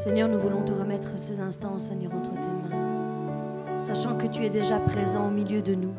Seigneur, 0.00 0.30
nous 0.30 0.38
voulons 0.38 0.62
te 0.62 0.72
remettre 0.72 1.18
ces 1.18 1.40
instants, 1.40 1.78
Seigneur, 1.78 2.14
entre 2.14 2.30
tes 2.30 2.48
mains, 2.70 3.78
sachant 3.78 4.16
que 4.16 4.26
tu 4.26 4.42
es 4.46 4.48
déjà 4.48 4.80
présent 4.80 5.26
au 5.26 5.30
milieu 5.30 5.60
de 5.60 5.74
nous. 5.74 5.92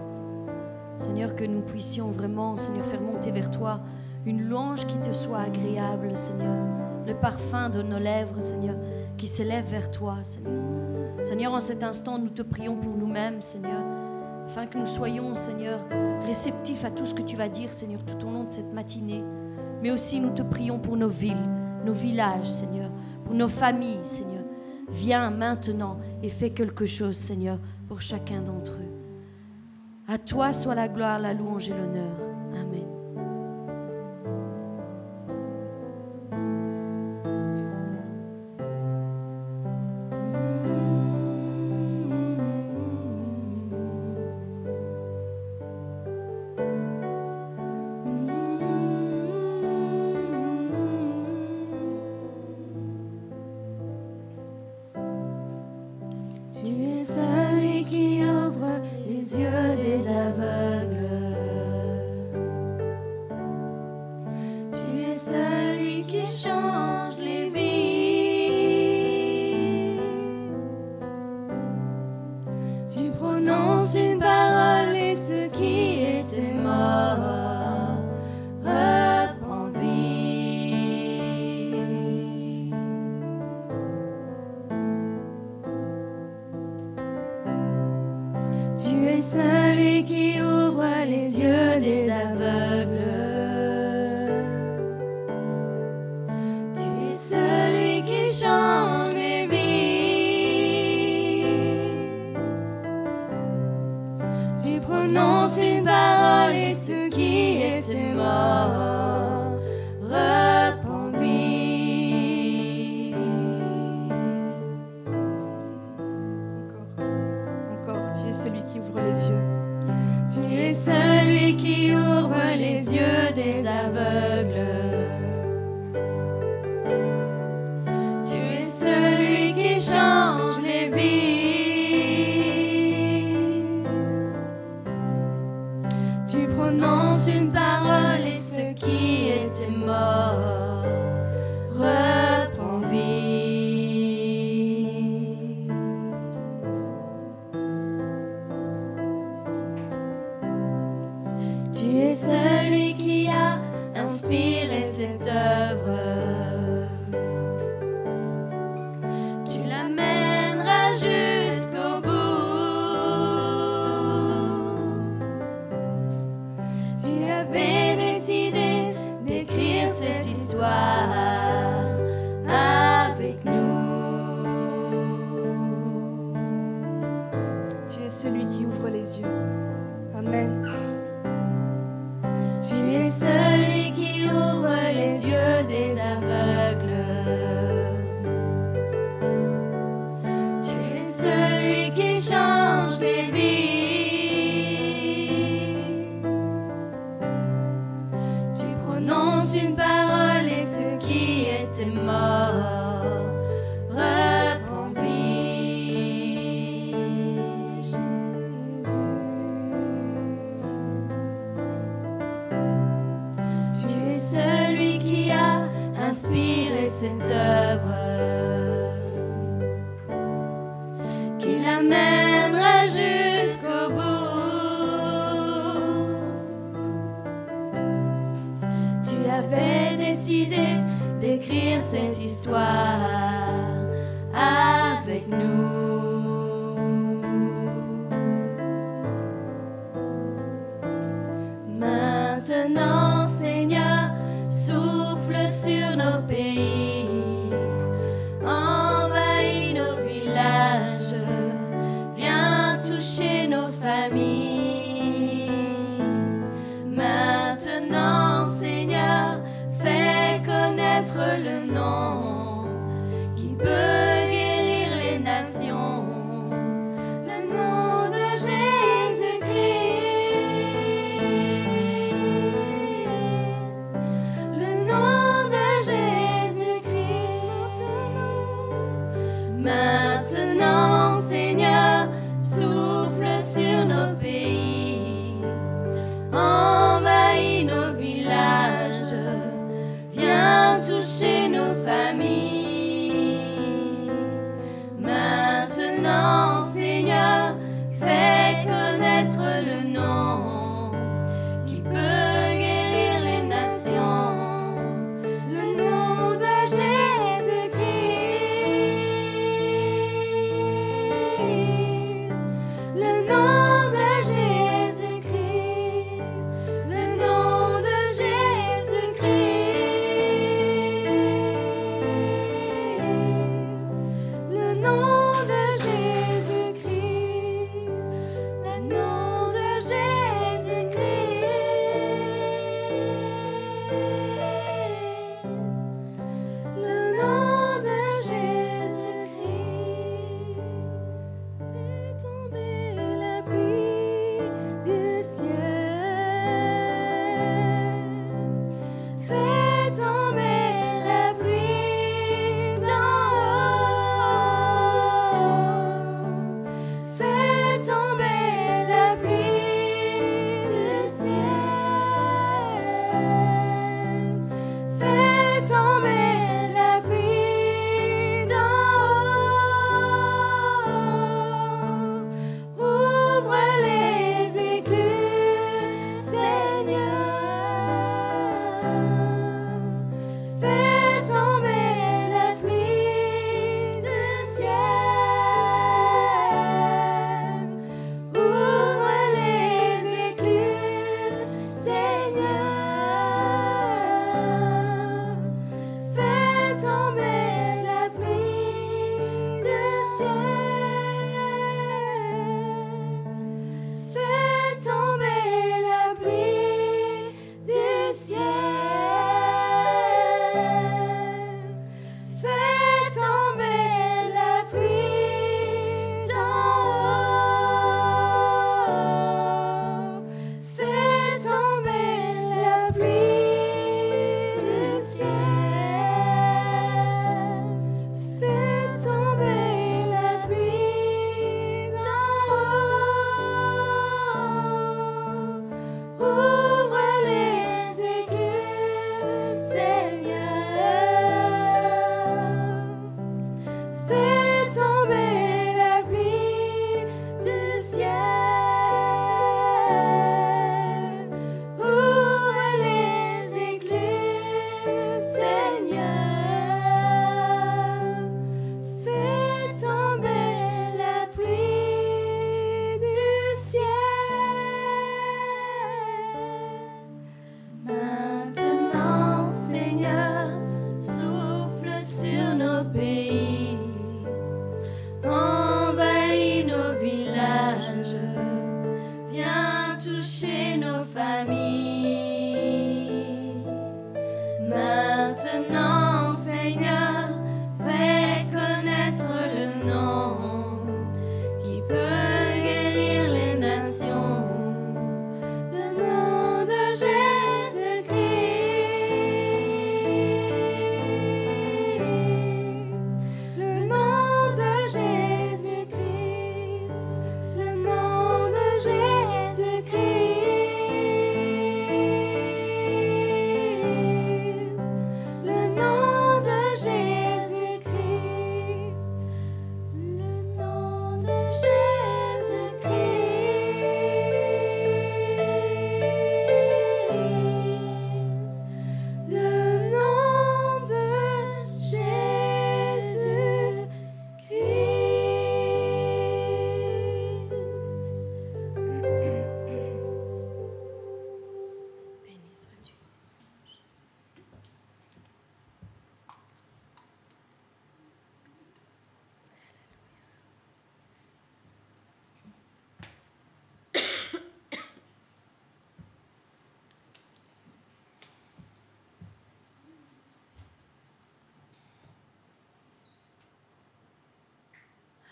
Seigneur, 0.98 1.36
que 1.36 1.44
nous 1.44 1.62
puissions 1.62 2.10
vraiment, 2.10 2.58
Seigneur, 2.58 2.84
faire 2.84 3.00
monter 3.00 3.30
vers 3.30 3.52
toi 3.52 3.80
une 4.26 4.50
louange 4.50 4.88
qui 4.88 4.98
te 4.98 5.14
soit 5.14 5.42
agréable, 5.42 6.18
Seigneur. 6.18 6.66
Le 7.06 7.14
parfum 7.14 7.70
de 7.70 7.84
nos 7.84 8.00
lèvres, 8.00 8.40
Seigneur, 8.40 8.76
qui 9.18 9.28
s'élève 9.28 9.70
vers 9.70 9.92
toi, 9.92 10.16
Seigneur. 10.24 10.64
Seigneur, 11.22 11.54
en 11.54 11.60
cet 11.60 11.84
instant, 11.84 12.18
nous 12.18 12.30
te 12.30 12.42
prions 12.42 12.78
pour 12.78 12.98
nous-mêmes, 12.98 13.40
Seigneur, 13.44 13.84
afin 14.48 14.66
que 14.66 14.80
nous 14.80 14.88
soyons, 14.88 15.36
Seigneur, 15.36 15.80
réceptifs 16.26 16.86
à 16.86 16.90
tout 16.90 17.06
ce 17.06 17.14
que 17.14 17.22
tu 17.22 17.36
vas 17.36 17.50
dire, 17.50 17.72
Seigneur, 17.72 18.04
tout 18.04 18.26
au 18.26 18.32
long 18.32 18.46
de 18.46 18.52
cette 18.52 18.74
matinée. 18.74 19.24
Mais 19.84 19.92
aussi, 19.92 20.20
nous 20.20 20.32
te 20.32 20.42
prions 20.42 20.80
pour 20.80 20.98
nos 20.98 21.08
villes, 21.08 21.48
nos 21.86 21.94
villages, 21.94 22.50
Seigneur 22.50 22.90
nos 23.34 23.50
familles, 23.50 24.04
Seigneur. 24.04 24.44
Viens 24.90 25.30
maintenant 25.30 26.00
et 26.22 26.30
fais 26.30 26.50
quelque 26.50 26.86
chose, 26.86 27.16
Seigneur, 27.16 27.60
pour 27.88 28.02
chacun 28.02 28.42
d'entre 28.42 28.74
eux. 28.74 28.92
À 30.08 30.18
toi 30.18 30.52
soit 30.52 30.76
la 30.76 30.88
gloire, 30.88 31.20
la 31.20 31.34
louange 31.34 31.70
et 31.70 31.74
l'honneur. 31.74 32.16
Amen. 32.54 32.91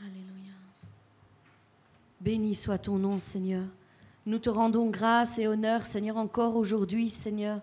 Alléluia. 0.01 0.53
Béni 2.21 2.55
soit 2.55 2.77
ton 2.77 2.97
nom, 2.97 3.19
Seigneur. 3.19 3.65
Nous 4.25 4.39
te 4.39 4.49
rendons 4.49 4.89
grâce 4.89 5.39
et 5.39 5.47
honneur, 5.47 5.85
Seigneur, 5.85 6.15
encore 6.15 6.55
aujourd'hui, 6.55 7.09
Seigneur. 7.09 7.59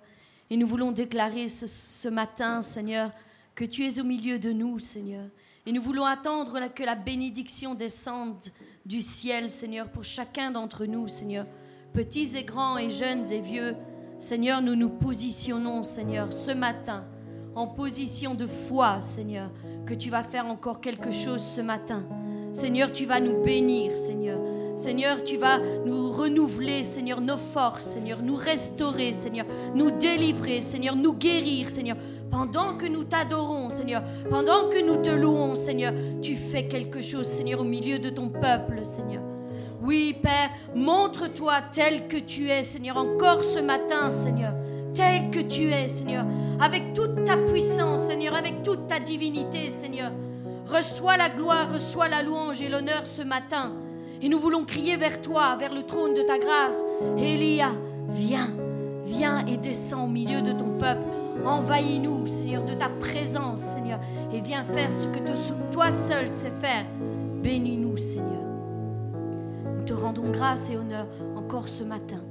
Et 0.51 0.59
nous 0.59 0.67
voulons 0.67 0.93
déclarer 0.93 1.49
ce, 1.49 2.09
matin, 2.09 2.61
Seigneur, 2.61 3.11
que 3.55 3.65
tu 3.65 3.87
es 3.87 4.01
au 4.01 4.05
milieu 4.05 4.39
de 4.39 4.53
nous, 4.53 4.79
Seigneur. 4.79 5.27
Et 5.65 5.73
nous 5.73 5.81
voulons 5.81 6.05
attendre 6.05 6.69
que 6.75 6.83
la 6.83 6.95
bénédiction 6.95 7.75
descende 7.75 8.45
du 8.85 9.01
ciel, 9.01 9.51
Seigneur, 9.51 9.89
pour 9.89 10.05
chacun 10.05 10.51
d'entre 10.51 10.85
nous, 10.85 11.09
Seigneur. 11.09 11.47
Petits 11.95 12.37
et 12.37 12.45
grands 12.45 12.77
et 12.77 12.91
jeunes 12.91 13.33
et 13.33 13.41
vieux, 13.41 13.75
Seigneur, 14.19 14.61
nous 14.61 14.77
nous 14.77 14.91
positionnons, 14.91 15.83
Seigneur, 15.83 16.33
ce 16.35 16.53
matin, 16.53 17.07
en 17.55 17.67
position 17.67 18.35
de 18.35 18.47
foi, 18.47 19.01
Seigneur, 19.01 19.51
que 19.87 19.95
tu 19.95 20.11
vas 20.11 20.23
faire 20.23 20.47
encore 20.47 20.83
quelque 20.83 21.13
chose 21.13 21.43
ce 21.43 21.63
matin. 21.63 22.07
Seigneur, 22.57 22.91
tu 22.91 23.05
vas 23.05 23.21
nous 23.21 23.45
bénir, 23.45 23.95
Seigneur. 23.99 24.39
Seigneur, 24.77 25.23
tu 25.23 25.37
vas 25.37 25.59
nous 25.85 26.11
renouveler, 26.11 26.85
Seigneur, 26.85 27.21
nos 27.21 27.37
forces, 27.37 27.85
Seigneur, 27.85 28.23
nous 28.23 28.37
restaurer, 28.37 29.13
Seigneur, 29.13 29.45
nous 29.75 29.91
délivrer, 29.91 30.63
Seigneur, 30.63 30.97
nous 30.97 31.13
guérir, 31.13 31.69
Seigneur. 31.69 31.99
Pendant 32.31 32.79
que 32.79 32.87
nous 32.87 33.05
t'adorons, 33.05 33.69
Seigneur, 33.69 34.03
pendant 34.31 34.71
que 34.71 34.83
nous 34.83 35.03
te 35.03 35.11
louons, 35.11 35.55
Seigneur, 35.55 35.93
tu 36.23 36.35
fais 36.35 36.67
quelque 36.67 37.03
chose, 37.03 37.27
Seigneur, 37.27 37.61
au 37.61 37.65
milieu 37.65 37.99
de 37.99 38.09
ton 38.09 38.31
peuple, 38.31 38.83
Seigneur. 38.85 39.23
Oui, 39.83 40.17
Père, 40.23 40.49
montre-toi 40.75 41.57
tel 41.73 42.09
que 42.09 42.17
tu 42.17 42.49
es, 42.49 42.63
Seigneur, 42.63 42.97
encore 42.97 43.45
ce 43.45 43.59
matin, 43.59 44.09
Seigneur, 44.09 44.55
tel 44.95 45.31
que 45.31 45.41
tu 45.41 45.71
es, 45.75 45.89
Seigneur, 45.89 46.25
avec 46.59 46.95
toute 46.95 47.23
ta 47.25 47.37
puissance, 47.37 48.05
Seigneur, 48.05 48.35
avec 48.35 48.63
toute 48.63 48.87
ta 48.87 48.99
divinité, 48.99 49.69
Seigneur. 49.69 50.11
Reçois 50.67 51.17
la 51.17 51.29
gloire, 51.29 51.73
reçois 51.73 52.09
la 52.09 52.23
louange 52.23 52.61
et 52.61 52.69
l'honneur 52.69 53.07
ce 53.07 53.23
matin. 53.23 53.73
Et 54.21 54.29
nous 54.29 54.41
voulons 54.41 54.65
crier 54.65 54.97
vers 54.97 55.23
toi, 55.23 55.57
vers 55.57 55.73
le 55.73 55.85
trône 55.85 56.15
de 56.15 56.23
ta 56.23 56.39
grâce. 56.39 56.85
Elia, 57.17 57.71
viens, 58.09 58.51
viens 59.05 59.47
et 59.47 59.59
descends 59.59 60.05
au 60.05 60.09
milieu 60.09 60.43
de 60.43 60.53
ton 60.53 60.77
peuple. 60.79 61.03
Envahis-nous, 61.45 62.27
Seigneur, 62.27 62.65
de 62.65 62.75
ta 62.75 62.89
présence, 62.89 63.61
Seigneur, 63.61 64.01
et 64.33 64.41
viens 64.41 64.65
faire 64.65 64.91
ce 64.91 65.07
que 65.07 65.21
toi 65.71 65.93
seul 65.93 66.29
sais 66.31 66.53
faire. 66.61 66.85
Bénis-nous, 67.43 67.97
Seigneur. 67.97 68.43
Nous 69.77 69.85
te 69.85 69.93
rendons 69.93 70.31
grâce 70.31 70.71
et 70.71 70.77
honneur 70.77 71.07
encore 71.37 71.69
ce 71.69 71.85
matin. 71.85 72.26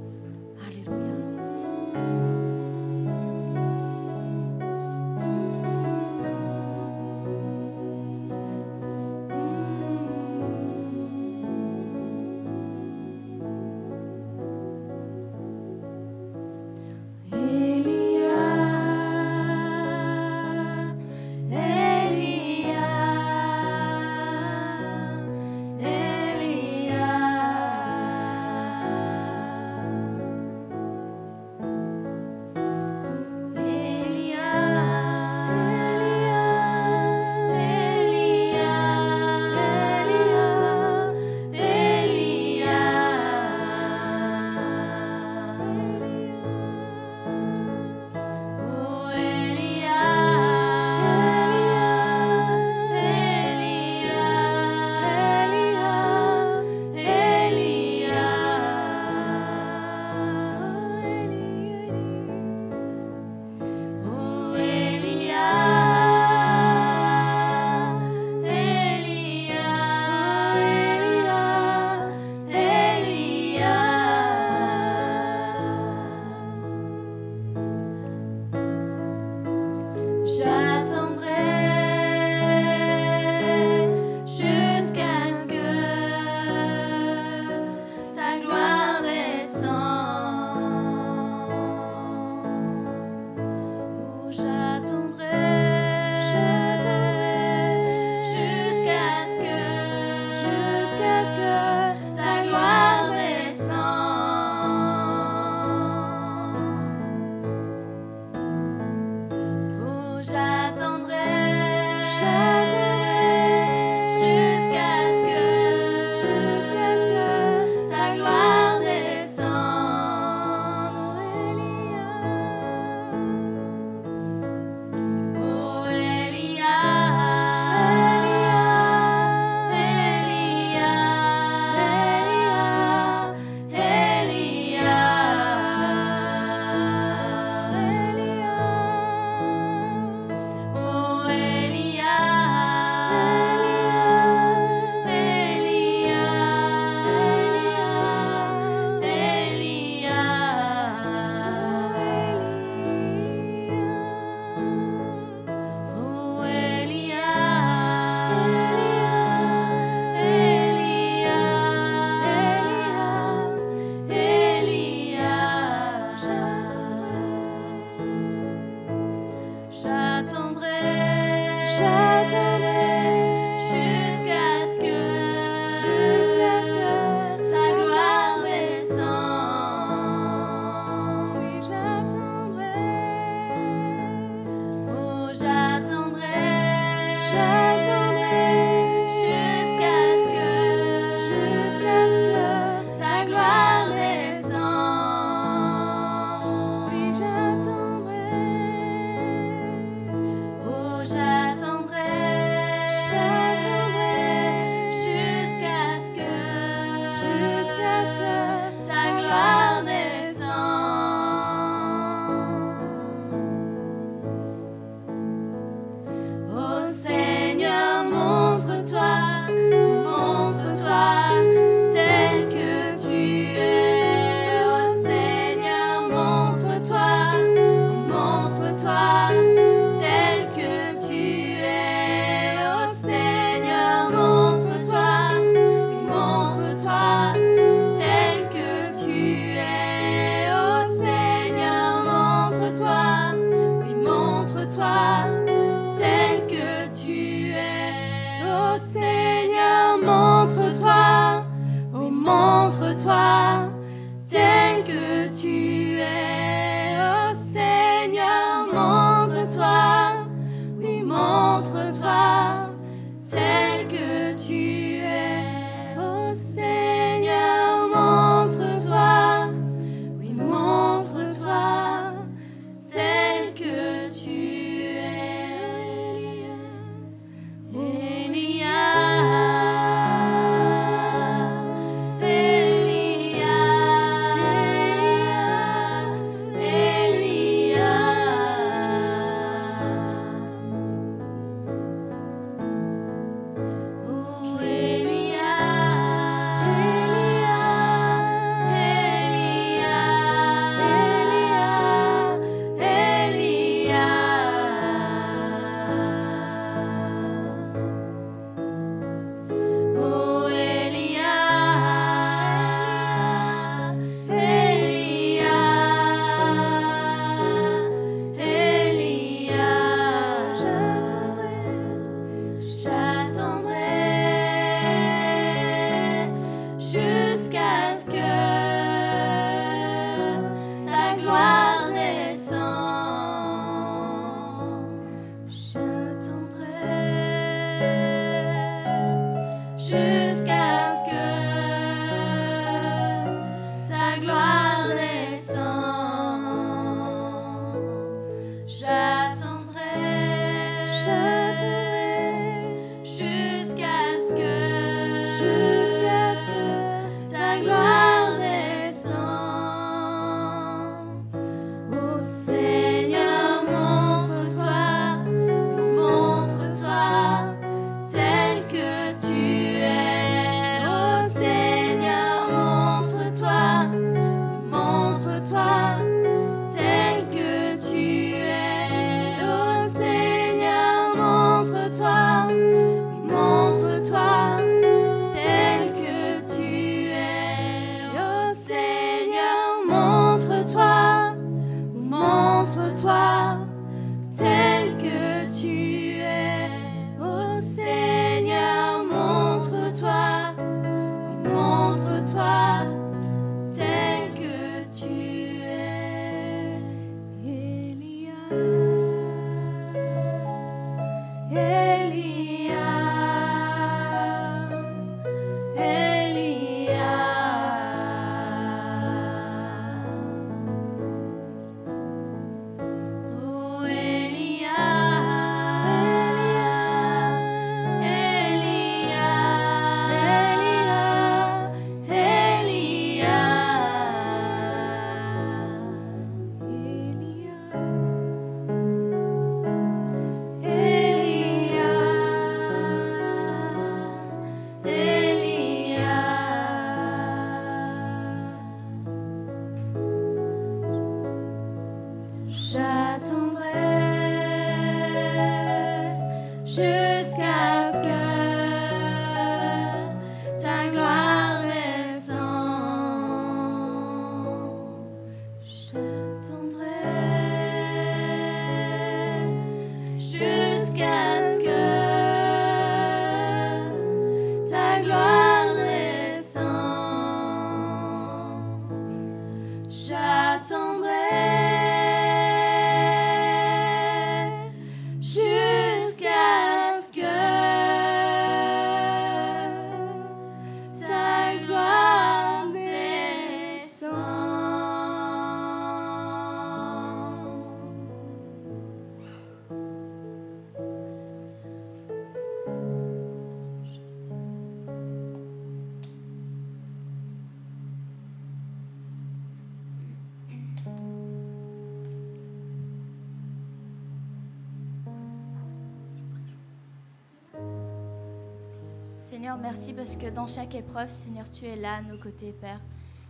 Seigneur, 519.46 519.62
merci 519.62 519.94
parce 519.94 520.16
que 520.16 520.28
dans 520.28 520.48
chaque 520.48 520.74
épreuve, 520.74 521.12
Seigneur, 521.12 521.48
tu 521.48 521.68
es 521.68 521.76
là 521.76 521.98
à 521.98 522.02
nos 522.02 522.18
côtés, 522.18 522.52
Père. 522.52 522.82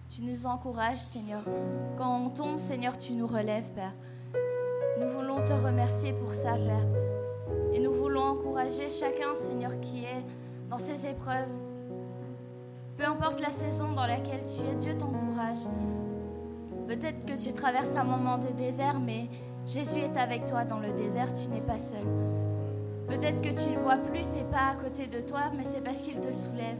Tu 0.10 0.22
nous 0.22 0.46
encourages, 0.46 1.02
Seigneur. 1.02 1.42
Quand 1.98 2.18
on 2.18 2.30
tombe, 2.30 2.58
Seigneur, 2.58 2.98
tu 2.98 3.12
nous 3.12 3.28
relèves, 3.28 3.68
Père. 3.76 3.92
Nous 5.02 5.10
voulons 5.10 5.44
te 5.44 5.52
remercier 5.52 6.14
pour 6.14 6.34
ça, 6.34 6.54
Père. 6.54 6.88
Et 7.74 7.80
nous 7.80 7.94
voulons 7.94 8.22
encourager 8.22 8.88
chacun, 8.88 9.36
Seigneur, 9.36 9.78
qui 9.82 10.06
est 10.06 10.24
dans 10.70 10.78
ces 10.78 11.06
épreuves. 11.06 11.52
Peu 12.96 13.04
importe 13.04 13.42
la 13.42 13.52
saison 13.52 13.92
dans 13.92 14.08
laquelle 14.08 14.46
tu 14.46 14.66
es, 14.66 14.76
Dieu 14.76 14.98
t'encourage. 14.98 15.68
Peut-être 16.88 17.26
que 17.26 17.38
tu 17.38 17.52
traverses 17.52 17.98
un 17.98 18.06
moment 18.06 18.38
de 18.38 18.54
désert, 18.54 19.02
mais 19.02 19.28
Jésus 19.68 20.00
est 20.00 20.16
avec 20.16 20.46
toi 20.46 20.64
dans 20.64 20.80
le 20.80 20.94
désert, 20.94 21.34
tu 21.34 21.50
n'es 21.50 21.60
pas 21.60 21.78
seul. 21.78 22.06
Peut-être 23.08 23.42
que 23.42 23.50
tu 23.50 23.70
ne 23.70 23.80
vois 23.80 23.98
plus, 23.98 24.24
ses 24.24 24.44
pas 24.44 24.72
à 24.72 24.76
côté 24.76 25.08
de 25.08 25.22
toi, 25.22 25.52
mais 25.56 25.64
c'est 25.64 25.82
parce 25.82 26.02
qu'il 26.02 26.20
te 26.20 26.32
soulève. 26.32 26.78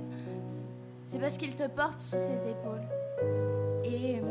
C'est 1.04 1.20
parce 1.20 1.38
qu'il 1.38 1.56
te 1.56 1.68
porte 1.68 2.00
sous 2.00 2.18
ses 2.18 2.50
épaules. 2.50 2.82
Et 3.84 4.22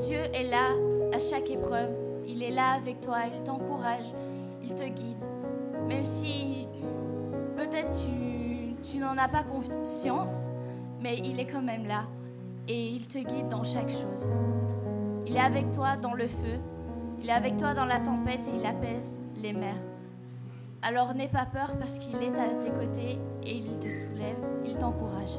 Dieu 0.00 0.20
est 0.32 0.48
là 0.48 0.70
à 1.12 1.18
chaque 1.18 1.50
épreuve. 1.50 1.90
Il 2.26 2.42
est 2.42 2.50
là 2.50 2.72
avec 2.72 3.00
toi, 3.00 3.18
il 3.34 3.42
t'encourage, 3.42 4.06
il 4.62 4.74
te 4.74 4.84
guide. 4.84 5.16
Même 5.88 6.04
si 6.04 6.68
peut-être 7.56 7.90
tu 8.82 8.98
n'en 8.98 9.18
as 9.18 9.28
pas 9.28 9.42
conscience, 9.42 10.46
mais 11.00 11.18
il 11.18 11.40
est 11.40 11.46
quand 11.46 11.62
même 11.62 11.86
là. 11.86 12.04
Et 12.68 12.88
il 12.90 13.08
te 13.08 13.18
guide 13.18 13.48
dans 13.48 13.64
chaque 13.64 13.90
chose. 13.90 14.28
Il 15.26 15.36
est 15.36 15.40
avec 15.40 15.72
toi 15.72 15.96
dans 15.96 16.14
le 16.14 16.28
feu, 16.28 16.58
il 17.20 17.28
est 17.28 17.32
avec 17.32 17.56
toi 17.56 17.74
dans 17.74 17.84
la 17.84 17.98
tempête 17.98 18.46
et 18.46 18.56
il 18.56 18.66
apaise 18.66 19.12
les 19.36 19.52
mers. 19.52 19.91
Alors 20.84 21.14
n'aie 21.14 21.28
pas 21.28 21.46
peur 21.46 21.76
parce 21.78 21.98
qu'il 21.98 22.16
est 22.16 22.36
à 22.36 22.54
tes 22.60 22.70
côtés 22.70 23.18
et 23.44 23.56
il 23.56 23.78
te 23.78 23.88
soulève, 23.88 24.36
il 24.64 24.76
t'encourage. 24.76 25.38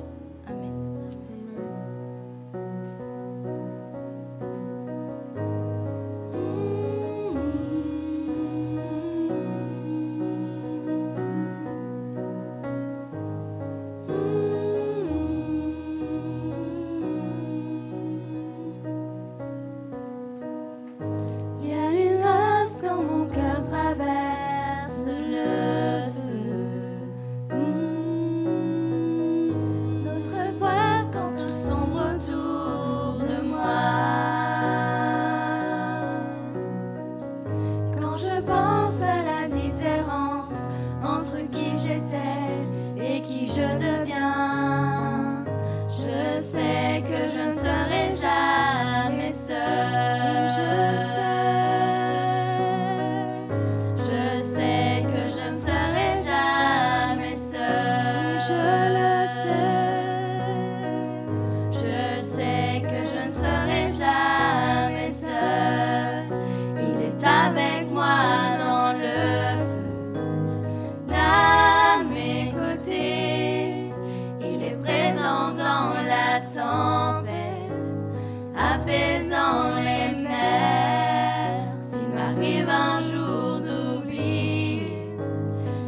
apaisant 78.83 79.75
les 79.75 80.15
mers. 80.15 81.73
S'il 81.83 82.09
m'arrive 82.09 82.69
un 82.69 82.99
jour 82.99 83.59
d'oubli, 83.61 84.81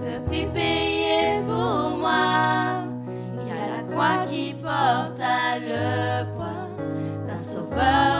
le 0.05 0.23
prix 0.25 0.45
payé 0.53 1.41
pour 1.45 1.97
moi, 1.97 2.85
il 3.41 3.47
y 3.47 3.51
a 3.51 3.77
la 3.77 3.83
croix 3.91 4.25
qui 4.29 4.53
porte 4.53 5.21
à 5.21 5.59
le 5.59 6.25
poids 6.35 6.69
d'un 7.27 7.39
sauveur. 7.39 8.14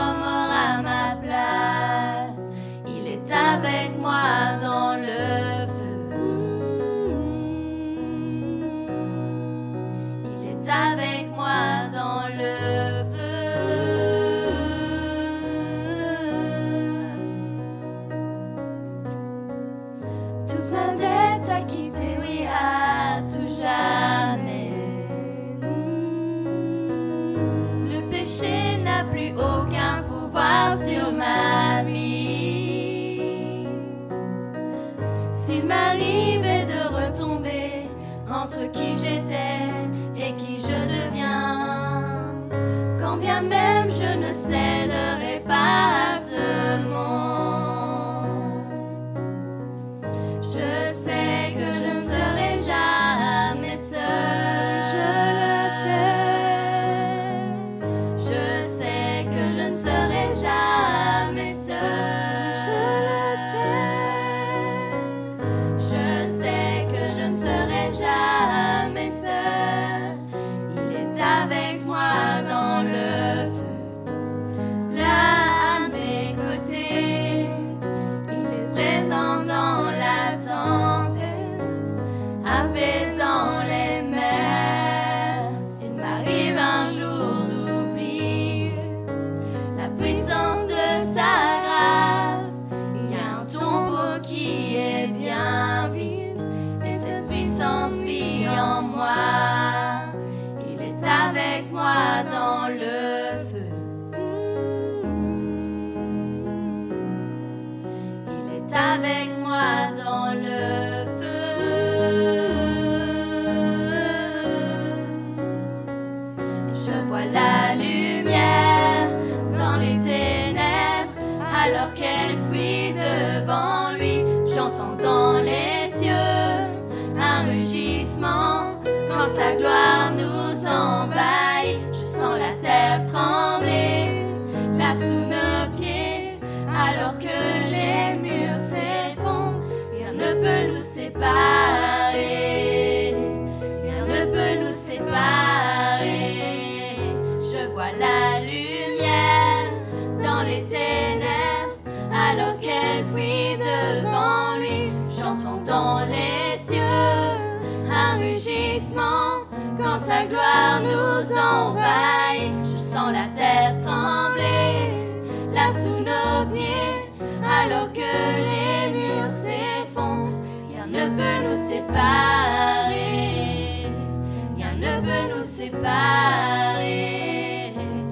rien 174.56 174.74
ne 174.74 175.00
peut 175.00 175.26
nous 175.34 175.42
séparer. 175.42 175.84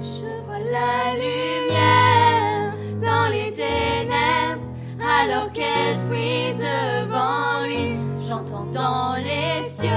Je 0.01 0.31
vois 0.47 0.63
la 0.79 1.15
lumière 1.15 2.73
dans 3.03 3.27
les 3.31 3.51
ténèbres, 3.53 4.67
alors 5.21 5.51
qu'elle 5.53 5.97
fuit 6.09 6.55
devant 6.55 7.65
lui. 7.65 7.87
J'entends 8.27 8.69
dans 8.73 9.15
les 9.17 9.63
cieux 9.63 9.91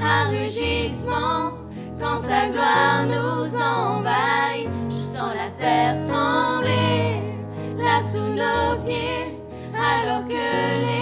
un 0.00 0.28
rugissement 0.30 1.52
quand 1.98 2.16
sa 2.16 2.48
gloire 2.48 3.06
nous 3.06 3.44
envahit. 3.60 4.68
Je 4.90 5.02
sens 5.02 5.32
la 5.34 5.50
terre 5.56 5.96
trembler, 6.06 7.20
là 7.78 8.00
sous 8.02 8.30
nos 8.42 8.76
pieds, 8.84 9.38
alors 9.74 10.24
que 10.26 10.46
les 10.86 11.01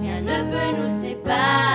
rien 0.00 0.20
ne 0.20 0.38
peut 0.50 0.82
nous 0.82 0.90
séparer. 1.02 1.73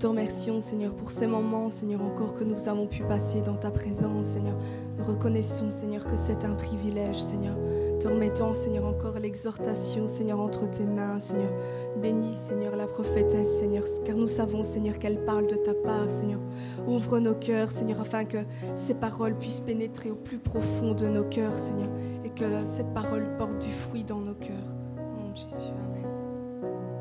Te 0.00 0.06
remercions, 0.06 0.62
Seigneur, 0.62 0.94
pour 0.94 1.10
ces 1.10 1.26
moments, 1.26 1.68
Seigneur, 1.68 2.00
encore 2.00 2.34
que 2.34 2.42
nous 2.42 2.70
avons 2.70 2.86
pu 2.86 3.02
passer 3.02 3.42
dans 3.42 3.56
ta 3.56 3.70
présence, 3.70 4.28
Seigneur. 4.28 4.56
Nous 4.96 5.04
reconnaissons, 5.04 5.70
Seigneur, 5.70 6.06
que 6.06 6.16
c'est 6.16 6.42
un 6.42 6.54
privilège, 6.54 7.20
Seigneur. 7.20 7.54
Te 8.00 8.08
remettons, 8.08 8.54
Seigneur, 8.54 8.86
encore 8.86 9.18
l'exhortation, 9.18 10.06
Seigneur, 10.06 10.40
entre 10.40 10.70
tes 10.70 10.84
mains, 10.84 11.20
Seigneur. 11.20 11.52
Bénis, 12.00 12.34
Seigneur, 12.34 12.76
la 12.76 12.86
prophétesse, 12.86 13.58
Seigneur, 13.58 13.84
car 14.06 14.16
nous 14.16 14.26
savons, 14.26 14.62
Seigneur, 14.62 14.98
qu'elle 14.98 15.22
parle 15.26 15.48
de 15.48 15.56
ta 15.56 15.74
part, 15.74 16.08
Seigneur. 16.08 16.40
Ouvre 16.88 17.18
nos 17.18 17.34
cœurs, 17.34 17.70
Seigneur, 17.70 18.00
afin 18.00 18.24
que 18.24 18.38
ces 18.74 18.94
paroles 18.94 19.36
puissent 19.36 19.60
pénétrer 19.60 20.10
au 20.10 20.16
plus 20.16 20.38
profond 20.38 20.94
de 20.94 21.08
nos 21.08 21.24
cœurs, 21.24 21.58
Seigneur, 21.58 21.90
et 22.24 22.30
que 22.30 22.64
cette 22.64 22.94
parole 22.94 23.36
porte 23.36 23.58
du 23.58 23.70
fruit 23.70 24.04
dans 24.04 24.20
nos 24.20 24.34
cœurs. 24.34 24.56
De 24.96 25.36
Jésus, 25.36 25.74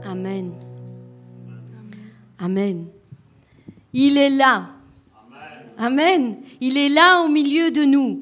Amen. 0.03 0.51
Amen. 0.51 0.68
Amen. 2.39 2.87
Il 3.93 4.17
est 4.17 4.29
là. 4.29 4.73
Amen. 5.77 6.37
Il 6.61 6.77
est 6.77 6.89
là 6.89 7.23
au 7.23 7.27
milieu 7.27 7.71
de 7.71 7.83
nous. 7.83 8.21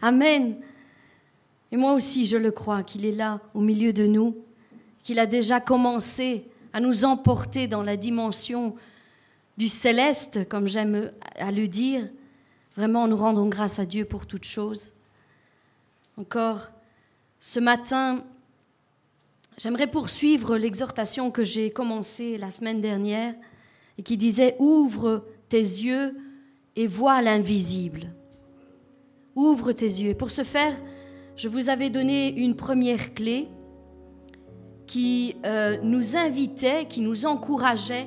Amen. 0.00 0.56
Et 1.70 1.76
moi 1.76 1.92
aussi, 1.92 2.24
je 2.24 2.36
le 2.36 2.50
crois, 2.50 2.82
qu'il 2.82 3.04
est 3.04 3.12
là 3.12 3.40
au 3.54 3.60
milieu 3.60 3.92
de 3.92 4.06
nous, 4.06 4.36
qu'il 5.02 5.18
a 5.18 5.26
déjà 5.26 5.60
commencé 5.60 6.46
à 6.72 6.80
nous 6.80 7.04
emporter 7.04 7.66
dans 7.66 7.82
la 7.82 7.96
dimension 7.96 8.76
du 9.56 9.68
céleste, 9.68 10.48
comme 10.48 10.68
j'aime 10.68 11.10
à 11.36 11.50
le 11.50 11.66
dire. 11.66 12.08
Vraiment, 12.76 13.08
nous 13.08 13.16
rendons 13.16 13.48
grâce 13.48 13.78
à 13.78 13.84
Dieu 13.84 14.04
pour 14.04 14.26
toutes 14.26 14.44
choses. 14.44 14.92
Encore, 16.16 16.70
ce 17.40 17.58
matin, 17.58 18.24
J'aimerais 19.58 19.88
poursuivre 19.88 20.56
l'exhortation 20.56 21.32
que 21.32 21.42
j'ai 21.42 21.70
commencée 21.70 22.38
la 22.38 22.48
semaine 22.48 22.80
dernière 22.80 23.34
et 23.98 24.04
qui 24.04 24.16
disait 24.16 24.54
Ouvre 24.60 25.24
tes 25.48 25.58
yeux 25.58 26.16
et 26.76 26.86
vois 26.86 27.20
l'invisible. 27.22 28.14
Ouvre 29.34 29.72
tes 29.72 29.86
yeux. 29.86 30.10
Et 30.10 30.14
pour 30.14 30.30
ce 30.30 30.44
faire, 30.44 30.76
je 31.34 31.48
vous 31.48 31.70
avais 31.70 31.90
donné 31.90 32.32
une 32.36 32.54
première 32.54 33.14
clé 33.14 33.48
qui 34.86 35.34
euh, 35.44 35.76
nous 35.82 36.14
invitait, 36.14 36.86
qui 36.86 37.00
nous 37.00 37.26
encourageait 37.26 38.06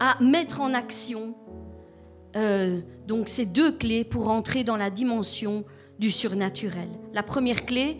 à 0.00 0.22
mettre 0.22 0.60
en 0.60 0.74
action 0.74 1.34
euh, 2.36 2.80
donc 3.06 3.28
ces 3.28 3.46
deux 3.46 3.72
clés 3.72 4.04
pour 4.04 4.28
entrer 4.28 4.64
dans 4.64 4.76
la 4.76 4.90
dimension 4.90 5.64
du 5.98 6.10
surnaturel. 6.10 6.88
La 7.14 7.22
première 7.22 7.64
clé, 7.64 7.96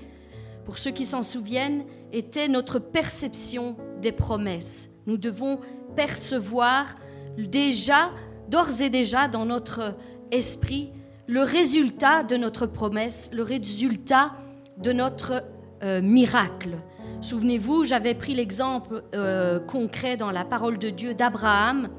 pour 0.66 0.76
ceux 0.76 0.90
qui 0.90 1.06
s'en 1.06 1.22
souviennent, 1.22 1.84
était 2.12 2.48
notre 2.48 2.78
perception 2.78 3.76
des 4.00 4.12
promesses. 4.12 4.90
Nous 5.06 5.16
devons 5.16 5.60
percevoir 5.96 6.96
déjà, 7.36 8.10
d'ores 8.48 8.80
et 8.80 8.90
déjà, 8.90 9.28
dans 9.28 9.44
notre 9.44 9.96
esprit, 10.30 10.92
le 11.26 11.42
résultat 11.42 12.22
de 12.22 12.36
notre 12.36 12.66
promesse, 12.66 13.30
le 13.32 13.42
résultat 13.42 14.32
de 14.78 14.92
notre 14.92 15.44
euh, 15.82 16.02
miracle. 16.02 16.76
Souvenez-vous, 17.20 17.84
j'avais 17.84 18.14
pris 18.14 18.34
l'exemple 18.34 19.04
euh, 19.14 19.60
concret 19.60 20.16
dans 20.16 20.30
la 20.30 20.44
parole 20.44 20.78
de 20.78 20.90
Dieu 20.90 21.14
d'Abraham. 21.14 21.90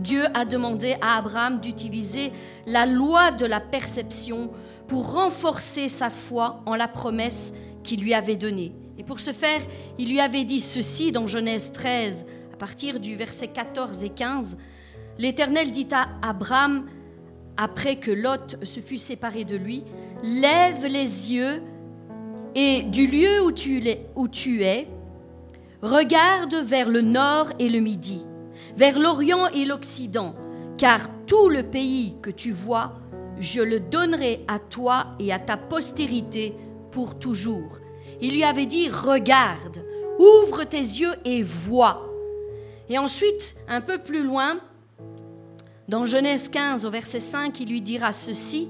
Dieu 0.00 0.24
a 0.34 0.44
demandé 0.44 0.96
à 1.00 1.18
Abraham 1.18 1.60
d'utiliser 1.60 2.32
la 2.66 2.86
loi 2.86 3.32
de 3.32 3.46
la 3.46 3.60
perception 3.60 4.50
pour 4.86 5.12
renforcer 5.12 5.88
sa 5.88 6.10
foi 6.10 6.62
en 6.66 6.74
la 6.74 6.88
promesse 6.88 7.52
qu'il 7.82 8.00
lui 8.00 8.14
avait 8.14 8.36
donnée. 8.36 8.72
Et 8.98 9.04
pour 9.04 9.20
ce 9.20 9.32
faire, 9.32 9.60
il 9.98 10.08
lui 10.08 10.20
avait 10.20 10.44
dit 10.44 10.60
ceci 10.60 11.12
dans 11.12 11.26
Genèse 11.26 11.72
13, 11.72 12.26
à 12.54 12.56
partir 12.56 13.00
du 13.00 13.16
verset 13.16 13.48
14 13.48 14.04
et 14.04 14.10
15. 14.10 14.56
L'Éternel 15.18 15.70
dit 15.70 15.88
à 15.92 16.08
Abraham, 16.22 16.86
après 17.56 17.96
que 17.96 18.10
Lot 18.10 18.64
se 18.64 18.80
fut 18.80 18.98
séparé 18.98 19.44
de 19.44 19.56
lui, 19.56 19.84
Lève 20.22 20.86
les 20.86 21.32
yeux 21.32 21.62
et 22.54 22.82
du 22.82 23.06
lieu 23.06 23.42
où 23.42 23.52
tu, 23.52 23.82
où 24.14 24.28
tu 24.28 24.64
es, 24.64 24.88
regarde 25.82 26.54
vers 26.54 26.88
le 26.88 27.02
nord 27.02 27.50
et 27.58 27.68
le 27.68 27.80
midi, 27.80 28.24
vers 28.76 28.98
l'Orient 28.98 29.48
et 29.48 29.66
l'Occident, 29.66 30.34
car 30.78 31.08
tout 31.26 31.48
le 31.48 31.64
pays 31.64 32.16
que 32.22 32.30
tu 32.30 32.50
vois, 32.50 32.94
je 33.38 33.60
le 33.60 33.78
donnerai 33.78 34.44
à 34.48 34.58
toi 34.58 35.08
et 35.20 35.32
à 35.34 35.38
ta 35.38 35.58
postérité 35.58 36.54
pour 36.92 37.18
toujours. 37.18 37.78
Il 38.20 38.32
lui 38.32 38.44
avait 38.44 38.66
dit, 38.66 38.88
regarde, 38.88 39.84
ouvre 40.18 40.64
tes 40.64 40.78
yeux 40.78 41.14
et 41.24 41.42
vois. 41.42 42.10
Et 42.88 42.98
ensuite, 42.98 43.56
un 43.68 43.80
peu 43.80 43.98
plus 43.98 44.22
loin, 44.22 44.58
dans 45.88 46.06
Genèse 46.06 46.48
15 46.48 46.84
au 46.84 46.90
verset 46.90 47.20
5, 47.20 47.60
il 47.60 47.68
lui 47.68 47.80
dira 47.80 48.12
ceci. 48.12 48.68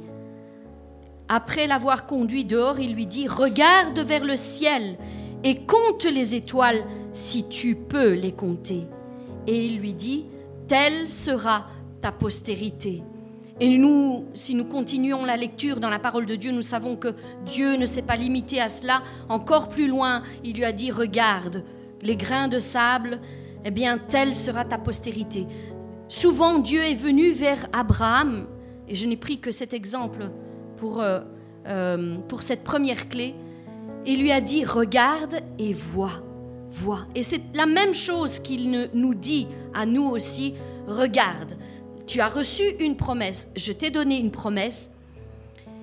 Après 1.29 1.67
l'avoir 1.67 2.07
conduit 2.07 2.45
dehors, 2.45 2.79
il 2.79 2.95
lui 2.95 3.07
dit, 3.07 3.27
regarde 3.27 3.99
vers 3.99 4.25
le 4.25 4.37
ciel 4.37 4.97
et 5.45 5.67
compte 5.67 6.05
les 6.05 6.35
étoiles 6.35 6.85
si 7.13 7.49
tu 7.49 7.75
peux 7.75 8.13
les 8.13 8.33
compter. 8.33 8.87
Et 9.47 9.65
il 9.65 9.79
lui 9.79 9.95
dit, 9.95 10.27
telle 10.69 11.09
sera 11.09 11.67
ta 12.01 12.13
postérité. 12.13 13.03
Et 13.59 13.79
nous, 13.79 14.27
si 14.35 14.55
nous 14.55 14.67
continuons 14.67 15.25
la 15.25 15.37
lecture 15.37 15.81
dans 15.81 15.89
la 15.89 15.99
parole 15.99 16.27
de 16.27 16.37
Dieu, 16.37 16.53
nous 16.53 16.63
savons 16.63 16.95
que 16.95 17.15
Dieu 17.47 17.77
ne 17.77 17.87
s'est 17.87 18.03
pas 18.03 18.17
limité 18.17 18.61
à 18.61 18.69
cela. 18.69 19.03
Encore 19.31 19.71
plus 19.71 19.89
loin, 19.89 20.23
il 20.45 20.57
lui 20.57 20.65
a 20.65 20.73
dit, 20.73 20.91
regarde, 20.91 21.65
les 22.03 22.17
grains 22.17 22.49
de 22.49 22.59
sable, 22.59 23.19
eh 23.65 23.71
bien, 23.71 23.97
telle 23.97 24.37
sera 24.37 24.67
ta 24.67 24.77
postérité. 24.77 25.47
Souvent, 26.09 26.59
Dieu 26.59 26.83
est 26.83 26.95
venu 26.95 27.33
vers 27.33 27.67
Abraham, 27.73 28.47
et 28.89 28.95
je 28.95 29.07
n'ai 29.07 29.17
pris 29.17 29.41
que 29.41 29.51
cet 29.51 29.73
exemple 29.73 30.31
pour, 30.77 31.01
euh, 31.01 31.21
euh, 31.67 32.19
pour 32.29 32.43
cette 32.43 32.63
première 32.63 33.09
clé, 33.09 33.35
et 34.05 34.17
lui 34.17 34.33
a 34.33 34.43
dit, 34.43 34.67
regarde 34.67 35.37
et 35.59 35.73
vois, 35.73 36.23
vois. 36.69 37.07
Et 37.15 37.23
c'est 37.23 37.43
la 37.55 37.67
même 37.67 37.95
chose 37.95 38.39
qu'il 38.39 38.91
nous 38.93 39.15
dit 39.15 39.49
à 39.73 39.87
nous 39.87 40.05
aussi, 40.05 40.55
regarde 40.87 41.55
tu 42.07 42.21
as 42.21 42.29
reçu 42.29 42.63
une 42.79 42.97
promesse, 42.97 43.51
je 43.57 43.73
t'ai 43.73 43.91
donné 43.91 44.19
une 44.19 44.31
promesse, 44.31 44.91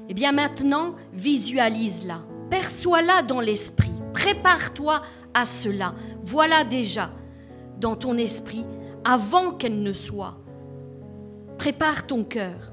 eh 0.10 0.14
bien 0.14 0.32
maintenant, 0.32 0.96
visualise-la, 1.14 2.22
perçois-la 2.50 3.22
dans 3.24 3.40
l'esprit, 3.40 3.92
prépare-toi 4.14 5.02
à 5.34 5.46
cela. 5.46 5.96
Voilà 6.24 6.64
déjà 6.64 7.12
dans 7.80 7.96
ton 7.96 8.18
esprit 8.18 8.66
avant 9.04 9.52
qu'elle 9.52 9.82
ne 9.82 9.92
soit. 9.94 10.38
Prépare 11.58 12.08
ton 12.08 12.24
cœur. 12.24 12.72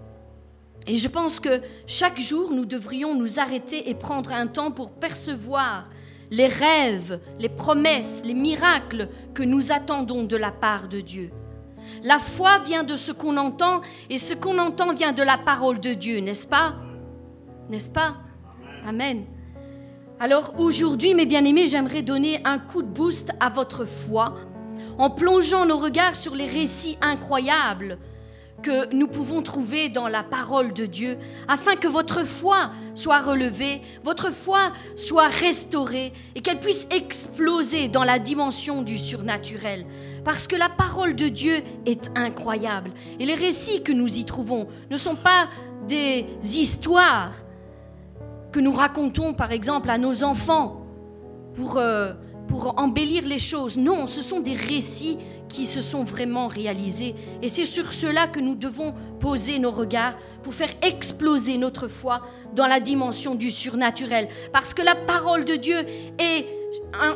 Et 0.87 0.97
je 0.97 1.09
pense 1.09 1.41
que 1.41 1.61
chaque 1.87 2.19
jour, 2.19 2.53
nous 2.53 2.65
devrions 2.65 3.15
nous 3.15 3.39
arrêter 3.39 3.91
et 3.91 3.95
prendre 3.95 4.33
un 4.33 4.47
temps 4.47 4.71
pour 4.71 4.91
percevoir 4.93 5.89
les 6.31 6.47
rêves, 6.47 7.21
les 7.39 7.49
promesses, 7.49 8.23
les 8.25 8.35
miracles 8.35 9.09
que 9.35 9.43
nous 9.43 9.73
attendons 9.73 10.25
de 10.25 10.37
la 10.37 10.53
part 10.53 10.89
de 10.89 11.01
Dieu. 11.01 11.31
La 12.03 12.19
foi 12.19 12.59
vient 12.59 12.85
de 12.85 12.97
ce 12.97 13.13
qu'on 13.13 13.37
entend 13.37 13.81
et 14.09 14.19
ce 14.19 14.35
qu'on 14.35 14.59
entend 14.59 14.93
vient 14.93 15.13
de 15.13 15.23
la 15.23 15.39
parole 15.39 15.81
de 15.81 15.93
Dieu, 15.93 16.21
n'est-ce 16.21 16.47
pas? 16.47 16.75
N'est-ce 17.69 17.91
pas? 17.91 18.17
Amen. 18.87 19.25
Alors 20.19 20.55
aujourd'hui, 20.59 21.15
mes 21.15 21.27
bien-aimés, 21.27 21.67
j'aimerais 21.67 22.03
donner 22.03 22.41
un 22.45 22.59
coup 22.59 22.83
de 22.83 22.89
boost 22.89 23.33
à 23.41 23.49
votre 23.49 23.85
foi 23.85 24.35
en 24.99 25.09
plongeant 25.09 25.65
nos 25.65 25.79
regards 25.79 26.15
sur 26.15 26.35
les 26.35 26.45
récits 26.45 26.99
incroyables 27.01 27.99
que 28.63 28.93
nous 28.95 29.07
pouvons 29.07 29.43
trouver 29.43 29.89
dans 29.89 30.09
la 30.09 30.23
parole 30.23 30.73
de 30.73 30.87
Dieu, 30.87 31.19
afin 31.49 31.77
que 31.77 31.89
votre 31.89 32.25
foi 32.25 32.71
soit 32.95 33.21
relevée, 33.21 33.81
votre 34.05 34.31
foi 34.31 34.73
soit 34.97 35.29
restaurée 35.29 36.13
et 36.35 36.41
qu'elle 36.41 36.61
puisse 36.61 36.87
exploser 36.91 37.89
dans 37.89 38.05
la 38.05 38.19
dimension 38.19 38.83
du 38.83 38.99
surnaturel. 38.99 39.87
Parce 40.25 40.47
que 40.47 40.57
la 40.57 40.69
parole 40.69 41.15
de 41.15 41.29
Dieu 41.29 41.63
est 41.87 42.11
incroyable. 42.17 42.93
Et 43.19 43.27
les 43.27 43.35
récits 43.35 43.83
que 43.83 43.93
nous 43.93 44.19
y 44.19 44.25
trouvons 44.25 44.69
ne 44.91 44.97
sont 44.97 45.17
pas 45.17 45.49
des 45.89 46.27
histoires 46.43 47.33
que 48.53 48.61
nous 48.61 48.73
racontons, 48.73 49.33
par 49.35 49.53
exemple, 49.53 49.91
à 49.91 49.99
nos 49.99 50.25
enfants 50.25 50.85
pour, 51.55 51.79
euh, 51.79 52.13
pour 52.49 52.75
embellir 52.79 53.27
les 53.27 53.39
choses. 53.39 53.77
Non, 53.77 54.07
ce 54.07 54.23
sont 54.23 54.41
des 54.41 54.55
récits 54.55 55.19
qui 55.51 55.67
se 55.67 55.83
sont 55.83 56.05
vraiment 56.05 56.49
réalisés. 56.49 57.15
Et 57.43 57.49
c'est 57.49 57.67
sur 57.67 57.93
cela 57.93 58.27
que 58.27 58.41
nous 58.41 58.55
devons 58.55 58.95
poser 59.21 59.59
nos 59.59 59.71
regards 59.71 60.15
pour 60.43 60.55
faire 60.55 60.73
exploser 60.81 61.59
notre 61.59 61.89
foi 61.89 62.23
dans 62.55 62.67
la 62.67 62.81
dimension 62.81 63.35
du 63.35 63.51
surnaturel. 63.51 64.29
Parce 64.53 64.73
que 64.73 64.81
la 64.81 64.95
parole 64.95 65.45
de 65.45 65.57
Dieu 65.57 65.77
est 66.19 66.47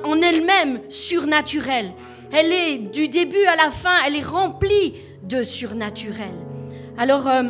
en 0.05 0.21
elle-même 0.21 0.81
surnaturelle. 0.91 1.93
Elle 2.33 2.53
est 2.53 2.79
du 2.79 3.09
début 3.09 3.45
à 3.47 3.57
la 3.57 3.71
fin, 3.71 3.95
elle 4.07 4.17
est 4.17 4.27
remplie 4.27 4.95
de 5.23 5.43
surnaturel. 5.43 6.35
Alors, 6.99 7.29
euh, 7.29 7.45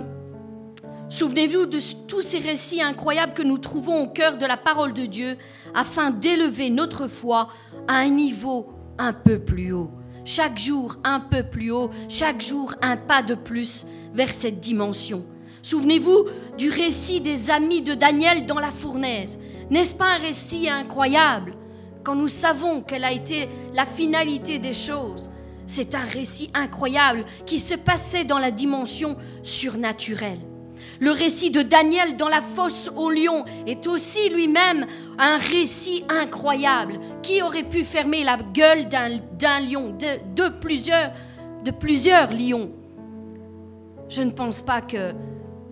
souvenez-vous 1.09 1.66
de 1.66 1.78
tous 2.07 2.20
ces 2.20 2.39
récits 2.39 2.82
incroyables 2.82 3.32
que 3.32 3.43
nous 3.43 3.59
trouvons 3.59 4.03
au 4.03 4.09
cœur 4.09 4.37
de 4.37 4.47
la 4.47 4.59
parole 4.59 4.93
de 4.93 5.07
Dieu 5.07 5.39
afin 5.74 6.11
d'élever 6.11 6.68
notre 6.70 7.09
foi 7.09 7.49
à 7.89 7.95
un 7.95 8.11
niveau 8.11 8.68
un 8.99 9.12
peu 9.12 9.39
plus 9.39 9.72
haut. 9.72 9.91
Chaque 10.25 10.59
jour 10.59 10.97
un 11.05 11.20
peu 11.20 11.43
plus 11.43 11.70
haut, 11.70 11.91
chaque 12.09 12.41
jour 12.41 12.75
un 12.81 12.97
pas 12.97 13.22
de 13.22 13.35
plus 13.35 13.85
vers 14.14 14.33
cette 14.33 14.61
dimension. 14.61 15.27
Souvenez-vous 15.62 16.27
du 16.57 16.70
récit 16.70 17.20
des 17.20 17.51
amis 17.51 17.83
de 17.83 17.95
Daniel 17.95 18.47
dans 18.47 18.59
la 18.59 18.70
fournaise. 18.70 19.39
N'est-ce 19.70 19.95
pas 19.95 20.14
un 20.16 20.18
récit 20.18 20.68
incroyable 20.68 21.55
quand 22.03 22.14
nous 22.14 22.29
savons 22.29 22.83
quelle 22.83 23.05
a 23.05 23.12
été 23.12 23.49
la 23.75 23.87
finalité 23.87 24.59
des 24.59 24.72
choses? 24.72 25.31
C'est 25.66 25.95
un 25.95 26.05
récit 26.05 26.51
incroyable 26.53 27.25
qui 27.47 27.59
se 27.59 27.75
passait 27.75 28.25
dans 28.25 28.39
la 28.39 28.51
dimension 28.51 29.16
surnaturelle. 29.43 30.41
Le 31.01 31.11
récit 31.11 31.51
de 31.51 31.62
Daniel 31.62 32.16
dans 32.16 32.28
la 32.28 32.40
fosse 32.40 32.90
au 32.95 33.11
lion 33.11 33.45
est 33.66 33.86
aussi 33.86 34.28
lui-même 34.30 34.86
un 35.18 35.38
récit 35.38 36.05
incroyable. 36.09 36.99
Qui 37.22 37.42
aurait 37.42 37.68
pu 37.68 37.84
fermer 37.84 38.22
la 38.24 38.38
gueule 38.38 38.88
d'un 38.88 39.61
lion, 39.61 39.97
de, 40.36 40.49
plusieurs, 40.49 41.12
de 41.64 41.70
plusieurs 41.70 42.32
lions 42.32 42.70
Je 44.09 44.22
ne 44.22 44.30
pense 44.30 44.62
pas 44.62 44.80
que 44.80 45.12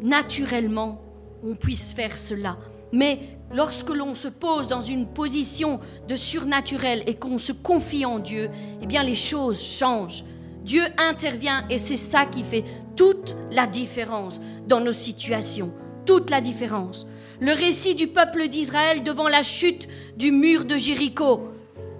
naturellement 0.02 1.00
on 1.44 1.54
puisse 1.54 1.92
faire 1.92 2.16
cela. 2.16 2.56
Mais 2.92 3.20
lorsque 3.52 3.90
l'on 3.90 4.14
se 4.14 4.28
pose 4.28 4.68
dans 4.68 4.80
une 4.80 5.06
position 5.06 5.80
de 6.08 6.14
surnaturel 6.14 7.02
et 7.06 7.14
qu'on 7.14 7.38
se 7.38 7.52
confie 7.52 8.04
en 8.04 8.18
Dieu, 8.18 8.50
eh 8.80 8.86
bien 8.86 9.02
les 9.02 9.14
choses 9.14 9.62
changent. 9.62 10.24
Dieu 10.64 10.82
intervient 10.98 11.64
et 11.70 11.78
c'est 11.78 11.96
ça 11.96 12.24
qui 12.26 12.44
fait 12.44 12.64
toute 12.96 13.36
la 13.50 13.66
différence 13.66 14.40
dans 14.66 14.80
nos 14.80 14.92
situations, 14.92 15.72
toute 16.06 16.30
la 16.30 16.40
différence. 16.40 17.06
Le 17.40 17.52
récit 17.52 17.94
du 17.94 18.08
peuple 18.08 18.48
d'Israël 18.48 19.02
devant 19.02 19.28
la 19.28 19.42
chute 19.42 19.88
du 20.16 20.30
mur 20.30 20.64
de 20.64 20.76
Jéricho, 20.76 21.48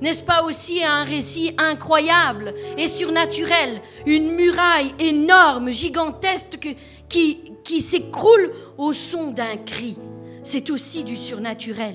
n'est-ce 0.00 0.22
pas 0.22 0.42
aussi 0.42 0.82
un 0.84 1.04
récit 1.04 1.54
incroyable 1.58 2.54
et 2.76 2.88
surnaturel 2.88 3.80
Une 4.06 4.32
muraille 4.32 4.94
énorme, 4.98 5.70
gigantesque 5.70 6.76
qui, 7.08 7.52
qui 7.64 7.80
s'écroule 7.80 8.50
au 8.78 8.92
son 8.92 9.30
d'un 9.30 9.56
cri. 9.64 9.96
C'est 10.42 10.70
aussi 10.70 11.04
du 11.04 11.16
surnaturel. 11.16 11.94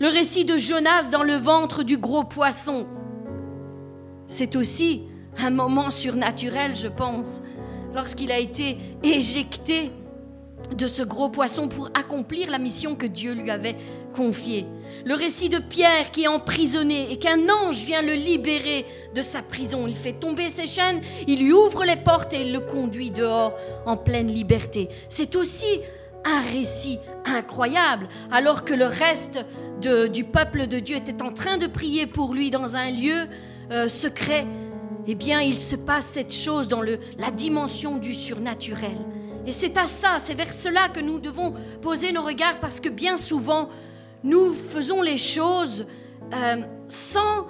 Le 0.00 0.08
récit 0.08 0.44
de 0.44 0.56
Jonas 0.56 1.10
dans 1.10 1.22
le 1.22 1.36
ventre 1.36 1.82
du 1.82 1.98
gros 1.98 2.24
poisson, 2.24 2.86
c'est 4.26 4.56
aussi 4.56 5.02
un 5.38 5.50
moment 5.50 5.90
surnaturel, 5.90 6.74
je 6.74 6.88
pense 6.88 7.42
lorsqu'il 7.96 8.30
a 8.30 8.38
été 8.38 8.76
éjecté 9.02 9.90
de 10.76 10.86
ce 10.86 11.02
gros 11.02 11.30
poisson 11.30 11.66
pour 11.66 11.90
accomplir 11.94 12.50
la 12.50 12.58
mission 12.58 12.94
que 12.94 13.06
Dieu 13.06 13.32
lui 13.32 13.50
avait 13.50 13.76
confiée. 14.14 14.66
Le 15.04 15.14
récit 15.14 15.48
de 15.48 15.58
Pierre 15.58 16.10
qui 16.10 16.24
est 16.24 16.28
emprisonné 16.28 17.10
et 17.10 17.18
qu'un 17.18 17.48
ange 17.48 17.82
vient 17.84 18.02
le 18.02 18.12
libérer 18.12 18.84
de 19.14 19.22
sa 19.22 19.42
prison. 19.42 19.86
Il 19.86 19.96
fait 19.96 20.12
tomber 20.12 20.48
ses 20.48 20.66
chaînes, 20.66 21.00
il 21.26 21.40
lui 21.40 21.52
ouvre 21.52 21.84
les 21.84 21.96
portes 21.96 22.34
et 22.34 22.42
il 22.42 22.52
le 22.52 22.60
conduit 22.60 23.10
dehors 23.10 23.54
en 23.86 23.96
pleine 23.96 24.28
liberté. 24.28 24.88
C'est 25.08 25.34
aussi 25.34 25.80
un 26.24 26.40
récit 26.40 26.98
incroyable, 27.24 28.08
alors 28.30 28.64
que 28.64 28.74
le 28.74 28.86
reste 28.86 29.38
du 30.12 30.24
peuple 30.24 30.66
de 30.66 30.80
Dieu 30.80 30.96
était 30.96 31.22
en 31.22 31.32
train 31.32 31.56
de 31.56 31.66
prier 31.66 32.06
pour 32.06 32.34
lui 32.34 32.50
dans 32.50 32.76
un 32.76 32.90
lieu 32.90 33.26
euh, 33.70 33.88
secret 33.88 34.46
eh 35.06 35.14
bien, 35.14 35.40
il 35.40 35.54
se 35.54 35.76
passe 35.76 36.06
cette 36.06 36.32
chose 36.32 36.68
dans 36.68 36.82
le, 36.82 36.98
la 37.18 37.30
dimension 37.30 37.98
du 37.98 38.14
surnaturel. 38.14 38.96
Et 39.46 39.52
c'est 39.52 39.78
à 39.78 39.86
ça, 39.86 40.16
c'est 40.18 40.34
vers 40.34 40.52
cela 40.52 40.88
que 40.88 41.00
nous 41.00 41.20
devons 41.20 41.54
poser 41.80 42.12
nos 42.12 42.22
regards 42.22 42.58
parce 42.60 42.80
que 42.80 42.88
bien 42.88 43.16
souvent, 43.16 43.68
nous 44.24 44.54
faisons 44.54 45.02
les 45.02 45.16
choses 45.16 45.86
euh, 46.34 46.62
sans 46.88 47.46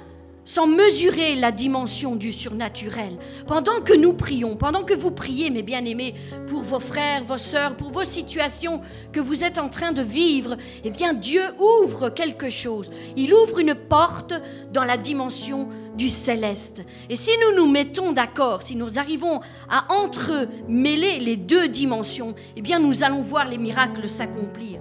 sans 0.46 0.68
mesurer 0.68 1.34
la 1.34 1.50
dimension 1.50 2.14
du 2.14 2.30
surnaturel. 2.32 3.18
Pendant 3.48 3.80
que 3.80 3.92
nous 3.92 4.12
prions, 4.12 4.56
pendant 4.56 4.84
que 4.84 4.94
vous 4.94 5.10
priez, 5.10 5.50
mes 5.50 5.64
bien-aimés, 5.64 6.14
pour 6.46 6.62
vos 6.62 6.78
frères, 6.78 7.24
vos 7.24 7.36
sœurs, 7.36 7.76
pour 7.76 7.90
vos 7.90 8.04
situations 8.04 8.80
que 9.12 9.18
vous 9.18 9.44
êtes 9.44 9.58
en 9.58 9.68
train 9.68 9.90
de 9.90 10.02
vivre, 10.02 10.56
eh 10.84 10.90
bien 10.90 11.14
Dieu 11.14 11.42
ouvre 11.58 12.10
quelque 12.10 12.48
chose. 12.48 12.90
Il 13.16 13.34
ouvre 13.34 13.58
une 13.58 13.74
porte 13.74 14.34
dans 14.72 14.84
la 14.84 14.96
dimension 14.96 15.68
du 15.96 16.10
céleste. 16.10 16.84
Et 17.08 17.16
si 17.16 17.30
nous 17.40 17.56
nous 17.56 17.70
mettons 17.70 18.12
d'accord, 18.12 18.62
si 18.62 18.76
nous 18.76 18.98
arrivons 18.98 19.40
à 19.68 19.92
entremêler 19.92 21.18
les 21.18 21.36
deux 21.36 21.68
dimensions, 21.68 22.34
eh 22.56 22.62
bien 22.62 22.78
nous 22.78 23.02
allons 23.02 23.22
voir 23.22 23.48
les 23.48 23.58
miracles 23.58 24.08
s'accomplir. 24.08 24.80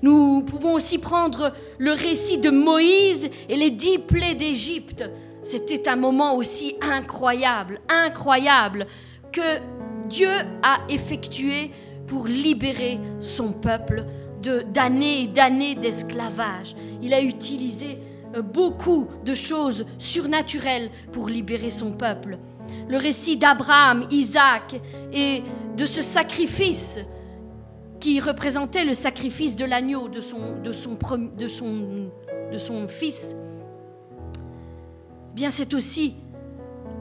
Nous 0.00 0.42
pouvons 0.42 0.74
aussi 0.74 0.98
prendre 0.98 1.52
le 1.78 1.92
récit 1.92 2.38
de 2.38 2.50
Moïse 2.50 3.28
et 3.48 3.56
les 3.56 3.70
dix 3.70 3.98
plaies 3.98 4.34
d'Égypte. 4.34 5.04
C'était 5.42 5.88
un 5.88 5.96
moment 5.96 6.36
aussi 6.36 6.76
incroyable, 6.80 7.80
incroyable, 7.88 8.86
que 9.32 9.58
Dieu 10.08 10.30
a 10.62 10.78
effectué 10.88 11.70
pour 12.06 12.26
libérer 12.26 12.98
son 13.20 13.52
peuple 13.52 14.04
d'années 14.72 15.22
et 15.22 15.26
d'années 15.26 15.74
d'esclavage. 15.74 16.76
Il 17.02 17.12
a 17.12 17.20
utilisé 17.20 17.98
beaucoup 18.42 19.06
de 19.24 19.34
choses 19.34 19.86
surnaturelles 19.98 20.90
pour 21.12 21.28
libérer 21.28 21.70
son 21.70 21.92
peuple. 21.92 22.38
Le 22.88 22.96
récit 22.96 23.36
d'Abraham, 23.36 24.06
Isaac 24.10 24.80
et 25.12 25.42
de 25.76 25.84
ce 25.84 26.02
sacrifice 26.02 26.98
qui 28.00 28.20
représentait 28.20 28.84
le 28.84 28.94
sacrifice 28.94 29.56
de 29.56 29.64
l'agneau 29.64 30.08
de 30.08 30.20
son, 30.20 30.60
de, 30.62 30.72
son, 30.72 30.96
de, 31.36 31.46
son, 31.46 32.10
de 32.52 32.58
son 32.58 32.88
fils, 32.88 33.34
bien 35.34 35.50
c'est 35.50 35.74
aussi 35.74 36.14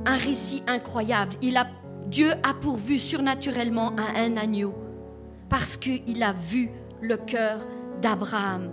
un 0.06 0.18
récit 0.18 0.64
incroyable. 0.68 1.36
Il 1.42 1.58
a, 1.58 1.68
Dieu 2.08 2.32
a 2.44 2.54
pourvu 2.54 2.98
surnaturellement 2.98 3.94
à 3.98 4.20
un 4.20 4.38
agneau 4.38 4.74
parce 5.50 5.78
qu'il 5.78 6.24
a 6.24 6.34
vu 6.34 6.70
le 7.02 7.18
cœur 7.18 7.60
d'Abraham. 8.02 8.72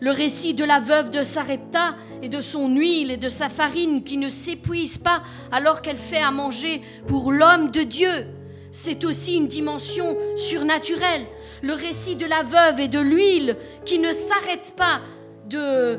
Le 0.00 0.10
récit 0.10 0.54
de 0.54 0.64
la 0.64 0.80
veuve 0.80 1.10
de 1.10 1.22
Sarepta 1.22 1.96
et 2.22 2.28
de 2.28 2.40
son 2.40 2.68
huile 2.74 3.10
et 3.10 3.16
de 3.16 3.28
sa 3.28 3.48
farine 3.48 4.02
qui 4.02 4.16
ne 4.18 4.28
s'épuise 4.28 4.98
pas 4.98 5.22
alors 5.52 5.82
qu'elle 5.82 5.96
fait 5.96 6.22
à 6.22 6.30
manger 6.30 6.82
pour 7.06 7.32
l'homme 7.32 7.70
de 7.70 7.82
Dieu. 7.82 8.26
C'est 8.70 9.04
aussi 9.04 9.36
une 9.36 9.46
dimension 9.46 10.16
surnaturelle 10.36 11.26
le 11.62 11.74
récit 11.74 12.16
de 12.16 12.26
la 12.26 12.42
veuve 12.42 12.80
et 12.80 12.88
de 12.88 13.00
l'huile 13.00 13.56
qui 13.84 13.98
ne 13.98 14.12
s'arrête 14.12 14.74
pas 14.76 15.00
de, 15.48 15.98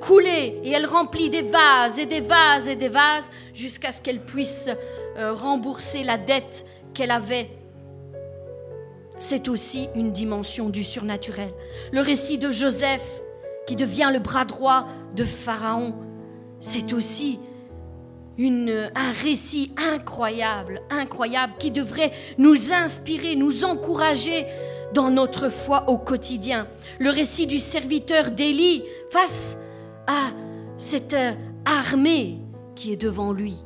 couler 0.00 0.60
et 0.64 0.70
elle 0.70 0.86
remplit 0.86 1.30
des 1.30 1.42
vases 1.42 1.98
et 1.98 2.06
des 2.06 2.20
vases 2.20 2.68
et 2.68 2.76
des 2.76 2.88
vases 2.88 3.30
jusqu'à 3.54 3.92
ce 3.92 4.00
qu'elle 4.00 4.24
puisse 4.24 4.70
euh, 5.18 5.32
rembourser 5.32 6.02
la 6.02 6.16
dette 6.16 6.66
qu'elle 6.94 7.10
avait. 7.10 7.50
C'est 9.18 9.48
aussi 9.48 9.88
une 9.94 10.12
dimension 10.12 10.68
du 10.68 10.84
surnaturel. 10.84 11.50
Le 11.92 12.00
récit 12.00 12.38
de 12.38 12.50
Joseph 12.50 13.22
qui 13.66 13.76
devient 13.76 14.10
le 14.12 14.18
bras 14.18 14.44
droit 14.44 14.86
de 15.14 15.24
Pharaon, 15.24 15.94
c'est 16.60 16.92
aussi 16.92 17.40
un 18.38 19.12
récit 19.12 19.72
incroyable, 19.76 20.82
incroyable, 20.90 21.54
qui 21.58 21.70
devrait 21.70 22.12
nous 22.38 22.72
inspirer, 22.72 23.34
nous 23.34 23.64
encourager 23.64 24.46
dans 24.92 25.10
notre 25.10 25.48
foi 25.48 25.88
au 25.88 25.98
quotidien. 25.98 26.68
Le 26.98 27.10
récit 27.10 27.46
du 27.46 27.58
serviteur 27.58 28.30
d'Élie 28.30 28.84
face 29.10 29.56
à 30.06 30.30
cette 30.76 31.14
euh, 31.14 31.32
armée 31.64 32.38
qui 32.74 32.92
est 32.92 33.00
devant 33.00 33.32
lui, 33.32 33.56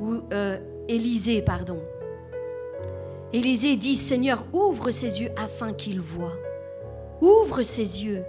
ou 0.00 0.20
euh, 0.32 0.58
Élisée, 0.88 1.42
pardon. 1.42 1.80
Élisée 3.32 3.76
dit, 3.76 3.96
Seigneur, 3.96 4.44
ouvre 4.52 4.90
ses 4.90 5.20
yeux 5.20 5.30
afin 5.36 5.72
qu'il 5.72 6.00
voie. 6.00 6.32
Ouvre 7.20 7.62
ses 7.62 8.04
yeux. 8.04 8.24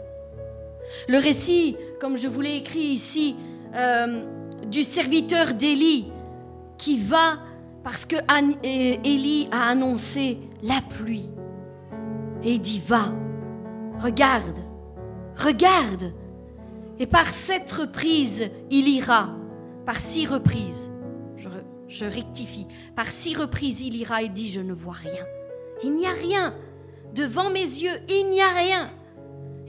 Le 1.08 1.18
récit, 1.18 1.78
comme 2.00 2.18
je 2.18 2.28
vous 2.28 2.42
l'ai 2.42 2.58
écrit 2.58 2.80
ici, 2.80 3.36
euh, 3.76 4.24
du 4.68 4.84
serviteur 4.84 5.54
d'Élie 5.54 6.12
qui 6.78 6.98
va 6.98 7.40
parce 7.84 8.06
que 8.06 8.18
Élie 8.64 9.48
a 9.52 9.70
annoncé 9.70 10.40
la 10.62 10.82
pluie. 10.90 11.30
Et 12.44 12.54
il 12.54 12.60
dit, 12.60 12.82
va, 12.86 13.14
regarde, 14.00 14.60
regarde. 15.36 16.14
Et 17.00 17.08
par 17.08 17.28
cette 17.28 17.72
reprise, 17.72 18.50
il 18.70 18.90
ira. 18.90 19.30
Par 19.86 20.00
six 20.00 20.28
reprises. 20.28 20.92
je 21.88 22.06
rectifie. 22.06 22.68
Par 22.96 23.10
six 23.10 23.36
reprises, 23.36 23.82
il 23.82 23.96
ira 23.96 24.22
et 24.22 24.30
dit, 24.30 24.48
je 24.48 24.60
ne 24.60 24.74
vois 24.74 24.96
rien. 24.96 25.24
Il 25.84 25.94
n'y 25.94 26.06
a 26.06 26.12
rien. 26.12 26.54
Devant 27.14 27.50
mes 27.50 27.62
yeux, 27.62 28.00
il 28.10 28.30
n'y 28.30 28.42
a 28.42 28.50
rien. 28.50 28.92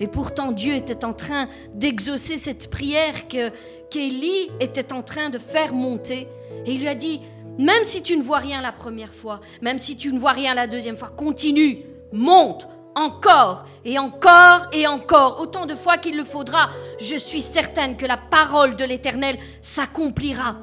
Et 0.01 0.07
pourtant, 0.07 0.53
Dieu 0.53 0.75
était 0.75 1.05
en 1.05 1.13
train 1.13 1.49
d'exaucer 1.75 2.37
cette 2.37 2.71
prière 2.71 3.29
qu'Élie 3.29 4.51
était 4.61 4.93
en 4.93 5.03
train 5.03 5.31
de 5.31 5.39
faire 5.39 5.75
monter. 5.75 6.29
Et 6.67 6.73
il 6.73 6.81
lui 6.81 6.89
a 6.89 6.95
dit, 6.95 7.21
même 7.59 7.85
si 7.85 8.03
tu 8.03 8.17
ne 8.17 8.23
vois 8.23 8.39
rien 8.39 8.63
la 8.63 8.73
première 8.73 9.13
fois, 9.13 9.41
même 9.63 9.79
si 9.79 9.97
tu 9.97 10.13
ne 10.13 10.19
vois 10.19 10.33
rien 10.33 10.55
la 10.55 10.67
deuxième 10.67 10.97
fois, 10.97 11.09
continue, 11.09 11.85
monte, 12.13 12.69
encore 12.95 13.65
et 13.85 13.99
encore 13.99 14.67
et 14.73 14.87
encore, 14.87 15.41
autant 15.41 15.67
de 15.67 15.75
fois 15.75 15.99
qu'il 15.99 16.17
le 16.17 16.25
faudra. 16.25 16.71
Je 17.01 17.17
suis 17.17 17.43
certaine 17.43 17.97
que 17.97 18.07
la 18.07 18.17
parole 18.17 18.77
de 18.77 18.85
l'Éternel 18.85 19.39
s'accomplira. 19.63 20.57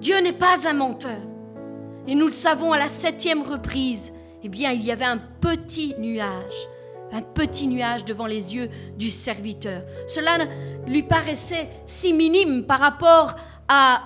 Dieu 0.00 0.18
n'est 0.20 0.32
pas 0.32 0.68
un 0.68 0.74
menteur. 0.74 1.20
Et 2.06 2.14
nous 2.14 2.26
le 2.26 2.32
savons 2.32 2.72
à 2.72 2.78
la 2.78 2.88
septième 2.88 3.42
reprise, 3.42 4.12
eh 4.42 4.48
bien, 4.48 4.72
il 4.72 4.82
y 4.82 4.92
avait 4.92 5.04
un 5.04 5.18
petit 5.18 5.94
nuage, 5.98 6.68
un 7.12 7.22
petit 7.22 7.66
nuage 7.66 8.04
devant 8.04 8.26
les 8.26 8.54
yeux 8.54 8.68
du 8.96 9.10
serviteur. 9.10 9.82
Cela 10.06 10.46
lui 10.86 11.02
paraissait 11.02 11.70
si 11.86 12.12
minime 12.12 12.64
par 12.64 12.80
rapport 12.80 13.34
à, 13.68 14.02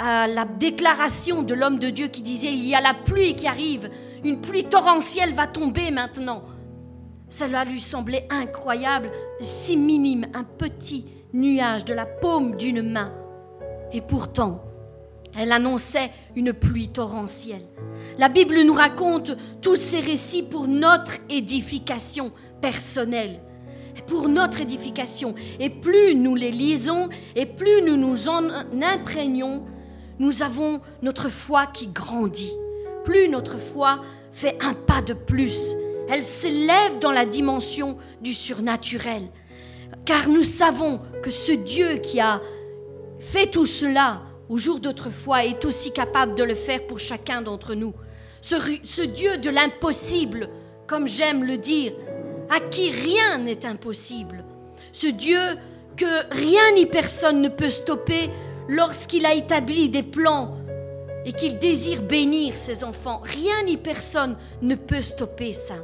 la 0.00 0.44
déclaration 0.44 1.42
de 1.42 1.54
l'homme 1.54 1.80
de 1.80 1.90
Dieu 1.90 2.06
qui 2.06 2.22
disait, 2.22 2.52
il 2.52 2.64
y 2.64 2.76
a 2.76 2.80
la 2.80 2.94
pluie 2.94 3.34
qui 3.34 3.48
arrive, 3.48 3.90
une 4.22 4.40
pluie 4.40 4.62
torrentielle 4.62 5.32
va 5.32 5.48
tomber 5.48 5.90
maintenant. 5.90 6.44
Cela 7.28 7.64
lui 7.64 7.80
semblait 7.80 8.28
incroyable, 8.30 9.10
si 9.40 9.76
minime, 9.76 10.26
un 10.34 10.44
petit 10.44 11.04
nuage 11.32 11.84
de 11.84 11.94
la 11.94 12.06
paume 12.06 12.54
d'une 12.54 12.80
main. 12.80 13.12
Et 13.90 14.00
pourtant, 14.00 14.67
elle 15.36 15.52
annonçait 15.52 16.10
une 16.36 16.52
pluie 16.52 16.88
torrentielle. 16.88 17.62
La 18.18 18.28
Bible 18.28 18.62
nous 18.62 18.72
raconte 18.72 19.32
tous 19.60 19.76
ces 19.76 20.00
récits 20.00 20.42
pour 20.42 20.66
notre 20.68 21.14
édification 21.28 22.32
personnelle, 22.60 23.40
pour 24.06 24.28
notre 24.28 24.60
édification. 24.60 25.34
Et 25.60 25.70
plus 25.70 26.14
nous 26.14 26.34
les 26.34 26.50
lisons 26.50 27.08
et 27.36 27.46
plus 27.46 27.82
nous 27.82 27.96
nous 27.96 28.28
en 28.28 28.44
imprégnons, 28.82 29.64
nous 30.18 30.42
avons 30.42 30.80
notre 31.02 31.28
foi 31.28 31.66
qui 31.66 31.88
grandit. 31.88 32.52
Plus 33.04 33.28
notre 33.28 33.58
foi 33.58 34.00
fait 34.32 34.56
un 34.60 34.74
pas 34.74 35.02
de 35.02 35.14
plus 35.14 35.76
elle 36.08 36.24
s'élève 36.24 36.98
dans 37.00 37.10
la 37.10 37.26
dimension 37.26 37.98
du 38.20 38.32
surnaturel. 38.32 39.22
Car 40.06 40.28
nous 40.28 40.42
savons 40.42 41.00
que 41.22 41.30
ce 41.30 41.52
Dieu 41.52 41.98
qui 41.98 42.18
a 42.18 42.40
fait 43.18 43.50
tout 43.50 43.66
cela 43.66 44.22
au 44.48 44.56
jour 44.56 44.80
d'autrefois 44.80 45.44
est 45.44 45.64
aussi 45.64 45.92
capable 45.92 46.34
de 46.34 46.42
le 46.42 46.54
faire 46.54 46.86
pour 46.86 46.98
chacun 46.98 47.42
d'entre 47.42 47.74
nous. 47.74 47.94
Ce, 48.40 48.56
ce, 48.84 49.02
Dieu 49.02 49.38
de 49.38 49.50
l'impossible, 49.50 50.48
comme 50.86 51.08
j'aime 51.08 51.44
le 51.44 51.58
dire, 51.58 51.92
à 52.48 52.60
qui 52.60 52.90
rien 52.90 53.38
n'est 53.38 53.66
impossible. 53.66 54.44
Ce 54.92 55.06
Dieu 55.06 55.40
que 55.96 56.34
rien 56.34 56.72
ni 56.74 56.86
personne 56.86 57.42
ne 57.42 57.48
peut 57.48 57.68
stopper 57.68 58.30
lorsqu'il 58.68 59.26
a 59.26 59.34
établi 59.34 59.88
des 59.88 60.02
plans 60.02 60.56
et 61.24 61.32
qu'il 61.32 61.58
désire 61.58 62.02
bénir 62.02 62.56
ses 62.56 62.84
enfants. 62.84 63.20
Rien 63.24 63.64
ni 63.64 63.76
personne 63.76 64.36
ne 64.62 64.76
peut 64.76 65.02
stopper 65.02 65.52
ça. 65.52 65.76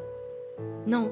Non. 0.86 1.10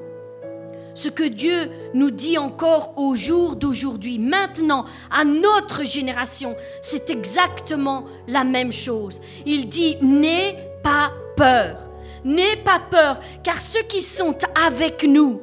Ce 0.95 1.09
que 1.09 1.23
Dieu 1.23 1.71
nous 1.93 2.11
dit 2.11 2.37
encore 2.37 2.93
au 2.97 3.15
jour 3.15 3.55
d'aujourd'hui, 3.55 4.19
maintenant, 4.19 4.85
à 5.09 5.23
notre 5.23 5.83
génération, 5.83 6.55
c'est 6.81 7.09
exactement 7.09 8.05
la 8.27 8.43
même 8.43 8.71
chose. 8.71 9.19
Il 9.45 9.69
dit, 9.69 9.97
n'aie 10.01 10.55
pas 10.83 11.11
peur. 11.35 11.89
N'aie 12.23 12.57
pas 12.57 12.79
peur, 12.79 13.19
car 13.43 13.59
ceux 13.59 13.81
qui 13.83 14.01
sont 14.01 14.37
avec 14.65 15.03
nous 15.03 15.41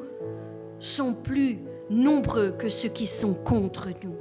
sont 0.79 1.13
plus 1.13 1.59
nombreux 1.91 2.53
que 2.53 2.69
ceux 2.69 2.89
qui 2.89 3.07
sont 3.07 3.35
contre 3.35 3.89
nous. 4.03 4.15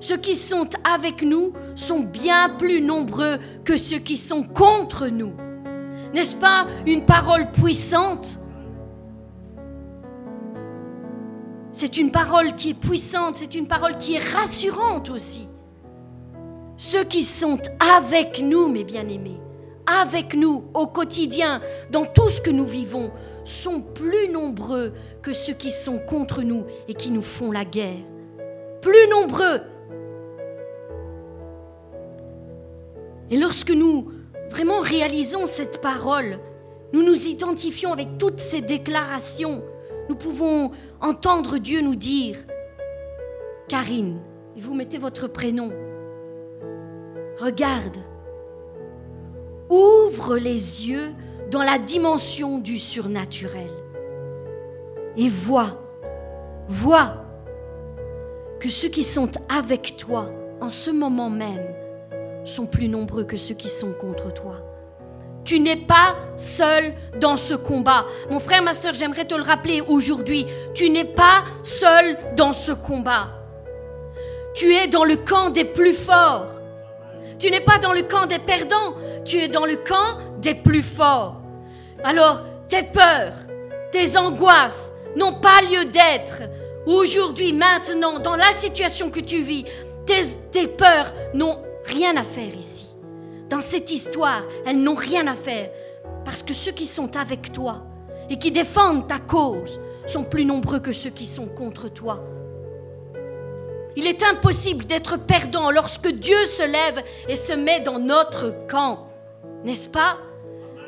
Ceux 0.00 0.18
qui 0.18 0.36
sont 0.36 0.68
avec 0.84 1.22
nous 1.22 1.52
sont 1.74 2.00
bien 2.00 2.50
plus 2.50 2.82
nombreux 2.82 3.38
que 3.64 3.76
ceux 3.76 3.98
qui 3.98 4.16
sont 4.16 4.42
contre 4.42 5.06
nous. 5.08 5.32
N'est-ce 6.12 6.36
pas 6.36 6.66
une 6.86 7.04
parole 7.04 7.50
puissante? 7.50 8.38
C'est 11.72 11.98
une 11.98 12.10
parole 12.10 12.54
qui 12.54 12.70
est 12.70 12.74
puissante, 12.74 13.36
c'est 13.36 13.54
une 13.54 13.66
parole 13.66 13.98
qui 13.98 14.14
est 14.14 14.32
rassurante 14.34 15.10
aussi. 15.10 15.48
Ceux 16.76 17.04
qui 17.04 17.22
sont 17.22 17.58
avec 17.78 18.40
nous, 18.40 18.68
mes 18.68 18.84
bien-aimés, 18.84 19.40
avec 19.86 20.34
nous 20.34 20.64
au 20.74 20.86
quotidien, 20.86 21.60
dans 21.90 22.06
tout 22.06 22.28
ce 22.28 22.40
que 22.40 22.50
nous 22.50 22.64
vivons, 22.64 23.10
sont 23.44 23.82
plus 23.82 24.28
nombreux 24.30 24.92
que 25.22 25.32
ceux 25.32 25.54
qui 25.54 25.70
sont 25.70 25.98
contre 25.98 26.42
nous 26.42 26.64
et 26.86 26.94
qui 26.94 27.10
nous 27.10 27.22
font 27.22 27.52
la 27.52 27.64
guerre. 27.64 28.04
Plus 28.80 29.08
nombreux. 29.10 29.60
Et 33.30 33.36
lorsque 33.36 33.72
nous 33.72 34.10
vraiment 34.50 34.80
réalisons 34.80 35.44
cette 35.44 35.82
parole, 35.82 36.38
nous 36.94 37.02
nous 37.02 37.26
identifions 37.26 37.92
avec 37.92 38.16
toutes 38.16 38.40
ces 38.40 38.62
déclarations 38.62 39.62
nous 40.08 40.16
pouvons 40.16 40.70
entendre 41.00 41.58
Dieu 41.58 41.80
nous 41.80 41.94
dire, 41.94 42.36
Karine, 43.68 44.20
et 44.56 44.60
vous 44.60 44.74
mettez 44.74 44.98
votre 44.98 45.28
prénom, 45.28 45.72
regarde, 47.38 47.96
ouvre 49.68 50.36
les 50.36 50.88
yeux 50.88 51.10
dans 51.50 51.62
la 51.62 51.78
dimension 51.78 52.58
du 52.58 52.78
surnaturel 52.78 53.70
et 55.16 55.28
vois, 55.28 55.80
vois 56.68 57.24
que 58.60 58.68
ceux 58.68 58.88
qui 58.88 59.04
sont 59.04 59.30
avec 59.48 59.96
toi 59.96 60.30
en 60.60 60.68
ce 60.68 60.90
moment 60.90 61.30
même 61.30 61.74
sont 62.44 62.66
plus 62.66 62.88
nombreux 62.88 63.24
que 63.24 63.36
ceux 63.36 63.54
qui 63.54 63.68
sont 63.68 63.92
contre 63.92 64.32
toi. 64.32 64.67
Tu 65.48 65.60
n'es 65.60 65.76
pas 65.76 66.14
seul 66.36 66.92
dans 67.18 67.36
ce 67.36 67.54
combat. 67.54 68.04
Mon 68.28 68.38
frère, 68.38 68.62
ma 68.62 68.74
soeur, 68.74 68.92
j'aimerais 68.92 69.24
te 69.24 69.34
le 69.34 69.40
rappeler 69.40 69.80
aujourd'hui. 69.80 70.44
Tu 70.74 70.90
n'es 70.90 71.06
pas 71.06 71.42
seul 71.62 72.18
dans 72.36 72.52
ce 72.52 72.70
combat. 72.72 73.30
Tu 74.54 74.74
es 74.74 74.88
dans 74.88 75.04
le 75.04 75.16
camp 75.16 75.48
des 75.48 75.64
plus 75.64 75.94
forts. 75.94 76.48
Tu 77.38 77.50
n'es 77.50 77.62
pas 77.62 77.78
dans 77.78 77.94
le 77.94 78.02
camp 78.02 78.26
des 78.26 78.40
perdants. 78.40 78.94
Tu 79.24 79.38
es 79.38 79.48
dans 79.48 79.64
le 79.64 79.76
camp 79.76 80.18
des 80.36 80.54
plus 80.54 80.82
forts. 80.82 81.40
Alors, 82.04 82.42
tes 82.68 82.82
peurs, 82.82 83.32
tes 83.90 84.18
angoisses 84.18 84.92
n'ont 85.16 85.40
pas 85.40 85.62
lieu 85.62 85.86
d'être. 85.86 86.42
Aujourd'hui, 86.84 87.54
maintenant, 87.54 88.18
dans 88.18 88.36
la 88.36 88.52
situation 88.52 89.08
que 89.10 89.20
tu 89.20 89.40
vis, 89.40 89.64
tes, 90.04 90.20
tes 90.52 90.66
peurs 90.66 91.10
n'ont 91.32 91.62
rien 91.86 92.18
à 92.18 92.22
faire 92.22 92.54
ici. 92.54 92.87
Dans 93.48 93.60
cette 93.60 93.90
histoire, 93.90 94.42
elles 94.66 94.78
n'ont 94.78 94.94
rien 94.94 95.26
à 95.26 95.34
faire 95.34 95.70
parce 96.24 96.42
que 96.42 96.52
ceux 96.52 96.72
qui 96.72 96.86
sont 96.86 97.16
avec 97.16 97.52
toi 97.52 97.82
et 98.28 98.38
qui 98.38 98.50
défendent 98.50 99.08
ta 99.08 99.18
cause 99.18 99.80
sont 100.06 100.24
plus 100.24 100.44
nombreux 100.44 100.80
que 100.80 100.92
ceux 100.92 101.10
qui 101.10 101.26
sont 101.26 101.46
contre 101.46 101.88
toi. 101.88 102.22
Il 103.96 104.06
est 104.06 104.22
impossible 104.22 104.84
d'être 104.84 105.16
perdant 105.16 105.70
lorsque 105.70 106.08
Dieu 106.08 106.44
se 106.44 106.62
lève 106.62 107.02
et 107.26 107.36
se 107.36 107.52
met 107.52 107.80
dans 107.80 107.98
notre 107.98 108.54
camp, 108.68 109.08
n'est-ce 109.64 109.88
pas? 109.88 110.18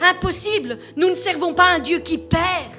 Impossible. 0.00 0.78
Nous 0.96 1.08
ne 1.08 1.14
servons 1.14 1.54
pas 1.54 1.70
un 1.74 1.78
Dieu 1.78 1.98
qui 1.98 2.18
perd. 2.18 2.72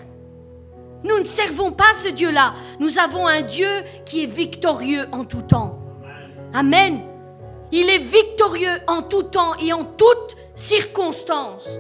Nous 1.04 1.18
ne 1.18 1.24
servons 1.24 1.72
pas 1.72 1.94
ce 1.96 2.10
Dieu-là. 2.10 2.54
Nous 2.80 3.00
avons 3.00 3.28
un 3.28 3.42
Dieu 3.42 3.68
qui 4.06 4.24
est 4.24 4.28
victorieux 4.28 5.06
en 5.12 5.26
tout 5.26 5.42
temps. 5.42 5.80
Amen. 6.54 7.11
Il 7.72 7.90
est 7.90 8.00
victorieux 8.00 8.80
en 8.88 9.02
tout 9.02 9.24
temps 9.24 9.56
et 9.56 9.72
en 9.72 9.86
toutes 9.86 10.36
circonstances. 10.56 11.80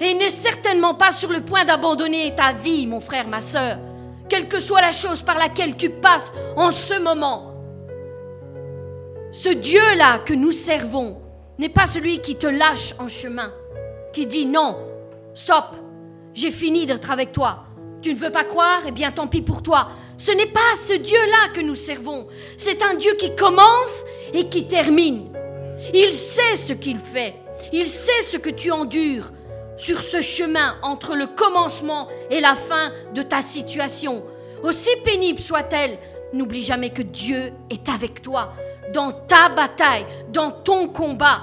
Et 0.00 0.10
il 0.10 0.18
n'est 0.18 0.30
certainement 0.30 0.94
pas 0.94 1.10
sur 1.10 1.30
le 1.30 1.40
point 1.40 1.64
d'abandonner 1.64 2.34
ta 2.34 2.52
vie, 2.52 2.86
mon 2.86 3.00
frère, 3.00 3.28
ma 3.28 3.40
soeur, 3.40 3.78
quelle 4.28 4.48
que 4.48 4.58
soit 4.58 4.82
la 4.82 4.90
chose 4.90 5.22
par 5.22 5.38
laquelle 5.38 5.76
tu 5.76 5.88
passes 5.88 6.32
en 6.56 6.70
ce 6.70 6.98
moment. 6.98 7.54
Ce 9.32 9.48
Dieu-là 9.48 10.18
que 10.18 10.34
nous 10.34 10.50
servons 10.50 11.18
n'est 11.58 11.68
pas 11.70 11.86
celui 11.86 12.20
qui 12.20 12.36
te 12.36 12.46
lâche 12.46 12.94
en 12.98 13.08
chemin, 13.08 13.52
qui 14.12 14.26
dit 14.26 14.46
non, 14.46 14.76
stop, 15.34 15.76
j'ai 16.34 16.50
fini 16.50 16.84
d'être 16.84 17.10
avec 17.10 17.32
toi. 17.32 17.65
Ne 18.10 18.16
veux 18.16 18.30
pas 18.30 18.44
croire 18.44 18.82
Eh 18.86 18.92
bien 18.92 19.10
tant 19.12 19.26
pis 19.26 19.42
pour 19.42 19.62
toi. 19.62 19.88
Ce 20.16 20.32
n'est 20.32 20.46
pas 20.46 20.60
ce 20.80 20.94
Dieu-là 20.94 21.48
que 21.52 21.60
nous 21.60 21.74
servons. 21.74 22.26
C'est 22.56 22.82
un 22.82 22.94
Dieu 22.94 23.14
qui 23.18 23.34
commence 23.34 24.04
et 24.32 24.48
qui 24.48 24.66
termine. 24.66 25.32
Il 25.92 26.14
sait 26.14 26.56
ce 26.56 26.72
qu'il 26.72 26.98
fait. 26.98 27.34
Il 27.72 27.88
sait 27.88 28.22
ce 28.22 28.36
que 28.36 28.50
tu 28.50 28.70
endures 28.70 29.32
sur 29.76 30.00
ce 30.00 30.20
chemin 30.20 30.76
entre 30.82 31.14
le 31.14 31.26
commencement 31.26 32.08
et 32.30 32.40
la 32.40 32.54
fin 32.54 32.92
de 33.14 33.22
ta 33.22 33.42
situation. 33.42 34.24
Aussi 34.62 34.90
pénible 35.04 35.38
soit-elle, 35.38 35.98
n'oublie 36.32 36.62
jamais 36.62 36.90
que 36.90 37.02
Dieu 37.02 37.52
est 37.70 37.88
avec 37.88 38.22
toi 38.22 38.52
dans 38.92 39.12
ta 39.12 39.48
bataille, 39.48 40.06
dans 40.30 40.50
ton 40.50 40.88
combat. 40.88 41.42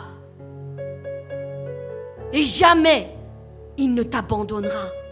Et 2.32 2.44
jamais 2.44 3.10
il 3.78 3.94
ne 3.94 4.04
t'abandonnera. 4.04 5.03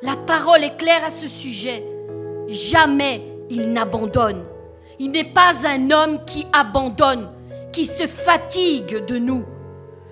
La 0.00 0.14
parole 0.14 0.62
est 0.62 0.76
claire 0.76 1.04
à 1.04 1.10
ce 1.10 1.26
sujet. 1.26 1.84
Jamais 2.46 3.20
il 3.50 3.72
n'abandonne. 3.72 4.44
Il 5.00 5.10
n'est 5.10 5.32
pas 5.32 5.66
un 5.66 5.90
homme 5.90 6.24
qui 6.24 6.46
abandonne, 6.52 7.28
qui 7.72 7.84
se 7.84 8.06
fatigue 8.06 9.04
de 9.06 9.18
nous. 9.18 9.44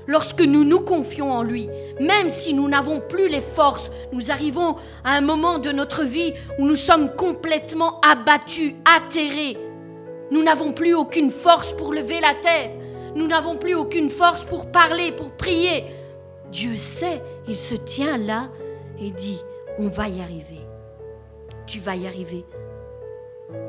Lorsque 0.08 0.40
nous 0.40 0.64
nous 0.64 0.80
confions 0.80 1.32
en 1.32 1.44
lui, 1.44 1.68
même 2.00 2.30
si 2.30 2.52
nous 2.52 2.68
n'avons 2.68 3.00
plus 3.00 3.28
les 3.28 3.40
forces, 3.40 3.92
nous 4.12 4.32
arrivons 4.32 4.74
à 5.04 5.12
un 5.12 5.20
moment 5.20 5.58
de 5.58 5.70
notre 5.70 6.02
vie 6.02 6.34
où 6.58 6.66
nous 6.66 6.74
sommes 6.74 7.14
complètement 7.14 8.00
abattus, 8.00 8.74
atterrés. 8.84 9.56
Nous 10.32 10.42
n'avons 10.42 10.72
plus 10.72 10.94
aucune 10.94 11.30
force 11.30 11.72
pour 11.72 11.92
lever 11.92 12.18
la 12.20 12.34
tête. 12.34 12.72
Nous 13.14 13.28
n'avons 13.28 13.56
plus 13.56 13.76
aucune 13.76 14.10
force 14.10 14.44
pour 14.44 14.66
parler, 14.72 15.12
pour 15.12 15.30
prier. 15.30 15.84
Dieu 16.50 16.76
sait, 16.76 17.22
il 17.46 17.56
se 17.56 17.76
tient 17.76 18.18
là 18.18 18.48
et 19.00 19.10
dit, 19.10 19.40
on 19.78 19.88
va 19.88 20.08
y 20.08 20.20
arriver. 20.20 20.66
Tu 21.66 21.80
vas 21.80 21.96
y 21.96 22.06
arriver. 22.06 22.44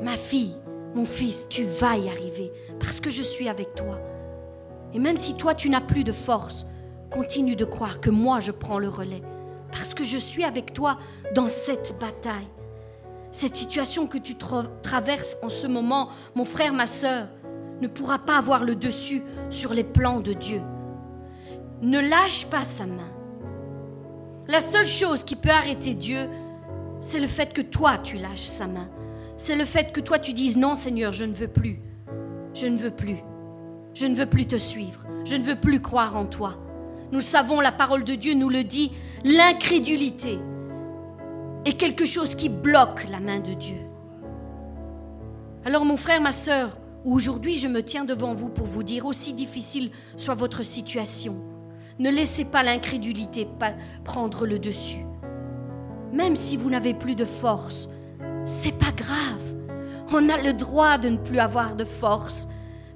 Ma 0.02 0.16
fille, 0.16 0.56
mon 0.94 1.04
fils, 1.04 1.46
tu 1.48 1.64
vas 1.64 1.96
y 1.96 2.08
arriver 2.08 2.52
parce 2.80 3.00
que 3.00 3.10
je 3.10 3.22
suis 3.22 3.48
avec 3.48 3.74
toi. 3.74 4.00
Et 4.94 4.98
même 4.98 5.16
si 5.16 5.36
toi, 5.36 5.54
tu 5.54 5.68
n'as 5.68 5.80
plus 5.80 6.04
de 6.04 6.12
force, 6.12 6.66
continue 7.10 7.56
de 7.56 7.64
croire 7.64 8.00
que 8.00 8.10
moi, 8.10 8.40
je 8.40 8.52
prends 8.52 8.78
le 8.78 8.88
relais 8.88 9.22
parce 9.70 9.94
que 9.94 10.04
je 10.04 10.18
suis 10.18 10.44
avec 10.44 10.72
toi 10.72 10.98
dans 11.34 11.48
cette 11.48 11.96
bataille. 12.00 12.48
Cette 13.30 13.56
situation 13.56 14.06
que 14.06 14.16
tu 14.16 14.36
traverses 14.82 15.36
en 15.42 15.50
ce 15.50 15.66
moment, 15.66 16.08
mon 16.34 16.46
frère, 16.46 16.72
ma 16.72 16.86
sœur, 16.86 17.28
ne 17.80 17.86
pourra 17.86 18.18
pas 18.18 18.38
avoir 18.38 18.64
le 18.64 18.74
dessus 18.74 19.22
sur 19.50 19.74
les 19.74 19.84
plans 19.84 20.20
de 20.20 20.32
Dieu. 20.32 20.62
Ne 21.82 22.00
lâche 22.00 22.46
pas 22.46 22.64
sa 22.64 22.86
main. 22.86 23.12
La 24.48 24.62
seule 24.62 24.86
chose 24.86 25.24
qui 25.24 25.36
peut 25.36 25.50
arrêter 25.50 25.94
Dieu, 25.94 26.30
c'est 27.00 27.20
le 27.20 27.26
fait 27.26 27.52
que 27.52 27.60
toi, 27.60 27.98
tu 27.98 28.16
lâches 28.16 28.40
sa 28.40 28.66
main. 28.66 28.88
C'est 29.36 29.56
le 29.56 29.66
fait 29.66 29.92
que 29.92 30.00
toi, 30.00 30.18
tu 30.18 30.32
dises 30.32 30.56
non, 30.56 30.74
Seigneur, 30.74 31.12
je 31.12 31.26
ne 31.26 31.34
veux 31.34 31.48
plus. 31.48 31.80
Je 32.54 32.66
ne 32.66 32.78
veux 32.78 32.90
plus. 32.90 33.18
Je 33.92 34.06
ne 34.06 34.16
veux 34.16 34.26
plus 34.26 34.46
te 34.46 34.56
suivre. 34.56 35.04
Je 35.24 35.36
ne 35.36 35.42
veux 35.42 35.60
plus 35.60 35.82
croire 35.82 36.16
en 36.16 36.24
toi. 36.24 36.56
Nous 37.12 37.20
savons, 37.20 37.60
la 37.60 37.72
parole 37.72 38.04
de 38.04 38.14
Dieu 38.14 38.32
nous 38.32 38.48
le 38.48 38.64
dit, 38.64 38.92
l'incrédulité 39.22 40.38
est 41.66 41.74
quelque 41.74 42.06
chose 42.06 42.34
qui 42.34 42.48
bloque 42.48 43.06
la 43.10 43.20
main 43.20 43.40
de 43.40 43.52
Dieu. 43.52 43.76
Alors 45.64 45.84
mon 45.84 45.96
frère, 45.98 46.20
ma 46.20 46.32
sœur, 46.32 46.78
aujourd'hui 47.04 47.56
je 47.56 47.68
me 47.68 47.82
tiens 47.82 48.04
devant 48.04 48.32
vous 48.32 48.48
pour 48.48 48.66
vous 48.66 48.82
dire, 48.82 49.04
aussi 49.04 49.34
difficile 49.34 49.90
soit 50.16 50.34
votre 50.34 50.62
situation, 50.62 51.42
ne 51.98 52.10
laissez 52.10 52.44
pas 52.44 52.62
l'incrédulité 52.62 53.48
prendre 54.04 54.46
le 54.46 54.58
dessus. 54.58 55.04
Même 56.12 56.36
si 56.36 56.56
vous 56.56 56.70
n'avez 56.70 56.94
plus 56.94 57.14
de 57.14 57.24
force, 57.24 57.88
c'est 58.44 58.78
pas 58.78 58.92
grave. 58.96 59.54
On 60.12 60.28
a 60.28 60.40
le 60.40 60.52
droit 60.52 60.96
de 60.98 61.10
ne 61.10 61.16
plus 61.16 61.38
avoir 61.38 61.76
de 61.76 61.84
force 61.84 62.48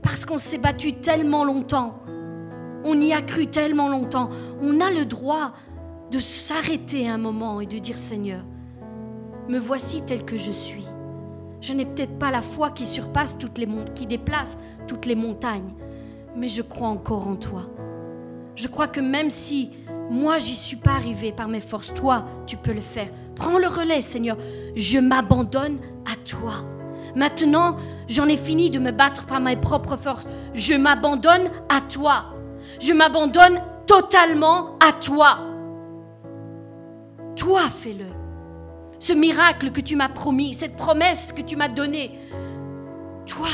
parce 0.03 0.25
qu'on 0.25 0.39
s'est 0.39 0.59
battu 0.59 0.95
tellement 0.95 1.45
longtemps. 1.45 1.99
On 2.85 3.01
y 3.01 3.13
a 3.13 3.23
cru 3.23 3.47
tellement 3.47 3.89
longtemps. 3.89 4.31
On 4.61 4.81
a 4.81 4.91
le 4.91 5.05
droit 5.05 5.53
de 6.11 6.19
s'arrêter 6.19 7.09
un 7.09 7.19
moment 7.19 7.61
et 7.61 7.67
de 7.67 7.79
dire 7.79 7.97
Seigneur, 7.97 8.45
me 9.49 9.59
voici 9.59 10.03
tel 10.05 10.25
que 10.25 10.37
je 10.37 10.53
suis. 10.53 10.85
Je 11.61 11.75
n'ai 11.75 11.87
peut-être 11.87 12.19
pas 12.19 12.31
la 12.31 12.43
foi 12.43 12.71
qui 12.71 12.87
surpasse 12.87 13.39
toutes 13.39 13.59
les 13.59 13.69
qui 13.95 14.07
déplace 14.07 14.57
toutes 14.89 15.07
les 15.07 15.15
montagnes, 15.15 15.75
mais 16.37 16.49
je 16.49 16.63
crois 16.63 16.89
encore 16.89 17.29
en 17.29 17.37
toi. 17.37 17.69
Je 18.55 18.69
crois 18.69 18.89
que 18.89 19.01
même 19.01 19.31
si 19.31 19.71
moi 20.11 20.39
j'y 20.39 20.57
suis 20.57 20.77
pas 20.77 20.93
arrivé 20.93 21.33
par 21.33 21.49
mes 21.49 21.61
forces, 21.61 21.93
toi 21.95 22.27
tu 22.47 22.57
peux 22.57 22.73
le 22.73 22.81
faire. 22.81 23.09
Prends 23.35 23.59
le 23.59 23.67
relais, 23.67 24.01
Seigneur. 24.01 24.37
Je 24.77 24.99
m'abandonne 24.99 25.79
à 26.05 26.17
toi. 26.25 26.53
Maintenant, 27.15 27.77
j'en 28.09 28.27
ai 28.27 28.37
fini 28.37 28.71
de 28.71 28.79
me 28.79 28.91
battre 28.91 29.27
par 29.27 29.41
mes 29.41 29.57
propres 29.57 29.97
forces. 29.97 30.27
Je 30.55 30.75
m'abandonne 30.75 31.51
à 31.69 31.81
toi. 31.81 32.27
Je 32.81 32.93
m'abandonne 32.93 33.61
totalement 33.87 34.79
à 34.79 34.93
toi. 34.93 35.39
Toi, 37.37 37.63
fais-le. 37.69 38.07
Ce 38.99 39.13
miracle 39.13 39.73
que 39.73 39.81
tu 39.81 39.97
m'as 39.97 40.09
promis, 40.09 40.55
cette 40.55 40.77
promesse 40.77 41.33
que 41.33 41.43
tu 41.43 41.57
m'as 41.57 41.69
donnée, 41.69 42.19
toi, 43.27 43.49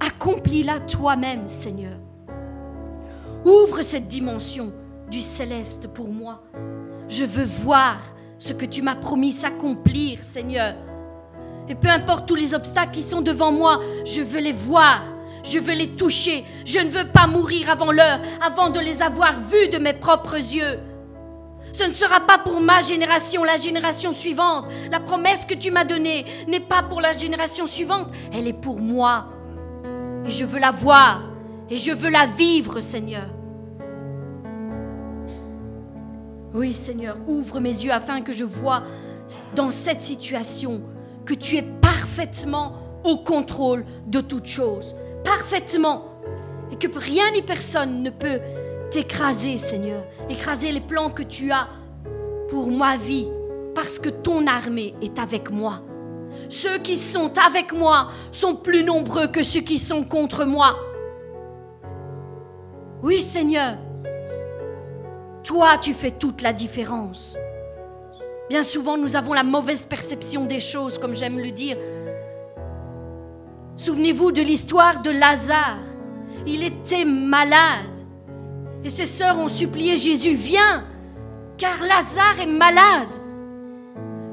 accomplis-la 0.00 0.80
toi-même, 0.80 1.46
Seigneur. 1.46 1.98
Ouvre 3.44 3.82
cette 3.82 4.08
dimension 4.08 4.72
du 5.10 5.20
céleste 5.20 5.88
pour 5.88 6.08
moi. 6.08 6.42
Je 7.08 7.24
veux 7.24 7.44
voir 7.44 7.98
ce 8.38 8.52
que 8.52 8.66
tu 8.66 8.82
m'as 8.82 8.96
promis 8.96 9.32
s'accomplir, 9.32 10.22
Seigneur. 10.22 10.74
Et 11.68 11.74
peu 11.74 11.88
importe 11.88 12.26
tous 12.26 12.34
les 12.34 12.54
obstacles 12.54 12.92
qui 12.92 13.02
sont 13.02 13.20
devant 13.20 13.52
moi, 13.52 13.80
je 14.04 14.22
veux 14.22 14.40
les 14.40 14.52
voir, 14.52 15.02
je 15.42 15.58
veux 15.58 15.74
les 15.74 15.90
toucher. 15.96 16.44
Je 16.64 16.78
ne 16.78 16.88
veux 16.88 17.08
pas 17.08 17.26
mourir 17.26 17.70
avant 17.70 17.92
l'heure, 17.92 18.20
avant 18.44 18.70
de 18.70 18.80
les 18.80 19.02
avoir 19.02 19.40
vus 19.40 19.68
de 19.68 19.78
mes 19.78 19.92
propres 19.92 20.36
yeux. 20.36 20.78
Ce 21.72 21.84
ne 21.84 21.92
sera 21.92 22.20
pas 22.20 22.38
pour 22.38 22.60
ma 22.60 22.82
génération, 22.82 23.44
la 23.44 23.56
génération 23.56 24.12
suivante. 24.12 24.66
La 24.90 25.00
promesse 25.00 25.44
que 25.44 25.54
tu 25.54 25.70
m'as 25.70 25.84
donnée 25.84 26.24
n'est 26.48 26.60
pas 26.60 26.82
pour 26.82 27.00
la 27.00 27.12
génération 27.12 27.66
suivante, 27.66 28.08
elle 28.32 28.48
est 28.48 28.60
pour 28.60 28.80
moi. 28.80 29.26
Et 30.24 30.30
je 30.30 30.44
veux 30.44 30.58
la 30.58 30.70
voir, 30.70 31.20
et 31.70 31.76
je 31.76 31.92
veux 31.92 32.10
la 32.10 32.26
vivre, 32.26 32.80
Seigneur. 32.80 33.26
Oui, 36.54 36.72
Seigneur, 36.72 37.18
ouvre 37.26 37.60
mes 37.60 37.70
yeux 37.84 37.92
afin 37.92 38.22
que 38.22 38.32
je 38.32 38.44
vois 38.44 38.82
dans 39.54 39.70
cette 39.70 40.00
situation 40.00 40.80
que 41.24 41.34
tu 41.34 41.56
es 41.56 41.62
parfaitement 41.62 42.74
au 43.04 43.16
contrôle 43.16 43.84
de 44.06 44.20
toutes 44.20 44.46
choses. 44.46 44.94
Parfaitement. 45.24 46.04
Et 46.70 46.76
que 46.76 46.98
rien 46.98 47.30
ni 47.32 47.42
personne 47.42 48.02
ne 48.02 48.10
peut 48.10 48.40
t'écraser, 48.90 49.56
Seigneur. 49.58 50.04
Écraser 50.28 50.72
les 50.72 50.80
plans 50.80 51.10
que 51.10 51.22
tu 51.22 51.50
as 51.50 51.68
pour 52.48 52.70
ma 52.70 52.96
vie. 52.96 53.26
Parce 53.74 53.98
que 53.98 54.08
ton 54.08 54.46
armée 54.46 54.94
est 55.02 55.18
avec 55.18 55.50
moi. 55.50 55.82
Ceux 56.48 56.78
qui 56.78 56.96
sont 56.96 57.32
avec 57.44 57.72
moi 57.72 58.08
sont 58.30 58.54
plus 58.54 58.84
nombreux 58.84 59.26
que 59.26 59.42
ceux 59.42 59.60
qui 59.60 59.78
sont 59.78 60.04
contre 60.04 60.44
moi. 60.44 60.76
Oui, 63.02 63.20
Seigneur. 63.20 63.76
Toi, 65.44 65.78
tu 65.80 65.92
fais 65.92 66.10
toute 66.10 66.42
la 66.42 66.52
différence. 66.52 67.36
Bien 68.48 68.62
souvent, 68.62 68.96
nous 68.96 69.16
avons 69.16 69.32
la 69.32 69.44
mauvaise 69.44 69.84
perception 69.84 70.44
des 70.44 70.60
choses, 70.60 70.98
comme 70.98 71.14
j'aime 71.14 71.38
le 71.38 71.50
dire. 71.50 71.76
Souvenez-vous 73.76 74.32
de 74.32 74.40
l'histoire 74.40 75.02
de 75.02 75.10
Lazare. 75.10 75.78
Il 76.46 76.64
était 76.64 77.04
malade. 77.04 78.04
Et 78.84 78.88
ses 78.88 79.06
sœurs 79.06 79.38
ont 79.38 79.48
supplié 79.48 79.96
Jésus, 79.96 80.34
viens, 80.34 80.84
car 81.58 81.82
Lazare 81.82 82.40
est 82.40 82.46
malade. 82.46 83.08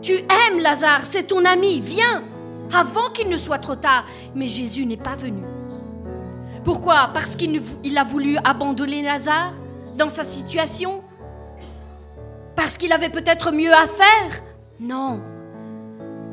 Tu 0.01 0.13
aimes 0.13 0.59
Lazare, 0.61 1.05
c'est 1.05 1.23
ton 1.23 1.43
ami, 1.45 1.79
viens, 1.79 2.23
avant 2.73 3.09
qu'il 3.13 3.29
ne 3.29 3.37
soit 3.37 3.57
trop 3.57 3.75
tard. 3.75 4.05
Mais 4.35 4.47
Jésus 4.47 4.85
n'est 4.85 4.97
pas 4.97 5.15
venu. 5.15 5.41
Pourquoi? 6.63 7.09
Parce 7.13 7.35
qu'il 7.35 7.97
a 7.97 8.03
voulu 8.03 8.37
abandonner 8.43 9.01
Lazare 9.01 9.53
dans 9.97 10.09
sa 10.09 10.23
situation? 10.23 11.03
Parce 12.55 12.77
qu'il 12.77 12.93
avait 12.93 13.09
peut-être 13.09 13.51
mieux 13.51 13.73
à 13.73 13.85
faire? 13.85 14.41
Non. 14.79 15.21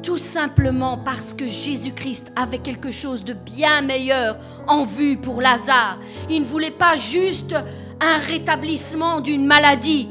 Tout 0.03 0.17
simplement 0.17 0.97
parce 0.99 1.35
que 1.35 1.47
Jésus-Christ 1.47 2.33
avait 2.37 2.59
quelque 2.59 2.91
chose 2.91 3.25
de 3.25 3.33
bien 3.33 3.83
meilleur 3.83 4.39
en 4.67 4.85
vue 4.85 5.17
pour 5.17 5.41
Lazare. 5.41 5.99
Il 6.31 6.43
ne 6.43 6.47
voulait 6.47 6.71
pas 6.71 6.95
juste 6.95 7.55
un 8.01 8.19
rétablissement 8.19 9.21
d'une 9.21 9.45
maladie. 9.45 10.09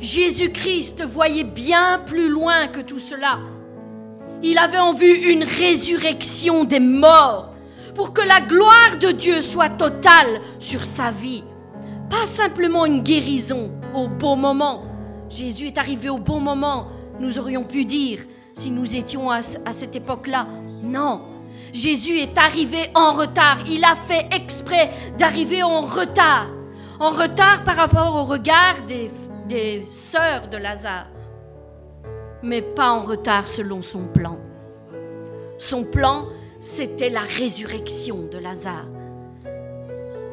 Jésus-Christ 0.00 1.04
voyait 1.04 1.44
bien 1.44 2.00
plus 2.04 2.28
loin 2.28 2.66
que 2.66 2.80
tout 2.80 2.98
cela. 2.98 3.38
Il 4.42 4.58
avait 4.58 4.78
en 4.78 4.92
vue 4.92 5.30
une 5.32 5.44
résurrection 5.44 6.64
des 6.64 6.80
morts 6.80 7.53
pour 7.94 8.12
que 8.12 8.22
la 8.22 8.40
gloire 8.40 8.96
de 9.00 9.12
Dieu 9.12 9.40
soit 9.40 9.70
totale 9.70 10.40
sur 10.58 10.84
sa 10.84 11.10
vie. 11.10 11.44
Pas 12.10 12.26
simplement 12.26 12.86
une 12.86 13.02
guérison 13.02 13.72
au 13.94 14.08
beau 14.08 14.36
moment, 14.36 14.82
Jésus 15.30 15.66
est 15.66 15.78
arrivé 15.78 16.08
au 16.08 16.18
bon 16.18 16.38
moment, 16.38 16.86
nous 17.18 17.38
aurions 17.38 17.64
pu 17.64 17.84
dire, 17.84 18.20
si 18.52 18.70
nous 18.70 18.94
étions 18.94 19.30
à, 19.30 19.42
cette 19.42 19.96
époque-là. 19.96 20.46
Non, 20.82 21.22
Jésus 21.72 22.18
est 22.18 22.38
arrivé 22.38 22.90
en 22.94 23.12
retard. 23.12 23.58
Il 23.66 23.84
a 23.84 23.96
fait 23.96 24.28
exprès 24.32 24.90
d'arriver 25.18 25.62
en 25.62 25.80
retard. 25.80 26.46
En 27.00 27.10
retard 27.10 27.64
par 27.64 27.76
rapport 27.76 28.14
au 28.14 28.22
regard 28.22 28.82
des, 28.86 29.10
des 29.48 29.84
sœurs 29.90 30.48
de 30.48 30.56
Lazare. 30.56 31.08
Mais 32.42 32.62
pas 32.62 32.90
en 32.90 33.02
retard 33.02 33.48
selon 33.48 33.82
son 33.82 34.06
plan. 34.06 34.38
Son 35.58 35.82
plan, 35.82 36.26
c'était 36.64 37.10
la 37.10 37.20
résurrection 37.20 38.22
de 38.22 38.38
Lazare. 38.38 38.88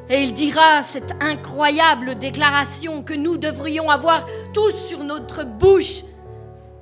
Et 0.09 0.23
il 0.23 0.32
dira 0.32 0.82
cette 0.82 1.13
incroyable 1.19 2.15
déclaration 2.17 3.03
que 3.03 3.13
nous 3.13 3.36
devrions 3.36 3.89
avoir 3.89 4.25
tous 4.53 4.73
sur 4.73 5.03
notre 5.03 5.43
bouche. 5.43 6.03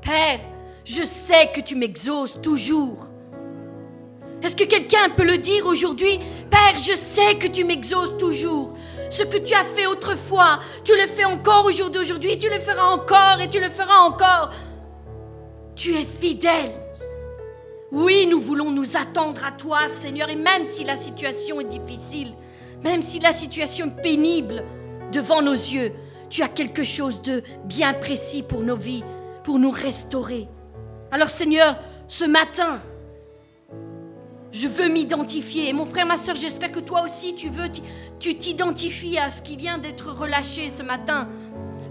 Père, 0.03 0.39
je 0.85 1.01
sais 1.01 1.49
que 1.53 1.61
tu 1.61 1.75
m'exauces 1.75 2.39
toujours. 2.43 3.07
Est-ce 4.43 4.55
que 4.55 4.65
quelqu'un 4.65 5.09
peut 5.17 5.25
le 5.25 5.39
dire 5.39 5.65
aujourd'hui? 5.65 6.19
Père, 6.51 6.77
je 6.77 6.95
sais 6.95 7.35
que 7.35 7.47
tu 7.47 7.63
m'exauces 7.63 8.17
toujours. 8.19 8.75
Ce 9.09 9.23
que 9.23 9.37
tu 9.37 9.55
as 9.55 9.63
fait 9.63 9.87
autrefois, 9.87 10.59
tu 10.83 10.95
le 10.95 11.07
fais 11.07 11.25
encore 11.25 11.65
au 11.65 11.71
jour 11.71 11.89
d'aujourd'hui, 11.89 12.37
tu 12.37 12.49
le 12.49 12.59
feras 12.59 12.91
encore 12.91 13.41
et 13.41 13.49
tu 13.49 13.59
le 13.59 13.69
feras 13.69 14.01
encore. 14.01 14.51
Tu 15.75 15.95
es 15.95 16.05
fidèle. 16.05 16.88
Oui, 17.91 18.27
nous 18.29 18.39
voulons 18.39 18.69
nous 18.69 18.97
attendre 18.97 19.43
à 19.43 19.51
toi, 19.51 19.87
Seigneur, 19.87 20.29
et 20.29 20.35
même 20.35 20.65
si 20.65 20.83
la 20.83 20.95
situation 20.95 21.59
est 21.59 21.65
difficile, 21.65 22.33
même 22.83 23.01
si 23.01 23.19
la 23.19 23.33
situation 23.33 23.87
est 23.87 24.01
pénible 24.01 24.63
devant 25.11 25.41
nos 25.41 25.53
yeux, 25.53 25.91
tu 26.29 26.43
as 26.43 26.49
quelque 26.49 26.83
chose 26.83 27.23
de 27.23 27.41
bien 27.65 27.93
précis 27.93 28.43
pour 28.43 28.61
nos 28.61 28.75
vies, 28.75 29.03
pour 29.43 29.57
nous 29.57 29.71
restaurer. 29.71 30.47
Alors 31.11 31.31
Seigneur, 31.31 31.77
ce 32.07 32.25
matin, 32.25 32.79
je 34.51 34.67
veux 34.67 34.87
m'identifier. 34.87 35.69
Et 35.69 35.73
mon 35.73 35.85
frère, 35.85 36.05
ma 36.05 36.17
soeur, 36.17 36.35
j'espère 36.35 36.71
que 36.71 36.79
toi 36.79 37.03
aussi, 37.03 37.35
tu 37.35 37.49
veux, 37.49 37.69
tu 38.19 38.35
t'identifies 38.35 39.17
à 39.17 39.31
ce 39.31 39.41
qui 39.41 39.57
vient 39.57 39.79
d'être 39.79 40.11
relâché 40.11 40.69
ce 40.69 40.83
matin. 40.83 41.27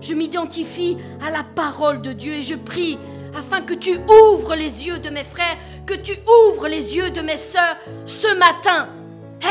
Je 0.01 0.14
m'identifie 0.14 0.96
à 1.26 1.30
la 1.30 1.42
parole 1.42 2.03
de 2.03 2.12
Dieu 2.12 2.34
et 2.34 2.42
je 2.42 2.55
prie 2.55 2.99
afin 3.36 3.61
que 3.61 3.74
tu 3.74 3.99
ouvres 4.32 4.55
les 4.55 4.86
yeux 4.86 4.99
de 4.99 5.11
mes 5.11 5.24
frères, 5.24 5.57
que 5.89 5.95
tu 5.95 6.12
ouvres 6.47 6.68
les 6.68 6.97
yeux 6.97 7.11
de 7.11 7.22
mes 7.22 7.39
sœurs 7.39 7.78
ce 8.05 8.36
matin. 8.36 8.91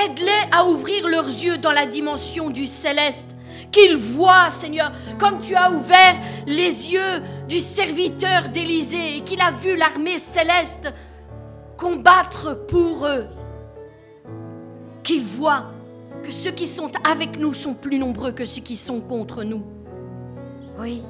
Aide-les 0.05 0.51
à 0.51 0.65
ouvrir 0.65 1.07
leurs 1.07 1.25
yeux 1.25 1.57
dans 1.57 1.71
la 1.71 1.87
dimension 1.87 2.51
du 2.51 2.67
céleste. 2.67 3.35
Qu'ils 3.71 3.97
voient, 3.97 4.51
Seigneur, 4.51 4.91
comme 5.17 5.41
tu 5.41 5.55
as 5.55 5.71
ouvert 5.71 6.15
les 6.45 6.93
yeux 6.93 7.23
du 7.49 7.59
serviteur 7.59 8.49
d'Élysée 8.49 9.17
et 9.17 9.21
qu'il 9.21 9.41
a 9.41 9.49
vu 9.49 9.75
l'armée 9.75 10.19
céleste 10.19 10.93
combattre 11.75 12.67
pour 12.67 13.07
eux. 13.07 13.25
Qu'ils 15.01 15.25
voient 15.25 15.71
que 16.23 16.31
ceux 16.31 16.51
qui 16.51 16.67
sont 16.67 16.91
avec 17.03 17.39
nous 17.39 17.53
sont 17.53 17.73
plus 17.73 17.97
nombreux 17.97 18.31
que 18.31 18.45
ceux 18.45 18.61
qui 18.61 18.75
sont 18.75 19.01
contre 19.01 19.43
nous. 19.43 19.63
Oui, 20.79 21.01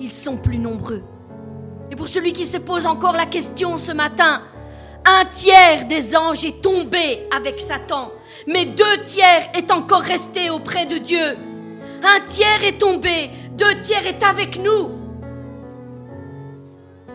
ils 0.00 0.12
sont 0.12 0.36
plus 0.36 0.58
nombreux. 0.58 1.04
Et 1.92 1.94
pour 1.94 2.08
celui 2.08 2.32
qui 2.32 2.44
se 2.44 2.56
pose 2.56 2.84
encore 2.84 3.12
la 3.12 3.26
question 3.26 3.76
ce 3.76 3.92
matin, 3.92 4.42
un 5.06 5.24
tiers 5.26 5.86
des 5.86 6.16
anges 6.16 6.44
est 6.44 6.60
tombé 6.60 7.28
avec 7.34 7.60
Satan, 7.60 8.10
mais 8.46 8.66
deux 8.66 9.04
tiers 9.04 9.48
est 9.54 9.70
encore 9.70 10.02
resté 10.02 10.50
auprès 10.50 10.84
de 10.84 10.98
Dieu. 10.98 11.36
Un 12.02 12.20
tiers 12.26 12.64
est 12.64 12.78
tombé, 12.78 13.30
deux 13.52 13.80
tiers 13.82 14.06
est 14.06 14.22
avec 14.24 14.60
nous. 14.60 14.90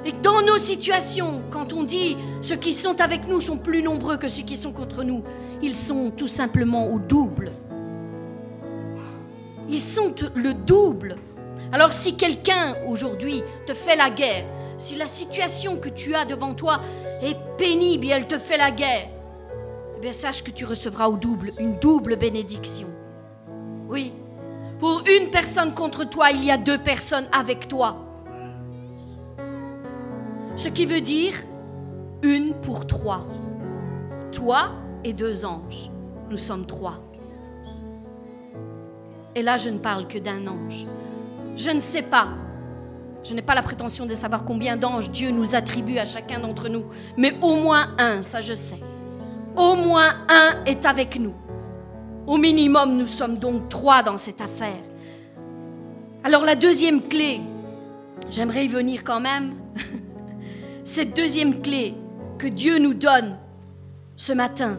Et 0.06 0.14
dans 0.14 0.42
nos 0.42 0.58
situations, 0.58 1.42
quand 1.52 1.74
on 1.74 1.84
dit 1.84 2.18
ceux 2.42 2.56
qui 2.56 2.74
sont 2.74 3.02
avec 3.02 3.28
nous 3.28 3.40
sont 3.40 3.58
plus 3.58 3.84
nombreux 3.84 4.18
que 4.18 4.30
ceux 4.30 4.44
qui 4.44 4.56
sont 4.56 4.72
contre 4.72 5.04
nous, 5.04 5.24
ils 5.62 5.76
sont 5.76 6.12
tout 6.12 6.28
simplement 6.28 6.92
au 6.92 6.98
double. 6.98 7.52
Ils 9.70 9.82
sont 9.82 10.14
le 10.34 10.54
double. 10.54 11.18
Alors 11.74 11.94
si 11.94 12.16
quelqu'un 12.16 12.76
aujourd'hui 12.88 13.44
te 13.68 13.74
fait 13.74 13.96
la 13.96 14.10
guerre, 14.10 14.46
si 14.78 14.96
la 14.96 15.06
situation 15.06 15.78
que 15.78 15.90
tu 15.90 16.16
as 16.16 16.26
devant 16.26 16.56
toi 16.56 16.82
est 17.22 17.38
pénible 17.58 18.06
et 18.06 18.10
elle 18.10 18.28
te 18.28 18.40
fait 18.40 18.58
la 18.58 18.72
guerre, 18.72 19.08
eh 19.98 20.00
bien 20.00 20.14
sache 20.14 20.44
que 20.44 20.52
tu 20.52 20.66
recevras 20.66 21.08
au 21.08 21.16
double 21.16 21.54
une 21.60 21.78
double 21.80 22.16
bénédiction. 22.16 22.88
Oui, 23.88 24.14
pour 24.80 25.04
une 25.06 25.30
personne 25.30 25.74
contre 25.74 26.06
toi, 26.06 26.32
il 26.32 26.44
y 26.44 26.50
a 26.50 26.58
deux 26.58 26.80
personnes 26.80 27.28
avec 27.32 27.68
toi. 27.68 27.98
Ce 30.56 30.70
qui 30.70 30.86
veut 30.86 31.02
dire 31.02 31.34
une 32.24 32.54
pour 32.56 32.88
trois. 32.88 33.26
Toi 34.32 34.72
et 35.04 35.14
deux 35.14 35.46
anges. 35.46 35.90
Nous 36.30 36.38
sommes 36.38 36.66
trois. 36.66 37.00
Et 39.36 39.42
là, 39.42 39.58
je 39.58 39.70
ne 39.70 39.78
parle 39.78 40.08
que 40.08 40.18
d'un 40.18 40.48
ange. 40.48 40.86
Je 41.56 41.72
ne 41.72 41.80
sais 41.80 42.02
pas. 42.02 42.30
Je 43.24 43.36
n'ai 43.36 43.42
pas 43.42 43.54
la 43.54 43.62
prétention 43.62 44.06
de 44.06 44.16
savoir 44.16 44.46
combien 44.46 44.78
d'anges 44.78 45.12
Dieu 45.12 45.30
nous 45.30 45.56
attribue 45.56 45.98
à 45.98 46.06
chacun 46.06 46.40
d'entre 46.40 46.70
nous. 46.70 46.86
Mais 47.18 47.36
au 47.42 47.56
moins 47.56 47.96
un, 48.00 48.22
ça 48.22 48.42
je 48.42 48.54
sais. 48.54 48.80
Au 49.56 49.76
moins 49.76 50.16
un 50.28 50.64
est 50.66 50.86
avec 50.86 51.20
nous. 51.20 51.34
Au 52.26 52.38
minimum, 52.38 52.98
nous 52.98 53.06
sommes 53.06 53.38
donc 53.38 53.70
trois 53.70 54.02
dans 54.02 54.18
cette 54.18 54.42
affaire. 54.42 54.82
Alors 56.24 56.44
la 56.44 56.56
deuxième 56.56 57.02
clé, 57.02 57.42
j'aimerais 58.30 58.66
y 58.66 58.68
venir 58.68 59.04
quand 59.04 59.20
même. 59.20 59.54
Cette 60.86 61.16
deuxième 61.16 61.62
clé 61.62 61.96
que 62.38 62.48
Dieu 62.48 62.78
nous 62.78 62.94
donne 62.94 63.38
ce 64.16 64.34
matin, 64.34 64.78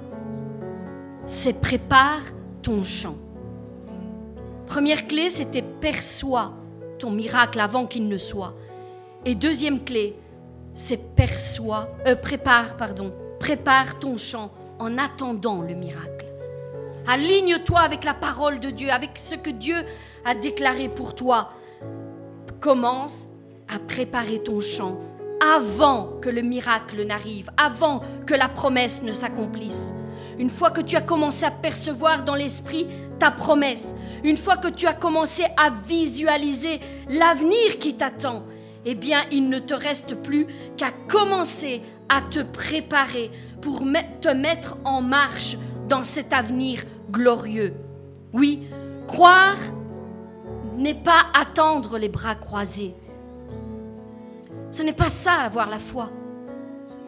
c'est 1.26 1.60
prépare 1.60 2.22
ton 2.62 2.84
chant. 2.84 3.16
Première 4.66 5.06
clé, 5.06 5.30
c'était 5.30 5.62
perçois 5.62 6.52
ton 7.02 7.10
miracle 7.10 7.58
avant 7.58 7.86
qu'il 7.86 8.06
ne 8.08 8.16
soit. 8.16 8.54
Et 9.26 9.34
deuxième 9.34 9.82
clé, 9.82 10.16
c'est 10.72 11.16
perçois, 11.16 11.88
euh, 12.06 12.14
prépare, 12.14 12.76
pardon, 12.76 13.12
prépare 13.40 13.98
ton 13.98 14.16
chant 14.16 14.52
en 14.78 14.98
attendant 14.98 15.62
le 15.62 15.74
miracle. 15.74 16.26
Aligne-toi 17.08 17.80
avec 17.80 18.04
la 18.04 18.14
parole 18.14 18.60
de 18.60 18.70
Dieu, 18.70 18.88
avec 18.90 19.18
ce 19.18 19.34
que 19.34 19.50
Dieu 19.50 19.78
a 20.24 20.36
déclaré 20.36 20.88
pour 20.88 21.16
toi. 21.16 21.50
Commence 22.60 23.26
à 23.68 23.80
préparer 23.80 24.40
ton 24.40 24.60
chant 24.60 24.96
avant 25.56 26.20
que 26.22 26.30
le 26.30 26.42
miracle 26.42 27.04
n'arrive, 27.04 27.50
avant 27.56 28.00
que 28.26 28.34
la 28.34 28.48
promesse 28.48 29.02
ne 29.02 29.10
s'accomplisse. 29.10 29.92
Une 30.38 30.50
fois 30.50 30.70
que 30.70 30.80
tu 30.80 30.94
as 30.94 31.00
commencé 31.02 31.44
à 31.44 31.50
percevoir 31.50 32.22
dans 32.22 32.36
l'esprit 32.36 32.86
ta 33.22 33.30
promesse, 33.30 33.94
une 34.24 34.36
fois 34.36 34.56
que 34.56 34.66
tu 34.66 34.88
as 34.88 34.94
commencé 34.94 35.44
à 35.56 35.70
visualiser 35.70 36.80
l'avenir 37.08 37.78
qui 37.78 37.94
t'attend, 37.94 38.42
eh 38.84 38.96
bien, 38.96 39.20
il 39.30 39.48
ne 39.48 39.60
te 39.60 39.74
reste 39.74 40.16
plus 40.16 40.48
qu'à 40.76 40.90
commencer 41.06 41.82
à 42.08 42.20
te 42.20 42.40
préparer 42.40 43.30
pour 43.60 43.84
te 44.20 44.28
mettre 44.28 44.76
en 44.84 45.02
marche 45.02 45.56
dans 45.88 46.02
cet 46.02 46.32
avenir 46.32 46.82
glorieux. 47.12 47.74
Oui, 48.32 48.64
croire 49.06 49.58
n'est 50.76 50.92
pas 50.92 51.26
attendre 51.32 51.98
les 51.98 52.08
bras 52.08 52.34
croisés. 52.34 52.92
Ce 54.72 54.82
n'est 54.82 54.92
pas 54.92 55.10
ça 55.10 55.34
avoir 55.34 55.70
la 55.70 55.78
foi. 55.78 56.10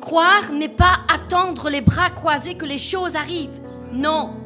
Croire 0.00 0.52
n'est 0.52 0.68
pas 0.68 1.00
attendre 1.12 1.70
les 1.70 1.80
bras 1.80 2.10
croisés 2.10 2.54
que 2.54 2.66
les 2.66 2.78
choses 2.78 3.16
arrivent. 3.16 3.60
Non. 3.92 4.43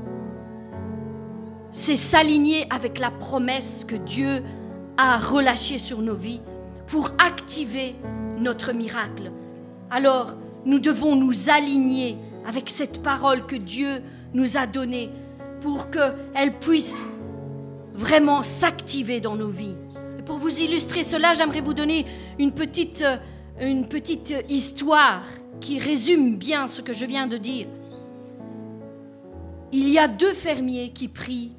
C'est 1.70 1.96
s'aligner 1.96 2.66
avec 2.70 2.98
la 2.98 3.10
promesse 3.10 3.84
que 3.86 3.96
Dieu 3.96 4.42
a 4.96 5.18
relâchée 5.18 5.78
sur 5.78 6.00
nos 6.00 6.14
vies 6.14 6.40
pour 6.86 7.10
activer 7.18 7.94
notre 8.38 8.72
miracle. 8.72 9.30
Alors, 9.90 10.34
nous 10.64 10.78
devons 10.78 11.14
nous 11.14 11.50
aligner 11.50 12.16
avec 12.46 12.70
cette 12.70 13.02
parole 13.02 13.46
que 13.46 13.56
Dieu 13.56 14.02
nous 14.32 14.56
a 14.56 14.66
donnée 14.66 15.10
pour 15.60 15.90
qu'elle 15.90 16.58
puisse 16.58 17.04
vraiment 17.94 18.42
s'activer 18.42 19.20
dans 19.20 19.36
nos 19.36 19.48
vies. 19.48 19.76
Et 20.18 20.22
pour 20.22 20.38
vous 20.38 20.60
illustrer 20.62 21.02
cela, 21.02 21.34
j'aimerais 21.34 21.60
vous 21.60 21.74
donner 21.74 22.06
une 22.38 22.52
petite, 22.52 23.02
euh, 23.02 23.16
une 23.60 23.88
petite 23.88 24.32
histoire 24.48 25.22
qui 25.60 25.78
résume 25.78 26.36
bien 26.36 26.66
ce 26.66 26.80
que 26.80 26.92
je 26.92 27.04
viens 27.04 27.26
de 27.26 27.36
dire. 27.36 27.66
Il 29.72 29.88
y 29.88 29.98
a 29.98 30.08
deux 30.08 30.32
fermiers 30.32 30.90
qui 30.90 31.08
prient 31.08 31.52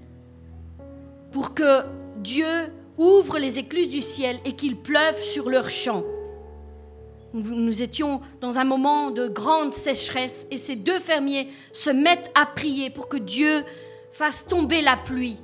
pour 1.31 1.53
que 1.53 1.83
Dieu 2.17 2.71
ouvre 2.97 3.39
les 3.39 3.59
écluses 3.59 3.89
du 3.89 4.01
ciel 4.01 4.39
et 4.45 4.53
qu'il 4.53 4.77
pleuve 4.77 5.21
sur 5.21 5.49
leurs 5.49 5.69
champs. 5.69 6.03
Nous 7.33 7.81
étions 7.81 8.21
dans 8.41 8.57
un 8.57 8.63
moment 8.63 9.11
de 9.11 9.27
grande 9.27 9.73
sécheresse 9.73 10.47
et 10.49 10.57
ces 10.57 10.75
deux 10.75 10.99
fermiers 10.99 11.47
se 11.71 11.91
mettent 11.91 12.31
à 12.33 12.45
prier 12.45 12.89
pour 12.89 13.07
que 13.07 13.17
Dieu 13.17 13.63
fasse 14.11 14.47
tomber 14.47 14.81
la 14.81 14.97
pluie 14.97 15.37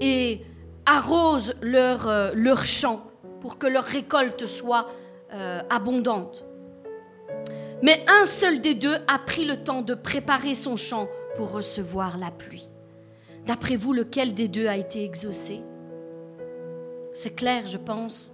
et 0.00 0.42
arrose 0.86 1.54
leur, 1.60 2.08
euh, 2.08 2.30
leur 2.34 2.64
champ 2.64 3.02
pour 3.40 3.58
que 3.58 3.66
leur 3.66 3.84
récolte 3.84 4.46
soit 4.46 4.86
euh, 5.34 5.60
abondante. 5.68 6.44
Mais 7.82 8.04
un 8.08 8.24
seul 8.24 8.60
des 8.60 8.74
deux 8.74 8.96
a 9.06 9.18
pris 9.18 9.44
le 9.44 9.62
temps 9.62 9.82
de 9.82 9.94
préparer 9.94 10.54
son 10.54 10.76
champ 10.76 11.08
pour 11.36 11.52
recevoir 11.52 12.16
la 12.16 12.30
pluie. 12.30 12.67
D'après 13.48 13.76
vous, 13.76 13.94
lequel 13.94 14.34
des 14.34 14.46
deux 14.46 14.66
a 14.66 14.76
été 14.76 15.02
exaucé? 15.02 15.62
C'est 17.14 17.34
clair, 17.34 17.66
je 17.66 17.78
pense. 17.78 18.30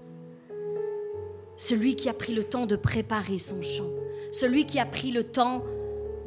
Celui 1.57 1.95
qui 1.95 2.09
a 2.09 2.13
pris 2.13 2.35
le 2.35 2.43
temps 2.43 2.67
de 2.67 2.75
préparer 2.75 3.39
son 3.39 3.63
champ. 3.63 3.89
Celui 4.33 4.67
qui 4.67 4.81
a 4.81 4.85
pris 4.85 5.13
le 5.13 5.23
temps 5.23 5.63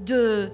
de 0.05 0.49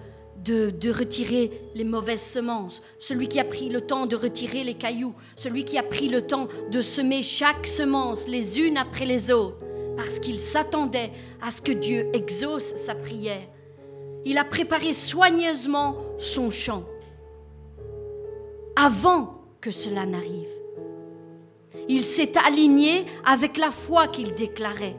retirer 0.90 1.52
les 1.76 1.84
mauvaises 1.84 2.24
semences, 2.24 2.82
celui 2.98 3.28
qui 3.28 3.40
a 3.40 3.46
pris 3.46 3.70
le 3.70 3.82
temps 3.82 4.08
de 4.08 4.16
retirer 4.16 4.64
les 4.64 4.74
cailloux, 4.74 5.14
celui 5.36 5.64
qui 5.64 5.78
a 5.78 5.84
pris 5.84 6.10
le 6.10 6.24
temps 6.24 6.48
de 6.72 6.82
semer 6.82 7.22
chaque 7.22 7.68
semence 7.68 8.28
les 8.28 8.60
unes 8.60 8.78
après 8.78 9.06
les 9.06 9.32
autres, 9.32 9.60
parce 9.96 10.18
qu'il 10.18 10.40
s'attendait 10.40 11.12
à 11.40 11.52
ce 11.52 11.62
que 11.62 11.72
Dieu 11.72 12.10
exauce 12.14 12.64
sa 12.64 12.96
prière. 12.96 13.48
Il 14.26 14.40
a 14.40 14.44
préparé 14.44 14.92
soigneusement 14.92 15.98
son 16.18 16.50
champ 16.50 16.84
avant 18.76 19.42
que 19.62 19.72
cela 19.72 20.06
n'arrive. 20.06 20.50
Il 21.88 22.04
s'est 22.04 22.34
aligné 22.38 23.06
avec 23.26 23.58
la 23.58 23.72
foi 23.72 24.08
qu'il 24.08 24.34
déclarait. 24.34 24.96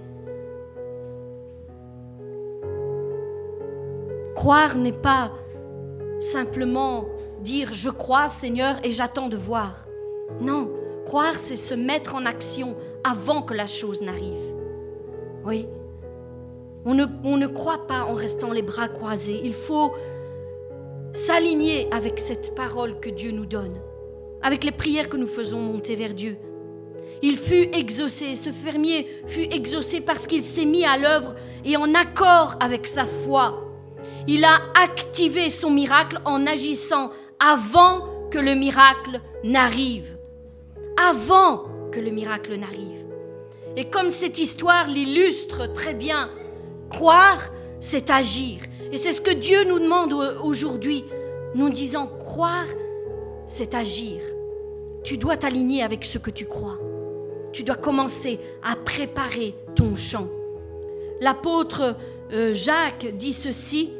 Croire 4.34 4.76
n'est 4.76 4.92
pas 4.92 5.32
simplement 6.18 7.06
dire 7.40 7.72
je 7.72 7.90
crois 7.90 8.28
Seigneur 8.28 8.76
et 8.82 8.90
j'attends 8.90 9.28
de 9.28 9.36
voir. 9.36 9.86
Non, 10.40 10.70
croire 11.06 11.38
c'est 11.38 11.56
se 11.56 11.74
mettre 11.74 12.14
en 12.14 12.26
action 12.26 12.76
avant 13.04 13.42
que 13.42 13.54
la 13.54 13.66
chose 13.66 14.02
n'arrive. 14.02 14.54
Oui, 15.44 15.68
on 16.84 16.94
ne, 16.94 17.06
on 17.22 17.36
ne 17.36 17.46
croit 17.46 17.86
pas 17.86 18.04
en 18.04 18.14
restant 18.14 18.52
les 18.52 18.62
bras 18.62 18.88
croisés. 18.88 19.40
Il 19.42 19.54
faut 19.54 19.92
s'aligner 21.14 21.88
avec 21.92 22.20
cette 22.20 22.54
parole 22.54 23.00
que 23.00 23.08
Dieu 23.08 23.30
nous 23.30 23.46
donne, 23.46 23.80
avec 24.42 24.64
les 24.64 24.72
prières 24.72 25.08
que 25.08 25.16
nous 25.16 25.26
faisons 25.26 25.60
monter 25.60 25.96
vers 25.96 26.12
Dieu. 26.12 26.36
Il 27.22 27.38
fut 27.38 27.74
exaucé, 27.74 28.34
ce 28.34 28.50
fermier 28.52 29.06
fut 29.26 29.48
exaucé 29.50 30.02
parce 30.02 30.26
qu'il 30.26 30.42
s'est 30.42 30.66
mis 30.66 30.84
à 30.84 30.98
l'œuvre 30.98 31.34
et 31.64 31.78
en 31.78 31.94
accord 31.94 32.56
avec 32.60 32.86
sa 32.86 33.06
foi 33.06 33.64
il 34.26 34.44
a 34.44 34.58
activé 34.74 35.50
son 35.50 35.70
miracle 35.70 36.18
en 36.24 36.46
agissant 36.46 37.10
avant 37.38 38.28
que 38.30 38.38
le 38.38 38.54
miracle 38.54 39.20
n'arrive. 39.42 40.16
Avant 40.96 41.64
que 41.92 42.00
le 42.00 42.10
miracle 42.10 42.56
n'arrive. 42.56 43.04
Et 43.76 43.90
comme 43.90 44.10
cette 44.10 44.38
histoire 44.38 44.86
l'illustre 44.86 45.72
très 45.72 45.94
bien, 45.94 46.30
croire, 46.88 47.42
c'est 47.80 48.10
agir. 48.10 48.60
Et 48.94 48.96
c'est 48.96 49.10
ce 49.10 49.20
que 49.20 49.32
Dieu 49.32 49.64
nous 49.64 49.80
demande 49.80 50.12
aujourd'hui. 50.12 51.04
Nous 51.56 51.68
disant, 51.68 52.06
croire, 52.06 52.68
c'est 53.44 53.74
agir. 53.74 54.20
Tu 55.02 55.18
dois 55.18 55.36
t'aligner 55.36 55.82
avec 55.82 56.04
ce 56.04 56.16
que 56.18 56.30
tu 56.30 56.46
crois. 56.46 56.78
Tu 57.52 57.64
dois 57.64 57.74
commencer 57.74 58.38
à 58.62 58.76
préparer 58.76 59.56
ton 59.74 59.96
champ. 59.96 60.28
L'apôtre 61.20 61.96
euh, 62.32 62.52
Jacques 62.52 63.16
dit 63.16 63.32
ceci 63.32 63.90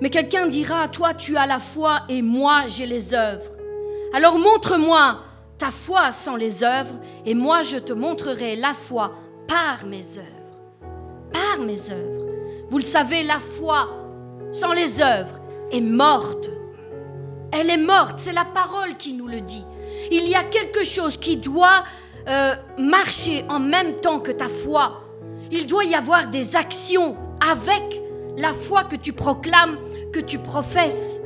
mais 0.00 0.10
quelqu'un 0.10 0.48
dira, 0.48 0.88
toi 0.88 1.12
tu 1.12 1.36
as 1.36 1.46
la 1.46 1.58
foi 1.58 2.00
et 2.08 2.22
moi 2.22 2.62
j'ai 2.66 2.86
les 2.86 3.12
œuvres. 3.12 3.52
Alors 4.14 4.38
montre-moi 4.38 5.20
ta 5.58 5.70
foi 5.70 6.10
sans 6.10 6.34
les 6.34 6.64
œuvres 6.64 6.94
et 7.26 7.34
moi 7.34 7.62
je 7.62 7.76
te 7.76 7.92
montrerai 7.92 8.56
la 8.56 8.72
foi 8.72 9.12
par 9.46 9.86
mes 9.86 10.18
œuvres. 10.18 11.30
Par 11.30 11.64
mes 11.64 11.90
œuvres. 11.90 12.21
Vous 12.72 12.78
le 12.78 12.84
savez, 12.84 13.22
la 13.22 13.38
foi 13.38 13.86
sans 14.50 14.72
les 14.72 15.02
œuvres 15.02 15.42
est 15.70 15.82
morte. 15.82 16.48
Elle 17.52 17.68
est 17.68 17.76
morte, 17.76 18.14
c'est 18.16 18.32
la 18.32 18.46
parole 18.46 18.96
qui 18.96 19.12
nous 19.12 19.28
le 19.28 19.42
dit. 19.42 19.66
Il 20.10 20.26
y 20.26 20.34
a 20.34 20.42
quelque 20.42 20.82
chose 20.82 21.18
qui 21.18 21.36
doit 21.36 21.84
euh, 22.28 22.54
marcher 22.78 23.44
en 23.50 23.60
même 23.60 24.00
temps 24.00 24.20
que 24.20 24.32
ta 24.32 24.48
foi. 24.48 25.02
Il 25.50 25.66
doit 25.66 25.84
y 25.84 25.94
avoir 25.94 26.28
des 26.28 26.56
actions 26.56 27.14
avec 27.46 28.00
la 28.38 28.54
foi 28.54 28.84
que 28.84 28.96
tu 28.96 29.12
proclames 29.12 29.76
que 30.10 30.20
tu 30.20 30.38
professes. 30.38 31.20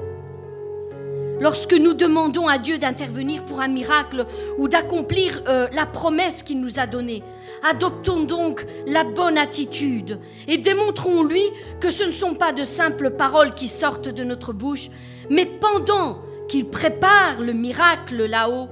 Lorsque 1.39 1.75
nous 1.75 1.93
demandons 1.93 2.49
à 2.49 2.57
Dieu 2.57 2.79
d'intervenir 2.79 3.45
pour 3.45 3.61
un 3.61 3.69
miracle 3.69 4.27
ou 4.57 4.69
d'accomplir 4.69 5.43
euh, 5.49 5.69
la 5.73 5.85
promesse 5.85 6.43
qu'il 6.43 6.61
nous 6.61 6.81
a 6.81 6.87
donnée, 6.87 7.23
adoptons 7.63 8.25
donc 8.25 8.65
la 8.87 9.05
bonne 9.05 9.37
attitude 9.37 10.19
et 10.49 10.57
démontrons-lui 10.57 11.43
que 11.79 11.91
ce 11.91 12.05
ne 12.05 12.11
sont 12.11 12.35
pas 12.35 12.53
de 12.53 12.65
simples 12.65 13.11
paroles 13.11 13.53
qui 13.53 13.69
sortent 13.69 14.09
de 14.09 14.25
notre 14.25 14.55
bouche, 14.55 14.89
mais 15.29 15.45
pendant 15.45 16.23
qu'il 16.49 16.71
prépare 16.71 17.43
le 17.43 17.53
miracle 17.53 18.25
là-haut, 18.25 18.69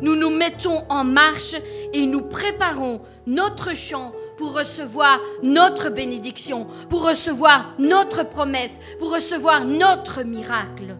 nous 0.00 0.16
nous 0.16 0.30
mettons 0.30 0.82
en 0.88 1.04
marche 1.04 1.54
et 1.92 2.04
nous 2.04 2.22
préparons 2.22 3.00
notre 3.28 3.76
champ 3.76 4.12
pour 4.38 4.56
recevoir 4.56 5.20
notre 5.42 5.88
bénédiction, 5.88 6.66
pour 6.88 7.06
recevoir 7.06 7.74
notre 7.78 8.28
promesse, 8.28 8.80
pour 8.98 9.12
recevoir 9.12 9.64
notre 9.64 10.22
miracle. 10.24 10.96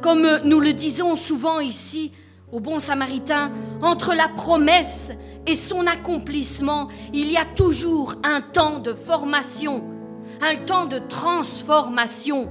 Comme 0.00 0.40
nous 0.44 0.60
le 0.60 0.72
disons 0.72 1.14
souvent 1.14 1.60
ici 1.60 2.12
au 2.52 2.60
bon 2.60 2.78
samaritain, 2.78 3.50
entre 3.82 4.14
la 4.14 4.28
promesse 4.28 5.12
et 5.46 5.54
son 5.54 5.86
accomplissement, 5.86 6.88
il 7.12 7.30
y 7.30 7.36
a 7.36 7.44
toujours 7.44 8.14
un 8.24 8.40
temps 8.40 8.78
de 8.78 8.92
formation, 8.92 9.84
un 10.40 10.56
temps 10.64 10.86
de 10.86 10.98
transformation, 10.98 12.48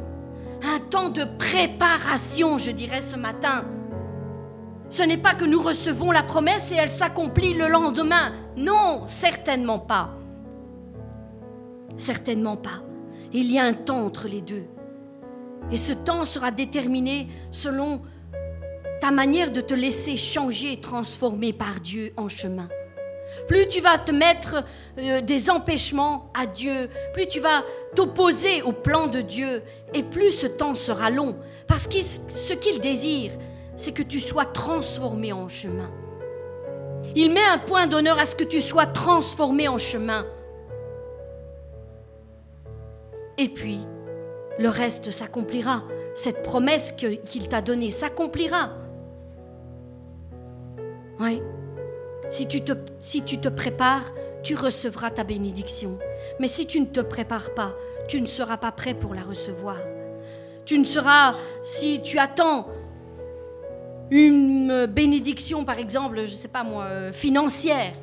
un 0.64 0.80
temps 0.80 1.10
de 1.10 1.24
préparation, 1.38 2.58
je 2.58 2.72
dirais 2.72 3.02
ce 3.02 3.16
matin. 3.16 3.66
Ce 4.90 5.04
n'est 5.04 5.18
pas 5.18 5.34
que 5.34 5.46
nous 5.46 5.60
recevons 5.60 6.12
la 6.12 6.24
promesse 6.24 6.72
et 6.72 6.76
elle 6.76 6.92
s'accomplit 6.92 7.54
le 7.54 7.68
lendemain. 7.68 8.34
Non, 8.56 9.04
certainement 9.08 9.80
pas. 9.80 10.12
Certainement 11.98 12.58
pas. 12.58 12.84
Il 13.34 13.52
y 13.52 13.58
a 13.58 13.64
un 13.64 13.74
temps 13.74 14.06
entre 14.06 14.28
les 14.28 14.42
deux. 14.42 14.66
Et 15.72 15.78
ce 15.78 15.94
temps 15.94 16.26
sera 16.26 16.52
déterminé 16.52 17.28
selon 17.52 18.02
ta 19.02 19.12
manière 19.12 19.52
de 19.52 19.62
te 19.62 19.74
laisser 19.74 20.16
changer 20.16 20.74
et 20.74 20.80
transformer 20.80 21.54
par 21.54 21.80
Dieu 21.80 22.14
en 22.18 22.30
chemin. 22.30 22.70
Plus 23.48 23.68
tu 23.68 23.82
vas 23.82 23.98
te 23.98 24.12
mettre 24.12 24.64
euh, 24.98 25.22
des 25.22 25.50
empêchements 25.50 26.32
à 26.34 26.46
Dieu, 26.46 26.90
plus 27.14 27.28
tu 27.28 27.40
vas 27.40 27.64
t'opposer 27.96 28.62
au 28.62 28.72
plan 28.72 29.08
de 29.08 29.22
Dieu, 29.22 29.62
et 29.94 30.04
plus 30.04 30.32
ce 30.32 30.48
temps 30.48 30.74
sera 30.74 31.10
long. 31.10 31.36
Parce 31.68 31.88
que 31.88 32.02
ce 32.02 32.54
qu'il 32.54 32.80
désire, 32.80 33.32
c'est 33.76 33.94
que 33.94 34.04
tu 34.04 34.20
sois 34.20 34.46
transformé 34.46 35.34
en 35.34 35.50
chemin. 35.50 35.92
Il 37.16 37.34
met 37.34 37.44
un 37.44 37.60
point 37.60 37.88
d'honneur 37.88 38.20
à 38.20 38.26
ce 38.26 38.36
que 38.36 38.44
tu 38.44 38.62
sois 38.62 38.86
transformé 38.86 39.68
en 39.68 39.78
chemin. 39.78 40.26
Et 43.38 43.50
puis, 43.50 43.80
le 44.58 44.70
reste 44.70 45.12
s'accomplira. 45.12 45.84
Cette 46.14 46.44
promesse 46.44 46.92
qu'il 46.92 47.48
t'a 47.48 47.62
donnée 47.62 47.92
s'accomplira. 47.92 48.72
Oui. 51.20 51.42
Si 52.30 52.48
tu, 52.48 52.62
te, 52.62 52.74
si 53.00 53.22
tu 53.22 53.38
te 53.40 53.50
prépares, 53.50 54.14
tu 54.44 54.56
recevras 54.56 55.12
ta 55.12 55.24
bénédiction. 55.24 55.98
Mais 56.40 56.48
si 56.48 56.68
tu 56.68 56.80
ne 56.80 56.86
te 56.86 57.00
prépares 57.00 57.54
pas, 57.54 57.74
tu 58.08 58.22
ne 58.22 58.26
seras 58.26 58.58
pas 58.58 58.72
prêt 58.72 58.94
pour 58.94 59.14
la 59.14 59.22
recevoir. 59.22 59.78
Tu 60.66 60.80
ne 60.80 60.86
seras, 60.86 61.36
si 61.62 62.02
tu 62.02 62.18
attends 62.18 62.68
une 64.10 64.86
bénédiction, 64.88 65.66
par 65.66 65.80
exemple, 65.80 66.18
je 66.18 66.22
ne 66.22 66.38
sais 66.38 66.48
pas 66.48 66.64
moi, 66.64 66.86
euh, 66.86 67.12
financière, 67.12 67.94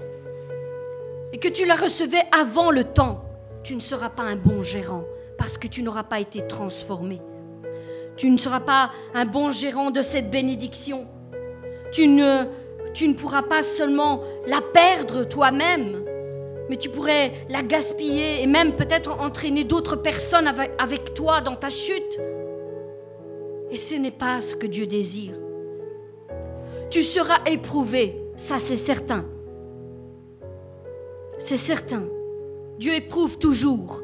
et 1.32 1.38
que 1.38 1.48
tu 1.48 1.64
la 1.64 1.76
recevais 1.76 2.22
avant 2.38 2.70
le 2.70 2.84
temps, 2.84 3.24
tu 3.62 3.74
ne 3.74 3.80
seras 3.80 4.10
pas 4.10 4.22
un 4.22 4.36
bon 4.36 4.62
gérant 4.62 5.04
parce 5.42 5.58
que 5.58 5.66
tu 5.66 5.82
n'auras 5.82 6.04
pas 6.04 6.20
été 6.20 6.46
transformé. 6.46 7.20
Tu 8.16 8.30
ne 8.30 8.38
seras 8.38 8.60
pas 8.60 8.92
un 9.12 9.24
bon 9.24 9.50
gérant 9.50 9.90
de 9.90 10.00
cette 10.00 10.30
bénédiction. 10.30 11.08
Tu 11.90 12.06
ne, 12.06 12.44
tu 12.94 13.08
ne 13.08 13.14
pourras 13.14 13.42
pas 13.42 13.60
seulement 13.62 14.20
la 14.46 14.60
perdre 14.60 15.24
toi-même, 15.24 16.04
mais 16.70 16.76
tu 16.76 16.88
pourrais 16.90 17.44
la 17.48 17.64
gaspiller 17.64 18.40
et 18.40 18.46
même 18.46 18.76
peut-être 18.76 19.20
entraîner 19.20 19.64
d'autres 19.64 19.96
personnes 19.96 20.46
avec, 20.46 20.70
avec 20.78 21.12
toi 21.12 21.40
dans 21.40 21.56
ta 21.56 21.70
chute. 21.70 22.20
Et 23.72 23.76
ce 23.76 23.96
n'est 23.96 24.12
pas 24.12 24.40
ce 24.40 24.54
que 24.54 24.68
Dieu 24.68 24.86
désire 24.86 25.34
tu 26.88 27.02
seras 27.02 27.38
éprouvé, 27.46 28.22
ça 28.36 28.58
c'est 28.58 28.76
certain. 28.76 29.24
C'est 31.38 31.56
certain. 31.56 32.04
Dieu 32.78 32.92
éprouve 32.94 33.38
toujours 33.38 34.02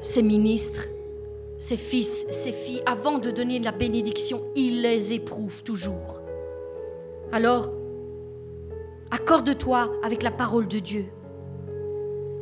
ses 0.00 0.22
ministres, 0.22 0.86
ses 1.58 1.76
fils, 1.76 2.26
ses 2.30 2.52
filles. 2.52 2.82
Avant 2.86 3.18
de 3.18 3.30
donner 3.30 3.58
la 3.58 3.72
bénédiction, 3.72 4.42
il 4.54 4.82
les 4.82 5.12
éprouve 5.12 5.62
toujours. 5.62 6.20
Alors, 7.32 7.70
accorde-toi 9.10 9.92
avec 10.02 10.22
la 10.22 10.30
parole 10.30 10.68
de 10.68 10.78
Dieu. 10.78 11.06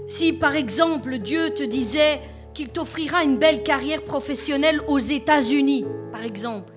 Si 0.06 0.32
par 0.32 0.54
exemple 0.54 1.18
Dieu 1.18 1.50
te 1.50 1.62
disait 1.62 2.20
qu'il 2.52 2.68
t'offrira 2.68 3.24
une 3.24 3.38
belle 3.38 3.62
carrière 3.62 4.02
professionnelle 4.02 4.82
aux 4.86 4.98
États-Unis, 4.98 5.86
par 6.12 6.22
exemple, 6.22 6.72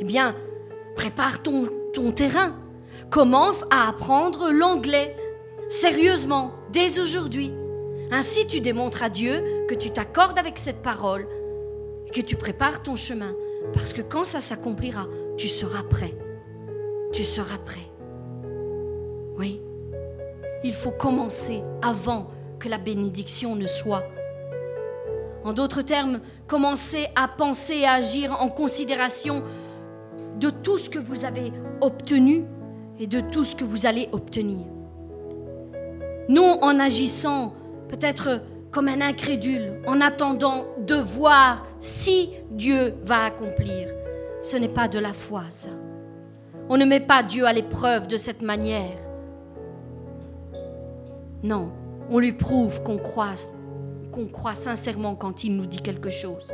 eh 0.00 0.04
bien, 0.04 0.34
Prépare 0.94 1.42
ton, 1.42 1.64
ton 1.92 2.12
terrain. 2.12 2.54
Commence 3.10 3.64
à 3.70 3.88
apprendre 3.88 4.50
l'anglais. 4.50 5.16
Sérieusement, 5.68 6.52
dès 6.70 7.00
aujourd'hui. 7.00 7.52
Ainsi 8.14 8.46
tu 8.46 8.60
démontres 8.60 9.02
à 9.02 9.08
Dieu 9.08 9.42
que 9.68 9.74
tu 9.74 9.90
t'accordes 9.90 10.38
avec 10.38 10.58
cette 10.58 10.82
parole, 10.82 11.26
que 12.12 12.20
tu 12.20 12.36
prépares 12.36 12.82
ton 12.82 12.94
chemin, 12.94 13.34
parce 13.72 13.94
que 13.94 14.02
quand 14.02 14.24
ça 14.24 14.40
s'accomplira, 14.40 15.06
tu 15.38 15.48
seras 15.48 15.82
prêt. 15.82 16.14
Tu 17.14 17.24
seras 17.24 17.56
prêt. 17.56 17.90
Oui. 19.38 19.62
Il 20.62 20.74
faut 20.74 20.90
commencer 20.90 21.62
avant 21.80 22.28
que 22.58 22.68
la 22.68 22.76
bénédiction 22.76 23.56
ne 23.56 23.64
soit. 23.64 24.04
En 25.42 25.54
d'autres 25.54 25.80
termes, 25.80 26.20
commencer 26.46 27.08
à 27.16 27.28
penser 27.28 27.76
et 27.76 27.86
à 27.86 27.94
agir 27.94 28.36
en 28.42 28.50
considération 28.50 29.42
de 30.38 30.50
tout 30.50 30.76
ce 30.76 30.90
que 30.90 30.98
vous 30.98 31.24
avez 31.24 31.50
obtenu 31.80 32.44
et 33.00 33.06
de 33.06 33.20
tout 33.20 33.42
ce 33.42 33.56
que 33.56 33.64
vous 33.64 33.86
allez 33.86 34.10
obtenir. 34.12 34.66
Non 36.28 36.62
en 36.62 36.78
agissant 36.78 37.54
peut-être 37.92 38.40
comme 38.70 38.88
un 38.88 39.02
incrédule, 39.02 39.82
en 39.86 40.00
attendant 40.00 40.64
de 40.78 40.94
voir 40.94 41.66
si 41.78 42.30
Dieu 42.50 42.94
va 43.02 43.26
accomplir. 43.26 43.90
Ce 44.40 44.56
n'est 44.56 44.70
pas 44.70 44.88
de 44.88 44.98
la 44.98 45.12
foi, 45.12 45.42
ça. 45.50 45.68
On 46.70 46.78
ne 46.78 46.86
met 46.86 47.00
pas 47.00 47.22
Dieu 47.22 47.46
à 47.46 47.52
l'épreuve 47.52 48.06
de 48.06 48.16
cette 48.16 48.40
manière. 48.40 48.96
Non, 51.42 51.70
on 52.08 52.18
lui 52.18 52.32
prouve 52.32 52.82
qu'on 52.82 52.96
croit, 52.96 53.34
qu'on 54.10 54.26
croit 54.26 54.54
sincèrement 54.54 55.14
quand 55.14 55.44
il 55.44 55.54
nous 55.54 55.66
dit 55.66 55.82
quelque 55.82 56.08
chose. 56.08 56.50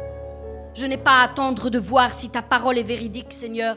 Je 0.75 0.87
n'ai 0.87 0.97
pas 0.97 1.21
à 1.21 1.25
attendre 1.25 1.71
de 1.71 1.79
voir 1.79 2.13
si 2.13 2.31
ta 2.31 2.43
parole 2.43 2.79
est 2.79 2.83
véridique, 2.83 3.33
Seigneur, 3.33 3.77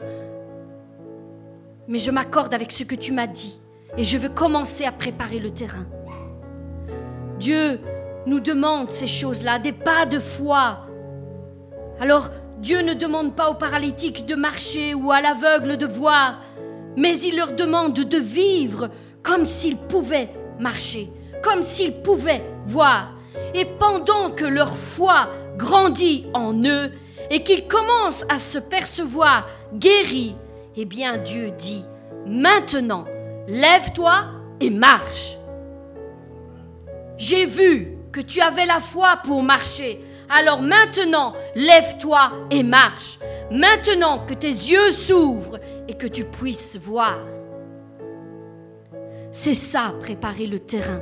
mais 1.86 1.98
je 1.98 2.10
m'accorde 2.10 2.54
avec 2.54 2.72
ce 2.72 2.82
que 2.82 2.96
tu 2.96 3.12
m'as 3.12 3.28
dit 3.28 3.60
et 3.96 4.02
je 4.02 4.18
veux 4.18 4.30
commencer 4.30 4.84
à 4.84 4.90
préparer 4.90 5.38
le 5.38 5.50
terrain. 5.50 5.86
Dieu 7.42 7.80
nous 8.24 8.38
demande 8.38 8.88
ces 8.90 9.08
choses-là, 9.08 9.58
des 9.58 9.72
pas 9.72 10.06
de 10.06 10.20
foi. 10.20 10.86
Alors, 11.98 12.28
Dieu 12.58 12.82
ne 12.82 12.94
demande 12.94 13.34
pas 13.34 13.50
aux 13.50 13.54
paralytiques 13.54 14.26
de 14.26 14.36
marcher 14.36 14.94
ou 14.94 15.10
à 15.10 15.20
l'aveugle 15.20 15.76
de 15.76 15.86
voir, 15.86 16.38
mais 16.96 17.18
il 17.18 17.34
leur 17.36 17.50
demande 17.50 17.94
de 17.94 18.16
vivre 18.16 18.90
comme 19.24 19.44
s'ils 19.44 19.76
pouvaient 19.76 20.30
marcher, 20.60 21.10
comme 21.42 21.62
s'ils 21.62 22.00
pouvaient 22.00 22.44
voir. 22.64 23.12
Et 23.54 23.64
pendant 23.64 24.30
que 24.30 24.44
leur 24.44 24.76
foi 24.76 25.28
grandit 25.56 26.26
en 26.34 26.54
eux 26.64 26.92
et 27.28 27.42
qu'ils 27.42 27.66
commencent 27.66 28.24
à 28.28 28.38
se 28.38 28.58
percevoir 28.58 29.48
guéris, 29.74 30.36
eh 30.76 30.84
bien 30.84 31.16
Dieu 31.16 31.50
dit, 31.58 31.84
maintenant, 32.24 33.04
lève-toi 33.48 34.14
et 34.60 34.70
marche. 34.70 35.38
J'ai 37.22 37.46
vu 37.46 37.98
que 38.10 38.20
tu 38.20 38.40
avais 38.40 38.66
la 38.66 38.80
foi 38.80 39.20
pour 39.22 39.44
marcher. 39.44 40.00
Alors 40.28 40.60
maintenant, 40.60 41.34
lève-toi 41.54 42.32
et 42.50 42.64
marche. 42.64 43.20
Maintenant 43.48 44.26
que 44.26 44.34
tes 44.34 44.48
yeux 44.48 44.90
s'ouvrent 44.90 45.60
et 45.86 45.94
que 45.94 46.08
tu 46.08 46.24
puisses 46.24 46.76
voir. 46.76 47.18
C'est 49.30 49.54
ça, 49.54 49.94
préparer 50.00 50.48
le 50.48 50.58
terrain. 50.58 51.00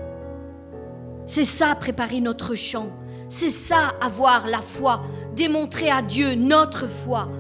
C'est 1.25 1.47
ça, 1.47 1.75
préparer 1.75 2.21
notre 2.21 2.55
champ. 2.55 2.91
C'est 3.31 3.49
ça, 3.49 3.95
avoir 4.03 4.47
la 4.47 4.61
foi, 4.61 5.01
démontrer 5.35 5.91
à 5.91 6.03
Dieu 6.03 6.35
notre 6.35 6.87
foi, 6.87 7.31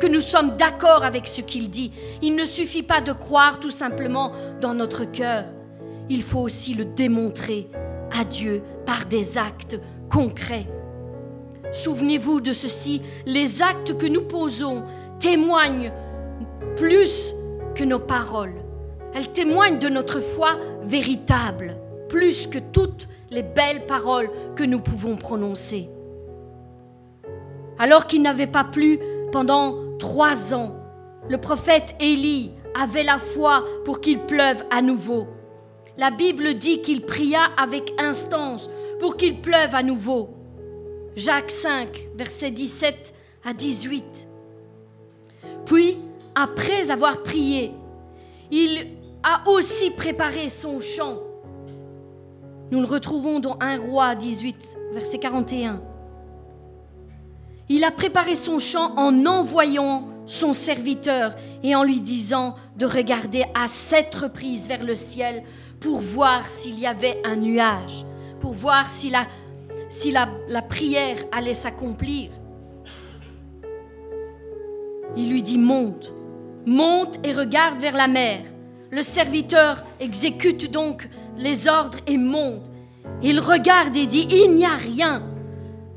que 0.00 0.06
nous 0.06 0.20
sommes 0.20 0.56
d'accord 0.56 1.04
avec 1.04 1.28
ce 1.28 1.42
qu'il 1.42 1.68
dit. 1.68 1.92
Il 2.22 2.36
ne 2.36 2.46
suffit 2.46 2.84
pas 2.84 3.02
de 3.02 3.12
croire 3.12 3.60
tout 3.60 3.68
simplement 3.68 4.32
dans 4.62 4.72
notre 4.72 5.04
cœur. 5.04 5.44
Il 6.08 6.22
faut 6.22 6.40
aussi 6.40 6.72
le 6.72 6.86
démontrer 6.86 7.68
à 8.12 8.24
Dieu 8.24 8.62
par 8.86 9.06
des 9.06 9.38
actes 9.38 9.80
concrets. 10.10 10.66
Souvenez-vous 11.72 12.40
de 12.40 12.52
ceci, 12.52 13.02
les 13.26 13.62
actes 13.62 13.96
que 13.96 14.06
nous 14.06 14.22
posons 14.22 14.84
témoignent 15.18 15.92
plus 16.76 17.34
que 17.74 17.84
nos 17.84 17.98
paroles. 17.98 18.54
Elles 19.14 19.32
témoignent 19.32 19.78
de 19.78 19.88
notre 19.88 20.20
foi 20.20 20.56
véritable, 20.82 21.76
plus 22.08 22.46
que 22.46 22.58
toutes 22.58 23.08
les 23.30 23.42
belles 23.42 23.86
paroles 23.86 24.30
que 24.56 24.64
nous 24.64 24.80
pouvons 24.80 25.16
prononcer. 25.16 25.88
Alors 27.78 28.06
qu'il 28.06 28.22
n'avait 28.22 28.46
pas 28.46 28.64
plu 28.64 28.98
pendant 29.32 29.76
trois 29.98 30.54
ans, 30.54 30.74
le 31.28 31.38
prophète 31.38 31.94
Élie 32.00 32.52
avait 32.80 33.04
la 33.04 33.18
foi 33.18 33.64
pour 33.84 34.00
qu'il 34.00 34.20
pleuve 34.20 34.64
à 34.70 34.82
nouveau. 34.82 35.26
La 36.00 36.10
Bible 36.10 36.54
dit 36.54 36.80
qu'il 36.80 37.02
pria 37.02 37.40
avec 37.58 37.92
instance 37.98 38.70
pour 39.00 39.18
qu'il 39.18 39.42
pleuve 39.42 39.74
à 39.74 39.82
nouveau. 39.82 40.30
Jacques 41.14 41.50
5, 41.50 41.88
versets 42.14 42.50
17 42.50 43.12
à 43.44 43.52
18. 43.52 44.26
Puis, 45.66 45.98
après 46.34 46.90
avoir 46.90 47.22
prié, 47.22 47.72
il 48.50 48.96
a 49.22 49.46
aussi 49.46 49.90
préparé 49.90 50.48
son 50.48 50.80
chant. 50.80 51.18
Nous 52.70 52.80
le 52.80 52.86
retrouvons 52.86 53.38
dans 53.38 53.58
1 53.60 53.76
roi 53.76 54.14
18, 54.14 54.78
verset 54.94 55.18
41. 55.18 55.82
Il 57.68 57.84
a 57.84 57.90
préparé 57.90 58.36
son 58.36 58.58
chant 58.58 58.94
en 58.96 59.26
envoyant 59.26 60.08
son 60.24 60.54
serviteur 60.54 61.34
et 61.62 61.74
en 61.74 61.82
lui 61.82 62.00
disant 62.00 62.54
de 62.78 62.86
regarder 62.86 63.44
à 63.52 63.66
sept 63.66 64.14
reprises 64.14 64.66
vers 64.66 64.82
le 64.82 64.94
ciel 64.94 65.42
pour 65.80 65.98
voir 65.98 66.46
s'il 66.46 66.78
y 66.78 66.86
avait 66.86 67.20
un 67.24 67.36
nuage, 67.36 68.04
pour 68.38 68.52
voir 68.52 68.88
si 68.88 69.10
la, 69.10 69.26
prière 70.62 71.16
allait 71.32 71.54
s'accomplir. 71.54 72.30
Il 75.16 75.30
lui 75.30 75.42
dit 75.42 75.58
monte, 75.58 76.12
monte 76.66 77.18
et 77.26 77.32
regarde 77.32 77.80
vers 77.80 77.96
la 77.96 78.06
mer. 78.06 78.40
Le 78.90 79.02
serviteur 79.02 79.84
exécute 79.98 80.70
donc 80.70 81.08
les 81.36 81.66
ordres 81.66 81.98
et 82.06 82.18
monte. 82.18 82.70
Il 83.22 83.40
regarde 83.40 83.96
et 83.96 84.06
dit 84.06 84.26
il 84.30 84.54
n'y 84.54 84.66
a 84.66 84.76
rien. 84.76 85.22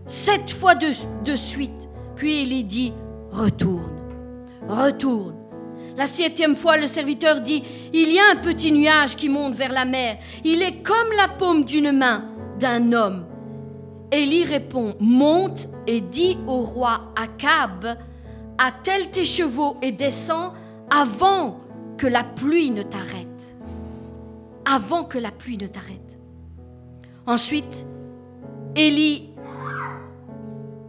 Sept 0.08 0.52
fois 0.52 0.76
de, 0.76 0.88
de 1.24 1.36
suite. 1.36 1.90
Puis 2.16 2.44
il 2.44 2.66
dit 2.66 2.94
retourne, 3.32 3.92
retourne. 4.68 5.43
La 5.96 6.08
septième 6.08 6.56
fois, 6.56 6.78
le 6.78 6.88
serviteur 6.88 7.41
dit, 7.41 7.64
Il 7.94 8.12
y 8.12 8.20
a 8.20 8.32
un 8.32 8.38
petit 8.38 8.72
nuage 8.72 9.16
qui 9.16 9.30
monte 9.30 9.54
vers 9.54 9.72
la 9.72 9.86
mer. 9.86 10.18
Il 10.44 10.62
est 10.62 10.82
comme 10.82 11.12
la 11.16 11.28
paume 11.28 11.66
d'une 11.66 11.91
main 11.91 12.30
d'un 12.60 12.91
homme. 12.94 13.26
Élie 14.12 14.46
répond, 14.46 14.96
Monte 15.00 15.70
et 15.88 16.02
dis 16.02 16.38
au 16.48 16.62
roi 16.62 17.14
Akab, 17.16 17.98
attelle 18.58 19.10
tes 19.12 19.24
chevaux 19.24 19.78
et 19.82 19.91
descends 19.91 20.54
avant 20.89 21.60
que 21.98 22.07
la 22.07 22.24
pluie 22.24 22.72
ne 22.72 22.84
t'arrête. 22.84 23.57
Avant 24.65 25.03
que 25.03 25.18
la 25.18 25.32
pluie 25.32 25.57
ne 25.57 25.68
t'arrête. 25.68 26.18
Ensuite, 27.26 27.86
Élie 28.76 29.30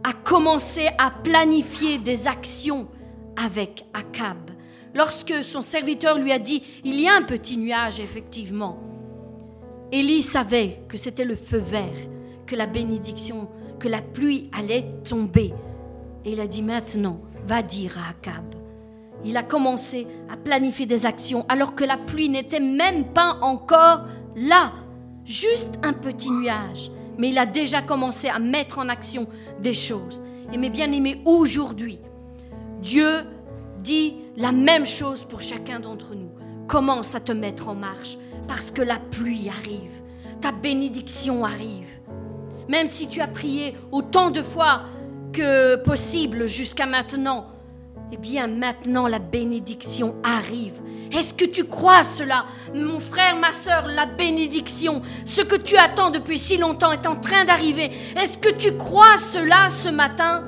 a 0.03 0.13
commencé 0.13 0.87
à 0.97 1.11
planifier 1.11 1.97
des 1.97 2.27
actions 2.27 2.87
avec 3.35 3.85
Akab 3.93 4.54
lorsque 4.95 5.43
son 5.43 5.61
serviteur 5.61 6.17
lui 6.17 6.31
a 6.31 6.39
dit, 6.39 6.63
il 6.83 6.99
y 6.99 7.07
a 7.07 7.15
un 7.15 7.21
petit 7.21 7.57
nuage, 7.57 7.99
effectivement, 7.99 8.79
Élie 9.91 10.21
savait 10.21 10.81
que 10.87 10.97
c'était 10.97 11.25
le 11.25 11.35
feu 11.35 11.59
vert, 11.59 12.09
que 12.47 12.55
la 12.55 12.65
bénédiction, 12.65 13.49
que 13.79 13.87
la 13.87 14.01
pluie 14.01 14.49
allait 14.57 14.85
tomber. 15.07 15.53
Et 16.23 16.31
il 16.31 16.39
a 16.39 16.47
dit, 16.47 16.63
maintenant, 16.63 17.21
va 17.45 17.61
dire 17.61 17.95
à 17.97 18.09
Akab. 18.09 18.43
Il 19.23 19.37
a 19.37 19.43
commencé 19.43 20.07
à 20.29 20.37
planifier 20.37 20.85
des 20.85 21.05
actions 21.05 21.45
alors 21.49 21.75
que 21.75 21.83
la 21.83 21.97
pluie 21.97 22.29
n'était 22.29 22.59
même 22.59 23.05
pas 23.13 23.37
encore 23.41 24.05
là, 24.35 24.71
juste 25.23 25.79
un 25.83 25.93
petit 25.93 26.31
nuage. 26.31 26.91
Mais 27.17 27.29
il 27.29 27.37
a 27.37 27.45
déjà 27.45 27.81
commencé 27.81 28.27
à 28.27 28.39
mettre 28.39 28.79
en 28.79 28.89
action 28.89 29.27
des 29.61 29.73
choses. 29.73 30.21
Et 30.51 30.57
mes 30.57 30.69
bien-aimés, 30.69 31.21
aujourd'hui, 31.25 31.99
Dieu 32.81 33.23
dit 33.79 34.24
la 34.37 34.51
même 34.51 34.85
chose 34.85 35.23
pour 35.25 35.41
chacun 35.41 35.79
d'entre 35.79 36.15
nous. 36.15 36.31
Commence 36.67 37.15
à 37.15 37.19
te 37.19 37.31
mettre 37.31 37.69
en 37.69 37.75
marche 37.75 38.17
parce 38.47 38.71
que 38.71 38.81
la 38.81 38.97
pluie 38.97 39.49
arrive, 39.49 40.01
ta 40.41 40.51
bénédiction 40.51 41.45
arrive. 41.45 41.87
Même 42.67 42.87
si 42.87 43.07
tu 43.07 43.21
as 43.21 43.27
prié 43.27 43.75
autant 43.91 44.31
de 44.31 44.41
fois 44.41 44.81
que 45.31 45.75
possible 45.75 46.47
jusqu'à 46.47 46.85
maintenant, 46.85 47.47
eh 48.11 48.17
bien 48.17 48.47
maintenant 48.47 49.07
la 49.07 49.19
bénédiction 49.19 50.15
arrive. 50.23 50.81
Est-ce 51.11 51.33
que 51.33 51.45
tu 51.45 51.65
crois 51.65 52.03
cela? 52.03 52.45
Mon 52.73 52.99
frère, 52.99 53.35
ma 53.35 53.51
soeur, 53.51 53.87
la 53.87 54.05
bénédiction, 54.05 55.01
ce 55.25 55.41
que 55.41 55.55
tu 55.55 55.77
attends 55.77 56.09
depuis 56.09 56.37
si 56.37 56.57
longtemps 56.57 56.91
est 56.91 57.07
en 57.07 57.15
train 57.15 57.45
d'arriver. 57.45 57.91
Est-ce 58.15 58.37
que 58.37 58.53
tu 58.53 58.75
crois 58.75 59.17
cela 59.17 59.69
ce 59.69 59.89
matin? 59.89 60.43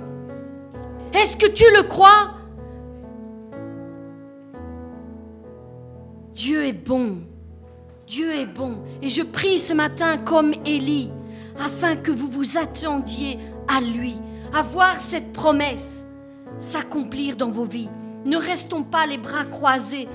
Est-ce 1.13 1.37
que 1.37 1.47
tu 1.47 1.63
le 1.75 1.83
crois? 1.83 2.36
Dieu 6.37 6.65
est 6.65 6.73
bon. 6.73 7.17
Dieu 8.05 8.31
est 8.35 8.45
bon. 8.45 8.83
Et 9.01 9.07
je 9.07 9.23
prie 9.23 9.57
ce 9.57 9.73
matin 9.73 10.19
comme 10.19 10.53
Élie. 10.67 11.09
afin 11.59 11.95
que 11.95 12.11
vous 12.11 12.27
vous 12.29 12.59
attendiez 12.59 13.39
à 13.67 13.81
lui, 13.81 14.13
à 14.53 14.61
voir 14.61 14.99
cette 14.99 15.33
promesse 15.33 16.07
s'accomplir 16.59 17.35
dans 17.35 17.49
vos 17.49 17.65
vies. 17.65 17.89
Ne 18.25 18.37
restons 18.37 18.83
pas 18.83 19.07
les 19.07 19.17
bras 19.17 19.45
croisés, 19.45 20.07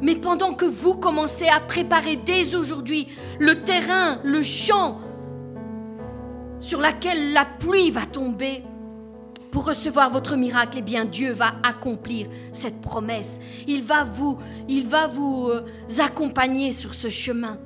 mais 0.00 0.14
pendant 0.14 0.54
que 0.54 0.64
vous 0.64 0.94
commencez 0.94 1.48
à 1.48 1.58
préparer 1.58 2.14
dès 2.14 2.54
aujourd'hui 2.54 3.08
le 3.40 3.64
terrain, 3.64 4.20
le 4.22 4.42
champ 4.42 5.00
sur 6.60 6.80
lequel 6.80 7.32
la 7.32 7.44
pluie 7.44 7.90
va 7.90 8.06
tomber, 8.06 8.62
pour 9.54 9.66
recevoir 9.66 10.10
votre 10.10 10.34
miracle, 10.34 10.78
eh 10.78 10.82
bien 10.82 11.04
Dieu 11.04 11.30
va 11.30 11.54
accomplir 11.62 12.26
cette 12.52 12.80
promesse. 12.80 13.38
Il 13.68 13.84
va 13.84 14.02
vous, 14.02 14.36
il 14.68 14.88
va 14.88 15.06
vous 15.06 15.48
euh, 15.48 15.64
accompagner 16.00 16.72
sur 16.72 16.92
ce 16.92 17.08
chemin. 17.08 17.56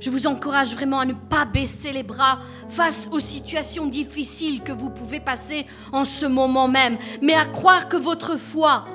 Je 0.00 0.10
vous 0.10 0.26
encourage 0.26 0.74
vraiment 0.74 0.98
à 0.98 1.04
ne 1.04 1.12
pas 1.12 1.44
baisser 1.44 1.92
les 1.92 2.02
bras 2.02 2.40
face 2.68 3.08
aux 3.12 3.20
situations 3.20 3.86
difficiles 3.86 4.60
que 4.60 4.72
vous 4.72 4.90
pouvez 4.90 5.20
passer 5.20 5.66
en 5.92 6.02
ce 6.02 6.26
moment 6.26 6.66
même, 6.66 6.98
mais 7.22 7.34
à 7.34 7.44
croire 7.44 7.86
que 7.86 7.96
votre 7.96 8.36
foi 8.36 8.86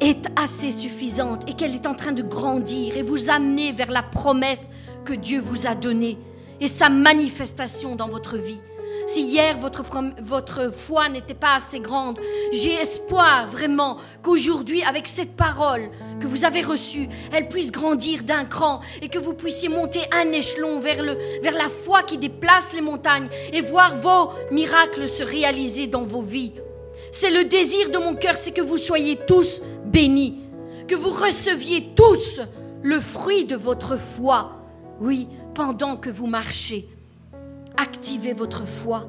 est 0.00 0.26
assez 0.34 0.72
suffisante 0.72 1.48
et 1.48 1.54
qu'elle 1.54 1.76
est 1.76 1.86
en 1.86 1.94
train 1.94 2.12
de 2.12 2.22
grandir 2.22 2.96
et 2.96 3.02
vous 3.02 3.30
amener 3.30 3.70
vers 3.70 3.92
la 3.92 4.02
promesse 4.02 4.68
que 5.04 5.12
Dieu 5.12 5.40
vous 5.40 5.68
a 5.68 5.76
donnée 5.76 6.18
et 6.58 6.66
sa 6.66 6.88
manifestation 6.88 7.94
dans 7.94 8.08
votre 8.08 8.36
vie. 8.36 8.60
Si 9.06 9.22
hier 9.22 9.56
votre, 9.56 9.82
votre 10.20 10.72
foi 10.72 11.08
n'était 11.08 11.34
pas 11.34 11.54
assez 11.56 11.80
grande, 11.80 12.20
j'ai 12.52 12.74
espoir 12.74 13.46
vraiment 13.48 13.96
qu'aujourd'hui, 14.22 14.82
avec 14.82 15.08
cette 15.08 15.36
parole 15.36 15.90
que 16.20 16.26
vous 16.26 16.44
avez 16.44 16.62
reçue, 16.62 17.08
elle 17.32 17.48
puisse 17.48 17.72
grandir 17.72 18.22
d'un 18.22 18.44
cran 18.44 18.80
et 19.02 19.08
que 19.08 19.18
vous 19.18 19.34
puissiez 19.34 19.68
monter 19.68 20.00
un 20.12 20.30
échelon 20.32 20.78
vers, 20.78 21.02
le, 21.02 21.16
vers 21.42 21.54
la 21.54 21.68
foi 21.68 22.02
qui 22.02 22.18
déplace 22.18 22.72
les 22.72 22.80
montagnes 22.80 23.28
et 23.52 23.60
voir 23.60 23.96
vos 23.96 24.30
miracles 24.50 25.08
se 25.08 25.24
réaliser 25.24 25.86
dans 25.86 26.04
vos 26.04 26.22
vies. 26.22 26.52
C'est 27.12 27.30
le 27.30 27.44
désir 27.44 27.90
de 27.90 27.98
mon 27.98 28.14
cœur, 28.14 28.36
c'est 28.36 28.52
que 28.52 28.60
vous 28.60 28.76
soyez 28.76 29.18
tous 29.26 29.60
bénis, 29.86 30.40
que 30.86 30.94
vous 30.94 31.10
receviez 31.10 31.92
tous 31.96 32.40
le 32.82 33.00
fruit 33.00 33.44
de 33.44 33.56
votre 33.56 33.96
foi, 33.98 34.52
oui, 35.00 35.28
pendant 35.54 35.96
que 35.96 36.10
vous 36.10 36.26
marchez 36.26 36.88
activez 37.80 38.32
votre 38.34 38.66
foi. 38.66 39.06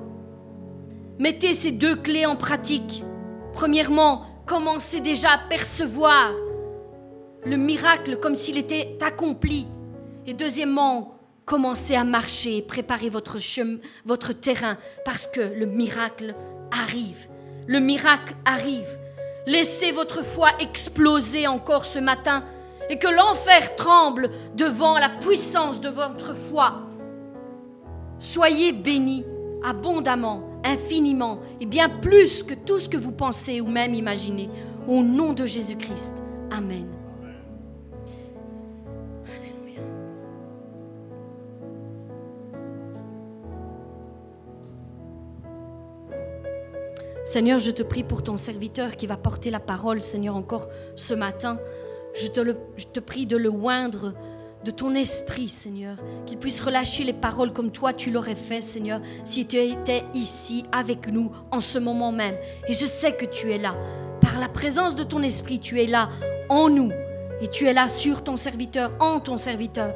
Mettez 1.20 1.54
ces 1.54 1.72
deux 1.72 1.96
clés 1.96 2.26
en 2.26 2.36
pratique. 2.36 3.04
Premièrement, 3.54 4.26
commencez 4.46 5.02
déjà 5.02 5.32
à 5.32 5.38
percevoir 5.38 6.32
le 7.46 7.58
miracle 7.58 8.18
comme 8.18 8.36
s'il 8.36 8.58
était 8.58 8.98
accompli. 9.02 9.68
Et 10.26 10.34
deuxièmement, 10.34 11.16
commencez 11.46 11.96
à 11.96 12.04
marcher, 12.04 12.62
préparez 12.62 13.10
votre 13.10 13.38
votre 14.06 14.34
terrain, 14.34 14.78
parce 15.04 15.28
que 15.28 15.42
le 15.42 15.66
miracle 15.66 16.34
arrive. 16.72 17.28
Le 17.68 17.80
miracle 17.80 18.36
arrive. 18.46 18.88
Laissez 19.48 19.92
votre 19.92 20.24
foi 20.24 20.50
exploser 20.60 21.48
encore 21.48 21.86
ce 21.86 22.00
matin 22.00 22.46
et 22.90 22.98
que 22.98 23.08
l'enfer 23.08 23.76
tremble 23.76 24.30
devant 24.56 24.98
la 24.98 25.10
puissance 25.10 25.82
de 25.82 25.90
votre 25.90 26.36
foi. 26.36 26.91
Soyez 28.22 28.72
bénis 28.72 29.26
abondamment, 29.64 30.44
infiniment, 30.64 31.40
et 31.60 31.66
bien 31.66 31.90
plus 31.90 32.44
que 32.44 32.54
tout 32.54 32.78
ce 32.78 32.88
que 32.88 32.96
vous 32.96 33.12
pensez 33.12 33.62
ou 33.62 33.66
même 33.66 33.96
imaginez. 33.96 34.48
Au 34.88 35.02
nom 35.02 35.34
de 35.34 35.48
Jésus-Christ. 35.48 36.22
Amen. 36.52 36.88
Seigneur, 47.26 47.58
je 47.58 47.72
te 47.72 47.82
prie 47.82 48.04
pour 48.04 48.24
ton 48.24 48.36
serviteur 48.36 48.98
qui 48.98 49.08
va 49.08 49.18
porter 49.18 49.50
la 49.50 49.60
parole, 49.60 50.04
Seigneur, 50.04 50.36
encore 50.36 50.68
ce 50.96 51.16
matin. 51.16 51.60
Je 52.14 52.28
te, 52.28 52.56
je 52.78 52.86
te 52.86 53.00
prie 53.00 53.26
de 53.26 53.38
le 53.38 53.50
oindre 53.50 54.14
de 54.64 54.72
ton 54.72 54.94
esprit, 54.94 55.50
Seigneur, 55.50 55.96
qu'il 56.26 56.38
puisse 56.38 56.62
relâcher 56.62 57.04
les 57.04 57.14
paroles 57.14 57.54
comme 57.54 57.72
toi 57.72 57.94
tu 57.94 58.12
l'aurais 58.12 58.36
fait, 58.36 58.62
Seigneur, 58.62 59.02
si 59.26 59.46
tu 59.46 59.58
étais 59.58 60.04
ici 60.14 60.64
avec 60.72 61.08
nous 61.08 61.32
en 61.52 61.60
ce 61.60 61.80
moment 61.80 62.12
même. 62.12 62.36
Et 62.68 62.74
je 62.74 62.86
sais 62.86 63.14
que 63.14 63.26
tu 63.26 63.52
es 63.52 63.58
là. 63.58 63.76
Par 64.22 64.40
la 64.40 64.50
présence 64.50 64.96
de 64.96 65.04
ton 65.04 65.24
esprit, 65.24 65.60
tu 65.60 65.82
es 65.82 65.88
là 65.88 66.10
en 66.50 66.70
nous. 66.70 66.92
Et 67.42 67.48
tu 67.48 67.66
es 67.66 67.74
là 67.74 67.88
sur 67.88 68.24
ton 68.24 68.36
serviteur, 68.36 68.92
en 69.00 69.20
ton 69.20 69.38
serviteur. 69.38 69.96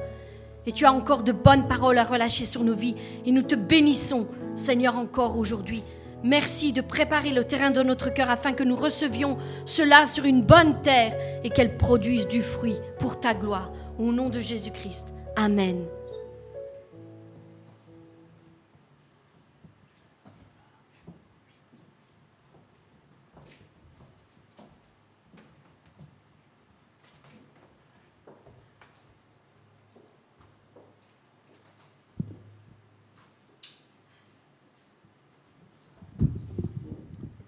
Et 0.66 0.72
tu 0.72 0.86
as 0.86 0.92
encore 0.92 1.22
de 1.22 1.32
bonnes 1.32 1.68
paroles 1.68 2.00
à 2.00 2.04
relâcher 2.04 2.46
sur 2.46 2.64
nos 2.64 2.74
vies. 2.74 2.96
Et 3.26 3.32
nous 3.32 3.44
te 3.44 3.54
bénissons, 3.54 4.28
Seigneur, 4.56 4.98
encore 4.98 5.38
aujourd'hui. 5.38 5.84
Merci 6.24 6.74
de 6.74 6.82
préparer 6.82 7.30
le 7.30 7.44
terrain 7.44 7.70
de 7.70 7.84
notre 7.84 8.12
cœur 8.12 8.32
afin 8.32 8.54
que 8.54 8.64
nous 8.64 8.76
recevions 8.76 9.38
cela 9.66 10.08
sur 10.08 10.26
une 10.26 10.42
bonne 10.42 10.82
terre 10.82 11.16
et 11.44 11.52
qu'elle 11.52 11.78
produise 11.78 12.28
du 12.28 12.42
fruit 12.42 12.78
pour 12.98 13.20
ta 13.20 13.36
gloire. 13.36 13.72
Au 13.98 14.12
nom 14.12 14.30
de 14.30 14.40
Jésus-Christ. 14.40 15.14
Amen. 15.36 15.86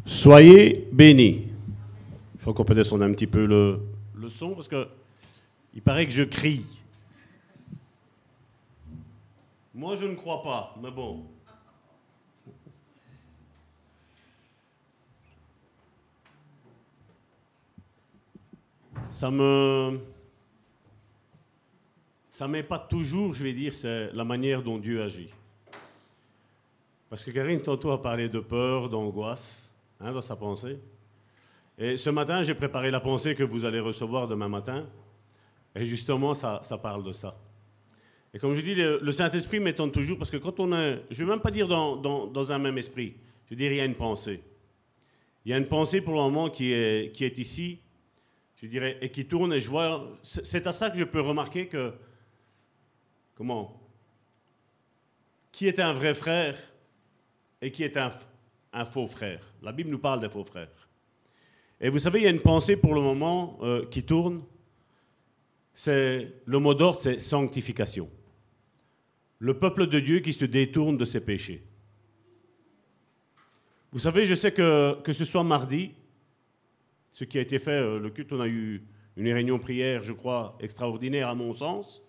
Soyez 0.05 0.87
bénis. 0.91 1.43
Il 2.35 2.39
faut 2.39 2.53
qu'on 2.53 2.65
peut 2.65 2.73
descendre 2.73 3.03
un 3.03 3.11
petit 3.11 3.27
peu 3.27 3.45
le, 3.45 3.79
le 4.15 4.29
son 4.29 4.55
parce 4.55 4.67
que 4.67 4.87
il 5.77 5.83
paraît 5.83 6.07
que 6.07 6.11
je 6.11 6.23
crie. 6.23 6.65
Moi, 9.75 9.95
je 9.95 10.05
ne 10.05 10.15
crois 10.15 10.41
pas, 10.41 10.75
mais 10.81 10.89
bon. 10.89 11.23
Ça 19.11 19.29
me. 19.29 19.99
Ça 22.31 22.47
pas 22.67 22.79
toujours, 22.79 23.35
je 23.35 23.43
vais 23.43 23.53
dire, 23.53 23.75
c'est 23.75 24.11
la 24.13 24.23
manière 24.23 24.63
dont 24.63 24.79
Dieu 24.79 25.03
agit. 25.03 25.29
Parce 27.07 27.23
que 27.23 27.29
Karine, 27.29 27.61
tantôt, 27.61 27.91
a 27.91 28.01
parlé 28.01 28.29
de 28.29 28.39
peur, 28.39 28.89
d'angoisse, 28.89 29.75
hein, 29.99 30.11
dans 30.11 30.23
sa 30.23 30.35
pensée. 30.35 30.79
Et 31.77 31.97
ce 31.97 32.09
matin, 32.09 32.41
j'ai 32.41 32.55
préparé 32.55 32.89
la 32.89 32.99
pensée 32.99 33.35
que 33.35 33.43
vous 33.43 33.63
allez 33.63 33.79
recevoir 33.79 34.27
demain 34.27 34.49
matin. 34.49 34.87
Et 35.77 35.85
justement, 35.85 36.33
ça, 36.33 36.61
parle 36.81 37.03
de 37.03 37.13
ça. 37.13 37.37
Et 38.33 38.39
comme 38.39 38.55
je 38.55 38.61
dis, 38.61 38.75
le, 38.75 39.11
Saint-Esprit 39.11 39.59
m'étonne 39.59 39.91
toujours 39.91 40.17
parce 40.17 40.31
que 40.31 40.37
quand 40.37 40.59
on 40.59 40.73
est, 40.73 41.03
je 41.11 41.21
ne 41.21 41.27
vais 41.27 41.33
même 41.33 41.41
pas 41.41 41.51
dire 41.51 41.67
dans, 41.67 42.51
un 42.51 42.57
même 42.57 42.77
esprit, 42.77 43.15
je 43.45 43.51
veux 43.51 43.55
dire, 43.55 43.71
il 43.71 43.77
y 43.77 43.81
a 43.81 43.85
une 43.85 43.95
pensée. 43.95 44.41
Il 45.45 45.51
y 45.51 45.53
a 45.53 45.57
une 45.57 45.67
pensée 45.67 46.01
pour 46.01 46.13
le 46.13 46.19
moment 46.19 46.49
qui 46.49 46.73
est, 46.73 47.15
qui 47.15 47.23
est 47.23 47.37
ici, 47.37 47.79
je 48.61 48.67
dirais, 48.67 48.97
et 49.01 49.11
qui 49.11 49.25
tourne, 49.25 49.53
et 49.53 49.61
je 49.61 49.69
vois, 49.69 50.17
c'est 50.23 50.65
à 50.67 50.71
ça 50.71 50.89
que 50.89 50.97
je 50.97 51.03
peux 51.03 51.21
remarquer 51.21 51.67
que, 51.67 51.93
comment, 53.35 53.79
qui 55.51 55.67
est 55.67 55.79
un 55.79 55.93
vrai 55.93 56.13
frère 56.13 56.57
et 57.61 57.71
qui 57.71 57.83
est 57.83 57.97
un, 57.97 58.11
un 58.73 58.85
faux 58.85 59.07
frère. 59.07 59.53
La 59.61 59.71
Bible 59.71 59.91
nous 59.91 59.99
parle 59.99 60.19
des 60.19 60.29
faux 60.29 60.43
frères. 60.43 60.89
Et 61.79 61.89
vous 61.89 61.99
savez, 61.99 62.19
il 62.19 62.23
y 62.23 62.27
a 62.27 62.31
une 62.31 62.41
pensée 62.41 62.75
pour 62.75 62.95
le 62.95 63.01
moment 63.01 63.59
euh, 63.61 63.85
qui 63.85 64.03
tourne, 64.03 64.41
c'est 65.77 66.33
le 66.45 66.57
mot 66.57 66.73
d'ordre, 66.73 66.99
c'est 66.99 67.19
sanctification. 67.19 68.09
Le 69.37 69.59
peuple 69.59 69.85
de 69.85 69.99
Dieu 69.99 70.21
qui 70.21 70.33
se 70.33 70.43
détourne 70.43 70.97
de 70.97 71.05
ses 71.05 71.21
péchés. 71.21 71.63
Vous 73.91 73.99
savez, 73.99 74.25
je 74.25 74.33
sais 74.33 74.51
que, 74.51 74.99
que 75.03 75.13
ce 75.13 75.23
soit 75.23 75.43
mardi, 75.43 75.91
ce 77.11 77.25
qui 77.25 77.37
a 77.37 77.41
été 77.41 77.59
fait, 77.59 77.79
euh, 77.79 77.99
le 77.99 78.09
culte, 78.09 78.33
on 78.33 78.39
a 78.39 78.47
eu 78.47 78.81
une 79.17 79.31
réunion 79.31 79.59
prière, 79.59 80.01
je 80.01 80.13
crois, 80.13 80.57
extraordinaire 80.61 81.29
à 81.29 81.35
mon 81.35 81.53
sens. 81.53 82.01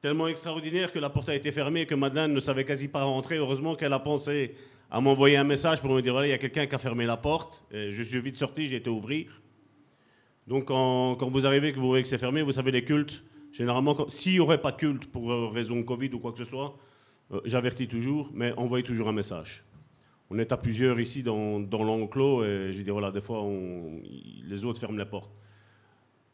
Tellement 0.00 0.28
extraordinaire 0.28 0.92
que 0.92 0.98
la 0.98 1.10
porte 1.10 1.28
a 1.28 1.34
été 1.34 1.52
fermée, 1.52 1.84
que 1.84 1.94
Madeleine 1.94 2.32
ne 2.32 2.40
savait 2.40 2.64
quasi 2.64 2.88
pas 2.88 3.02
rentrer. 3.02 3.36
Heureusement 3.36 3.76
qu'elle 3.76 3.92
a 3.92 3.98
pensé 3.98 4.54
à 4.90 5.02
m'envoyer 5.02 5.36
un 5.36 5.44
message 5.44 5.82
pour 5.82 5.90
me 5.90 6.00
dire 6.00 6.12
voilà, 6.14 6.28
il 6.28 6.30
y 6.30 6.34
a 6.34 6.38
quelqu'un 6.38 6.66
qui 6.66 6.74
a 6.74 6.78
fermé 6.78 7.04
la 7.04 7.18
porte. 7.18 7.66
je 7.70 8.02
suis 8.02 8.20
vite 8.20 8.38
sorti, 8.38 8.64
j'ai 8.64 8.76
été 8.76 8.88
ouvrir. 8.88 9.41
Donc 10.46 10.66
quand, 10.66 11.30
vous 11.30 11.46
arrivez, 11.46 11.72
que 11.72 11.78
vous 11.78 11.86
voyez 11.86 12.02
que 12.02 12.08
c'est 12.08 12.18
fermé, 12.18 12.42
vous 12.42 12.52
savez, 12.52 12.70
les 12.70 12.84
cultes, 12.84 13.22
généralement, 13.52 14.08
s'il 14.08 14.32
n'y 14.32 14.40
aurait 14.40 14.60
pas 14.60 14.72
de 14.72 14.76
culte 14.76 15.06
pour 15.06 15.30
euh, 15.30 15.48
raison 15.48 15.82
Covid 15.82 16.10
ou 16.14 16.18
quoi 16.18 16.32
que 16.32 16.38
ce 16.38 16.44
soit, 16.44 16.76
euh, 17.32 17.40
j'avertis 17.44 17.86
toujours, 17.86 18.30
mais 18.34 18.52
envoyez 18.56 18.84
toujours 18.84 19.08
un 19.08 19.12
message. 19.12 19.64
On 20.30 20.38
est 20.38 20.50
à 20.50 20.56
plusieurs 20.56 20.98
ici 20.98 21.22
dans, 21.22 21.60
dans 21.60 21.84
l'enclos 21.84 22.44
et 22.44 22.72
je 22.72 22.80
dis 22.80 22.90
voilà, 22.90 23.10
des 23.10 23.20
fois, 23.20 23.44
les 24.44 24.64
autres 24.64 24.80
ferment 24.80 24.98
les 24.98 25.04
portes. 25.04 25.30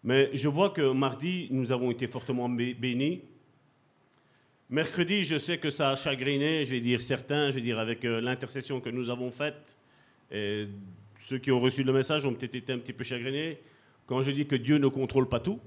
Mais 0.04 0.30
je 0.32 0.48
vois 0.48 0.70
que 0.70 0.92
mardi, 0.92 1.48
nous 1.50 1.72
avons 1.72 1.90
été 1.90 2.06
fortement 2.06 2.48
bénis. 2.48 3.22
Mercredi, 4.70 5.24
je 5.24 5.38
sais 5.38 5.58
que 5.58 5.70
ça 5.70 5.90
a 5.90 5.96
chagriné, 5.96 6.64
je 6.64 6.72
vais 6.72 6.80
dire 6.80 7.02
certains, 7.02 7.50
je 7.50 7.56
vais 7.56 7.62
dire 7.62 7.78
avec 7.78 8.04
euh, 8.04 8.20
l'intercession 8.20 8.80
que 8.80 8.90
nous 8.90 9.10
avons 9.10 9.30
faite. 9.30 9.76
Et 10.30 10.68
ceux 11.24 11.38
qui 11.38 11.50
ont 11.50 11.60
reçu 11.60 11.82
le 11.82 11.92
message 11.92 12.26
ont 12.26 12.34
peut-être 12.34 12.54
été 12.54 12.72
un 12.72 12.78
petit 12.78 12.92
peu 12.92 13.02
chagrinés. 13.02 13.58
Quand 14.08 14.22
je 14.22 14.30
dis 14.30 14.46
que 14.46 14.56
Dieu 14.56 14.78
ne 14.78 14.88
contrôle 14.88 15.28
pas 15.28 15.38
tout, 15.38 15.60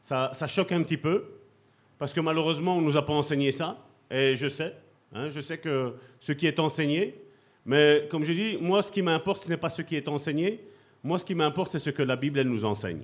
ça, 0.00 0.32
choque 0.46 0.72
un 0.72 0.82
petit 0.82 0.96
peu, 0.96 1.26
parce 1.98 2.14
que 2.14 2.20
malheureusement, 2.20 2.78
on 2.78 2.80
ne 2.80 2.86
nous 2.86 2.96
a 2.96 3.04
pas 3.04 3.12
enseigné 3.12 3.52
ça. 3.52 3.84
Et 4.10 4.34
je 4.34 4.48
sais, 4.48 4.74
hein, 5.12 5.28
je 5.28 5.40
sais 5.42 5.58
que 5.58 5.94
ce 6.18 6.32
qui 6.32 6.46
est 6.46 6.58
enseigné, 6.58 7.14
mais 7.66 8.08
comme 8.10 8.24
je 8.24 8.32
dis, 8.32 8.56
moi, 8.58 8.82
ce 8.82 8.90
qui 8.90 9.02
m'importe, 9.02 9.42
ce 9.42 9.50
n'est 9.50 9.58
pas 9.58 9.68
ce 9.68 9.82
qui 9.82 9.94
est 9.94 10.08
enseigné. 10.08 10.64
Moi, 11.04 11.18
ce 11.18 11.24
qui 11.26 11.34
m'importe, 11.34 11.70
c'est 11.72 11.78
ce 11.78 11.90
que 11.90 12.02
la 12.02 12.16
Bible, 12.16 12.38
elle 12.38 12.48
nous 12.48 12.64
enseigne. 12.64 13.02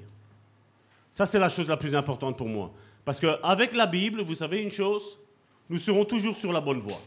Ça, 1.12 1.26
c'est 1.26 1.38
la 1.38 1.50
chose 1.50 1.68
la 1.68 1.76
plus 1.76 1.94
importante 1.94 2.38
pour 2.38 2.48
moi. 2.48 2.72
Parce 3.04 3.20
qu'avec 3.20 3.74
la 3.74 3.86
Bible, 3.86 4.22
vous 4.22 4.34
savez 4.34 4.62
une 4.62 4.70
chose, 4.70 5.18
nous 5.68 5.76
serons 5.76 6.06
toujours 6.06 6.36
sur 6.36 6.50
la 6.50 6.62
bonne 6.62 6.80
voie. 6.80 7.00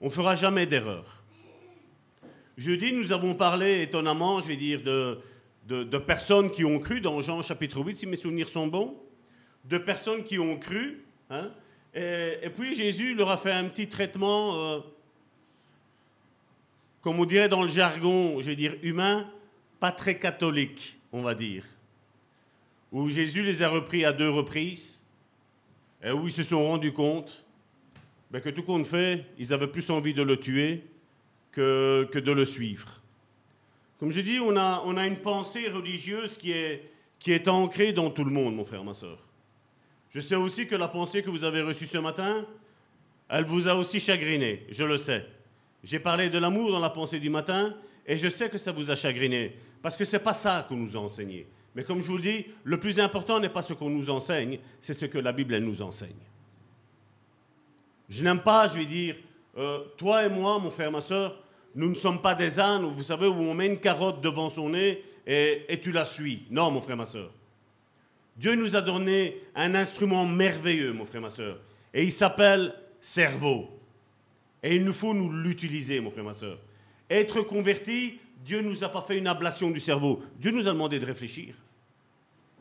On 0.00 0.06
ne 0.06 0.10
fera 0.10 0.34
jamais 0.36 0.64
d'erreur. 0.64 1.22
Jeudi, 2.56 2.92
nous 2.92 3.12
avons 3.12 3.34
parlé 3.34 3.82
étonnamment, 3.82 4.40
je 4.40 4.48
vais 4.48 4.56
dire, 4.56 4.82
de, 4.82 5.18
de, 5.66 5.98
personnes 5.98 6.50
qui 6.50 6.64
ont 6.64 6.78
cru 6.78 7.00
dans 7.00 7.20
Jean 7.20 7.42
chapitre 7.42 7.80
8, 7.80 7.98
si 7.98 8.06
mes 8.06 8.16
souvenirs 8.16 8.48
sont 8.48 8.66
bons, 8.66 8.94
de 9.64 9.78
personnes 9.78 10.24
qui 10.24 10.38
ont 10.38 10.58
cru. 10.58 11.04
Hein, 11.30 11.50
et, 11.94 12.50
puis 12.54 12.74
Jésus 12.74 13.14
leur 13.14 13.30
a 13.30 13.36
fait 13.36 13.52
un 13.52 13.64
petit 13.68 13.88
traitement, 13.88 14.56
euh, 14.56 14.80
comme 17.00 17.18
on 17.18 17.24
dirait 17.24 17.48
dans 17.48 17.62
le 17.62 17.68
jargon, 17.68 18.40
je 18.40 18.50
humain, 18.86 19.30
pas 19.80 19.92
très 19.92 20.18
catholique, 20.18 20.98
on 21.12 21.22
va 21.22 21.34
dire 21.34 21.64
où 22.94 23.08
Jésus 23.08 23.42
les 23.42 23.60
a 23.62 23.68
repris 23.68 24.04
à 24.04 24.12
deux 24.12 24.30
reprises, 24.30 25.02
et 26.02 26.12
où 26.12 26.28
ils 26.28 26.32
se 26.32 26.44
sont 26.44 26.64
rendus 26.64 26.92
compte 26.92 27.44
ben, 28.30 28.40
que 28.40 28.50
tout 28.50 28.62
compte 28.62 28.86
fait, 28.86 29.26
ils 29.36 29.52
avaient 29.52 29.66
plus 29.66 29.90
envie 29.90 30.14
de 30.14 30.22
le 30.22 30.38
tuer 30.38 30.84
que 31.50 32.08
de 32.18 32.32
le 32.32 32.44
suivre. 32.44 33.03
Comme 33.98 34.10
je 34.10 34.20
dis, 34.20 34.38
on 34.40 34.56
a, 34.56 34.82
on 34.84 34.96
a 34.96 35.06
une 35.06 35.18
pensée 35.18 35.68
religieuse 35.68 36.36
qui 36.36 36.52
est, 36.52 37.48
ancrée 37.48 37.92
dans 37.92 38.10
tout 38.10 38.24
le 38.24 38.30
monde, 38.30 38.56
mon 38.56 38.64
frère, 38.64 38.84
ma 38.84 38.94
soeur. 38.94 39.18
Je 40.10 40.20
sais 40.20 40.34
aussi 40.34 40.66
que 40.66 40.74
la 40.74 40.88
pensée 40.88 41.22
que 41.22 41.30
vous 41.30 41.44
avez 41.44 41.62
reçue 41.62 41.86
ce 41.86 41.98
matin, 41.98 42.44
elle 43.28 43.44
vous 43.44 43.68
a 43.68 43.74
aussi 43.74 44.00
chagriné, 44.00 44.66
je 44.70 44.84
le 44.84 44.98
sais. 44.98 45.26
J'ai 45.82 45.98
parlé 45.98 46.30
de 46.30 46.38
l'amour 46.38 46.70
dans 46.70 46.80
la 46.80 46.90
pensée 46.90 47.20
du 47.20 47.30
matin, 47.30 47.74
et 48.06 48.18
je 48.18 48.28
sais 48.28 48.50
que 48.50 48.58
ça 48.58 48.72
vous 48.72 48.90
a 48.90 48.96
chagriné, 48.96 49.56
parce 49.82 49.96
que 49.96 50.04
ce 50.04 50.16
n'est 50.16 50.22
pas 50.22 50.34
ça 50.34 50.66
qu'on 50.68 50.76
nous 50.76 50.96
a 50.96 51.00
enseigné. 51.00 51.46
Mais 51.74 51.82
comme 51.82 52.00
je 52.00 52.06
vous 52.08 52.16
le 52.16 52.22
dis, 52.22 52.46
le 52.62 52.78
plus 52.78 53.00
important 53.00 53.40
n'est 53.40 53.48
pas 53.48 53.62
ce 53.62 53.72
qu'on 53.72 53.90
nous 53.90 54.10
enseigne, 54.10 54.58
c'est 54.80 54.94
ce 54.94 55.06
que 55.06 55.18
la 55.18 55.32
Bible 55.32 55.56
nous 55.58 55.82
enseigne. 55.82 56.12
Je 58.08 58.22
n'aime 58.22 58.40
pas, 58.40 58.68
je 58.68 58.78
vais 58.78 58.86
dire, 58.86 59.16
euh, 59.56 59.80
toi 59.96 60.24
et 60.24 60.28
moi, 60.28 60.58
mon 60.58 60.70
frère, 60.70 60.92
ma 60.92 61.00
soeur, 61.00 61.43
nous 61.74 61.90
ne 61.90 61.94
sommes 61.94 62.22
pas 62.22 62.34
des 62.34 62.60
ânes, 62.60 62.84
vous 62.84 63.02
savez, 63.02 63.26
où 63.26 63.34
on 63.34 63.54
met 63.54 63.66
une 63.66 63.80
carotte 63.80 64.20
devant 64.20 64.50
son 64.50 64.70
nez 64.70 65.02
et, 65.26 65.64
et 65.68 65.80
tu 65.80 65.92
la 65.92 66.04
suis. 66.04 66.44
Non, 66.50 66.70
mon 66.70 66.80
frère, 66.80 66.96
ma 66.96 67.06
soeur. 67.06 67.30
Dieu 68.36 68.54
nous 68.54 68.74
a 68.74 68.80
donné 68.80 69.40
un 69.54 69.74
instrument 69.74 70.26
merveilleux, 70.26 70.92
mon 70.92 71.04
frère, 71.04 71.22
ma 71.22 71.30
soeur, 71.30 71.58
et 71.92 72.02
il 72.04 72.12
s'appelle 72.12 72.74
cerveau. 73.00 73.68
Et 74.62 74.76
il 74.76 74.84
nous 74.84 74.92
faut 74.92 75.14
nous 75.14 75.30
l'utiliser, 75.30 76.00
mon 76.00 76.10
frère, 76.10 76.24
ma 76.24 76.34
soeur. 76.34 76.58
Être 77.08 77.42
converti, 77.42 78.18
Dieu 78.44 78.60
ne 78.60 78.68
nous 78.68 78.82
a 78.82 78.88
pas 78.88 79.02
fait 79.02 79.18
une 79.18 79.26
ablation 79.26 79.70
du 79.70 79.80
cerveau. 79.80 80.22
Dieu 80.38 80.50
nous 80.50 80.66
a 80.66 80.72
demandé 80.72 80.98
de 80.98 81.06
réfléchir. 81.06 81.54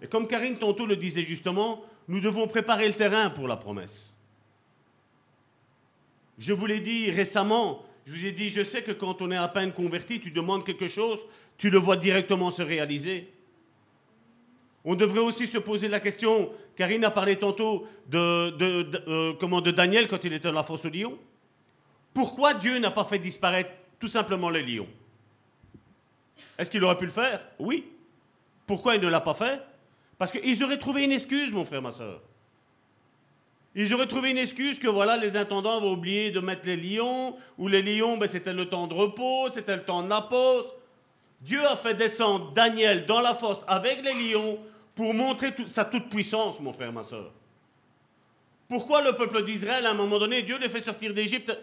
Et 0.01 0.07
comme 0.07 0.27
Karine 0.27 0.57
tantôt 0.57 0.85
le 0.85 0.97
disait 0.97 1.23
justement, 1.23 1.83
nous 2.07 2.19
devons 2.19 2.47
préparer 2.47 2.87
le 2.87 2.93
terrain 2.93 3.29
pour 3.29 3.47
la 3.47 3.57
promesse. 3.57 4.13
Je 6.37 6.53
vous 6.53 6.65
l'ai 6.65 6.81
dit 6.81 7.09
récemment, 7.09 7.85
je 8.05 8.11
vous 8.11 8.25
ai 8.25 8.31
dit, 8.31 8.49
je 8.49 8.63
sais 8.63 8.83
que 8.83 8.91
quand 8.91 9.21
on 9.21 9.31
est 9.31 9.37
à 9.37 9.47
peine 9.47 9.71
converti, 9.71 10.19
tu 10.19 10.31
demandes 10.31 10.65
quelque 10.65 10.87
chose, 10.87 11.19
tu 11.57 11.69
le 11.69 11.77
vois 11.77 11.95
directement 11.95 12.51
se 12.51 12.61
réaliser. 12.61 13.31
On 14.83 14.95
devrait 14.95 15.21
aussi 15.21 15.47
se 15.47 15.57
poser 15.57 15.87
la 15.87 16.01
question, 16.01 16.51
Karine 16.75 17.05
a 17.05 17.11
parlé 17.11 17.37
tantôt 17.37 17.87
de, 18.09 18.17
euh, 19.07 19.33
comment, 19.39 19.61
de 19.61 19.71
Daniel 19.71 20.09
quand 20.09 20.23
il 20.25 20.33
était 20.33 20.49
dans 20.49 20.53
la 20.53 20.63
fosse 20.63 20.85
au 20.85 20.89
lion. 20.89 21.17
Pourquoi 22.13 22.53
Dieu 22.53 22.77
n'a 22.79 22.91
pas 22.91 23.05
fait 23.05 23.19
disparaître 23.19 23.71
tout 23.99 24.07
simplement 24.07 24.49
les 24.49 24.63
lions? 24.63 24.89
Est-ce 26.57 26.69
qu'il 26.69 26.83
aurait 26.83 26.97
pu 26.97 27.05
le 27.05 27.11
faire? 27.11 27.41
Oui. 27.57 27.85
Pourquoi 28.67 28.95
il 28.95 29.01
ne 29.01 29.07
l'a 29.07 29.21
pas 29.21 29.33
fait? 29.33 29.61
Parce 30.17 30.31
qu'ils 30.31 30.63
auraient 30.63 30.77
trouvé 30.77 31.05
une 31.05 31.11
excuse, 31.11 31.51
mon 31.51 31.65
frère, 31.65 31.81
ma 31.81 31.91
soeur. 31.91 32.21
Ils 33.75 33.93
auraient 33.93 34.07
trouvé 34.07 34.31
une 34.31 34.37
excuse 34.37 34.77
que 34.77 34.87
voilà, 34.87 35.17
les 35.17 35.35
intendants 35.35 35.77
avaient 35.77 35.87
oublié 35.87 36.29
de 36.31 36.39
mettre 36.39 36.67
les 36.67 36.77
lions, 36.77 37.35
ou 37.57 37.67
les 37.67 37.81
lions, 37.81 38.17
ben, 38.17 38.27
c'était 38.27 38.53
le 38.53 38.69
temps 38.69 38.87
de 38.87 38.93
repos, 38.93 39.49
c'était 39.51 39.75
le 39.75 39.83
temps 39.83 40.03
de 40.03 40.09
la 40.09 40.21
pause. 40.21 40.65
Dieu 41.41 41.65
a 41.65 41.75
fait 41.75 41.95
descendre 41.95 42.51
Daniel 42.53 43.05
dans 43.05 43.19
la 43.19 43.33
fosse 43.33 43.65
avec 43.67 44.01
les 44.03 44.13
lions 44.13 44.59
pour 44.95 45.13
montrer 45.13 45.53
sa 45.67 45.85
toute 45.85 46.09
puissance, 46.09 46.59
mon 46.59 46.71
frère, 46.71 46.93
ma 46.93 47.03
soeur. 47.03 47.31
Pourquoi 48.69 49.01
le 49.01 49.13
peuple 49.13 49.43
d'Israël, 49.43 49.85
à 49.85 49.91
un 49.91 49.95
moment 49.95 50.19
donné, 50.19 50.43
Dieu 50.43 50.57
les 50.57 50.69
fait 50.69 50.83
sortir 50.83 51.13
d'Égypte? 51.13 51.57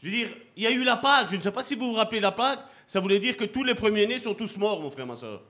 Je 0.00 0.06
veux 0.06 0.12
dire, 0.12 0.28
il 0.56 0.64
y 0.64 0.66
a 0.66 0.70
eu 0.70 0.82
la 0.82 0.96
Pâque. 0.96 1.28
Je 1.30 1.36
ne 1.36 1.40
sais 1.40 1.52
pas 1.52 1.62
si 1.62 1.76
vous 1.76 1.90
vous 1.90 1.94
rappelez 1.94 2.20
la 2.20 2.32
Pâque. 2.32 2.58
Ça 2.86 3.00
voulait 3.00 3.20
dire 3.20 3.36
que 3.36 3.44
tous 3.44 3.64
les 3.64 3.74
premiers-nés 3.74 4.18
sont 4.18 4.34
tous 4.34 4.56
morts, 4.56 4.80
mon 4.80 4.90
frère, 4.90 5.06
ma 5.06 5.14
soeur. 5.14 5.42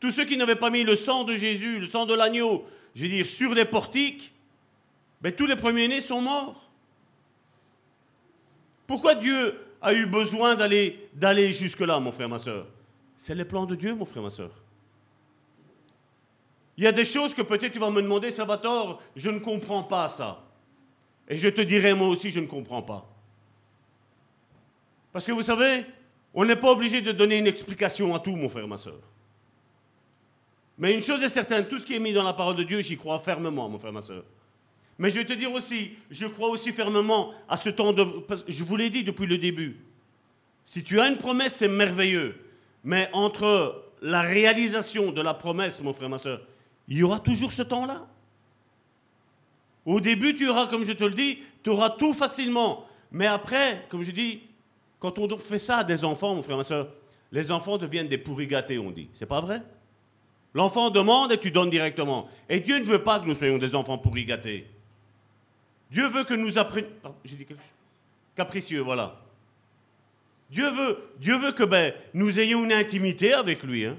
Tous 0.00 0.10
ceux 0.10 0.24
qui 0.24 0.36
n'avaient 0.36 0.56
pas 0.56 0.68
mis 0.68 0.82
le 0.82 0.96
sang 0.96 1.24
de 1.24 1.36
Jésus, 1.36 1.78
le 1.78 1.86
sang 1.86 2.06
de 2.06 2.14
l'agneau, 2.14 2.66
je 2.94 3.02
veux 3.02 3.08
dire, 3.08 3.24
sur 3.24 3.54
les 3.54 3.64
portiques, 3.64 4.31
ben, 5.22 5.32
tous 5.32 5.46
les 5.46 5.56
premiers-nés 5.56 6.00
sont 6.00 6.20
morts. 6.20 6.70
Pourquoi 8.86 9.14
Dieu 9.14 9.58
a 9.80 9.94
eu 9.94 10.06
besoin 10.06 10.56
d'aller, 10.56 11.08
d'aller 11.14 11.52
jusque-là, 11.52 12.00
mon 12.00 12.12
frère, 12.12 12.28
ma 12.28 12.38
soeur 12.38 12.66
C'est 13.16 13.34
les 13.34 13.44
plans 13.44 13.64
de 13.64 13.76
Dieu, 13.76 13.94
mon 13.94 14.04
frère, 14.04 14.22
ma 14.22 14.30
soeur. 14.30 14.50
Il 16.76 16.84
y 16.84 16.86
a 16.86 16.92
des 16.92 17.04
choses 17.04 17.34
que 17.34 17.42
peut-être 17.42 17.72
tu 17.72 17.78
vas 17.78 17.90
me 17.90 18.02
demander, 18.02 18.30
Salvatore, 18.30 19.00
je 19.14 19.30
ne 19.30 19.38
comprends 19.38 19.84
pas 19.84 20.08
ça. 20.08 20.42
Et 21.28 21.36
je 21.36 21.48
te 21.48 21.60
dirai 21.60 21.94
moi 21.94 22.08
aussi, 22.08 22.30
je 22.30 22.40
ne 22.40 22.46
comprends 22.46 22.82
pas. 22.82 23.08
Parce 25.12 25.26
que 25.26 25.32
vous 25.32 25.42
savez, 25.42 25.86
on 26.34 26.44
n'est 26.44 26.56
pas 26.56 26.72
obligé 26.72 27.00
de 27.00 27.12
donner 27.12 27.38
une 27.38 27.46
explication 27.46 28.14
à 28.14 28.18
tout, 28.18 28.34
mon 28.34 28.48
frère, 28.48 28.66
ma 28.66 28.78
soeur. 28.78 28.98
Mais 30.78 30.94
une 30.94 31.02
chose 31.02 31.22
est 31.22 31.28
certaine, 31.28 31.68
tout 31.68 31.78
ce 31.78 31.86
qui 31.86 31.94
est 31.94 32.00
mis 32.00 32.12
dans 32.12 32.24
la 32.24 32.32
parole 32.32 32.56
de 32.56 32.64
Dieu, 32.64 32.80
j'y 32.80 32.96
crois 32.96 33.20
fermement, 33.20 33.68
mon 33.68 33.78
frère, 33.78 33.92
ma 33.92 34.02
soeur. 34.02 34.24
Mais 35.02 35.10
je 35.10 35.16
vais 35.18 35.24
te 35.24 35.32
dire 35.32 35.50
aussi, 35.50 35.90
je 36.12 36.26
crois 36.26 36.48
aussi 36.48 36.70
fermement 36.70 37.32
à 37.48 37.56
ce 37.56 37.70
temps 37.70 37.92
de... 37.92 38.06
je 38.46 38.62
vous 38.62 38.76
l'ai 38.76 38.88
dit 38.88 39.02
depuis 39.02 39.26
le 39.26 39.36
début. 39.36 39.80
Si 40.64 40.84
tu 40.84 41.00
as 41.00 41.08
une 41.08 41.16
promesse, 41.16 41.56
c'est 41.56 41.66
merveilleux. 41.66 42.40
Mais 42.84 43.10
entre 43.12 43.82
la 44.00 44.22
réalisation 44.22 45.10
de 45.10 45.20
la 45.20 45.34
promesse, 45.34 45.82
mon 45.82 45.92
frère, 45.92 46.08
ma 46.08 46.18
soeur, 46.18 46.42
il 46.86 46.98
y 46.98 47.02
aura 47.02 47.18
toujours 47.18 47.50
ce 47.50 47.62
temps-là. 47.62 48.06
Au 49.84 50.00
début, 50.00 50.36
tu 50.36 50.48
auras, 50.48 50.68
comme 50.68 50.84
je 50.84 50.92
te 50.92 51.02
le 51.02 51.14
dis, 51.14 51.40
tu 51.64 51.70
auras 51.70 51.90
tout 51.90 52.14
facilement. 52.14 52.86
Mais 53.10 53.26
après, 53.26 53.84
comme 53.88 54.04
je 54.04 54.12
dis, 54.12 54.42
quand 55.00 55.18
on 55.18 55.36
fait 55.36 55.58
ça 55.58 55.78
à 55.78 55.84
des 55.84 56.04
enfants, 56.04 56.36
mon 56.36 56.44
frère, 56.44 56.58
ma 56.58 56.62
soeur, 56.62 56.92
les 57.32 57.50
enfants 57.50 57.76
deviennent 57.76 58.06
des 58.06 58.18
pourris 58.18 58.46
gâtés, 58.46 58.78
on 58.78 58.92
dit. 58.92 59.08
C'est 59.14 59.26
pas 59.26 59.40
vrai? 59.40 59.62
L'enfant 60.54 60.90
demande 60.90 61.32
et 61.32 61.38
tu 61.38 61.50
donnes 61.50 61.70
directement. 61.70 62.28
Et 62.48 62.60
Dieu 62.60 62.78
ne 62.78 62.84
veut 62.84 63.02
pas 63.02 63.18
que 63.18 63.26
nous 63.26 63.34
soyons 63.34 63.58
des 63.58 63.74
enfants 63.74 63.98
pourri 63.98 64.24
gâtés. 64.24 64.68
Dieu 65.92 66.08
veut 66.08 66.24
que 66.24 66.32
nous 66.32 66.56
apprenions. 66.56 66.88
J'ai 67.22 67.36
dit 67.36 67.46
Capricieux, 68.34 68.80
voilà. 68.80 69.20
Dieu 70.48 70.70
veut, 70.70 71.52
que 71.52 71.64
ben, 71.64 71.92
nous 72.14 72.40
ayons 72.40 72.64
une 72.64 72.72
intimité 72.72 73.34
avec 73.34 73.62
lui. 73.62 73.84
Hein. 73.84 73.98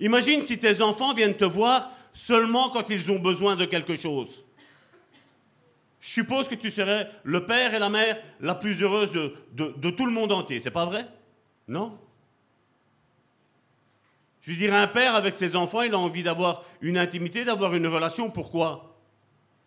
Imagine 0.00 0.42
si 0.42 0.58
tes 0.58 0.82
enfants 0.82 1.14
viennent 1.14 1.36
te 1.36 1.46
voir 1.46 1.90
seulement 2.12 2.68
quand 2.68 2.90
ils 2.90 3.10
ont 3.10 3.18
besoin 3.18 3.56
de 3.56 3.64
quelque 3.64 3.96
chose. 3.96 4.44
Je 6.00 6.10
suppose 6.10 6.46
que 6.46 6.54
tu 6.54 6.70
serais 6.70 7.10
le 7.22 7.46
père 7.46 7.72
et 7.72 7.78
la 7.78 7.88
mère 7.88 8.20
la 8.40 8.54
plus 8.54 8.82
heureuse 8.82 9.12
de, 9.12 9.34
de 9.54 9.90
tout 9.90 10.04
le 10.04 10.12
monde 10.12 10.32
entier. 10.32 10.60
C'est 10.60 10.70
pas 10.70 10.84
vrai? 10.84 11.06
Non? 11.66 11.98
Je 14.42 14.50
veux 14.50 14.58
dire, 14.58 14.74
un 14.74 14.88
père 14.88 15.14
avec 15.14 15.32
ses 15.32 15.56
enfants, 15.56 15.80
il 15.80 15.94
a 15.94 15.98
envie 15.98 16.22
d'avoir 16.22 16.64
une 16.82 16.98
intimité, 16.98 17.44
d'avoir 17.44 17.74
une 17.74 17.86
relation. 17.86 18.30
Pourquoi? 18.30 18.93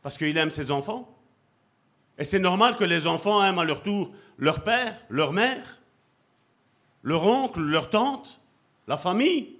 Parce 0.07 0.17
qu'il 0.17 0.37
aime 0.37 0.51
ses 0.51 0.71
enfants. 0.71 1.13
Et 2.17 2.23
c'est 2.23 2.39
normal 2.39 2.77
que 2.77 2.85
les 2.85 3.05
enfants 3.07 3.43
aiment 3.43 3.59
à 3.59 3.65
leur 3.65 3.83
tour 3.83 4.13
leur 4.37 4.63
père, 4.63 4.97
leur 5.09 5.33
mère, 5.33 5.81
leur 7.03 7.25
oncle, 7.25 7.59
leur 7.59 7.89
tante, 7.89 8.39
la 8.87 8.95
famille. 8.95 9.57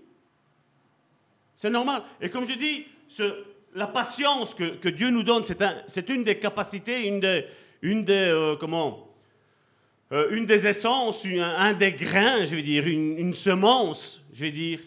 C'est 1.54 1.70
normal. 1.70 2.02
Et 2.22 2.30
comme 2.30 2.48
je 2.48 2.54
dis, 2.54 2.86
la 3.76 3.88
patience 3.88 4.54
que, 4.54 4.88
Dieu 4.88 5.10
nous 5.10 5.24
donne, 5.24 5.44
c'est 5.90 6.10
une 6.10 6.24
des 6.24 6.40
capacités, 6.40 7.06
une 7.06 7.20
des, 7.20 7.46
une 7.82 8.06
des 8.06 8.14
euh, 8.14 8.56
comment, 8.56 9.14
euh, 10.14 10.30
une 10.32 10.46
des 10.46 10.66
essences, 10.66 11.26
un, 11.26 11.74
des 11.74 11.92
grains, 11.92 12.46
je 12.46 12.56
veux 12.56 12.62
dire, 12.62 12.88
une, 12.88 13.18
une 13.18 13.36
semence, 13.36 14.24
je 14.32 14.46
vais 14.46 14.52
dire, 14.52 14.80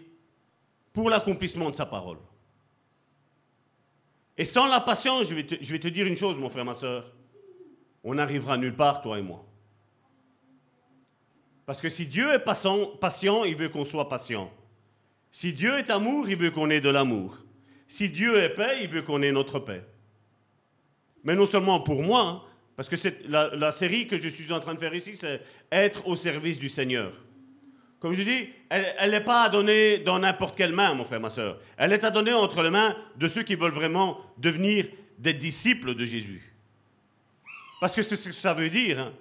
pour 0.95 1.11
l'accomplissement 1.11 1.69
de 1.69 1.77
sa 1.77 1.85
parole. 1.85 2.17
Et 4.41 4.47
sans 4.47 4.67
la 4.69 4.81
patience, 4.81 5.29
je 5.29 5.35
vais, 5.35 5.45
te, 5.45 5.89
dire 5.89 6.07
une 6.07 6.17
chose, 6.17 6.39
mon 6.39 6.49
frère, 6.49 6.65
ma 6.65 6.73
soeur. 6.73 7.13
On 8.03 8.15
n'arrivera 8.15 8.57
nulle 8.57 8.75
part, 8.75 9.03
toi 9.03 9.19
et 9.19 9.23
moi. 9.23 9.45
Parce 11.67 11.83
que 11.83 11.91
si 11.91 12.07
Dieu 12.07 12.33
est 12.33 12.39
patient, 12.39 13.45
il 13.45 13.55
veut 13.55 13.69
qu'on 13.69 13.85
soit 13.85 14.09
patient. 14.09 14.51
Si 15.31 15.53
Dieu 15.53 15.77
est 15.77 15.91
amour, 15.91 16.31
il 16.31 16.37
veut 16.37 16.51
qu'on 16.51 16.71
ait 16.71 16.81
de 16.81 16.89
l'amour. 16.89 17.37
Si 17.87 18.09
Dieu 18.09 18.43
est 18.43 18.55
paix, 18.55 18.79
il 18.81 18.89
veut 18.89 19.03
qu'on 19.03 19.21
ait 19.21 19.31
notre 19.31 19.59
paix. 19.59 19.85
Mais 21.23 21.35
non 21.35 21.45
seulement 21.45 21.81
pour 21.81 22.03
moi, 22.03 22.23
hein, 22.23 22.43
parce 22.77 22.89
que 22.89 22.97
la 23.29 23.73
série 23.73 24.07
que 24.07 24.17
je 24.17 24.31
suis 24.31 24.51
en 24.55 24.61
train 24.61 24.73
de 24.73 24.79
faire 24.79 24.95
ici, 24.95 25.19
c'est 25.19 25.43
être 25.71 26.09
au 26.09 26.17
service 26.17 26.59
du 26.59 26.71
Seigneur. 26.71 27.13
Comme 28.01 28.15
je 28.15 28.23
dis, 28.23 28.49
elle 28.71 29.11
n'est 29.11 29.21
pas 29.21 29.45
à 29.45 29.49
donner 29.51 29.99
dans 29.99 30.19
n'importe 30.19 30.57
quelle 30.57 30.73
main, 30.73 30.95
mon 30.95 31.05
frère, 31.05 31.21
ma 31.21 31.29
soeur. 31.29 31.61
Elle 31.77 31.93
est 31.93 32.03
à 32.03 32.11
donner 32.11 32.33
entre 32.33 32.63
les 32.63 32.71
mains 32.71 32.97
de 33.17 33.29
ceux 33.29 33.43
qui 33.43 33.55
veulent 33.55 33.73
vraiment 33.73 34.19
devenir 34.39 34.87
des 35.19 35.35
disciples 35.35 35.95
de 35.95 36.07
Jésus. 36.07 36.55
Parce 37.79 37.95
que 37.95 38.01
c'est 38.01 38.17
ce 38.17 38.31
que 38.31 38.35
ça 38.35 38.55
veut 38.55 38.71
dire. 38.71 39.01
Hein. 39.01 39.13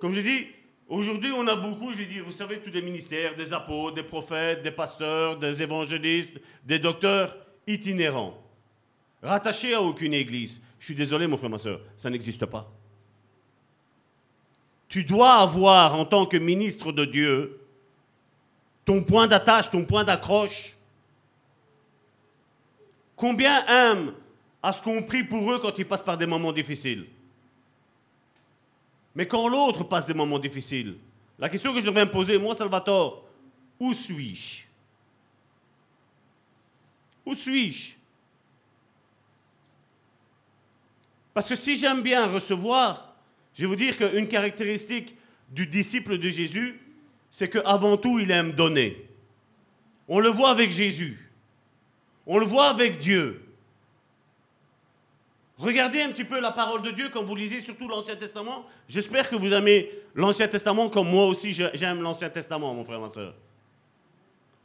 Comme 0.00 0.12
je 0.12 0.20
dis, 0.20 0.48
aujourd'hui, 0.86 1.32
on 1.34 1.46
a 1.46 1.56
beaucoup, 1.56 1.92
je 1.92 1.98
vais 1.98 2.04
dire, 2.04 2.24
vous 2.26 2.32
savez, 2.32 2.58
tous 2.58 2.70
des 2.70 2.82
ministères, 2.82 3.34
des 3.36 3.54
apôtres, 3.54 3.94
des 3.94 4.02
prophètes, 4.02 4.60
des 4.60 4.70
pasteurs, 4.70 5.38
des 5.38 5.62
évangélistes, 5.62 6.38
des 6.64 6.78
docteurs 6.78 7.38
itinérants, 7.66 8.38
rattachés 9.22 9.72
à 9.72 9.80
aucune 9.80 10.12
église. 10.12 10.60
Je 10.78 10.86
suis 10.86 10.94
désolé, 10.94 11.26
mon 11.26 11.38
frère, 11.38 11.50
ma 11.50 11.58
soeur, 11.58 11.80
ça 11.96 12.10
n'existe 12.10 12.44
pas. 12.44 12.70
Tu 14.90 15.04
dois 15.04 15.34
avoir, 15.34 15.94
en 15.94 16.04
tant 16.04 16.26
que 16.26 16.36
ministre 16.36 16.90
de 16.90 17.04
Dieu, 17.04 17.60
ton 18.84 19.04
point 19.04 19.28
d'attache, 19.28 19.70
ton 19.70 19.84
point 19.84 20.02
d'accroche. 20.02 20.76
Combien 23.14 23.64
aiment 23.66 24.12
à 24.60 24.72
ce 24.72 24.82
qu'on 24.82 25.02
prie 25.04 25.22
pour 25.22 25.52
eux 25.52 25.60
quand 25.60 25.78
ils 25.78 25.86
passent 25.86 26.02
par 26.02 26.18
des 26.18 26.26
moments 26.26 26.52
difficiles? 26.52 27.06
Mais 29.14 29.28
quand 29.28 29.46
l'autre 29.46 29.84
passe 29.84 30.08
des 30.08 30.14
moments 30.14 30.40
difficiles, 30.40 30.96
la 31.38 31.48
question 31.48 31.72
que 31.72 31.80
je 31.80 31.86
devrais 31.86 32.04
me 32.04 32.10
poser, 32.10 32.36
moi, 32.36 32.56
Salvatore, 32.56 33.24
où 33.78 33.94
suis-je? 33.94 34.64
Où 37.24 37.34
suis-je? 37.36 37.92
Parce 41.32 41.48
que 41.48 41.54
si 41.54 41.76
j'aime 41.76 42.02
bien 42.02 42.26
recevoir, 42.26 43.09
je 43.60 43.66
vais 43.66 43.68
vous 43.68 43.76
dire 43.76 43.98
qu'une 43.98 44.26
caractéristique 44.26 45.14
du 45.50 45.66
disciple 45.66 46.16
de 46.16 46.30
Jésus, 46.30 46.80
c'est 47.30 47.50
qu'avant 47.50 47.98
tout, 47.98 48.18
il 48.18 48.30
aime 48.30 48.52
donner. 48.52 49.06
On 50.08 50.18
le 50.18 50.30
voit 50.30 50.48
avec 50.48 50.72
Jésus. 50.72 51.30
On 52.24 52.38
le 52.38 52.46
voit 52.46 52.68
avec 52.68 52.96
Dieu. 52.96 53.42
Regardez 55.58 56.00
un 56.00 56.08
petit 56.08 56.24
peu 56.24 56.40
la 56.40 56.52
parole 56.52 56.80
de 56.80 56.90
Dieu 56.90 57.10
quand 57.12 57.22
vous 57.22 57.36
lisez 57.36 57.60
surtout 57.60 57.86
l'Ancien 57.86 58.16
Testament. 58.16 58.64
J'espère 58.88 59.28
que 59.28 59.36
vous 59.36 59.52
aimez 59.52 59.90
l'Ancien 60.14 60.48
Testament 60.48 60.88
comme 60.88 61.10
moi 61.10 61.26
aussi 61.26 61.52
j'aime 61.52 62.00
l'Ancien 62.00 62.30
Testament, 62.30 62.72
mon 62.72 62.86
frère, 62.86 62.98
ma 62.98 63.10
soeur. 63.10 63.34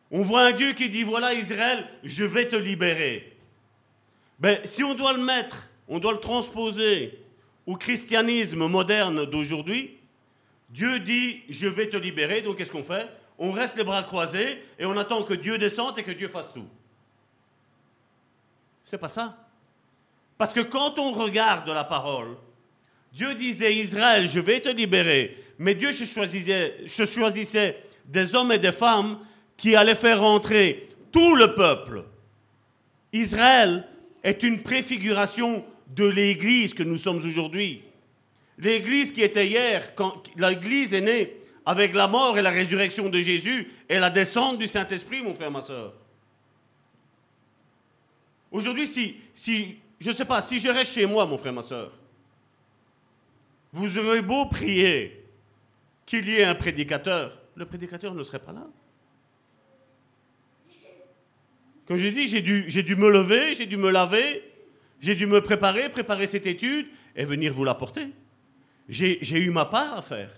On 0.10 0.22
voit 0.22 0.44
un 0.44 0.52
Dieu 0.54 0.72
qui 0.72 0.90
dit, 0.90 1.04
voilà 1.04 1.34
Israël, 1.34 1.86
je 2.02 2.24
vais 2.24 2.48
te 2.48 2.56
libérer. 2.56 3.36
Ben, 4.40 4.58
si 4.64 4.86
on 4.86 4.96
doit 4.96 5.12
le 5.12 5.22
mettre, 5.22 5.70
on 5.90 6.00
doit 6.00 6.14
le 6.14 6.20
transposer 6.20 7.25
au 7.66 7.76
christianisme 7.76 8.68
moderne 8.68 9.26
d'aujourd'hui, 9.26 9.98
Dieu 10.70 11.00
dit 11.00 11.42
Je 11.50 11.68
vais 11.68 11.90
te 11.90 11.98
libérer, 11.98 12.42
donc 12.42 12.58
qu'est-ce 12.58 12.72
qu'on 12.72 12.84
fait? 12.84 13.10
On 13.38 13.52
reste 13.52 13.78
les 13.78 13.84
bras 13.84 14.04
croisés 14.04 14.62
et 14.80 14.86
on 14.86 14.98
attend 14.98 15.24
que 15.24 15.34
Dieu 15.34 15.58
descende 15.58 15.98
et 16.00 16.04
que 16.04 16.12
Dieu 16.12 16.28
fasse 16.28 16.54
tout. 16.54 16.68
C'est 18.84 18.98
pas 18.98 19.10
ça? 19.10 19.38
Parce 20.38 20.54
que 20.54 20.62
quand 20.62 21.00
on 21.00 21.12
regarde 21.12 21.68
la 21.70 21.84
parole, 21.84 22.38
Dieu 23.14 23.34
disait 23.36 23.74
Israël, 23.74 24.28
je 24.28 24.40
vais 24.40 24.60
te 24.60 24.70
libérer, 24.70 25.38
mais 25.58 25.76
Dieu 25.76 25.92
choisissait, 25.92 26.86
choisissait 26.88 27.82
des 28.06 28.36
hommes 28.36 28.52
et 28.52 28.60
des 28.60 28.72
femmes 28.72 29.20
qui 29.58 29.76
allaient 29.76 29.96
faire 29.96 30.22
rentrer 30.22 30.90
tout 31.12 31.36
le 31.36 31.56
peuple. 31.56 32.04
Israël 33.14 33.88
est 34.24 34.44
une 34.44 34.62
préfiguration 34.62 35.66
de 35.96 36.06
l'Église 36.06 36.74
que 36.74 36.84
nous 36.84 36.98
sommes 36.98 37.18
aujourd'hui. 37.18 37.82
L'Église 38.58 39.12
qui 39.12 39.22
était 39.22 39.48
hier, 39.48 39.96
quand 39.96 40.24
l'Église 40.36 40.94
est 40.94 41.02
née 41.02 41.34
avec 41.66 41.94
la 41.94 42.08
mort 42.08 42.38
et 42.38 42.42
la 42.42 42.52
résurrection 42.52 43.10
de 43.10 43.20
Jésus 43.20 43.72
et 43.90 43.98
la 43.98 44.10
descente 44.10 44.60
du 44.60 44.68
Saint-Esprit, 44.68 45.22
mon 45.22 45.34
frère, 45.34 45.52
ma 45.52 45.62
soeur. 45.62 45.94
Aujourd'hui, 48.52 48.88
si, 48.88 49.16
si, 49.34 49.78
je 50.00 50.12
ne 50.12 50.16
sais 50.16 50.26
pas, 50.26 50.42
si 50.42 50.60
je 50.60 50.70
reste 50.70 50.94
chez 50.94 51.06
moi, 51.06 51.26
mon 51.26 51.38
frère, 51.38 51.54
ma 51.54 51.64
soeur, 51.64 51.92
vous 53.74 53.98
aurez 53.98 54.22
beau 54.22 54.46
prier 54.46 55.24
qu'il 56.06 56.30
y 56.30 56.36
ait 56.36 56.46
un 56.46 56.56
prédicateur, 56.56 57.42
le 57.56 57.66
prédicateur 57.66 58.14
ne 58.14 58.24
serait 58.24 58.40
pas 58.40 58.54
là. 58.54 58.68
Comme 61.88 61.98
j'ai 61.98 62.12
dit, 62.12 62.28
j'ai 62.28 62.42
dû, 62.42 62.66
j'ai 62.68 62.84
dû 62.84 62.96
me 62.96 63.10
lever, 63.10 63.54
j'ai 63.54 63.66
dû 63.66 63.78
me 63.78 63.90
laver, 63.90 64.42
j'ai 65.00 65.16
dû 65.16 65.26
me 65.26 65.42
préparer, 65.42 65.90
préparer 65.90 66.28
cette 66.28 66.46
étude 66.46 66.88
et 67.16 67.26
venir 67.26 67.54
vous 67.54 67.64
l'apporter. 67.64 68.08
J'ai 68.88 69.40
eu 69.40 69.50
ma 69.50 69.66
part 69.66 69.98
à 69.98 70.02
faire. 70.02 70.30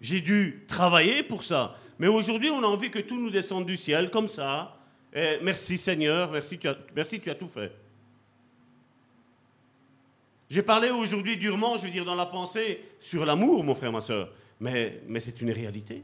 J'ai 0.00 0.20
dû 0.20 0.64
travailler 0.66 1.22
pour 1.22 1.44
ça. 1.44 1.76
Mais 1.98 2.08
aujourd'hui, 2.08 2.50
on 2.50 2.62
a 2.62 2.66
envie 2.66 2.90
que 2.90 2.98
tout 2.98 3.18
nous 3.20 3.30
descende 3.30 3.66
du 3.66 3.76
ciel 3.76 4.10
comme 4.10 4.28
ça. 4.28 4.76
Merci 5.14 5.78
Seigneur, 5.78 6.30
merci 6.32 6.58
tu, 6.58 6.68
as, 6.68 6.74
tu 6.74 7.30
as 7.30 7.34
tout 7.34 7.48
fait. 7.48 7.72
J'ai 10.50 10.62
parlé 10.62 10.90
aujourd'hui 10.90 11.36
durement, 11.36 11.78
je 11.78 11.84
veux 11.84 11.90
dire, 11.90 12.04
dans 12.04 12.14
la 12.14 12.26
pensée, 12.26 12.84
sur 13.00 13.24
l'amour, 13.24 13.64
mon 13.64 13.74
frère, 13.74 13.92
ma 13.92 14.00
soeur. 14.00 14.32
Mais 14.60 15.00
c'est 15.20 15.40
une 15.40 15.50
réalité. 15.50 16.02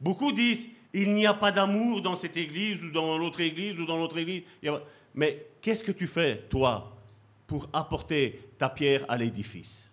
Beaucoup 0.00 0.32
disent, 0.32 0.68
il 0.92 1.14
n'y 1.14 1.26
a 1.26 1.34
pas 1.34 1.52
d'amour 1.52 2.02
dans 2.02 2.16
cette 2.16 2.36
église 2.36 2.82
ou 2.82 2.90
dans 2.90 3.18
l'autre 3.18 3.40
église 3.40 3.78
ou 3.78 3.84
dans 3.84 3.98
l'autre 3.98 4.18
église. 4.18 4.42
Mais 5.14 5.46
qu'est-ce 5.60 5.84
que 5.84 5.92
tu 5.92 6.06
fais, 6.06 6.44
toi, 6.48 6.96
pour 7.46 7.68
apporter 7.72 8.40
ta 8.58 8.68
pierre 8.68 9.04
à 9.08 9.16
l'édifice? 9.16 9.92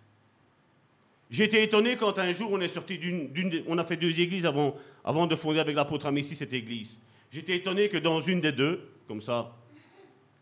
J'étais 1.30 1.64
étonné 1.64 1.96
quand 1.96 2.18
un 2.18 2.32
jour 2.32 2.50
on 2.52 2.60
est 2.60 2.68
sorti 2.68 2.98
d'une, 2.98 3.64
on 3.66 3.78
a 3.78 3.84
fait 3.84 3.96
deux 3.96 4.20
églises 4.20 4.46
avant, 4.46 4.76
avant 5.04 5.26
de 5.26 5.34
fonder 5.34 5.58
avec 5.58 5.74
l'apôtre 5.74 6.06
Amici 6.06 6.36
cette 6.36 6.52
église. 6.52 7.00
J'étais 7.32 7.56
étonné 7.56 7.88
que 7.88 7.98
dans 7.98 8.20
une 8.20 8.40
des 8.40 8.52
deux, 8.52 8.88
comme 9.08 9.20
ça, 9.20 9.52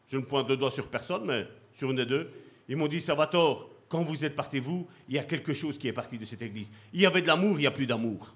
je 0.08 0.18
ne 0.18 0.22
pointe 0.22 0.46
de 0.46 0.54
doigt 0.54 0.70
sur 0.70 0.88
personne, 0.88 1.24
mais 1.24 1.46
sur 1.72 1.90
une 1.90 1.96
des 1.96 2.06
deux, 2.06 2.30
ils 2.68 2.76
m'ont 2.76 2.86
dit 2.86 3.00
Salvatore, 3.00 3.70
quand 3.88 4.02
vous 4.02 4.24
êtes 4.24 4.36
parti 4.36 4.58
vous, 4.58 4.86
il 5.08 5.14
y 5.14 5.18
a 5.18 5.24
quelque 5.24 5.54
chose 5.54 5.78
qui 5.78 5.88
est 5.88 5.92
parti 5.92 6.18
de 6.18 6.24
cette 6.24 6.42
église. 6.42 6.70
Il 6.92 7.00
y 7.00 7.06
avait 7.06 7.22
de 7.22 7.26
l'amour, 7.26 7.58
il 7.58 7.62
n'y 7.62 7.66
a 7.66 7.70
plus 7.70 7.86
d'amour. 7.86 8.34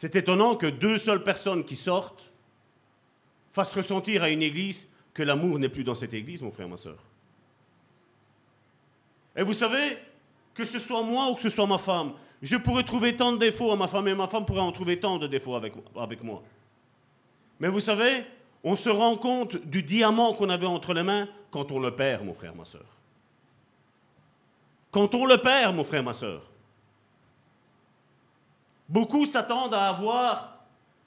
C'est 0.00 0.14
étonnant 0.14 0.54
que 0.54 0.68
deux 0.68 0.96
seules 0.96 1.24
personnes 1.24 1.64
qui 1.64 1.74
sortent 1.74 2.30
fasse 3.50 3.72
ressentir 3.72 4.22
à 4.22 4.30
une 4.30 4.44
église 4.44 4.86
que 5.12 5.24
l'amour 5.24 5.58
n'est 5.58 5.68
plus 5.68 5.82
dans 5.82 5.96
cette 5.96 6.14
église, 6.14 6.40
mon 6.40 6.52
frère, 6.52 6.68
ma 6.68 6.76
soeur. 6.76 6.98
Et 9.34 9.42
vous 9.42 9.54
savez, 9.54 9.98
que 10.54 10.64
ce 10.64 10.78
soit 10.78 11.02
moi 11.02 11.28
ou 11.28 11.34
que 11.34 11.40
ce 11.40 11.48
soit 11.48 11.66
ma 11.66 11.78
femme, 11.78 12.12
je 12.40 12.56
pourrais 12.56 12.84
trouver 12.84 13.16
tant 13.16 13.32
de 13.32 13.38
défauts 13.38 13.72
à 13.72 13.76
ma 13.76 13.88
femme 13.88 14.06
et 14.06 14.14
ma 14.14 14.28
femme 14.28 14.46
pourrait 14.46 14.60
en 14.60 14.70
trouver 14.70 15.00
tant 15.00 15.18
de 15.18 15.26
défauts 15.26 15.56
avec, 15.56 15.72
avec 15.96 16.22
moi. 16.22 16.44
Mais 17.58 17.66
vous 17.66 17.80
savez, 17.80 18.24
on 18.62 18.76
se 18.76 18.90
rend 18.90 19.16
compte 19.16 19.56
du 19.56 19.82
diamant 19.82 20.32
qu'on 20.32 20.48
avait 20.48 20.66
entre 20.66 20.94
les 20.94 21.02
mains 21.02 21.28
quand 21.50 21.72
on 21.72 21.80
le 21.80 21.96
perd, 21.96 22.24
mon 22.24 22.34
frère, 22.34 22.54
ma 22.54 22.64
soeur. 22.64 22.86
Quand 24.92 25.12
on 25.16 25.26
le 25.26 25.38
perd, 25.38 25.74
mon 25.74 25.82
frère, 25.82 26.04
ma 26.04 26.14
soeur. 26.14 26.48
Beaucoup 28.88 29.26
s'attendent 29.26 29.74
à 29.74 29.88
avoir 29.88 30.64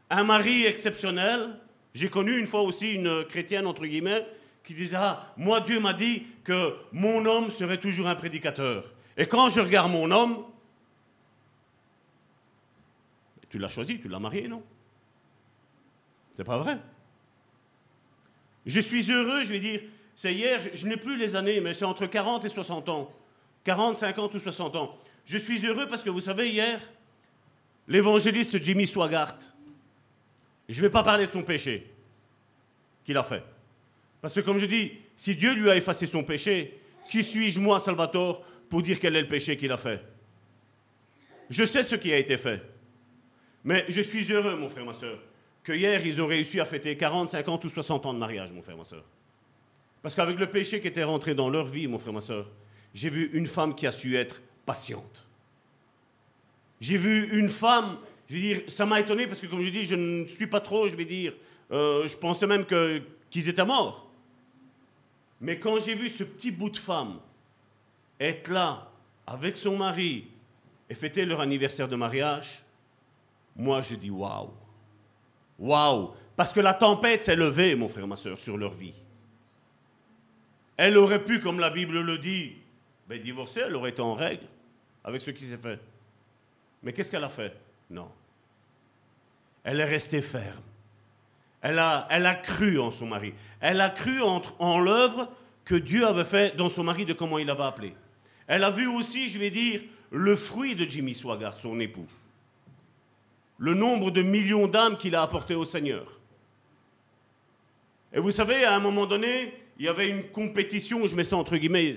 un 0.10 0.24
mari 0.24 0.66
exceptionnel, 0.66 1.58
j'ai 1.94 2.10
connu 2.10 2.38
une 2.38 2.48
fois 2.48 2.62
aussi 2.62 2.94
une 2.94 3.26
chrétienne, 3.26 3.66
entre 3.66 3.86
guillemets, 3.86 4.26
qui 4.64 4.74
disait 4.74 4.98
Ah, 4.98 5.34
moi, 5.38 5.62
Dieu 5.62 5.80
m'a 5.80 5.94
dit 5.94 6.24
que 6.44 6.76
mon 6.92 7.26
homme 7.26 7.52
serait 7.52 7.80
toujours 7.80 8.08
un 8.08 8.16
prédicateur. 8.16 8.92
Et 9.18 9.26
quand 9.26 9.50
je 9.50 9.62
regarde 9.62 9.92
mon 9.92 10.12
homme, 10.12 10.46
tu 13.50 13.58
l'as 13.58 13.70
choisi, 13.70 14.00
tu 14.00 14.08
l'as 14.08 14.20
marié, 14.20 14.48
non? 14.48 14.64
C'est 16.38 16.46
pas 16.46 16.58
vrai. 16.58 16.78
Je 18.66 18.80
suis 18.80 19.12
heureux, 19.12 19.44
je 19.44 19.50
vais 19.50 19.60
dire, 19.60 19.82
c'est 20.16 20.34
hier, 20.34 20.62
je, 20.74 20.88
n'ai 20.88 20.98
plus 20.98 21.18
les 21.18 21.36
années, 21.36 21.60
mais 21.60 21.74
c'est 21.74 21.86
entre 21.86 22.06
40 22.06 22.46
et 22.46 22.50
60 22.50 22.90
ans. 22.90 23.12
40, 23.64 24.00
50 24.00 24.34
ou 24.34 24.40
60 24.40 24.76
ans. 24.76 24.96
Je 25.26 25.38
suis 25.38 25.66
heureux 25.66 25.88
parce 25.88 26.04
que 26.04 26.10
vous 26.10 26.20
savez, 26.20 26.50
hier, 26.50 26.80
l'évangéliste 27.88 28.62
Jimmy 28.62 28.88
Swaggart, 28.88 29.38
je 30.70 30.76
ne 30.78 30.82
vais 30.82 30.90
pas 30.90 31.04
parler 31.04 31.28
de 31.28 31.32
son 31.32 31.44
péché 31.44 31.92
qu'il 33.04 33.18
a 33.18 33.24
fait. 33.24 33.44
Parce 34.22 34.34
que 34.34 34.42
comme 34.42 34.60
je 34.60 34.66
dis, 34.66 34.92
si 35.16 35.36
Dieu 35.36 35.54
lui 35.54 35.70
a 35.70 35.76
effacé 35.76 36.06
son 36.06 36.24
péché, 36.24 36.80
qui 37.10 37.24
suis-je 37.24 37.60
moi, 37.60 37.80
Salvatore, 37.80 38.44
pour 38.70 38.82
dire 38.82 39.00
quel 39.00 39.16
est 39.16 39.22
le 39.22 39.28
péché 39.28 39.58
qu'il 39.58 39.72
a 39.72 39.78
fait? 39.78 40.02
Je 41.50 41.66
sais 41.66 41.84
ce 41.84 41.96
qui 41.96 42.14
a 42.14 42.18
été 42.18 42.38
fait. 42.38 42.62
Mais 43.64 43.86
je 43.90 44.02
suis 44.02 44.32
heureux, 44.32 44.56
mon 44.56 44.70
frère, 44.70 44.86
ma 44.86 44.94
soeur, 44.94 45.20
que 45.64 45.74
hier, 45.74 46.06
ils 46.06 46.22
ont 46.22 46.28
réussi 46.28 46.60
à 46.60 46.66
fêter 46.66 46.96
40, 46.96 47.32
50 47.32 47.66
ou 47.66 47.70
60 47.70 48.06
ans 48.06 48.14
de 48.14 48.20
mariage, 48.20 48.52
mon 48.52 48.62
frère, 48.62 48.78
ma 48.78 48.86
soeur. 48.86 49.04
Parce 50.02 50.16
qu'avec 50.16 50.40
le 50.40 50.50
péché 50.50 50.80
qui 50.80 50.88
était 50.88 51.04
rentré 51.04 51.36
dans 51.36 51.50
leur 51.50 51.66
vie, 51.66 51.88
mon 51.88 52.00
frère, 52.00 52.14
ma 52.14 52.22
soeur, 52.22 52.50
j'ai 52.94 53.10
vu 53.10 53.30
une 53.34 53.46
femme 53.46 53.76
qui 53.76 53.86
a 53.86 53.92
su 53.92 54.16
être 54.16 54.42
patiente. 54.66 55.26
J'ai 56.82 56.98
vu 56.98 57.30
une 57.38 57.50
femme, 57.50 57.98
je 58.28 58.34
veux 58.34 58.42
dire, 58.42 58.62
ça 58.68 58.88
m'a 58.88 59.00
étonné 59.00 59.28
parce 59.28 59.40
que, 59.40 59.46
comme 59.46 59.62
je 59.62 59.70
dis, 59.70 59.86
je 59.86 59.94
ne 59.94 60.26
suis 60.26 60.48
pas 60.48 60.60
trop, 60.60 60.88
je 60.88 60.96
vais 60.96 61.06
dire, 61.06 61.34
euh, 61.72 62.08
je 62.08 62.18
pensais 62.18 62.48
même 62.48 62.66
que, 62.66 63.04
qu'ils 63.30 63.48
étaient 63.48 63.64
morts. 63.64 64.10
Mais 65.40 65.60
quand 65.60 65.80
j'ai 65.80 65.94
vu 65.94 66.10
ce 66.10 66.24
petit 66.24 66.50
bout 66.50 66.72
de 66.72 66.78
femme 66.78 67.20
être 68.20 68.50
là 68.50 68.90
avec 69.28 69.58
son 69.58 69.78
mari 69.78 70.26
et 70.90 70.96
fêter 70.96 71.24
leur 71.24 71.40
anniversaire 71.40 71.88
de 71.88 71.96
mariage, 71.96 72.64
moi 73.56 73.84
je 73.84 73.94
dis 73.94 74.10
waouh. 74.10 74.50
Waouh. 75.60 76.12
Parce 76.36 76.52
que 76.52 76.60
la 76.60 76.74
tempête 76.74 77.22
s'est 77.22 77.36
levée, 77.36 77.76
mon 77.76 77.88
frère, 77.88 78.08
ma 78.08 78.18
soeur, 78.18 78.40
sur 78.40 78.58
leur 78.58 78.74
vie. 78.74 78.96
Elle 80.78 80.98
aurait 80.98 81.24
pu, 81.24 81.40
comme 81.40 81.60
la 81.60 81.70
Bible 81.70 82.00
le 82.00 82.18
dit, 82.18 82.54
ben, 83.08 83.22
divorcer, 83.22 83.62
elle 83.68 83.76
aurait 83.76 83.92
été 83.92 84.02
en 84.02 84.16
règle 84.16 84.48
avec 85.04 85.22
ce 85.22 85.30
qui 85.30 85.46
s'est 85.46 85.58
fait. 85.58 85.80
Mais 86.84 86.94
qu'est-ce 86.94 87.12
qu'elle 87.12 87.24
a 87.24 87.30
fait? 87.30 87.56
Non. 87.90 88.10
Elle 89.64 89.80
est 89.80 89.86
restée 89.86 90.22
ferme. 90.22 90.64
Elle 91.62 91.78
a, 91.78 92.08
elle 92.10 92.26
a 92.26 92.36
cru 92.36 92.80
en 92.80 92.92
son 92.92 93.06
mari. 93.06 93.34
Elle 93.60 93.82
a 93.82 93.90
cru 93.90 94.20
en, 94.22 94.80
l'œuvre 94.80 95.30
que 95.64 95.76
Dieu 95.76 96.08
avait 96.08 96.26
fait 96.26 96.56
dans 96.58 96.70
son 96.70 96.84
mari 96.84 97.06
de 97.06 97.14
comment 97.14 97.38
il 97.38 97.46
l'avait 97.46 97.64
appelé. 97.64 97.94
Elle 98.48 98.64
a 98.64 98.72
vu 98.72 98.88
aussi, 98.88 99.30
je 99.30 99.38
vais 99.38 99.52
dire, 99.52 99.82
le 100.10 100.36
fruit 100.36 100.76
de 100.76 100.86
Jimmy 100.86 101.14
Swaggart, 101.14 101.60
son 101.62 101.80
époux. 101.80 102.08
Le 103.60 103.76
nombre 103.76 104.10
de 104.10 104.24
millions 104.24 104.68
d'âmes 104.68 104.98
qu'il 104.98 105.16
a 105.16 105.22
apporté 105.22 105.54
au 105.54 105.66
Seigneur. 105.66 106.20
Et 108.12 108.20
vous 108.20 108.32
savez, 108.32 108.66
à 108.66 108.76
un 108.76 108.80
moment 108.80 109.06
donné, 109.06 109.54
il 109.78 109.86
y 109.86 109.88
avait 109.88 110.10
une 110.10 110.24
compétition, 110.24 111.06
je 111.06 111.16
mets 111.16 111.24
ça 111.24 111.38
entre 111.38 111.58
guillemets, 111.58 111.96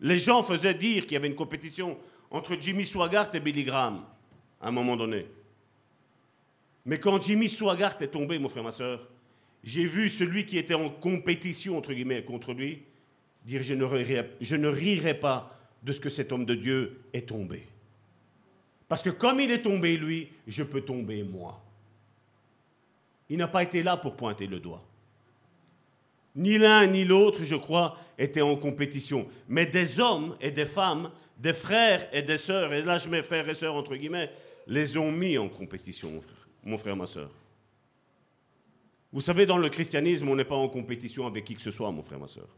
les 0.00 0.18
gens 0.18 0.42
faisaient 0.42 0.74
dire 0.74 1.04
qu'il 1.04 1.12
y 1.12 1.16
avait 1.16 1.28
une 1.28 1.34
compétition 1.34 1.96
entre 2.30 2.56
Jimmy 2.58 2.86
Swaggart 2.86 3.34
et 3.34 3.40
Billy 3.40 3.64
Graham, 3.64 4.04
à 4.60 4.68
un 4.68 4.70
moment 4.70 4.96
donné. 4.96 5.26
Mais 6.84 6.98
quand 6.98 7.20
Jimmy 7.22 7.48
Swaggart 7.48 7.96
est 8.00 8.08
tombé, 8.08 8.38
mon 8.38 8.48
frère, 8.48 8.64
ma 8.64 8.72
soeur, 8.72 9.08
j'ai 9.62 9.84
vu 9.84 10.08
celui 10.08 10.46
qui 10.46 10.56
était 10.58 10.74
en 10.74 10.88
compétition, 10.88 11.76
entre 11.76 11.92
guillemets, 11.92 12.24
contre 12.24 12.54
lui, 12.54 12.82
dire 13.44 13.62
je 13.62 13.74
ne, 13.74 13.84
rirai, 13.84 14.30
je 14.40 14.56
ne 14.56 14.68
rirai 14.68 15.14
pas 15.14 15.58
de 15.82 15.92
ce 15.92 16.00
que 16.00 16.08
cet 16.08 16.32
homme 16.32 16.44
de 16.44 16.54
Dieu 16.54 17.00
est 17.12 17.28
tombé. 17.28 17.66
Parce 18.88 19.02
que 19.02 19.10
comme 19.10 19.40
il 19.40 19.50
est 19.50 19.62
tombé, 19.62 19.96
lui, 19.96 20.30
je 20.46 20.62
peux 20.62 20.80
tomber 20.80 21.22
moi. 21.22 21.62
Il 23.28 23.38
n'a 23.38 23.48
pas 23.48 23.62
été 23.62 23.82
là 23.82 23.96
pour 23.96 24.16
pointer 24.16 24.46
le 24.46 24.58
doigt. 24.58 24.84
Ni 26.34 26.58
l'un 26.58 26.86
ni 26.86 27.04
l'autre, 27.04 27.44
je 27.44 27.56
crois, 27.56 27.96
étaient 28.18 28.40
en 28.40 28.56
compétition. 28.56 29.28
Mais 29.48 29.66
des 29.66 30.00
hommes 30.00 30.36
et 30.40 30.50
des 30.50 30.66
femmes, 30.66 31.10
des 31.40 31.54
frères 31.54 32.06
et 32.12 32.20
des 32.20 32.36
sœurs, 32.36 32.72
et 32.74 32.82
là 32.82 32.98
je 32.98 33.08
mets 33.08 33.22
frères 33.22 33.48
et 33.48 33.54
sœurs 33.54 33.74
entre 33.74 33.96
guillemets, 33.96 34.30
les 34.66 34.96
ont 34.98 35.10
mis 35.10 35.38
en 35.38 35.48
compétition, 35.48 36.20
mon 36.62 36.76
frère, 36.76 36.96
ma 36.96 37.06
sœur. 37.06 37.30
Vous 39.10 39.22
savez, 39.22 39.46
dans 39.46 39.56
le 39.56 39.70
christianisme, 39.70 40.28
on 40.28 40.36
n'est 40.36 40.44
pas 40.44 40.54
en 40.54 40.68
compétition 40.68 41.26
avec 41.26 41.44
qui 41.44 41.56
que 41.56 41.62
ce 41.62 41.70
soit, 41.70 41.90
mon 41.90 42.02
frère, 42.02 42.20
ma 42.20 42.28
soeur. 42.28 42.48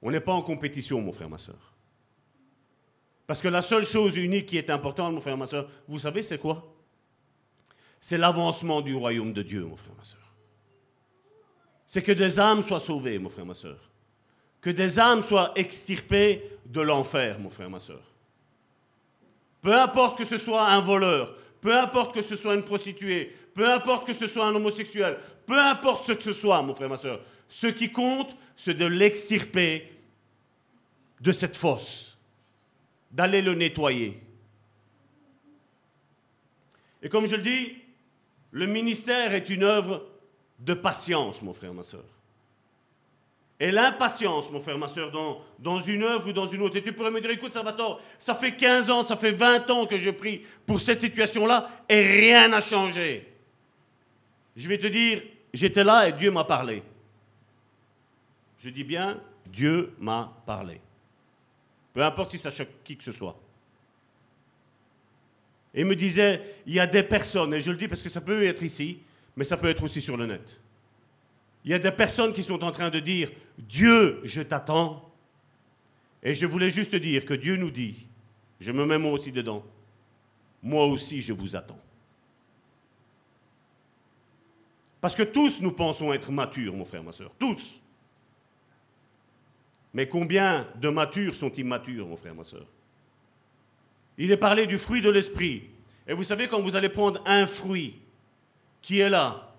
On 0.00 0.10
n'est 0.10 0.20
pas 0.20 0.32
en 0.32 0.42
compétition, 0.42 1.00
mon 1.02 1.12
frère, 1.12 1.28
ma 1.28 1.38
soeur. 1.38 1.74
Parce 3.26 3.40
que 3.40 3.48
la 3.48 3.62
seule 3.62 3.84
chose 3.84 4.16
unique 4.16 4.46
qui 4.46 4.56
est 4.56 4.70
importante, 4.70 5.14
mon 5.14 5.20
frère, 5.20 5.36
ma 5.36 5.46
soeur, 5.46 5.70
vous 5.86 5.98
savez, 5.98 6.22
c'est 6.22 6.38
quoi? 6.38 6.74
C'est 8.00 8.18
l'avancement 8.18 8.80
du 8.80 8.94
royaume 8.94 9.34
de 9.34 9.42
Dieu, 9.42 9.64
mon 9.64 9.76
frère, 9.76 9.94
ma 9.96 10.04
soeur. 10.04 10.34
C'est 11.86 12.02
que 12.02 12.12
des 12.12 12.40
âmes 12.40 12.62
soient 12.62 12.80
sauvées, 12.80 13.18
mon 13.18 13.28
frère, 13.28 13.46
ma 13.46 13.54
soeur. 13.54 13.90
Que 14.64 14.70
des 14.70 14.98
âmes 14.98 15.22
soient 15.22 15.52
extirpées 15.56 16.42
de 16.64 16.80
l'enfer, 16.80 17.38
mon 17.38 17.50
frère, 17.50 17.68
ma 17.68 17.78
soeur. 17.78 18.00
Peu 19.60 19.78
importe 19.78 20.16
que 20.16 20.24
ce 20.24 20.38
soit 20.38 20.66
un 20.66 20.80
voleur, 20.80 21.36
peu 21.60 21.78
importe 21.78 22.14
que 22.14 22.22
ce 22.22 22.34
soit 22.34 22.54
une 22.54 22.64
prostituée, 22.64 23.36
peu 23.52 23.70
importe 23.70 24.06
que 24.06 24.14
ce 24.14 24.26
soit 24.26 24.46
un 24.46 24.54
homosexuel, 24.54 25.18
peu 25.44 25.58
importe 25.60 26.04
ce 26.04 26.12
que 26.12 26.22
ce 26.22 26.32
soit, 26.32 26.62
mon 26.62 26.74
frère, 26.74 26.88
ma 26.88 26.96
soeur, 26.96 27.20
ce 27.46 27.66
qui 27.66 27.92
compte, 27.92 28.34
c'est 28.56 28.72
de 28.72 28.86
l'extirper 28.86 29.92
de 31.20 31.32
cette 31.32 31.58
fosse, 31.58 32.16
d'aller 33.10 33.42
le 33.42 33.54
nettoyer. 33.54 34.18
Et 37.02 37.10
comme 37.10 37.26
je 37.26 37.36
le 37.36 37.42
dis, 37.42 37.76
le 38.50 38.66
ministère 38.66 39.34
est 39.34 39.50
une 39.50 39.62
œuvre 39.62 40.06
de 40.58 40.72
patience, 40.72 41.42
mon 41.42 41.52
frère, 41.52 41.74
ma 41.74 41.84
soeur. 41.84 42.13
Et 43.64 43.70
l'impatience, 43.70 44.50
mon 44.50 44.60
frère, 44.60 44.76
ma 44.76 44.88
soeur, 44.88 45.10
dans, 45.10 45.40
dans 45.58 45.80
une 45.80 46.02
œuvre 46.02 46.28
ou 46.28 46.34
dans 46.34 46.46
une 46.46 46.60
autre. 46.60 46.76
Et 46.76 46.82
tu 46.82 46.92
pourrais 46.92 47.10
me 47.10 47.18
dire, 47.18 47.30
écoute, 47.30 47.54
Salvatore, 47.54 47.98
ça 48.18 48.34
fait 48.34 48.54
15 48.54 48.90
ans, 48.90 49.02
ça 49.02 49.16
fait 49.16 49.30
20 49.30 49.70
ans 49.70 49.86
que 49.86 49.96
je 49.96 50.10
prie 50.10 50.42
pour 50.66 50.82
cette 50.82 51.00
situation-là 51.00 51.70
et 51.88 51.98
rien 51.98 52.48
n'a 52.48 52.60
changé. 52.60 53.26
Je 54.54 54.68
vais 54.68 54.76
te 54.76 54.86
dire, 54.86 55.22
j'étais 55.54 55.82
là 55.82 56.06
et 56.06 56.12
Dieu 56.12 56.30
m'a 56.30 56.44
parlé. 56.44 56.82
Je 58.58 58.68
dis 58.68 58.84
bien, 58.84 59.18
Dieu 59.46 59.94
m'a 59.98 60.30
parlé. 60.44 60.78
Peu 61.94 62.02
importe 62.04 62.32
si 62.32 62.38
ça 62.38 62.50
choque 62.50 62.68
qui 62.84 62.98
que 62.98 63.04
ce 63.04 63.12
soit. 63.12 63.40
Et 65.72 65.80
il 65.80 65.86
me 65.86 65.96
disait, 65.96 66.56
il 66.66 66.74
y 66.74 66.80
a 66.80 66.86
des 66.86 67.02
personnes, 67.02 67.54
et 67.54 67.62
je 67.62 67.70
le 67.70 67.78
dis 67.78 67.88
parce 67.88 68.02
que 68.02 68.10
ça 68.10 68.20
peut 68.20 68.44
être 68.44 68.62
ici, 68.62 68.98
mais 69.34 69.44
ça 69.44 69.56
peut 69.56 69.70
être 69.70 69.84
aussi 69.84 70.02
sur 70.02 70.18
le 70.18 70.26
net. 70.26 70.60
Il 71.64 71.70
y 71.70 71.74
a 71.74 71.78
des 71.78 71.90
personnes 71.90 72.32
qui 72.32 72.42
sont 72.42 72.62
en 72.62 72.70
train 72.70 72.90
de 72.90 73.00
dire, 73.00 73.30
Dieu, 73.58 74.20
je 74.24 74.42
t'attends. 74.42 75.10
Et 76.22 76.34
je 76.34 76.46
voulais 76.46 76.70
juste 76.70 76.94
dire 76.94 77.24
que 77.24 77.34
Dieu 77.34 77.56
nous 77.56 77.70
dit, 77.70 78.06
je 78.60 78.72
me 78.72 78.84
mets 78.86 78.98
moi 78.98 79.12
aussi 79.12 79.32
dedans, 79.32 79.64
moi 80.62 80.86
aussi 80.86 81.20
je 81.20 81.32
vous 81.32 81.56
attends. 81.56 81.80
Parce 85.00 85.14
que 85.14 85.22
tous 85.22 85.60
nous 85.60 85.72
pensons 85.72 86.12
être 86.14 86.32
matures, 86.32 86.74
mon 86.74 86.84
frère, 86.84 87.02
ma 87.02 87.12
soeur, 87.12 87.30
tous. 87.38 87.80
Mais 89.92 90.08
combien 90.08 90.66
de 90.76 90.88
matures 90.88 91.34
sont 91.34 91.52
immatures, 91.52 92.06
mon 92.06 92.16
frère, 92.16 92.34
ma 92.34 92.44
soeur? 92.44 92.66
Il 94.16 94.30
est 94.30 94.38
parlé 94.38 94.66
du 94.66 94.78
fruit 94.78 95.02
de 95.02 95.10
l'esprit. 95.10 95.64
Et 96.06 96.14
vous 96.14 96.24
savez, 96.24 96.48
quand 96.48 96.60
vous 96.60 96.74
allez 96.74 96.88
prendre 96.88 97.22
un 97.26 97.46
fruit 97.46 97.96
qui 98.80 99.00
est 99.00 99.10
là, 99.10 99.53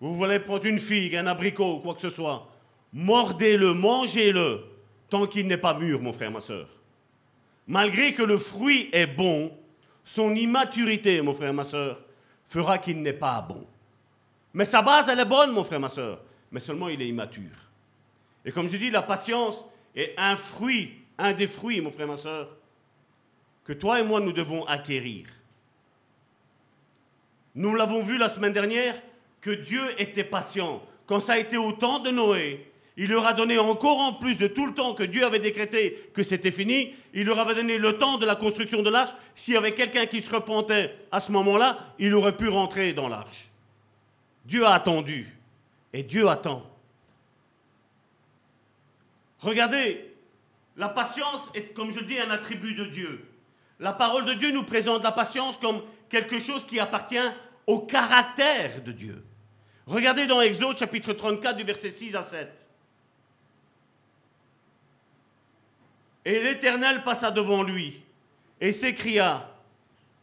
vous 0.00 0.14
voulez 0.14 0.40
prendre 0.40 0.66
une 0.66 0.78
figue, 0.78 1.16
un 1.16 1.26
abricot 1.26 1.80
quoi 1.80 1.94
que 1.94 2.00
ce 2.00 2.10
soit, 2.10 2.48
mordez-le, 2.92 3.72
mangez-le, 3.74 4.64
tant 5.08 5.26
qu'il 5.26 5.46
n'est 5.46 5.58
pas 5.58 5.74
mûr, 5.74 6.00
mon 6.00 6.12
frère, 6.12 6.30
ma 6.30 6.40
soeur. 6.40 6.68
Malgré 7.66 8.14
que 8.14 8.22
le 8.22 8.38
fruit 8.38 8.88
est 8.92 9.06
bon, 9.06 9.52
son 10.04 10.34
immaturité, 10.34 11.20
mon 11.20 11.34
frère, 11.34 11.52
ma 11.52 11.64
soeur, 11.64 12.00
fera 12.48 12.78
qu'il 12.78 13.02
n'est 13.02 13.12
pas 13.12 13.40
bon. 13.40 13.66
Mais 14.54 14.64
sa 14.64 14.82
base, 14.82 15.08
elle 15.08 15.20
est 15.20 15.24
bonne, 15.24 15.52
mon 15.52 15.64
frère, 15.64 15.80
ma 15.80 15.88
soeur, 15.88 16.20
mais 16.50 16.60
seulement 16.60 16.88
il 16.88 17.02
est 17.02 17.08
immature. 17.08 17.56
Et 18.44 18.52
comme 18.52 18.68
je 18.68 18.76
dis, 18.76 18.90
la 18.90 19.02
patience 19.02 19.64
est 19.94 20.14
un 20.16 20.36
fruit, 20.36 20.92
un 21.18 21.32
des 21.32 21.48
fruits, 21.48 21.80
mon 21.80 21.90
frère, 21.90 22.06
ma 22.06 22.16
soeur, 22.16 22.48
que 23.64 23.72
toi 23.72 23.98
et 23.98 24.04
moi, 24.04 24.20
nous 24.20 24.32
devons 24.32 24.64
acquérir. 24.66 25.26
Nous 27.56 27.74
l'avons 27.74 28.02
vu 28.02 28.16
la 28.16 28.28
semaine 28.28 28.52
dernière, 28.52 28.94
que 29.46 29.52
Dieu 29.52 29.80
était 29.98 30.24
patient. 30.24 30.82
Quand 31.06 31.20
ça 31.20 31.34
a 31.34 31.38
été 31.38 31.56
au 31.56 31.70
temps 31.70 32.00
de 32.00 32.10
Noé, 32.10 32.68
il 32.96 33.10
leur 33.10 33.24
a 33.26 33.32
donné 33.32 33.58
encore 33.58 34.00
en 34.00 34.14
plus 34.14 34.38
de 34.38 34.48
tout 34.48 34.66
le 34.66 34.74
temps 34.74 34.92
que 34.92 35.04
Dieu 35.04 35.24
avait 35.24 35.38
décrété 35.38 36.10
que 36.12 36.24
c'était 36.24 36.50
fini, 36.50 36.92
il 37.14 37.26
leur 37.26 37.38
avait 37.38 37.54
donné 37.54 37.78
le 37.78 37.96
temps 37.96 38.18
de 38.18 38.26
la 38.26 38.34
construction 38.34 38.82
de 38.82 38.90
l'arche. 38.90 39.14
S'il 39.36 39.54
y 39.54 39.56
avait 39.56 39.70
quelqu'un 39.70 40.06
qui 40.06 40.20
se 40.20 40.34
repentait 40.34 40.96
à 41.12 41.20
ce 41.20 41.30
moment-là, 41.30 41.78
il 42.00 42.12
aurait 42.14 42.36
pu 42.36 42.48
rentrer 42.48 42.92
dans 42.92 43.06
l'arche. 43.06 43.52
Dieu 44.44 44.66
a 44.66 44.74
attendu. 44.74 45.32
Et 45.92 46.02
Dieu 46.02 46.28
attend. 46.28 46.68
Regardez, 49.38 50.12
la 50.76 50.88
patience 50.88 51.52
est, 51.54 51.72
comme 51.72 51.92
je 51.92 52.00
dis, 52.00 52.18
un 52.18 52.30
attribut 52.32 52.74
de 52.74 52.86
Dieu. 52.86 53.24
La 53.78 53.92
parole 53.92 54.24
de 54.24 54.34
Dieu 54.34 54.50
nous 54.50 54.64
présente 54.64 55.04
la 55.04 55.12
patience 55.12 55.56
comme 55.56 55.82
quelque 56.08 56.40
chose 56.40 56.66
qui 56.66 56.80
appartient 56.80 57.30
au 57.68 57.78
caractère 57.78 58.82
de 58.82 58.90
Dieu. 58.90 59.22
Regardez 59.86 60.26
dans 60.26 60.40
Exode 60.40 60.78
chapitre 60.78 61.12
34 61.12 61.56
du 61.56 61.64
verset 61.64 61.90
6 61.90 62.16
à 62.16 62.22
7. 62.22 62.68
Et 66.24 66.42
l'Éternel 66.42 67.04
passa 67.04 67.30
devant 67.30 67.62
lui 67.62 68.02
et 68.60 68.72
s'écria, 68.72 69.48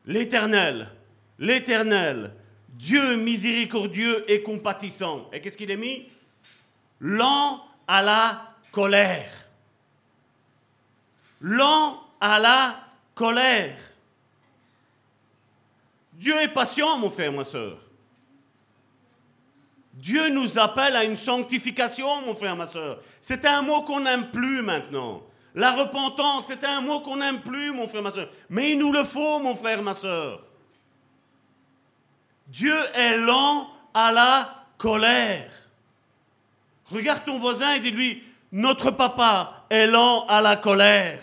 L'Éternel, 0.06 0.90
l'Éternel, 1.40 2.34
Dieu 2.70 3.16
miséricordieux 3.16 4.30
et 4.30 4.44
compatissant. 4.44 5.30
Et 5.32 5.40
qu'est-ce 5.40 5.56
qu'il 5.56 5.72
est 5.72 5.78
mis? 5.78 6.10
Lent 7.00 7.64
à 7.88 8.02
la 8.02 8.56
colère. 8.72 9.32
Lent 11.40 12.02
à 12.20 12.40
la 12.40 12.84
colère. 13.16 13.78
Dieu 16.14 16.36
est 16.42 16.54
patient, 16.54 16.98
mon 16.98 17.10
frère, 17.10 17.32
ma 17.32 17.44
soeur. 17.44 17.83
Dieu 20.04 20.28
nous 20.32 20.60
appelle 20.60 20.98
à 20.98 21.06
une 21.06 21.16
sanctification, 21.16 22.24
mon 22.24 22.36
frère, 22.36 22.58
ma 22.58 22.68
soeur. 22.68 23.00
C'est 23.22 23.46
un 23.46 23.62
mot 23.62 23.84
qu'on 23.84 24.02
n'aime 24.02 24.32
plus 24.32 24.62
maintenant. 24.62 25.24
La 25.56 25.72
repentance, 25.72 26.48
c'est 26.48 26.66
un 26.66 26.82
mot 26.82 27.00
qu'on 27.00 27.16
n'aime 27.16 27.40
plus, 27.40 27.72
mon 27.72 27.88
frère, 27.88 28.02
ma 28.02 28.12
soeur. 28.12 28.30
Mais 28.50 28.72
il 28.72 28.80
nous 28.80 28.92
le 28.92 29.06
faut, 29.06 29.40
mon 29.40 29.56
frère, 29.56 29.82
ma 29.82 29.94
soeur. 29.94 30.44
Dieu 32.48 32.76
est 32.96 33.16
lent 33.16 33.70
à 33.94 34.12
la 34.12 34.66
colère. 34.78 35.50
Regarde 36.92 37.24
ton 37.24 37.40
voisin 37.40 37.76
et 37.76 37.80
dis-lui, 37.80 38.24
notre 38.52 38.92
papa 38.92 39.66
est 39.70 39.88
lent 39.88 40.26
à 40.28 40.42
la 40.42 40.58
colère. 40.58 41.22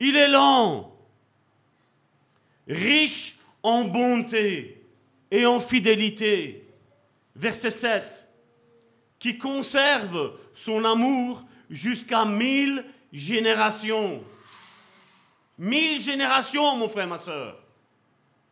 Il 0.00 0.16
est 0.16 0.28
lent, 0.28 0.92
riche 2.66 3.36
en 3.62 3.84
bonté 3.84 4.77
et 5.30 5.46
en 5.46 5.60
fidélité. 5.60 6.66
Verset 7.36 7.70
7. 7.70 8.26
Qui 9.18 9.38
conserve 9.38 10.32
son 10.54 10.84
amour 10.84 11.42
jusqu'à 11.70 12.24
mille 12.24 12.84
générations. 13.12 14.22
Mille 15.58 16.00
générations, 16.00 16.76
mon 16.76 16.88
frère, 16.88 17.06
ma 17.06 17.18
soeur. 17.18 17.58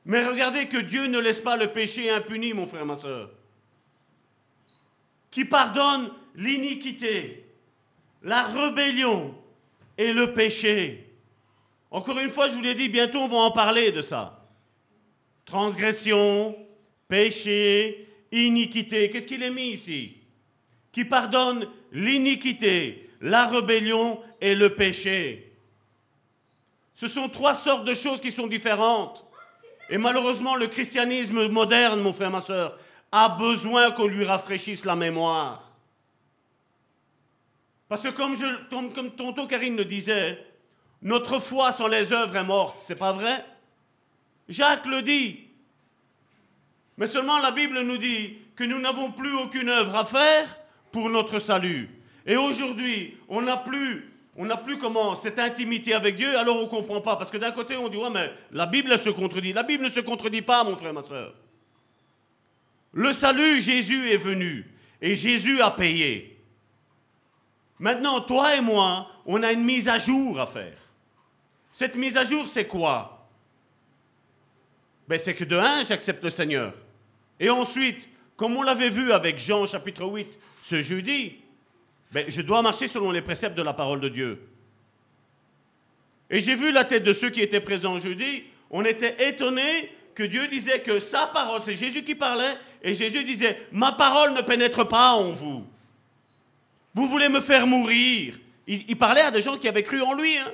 Mais 0.04 0.24
regardez 0.26 0.66
que 0.66 0.78
Dieu 0.78 1.06
ne 1.06 1.18
laisse 1.18 1.40
pas 1.40 1.56
le 1.56 1.72
péché 1.72 2.10
impuni, 2.10 2.52
mon 2.52 2.66
frère, 2.66 2.84
ma 2.84 2.96
soeur. 2.96 3.30
Qui 5.30 5.44
pardonne 5.44 6.10
l'iniquité, 6.34 7.44
la 8.22 8.42
rébellion 8.42 9.34
et 9.98 10.12
le 10.12 10.32
péché. 10.32 11.12
Encore 11.90 12.18
une 12.18 12.30
fois, 12.30 12.48
je 12.48 12.54
vous 12.54 12.62
l'ai 12.62 12.74
dit, 12.74 12.88
bientôt 12.88 13.20
on 13.20 13.28
va 13.28 13.36
en 13.36 13.50
parler 13.50 13.92
de 13.92 14.02
ça. 14.02 14.44
Transgression, 15.44 16.56
péché, 17.08 18.08
iniquité. 18.32 19.10
Qu'est-ce 19.10 19.26
qu'il 19.26 19.42
est 19.42 19.50
mis 19.50 19.70
ici? 19.70 20.16
Qui 20.92 21.04
pardonne 21.04 21.68
l'iniquité, 21.92 23.10
la 23.20 23.46
rébellion 23.46 24.20
et 24.40 24.54
le 24.54 24.74
péché. 24.74 25.52
Ce 26.94 27.06
sont 27.06 27.28
trois 27.28 27.54
sortes 27.54 27.84
de 27.84 27.94
choses 27.94 28.20
qui 28.20 28.30
sont 28.30 28.46
différentes. 28.46 29.24
Et 29.90 29.98
malheureusement, 29.98 30.56
le 30.56 30.66
christianisme 30.66 31.48
moderne, 31.48 32.00
mon 32.00 32.12
frère, 32.12 32.30
ma 32.30 32.40
soeur, 32.40 32.78
a 33.12 33.28
besoin 33.28 33.92
qu'on 33.92 34.06
lui 34.06 34.24
rafraîchisse 34.24 34.84
la 34.84 34.96
mémoire. 34.96 35.70
Parce 37.88 38.02
que 38.02 38.08
comme, 38.08 38.36
je, 38.36 39.46
Karine 39.46 39.76
le 39.76 39.84
disait, 39.84 40.44
notre 41.02 41.38
foi 41.38 41.70
sans 41.70 41.86
les 41.86 42.12
œuvres 42.12 42.36
est 42.36 42.44
morte, 42.44 42.78
c'est 42.80 42.96
pas 42.96 43.12
vrai? 43.12 43.44
Jacques 44.48 44.86
le 44.86 45.02
dit. 45.02 45.45
Mais 46.98 47.06
seulement 47.06 47.38
la 47.38 47.50
Bible 47.50 47.80
nous 47.82 47.98
dit 47.98 48.38
que 48.54 48.64
nous 48.64 48.80
n'avons 48.80 49.12
plus 49.12 49.34
aucune 49.34 49.68
œuvre 49.68 49.94
à 49.94 50.04
faire 50.04 50.48
pour 50.90 51.10
notre 51.10 51.38
salut. 51.38 51.90
Et 52.24 52.36
aujourd'hui, 52.36 53.16
on 53.28 53.42
n'a 53.42 53.56
plus, 53.56 54.12
on 54.36 54.48
plus 54.56 54.78
comment 54.78 55.14
cette 55.14 55.38
intimité 55.38 55.94
avec 55.94 56.16
Dieu, 56.16 56.36
alors 56.38 56.56
on 56.56 56.62
ne 56.62 56.68
comprend 56.68 57.00
pas. 57.00 57.16
Parce 57.16 57.30
que 57.30 57.36
d'un 57.36 57.52
côté, 57.52 57.76
on 57.76 57.88
dit, 57.88 57.96
ouais, 57.96 58.10
mais 58.10 58.32
la 58.50 58.66
Bible 58.66 58.98
se 58.98 59.10
contredit. 59.10 59.52
La 59.52 59.62
Bible 59.62 59.84
ne 59.84 59.90
se 59.90 60.00
contredit 60.00 60.42
pas, 60.42 60.64
mon 60.64 60.76
frère, 60.76 60.94
ma 60.94 61.04
soeur. 61.04 61.34
Le 62.92 63.12
salut, 63.12 63.60
Jésus 63.60 64.10
est 64.10 64.16
venu. 64.16 64.66
Et 65.02 65.16
Jésus 65.16 65.60
a 65.60 65.70
payé. 65.70 66.40
Maintenant, 67.78 68.22
toi 68.22 68.56
et 68.56 68.62
moi, 68.62 69.08
on 69.26 69.42
a 69.42 69.52
une 69.52 69.64
mise 69.64 69.88
à 69.88 69.98
jour 69.98 70.40
à 70.40 70.46
faire. 70.46 70.78
Cette 71.70 71.96
mise 71.96 72.16
à 72.16 72.24
jour, 72.24 72.48
c'est 72.48 72.66
quoi? 72.66 73.28
Ben, 75.06 75.18
C'est 75.18 75.34
que 75.34 75.44
de 75.44 75.56
un, 75.56 75.84
j'accepte 75.84 76.24
le 76.24 76.30
Seigneur. 76.30 76.72
Et 77.40 77.50
ensuite, 77.50 78.08
comme 78.36 78.56
on 78.56 78.62
l'avait 78.62 78.90
vu 78.90 79.12
avec 79.12 79.38
Jean 79.38 79.66
chapitre 79.66 80.04
8 80.04 80.38
ce 80.62 80.82
jeudi, 80.82 81.36
ben, 82.12 82.24
je 82.28 82.42
dois 82.42 82.62
marcher 82.62 82.88
selon 82.88 83.10
les 83.10 83.22
préceptes 83.22 83.56
de 83.56 83.62
la 83.62 83.72
parole 83.72 84.00
de 84.00 84.08
Dieu. 84.08 84.48
Et 86.30 86.40
j'ai 86.40 86.54
vu 86.54 86.72
la 86.72 86.84
tête 86.84 87.04
de 87.04 87.12
ceux 87.12 87.30
qui 87.30 87.40
étaient 87.40 87.60
présents 87.60 87.98
jeudi. 88.00 88.44
On 88.70 88.84
était 88.84 89.28
étonnés 89.28 89.90
que 90.14 90.22
Dieu 90.22 90.48
disait 90.48 90.80
que 90.80 90.98
sa 90.98 91.26
parole, 91.26 91.62
c'est 91.62 91.76
Jésus 91.76 92.02
qui 92.02 92.14
parlait, 92.14 92.56
et 92.82 92.94
Jésus 92.94 93.22
disait, 93.22 93.68
ma 93.70 93.92
parole 93.92 94.32
ne 94.32 94.40
pénètre 94.40 94.88
pas 94.88 95.12
en 95.12 95.32
vous. 95.32 95.64
Vous 96.94 97.06
voulez 97.06 97.28
me 97.28 97.40
faire 97.40 97.66
mourir. 97.66 98.38
Il, 98.66 98.96
parlait 98.96 99.20
à 99.20 99.30
des 99.30 99.42
gens 99.42 99.58
qui 99.58 99.68
avaient 99.68 99.82
cru 99.82 100.00
en 100.00 100.14
lui. 100.14 100.36
Hein. 100.38 100.50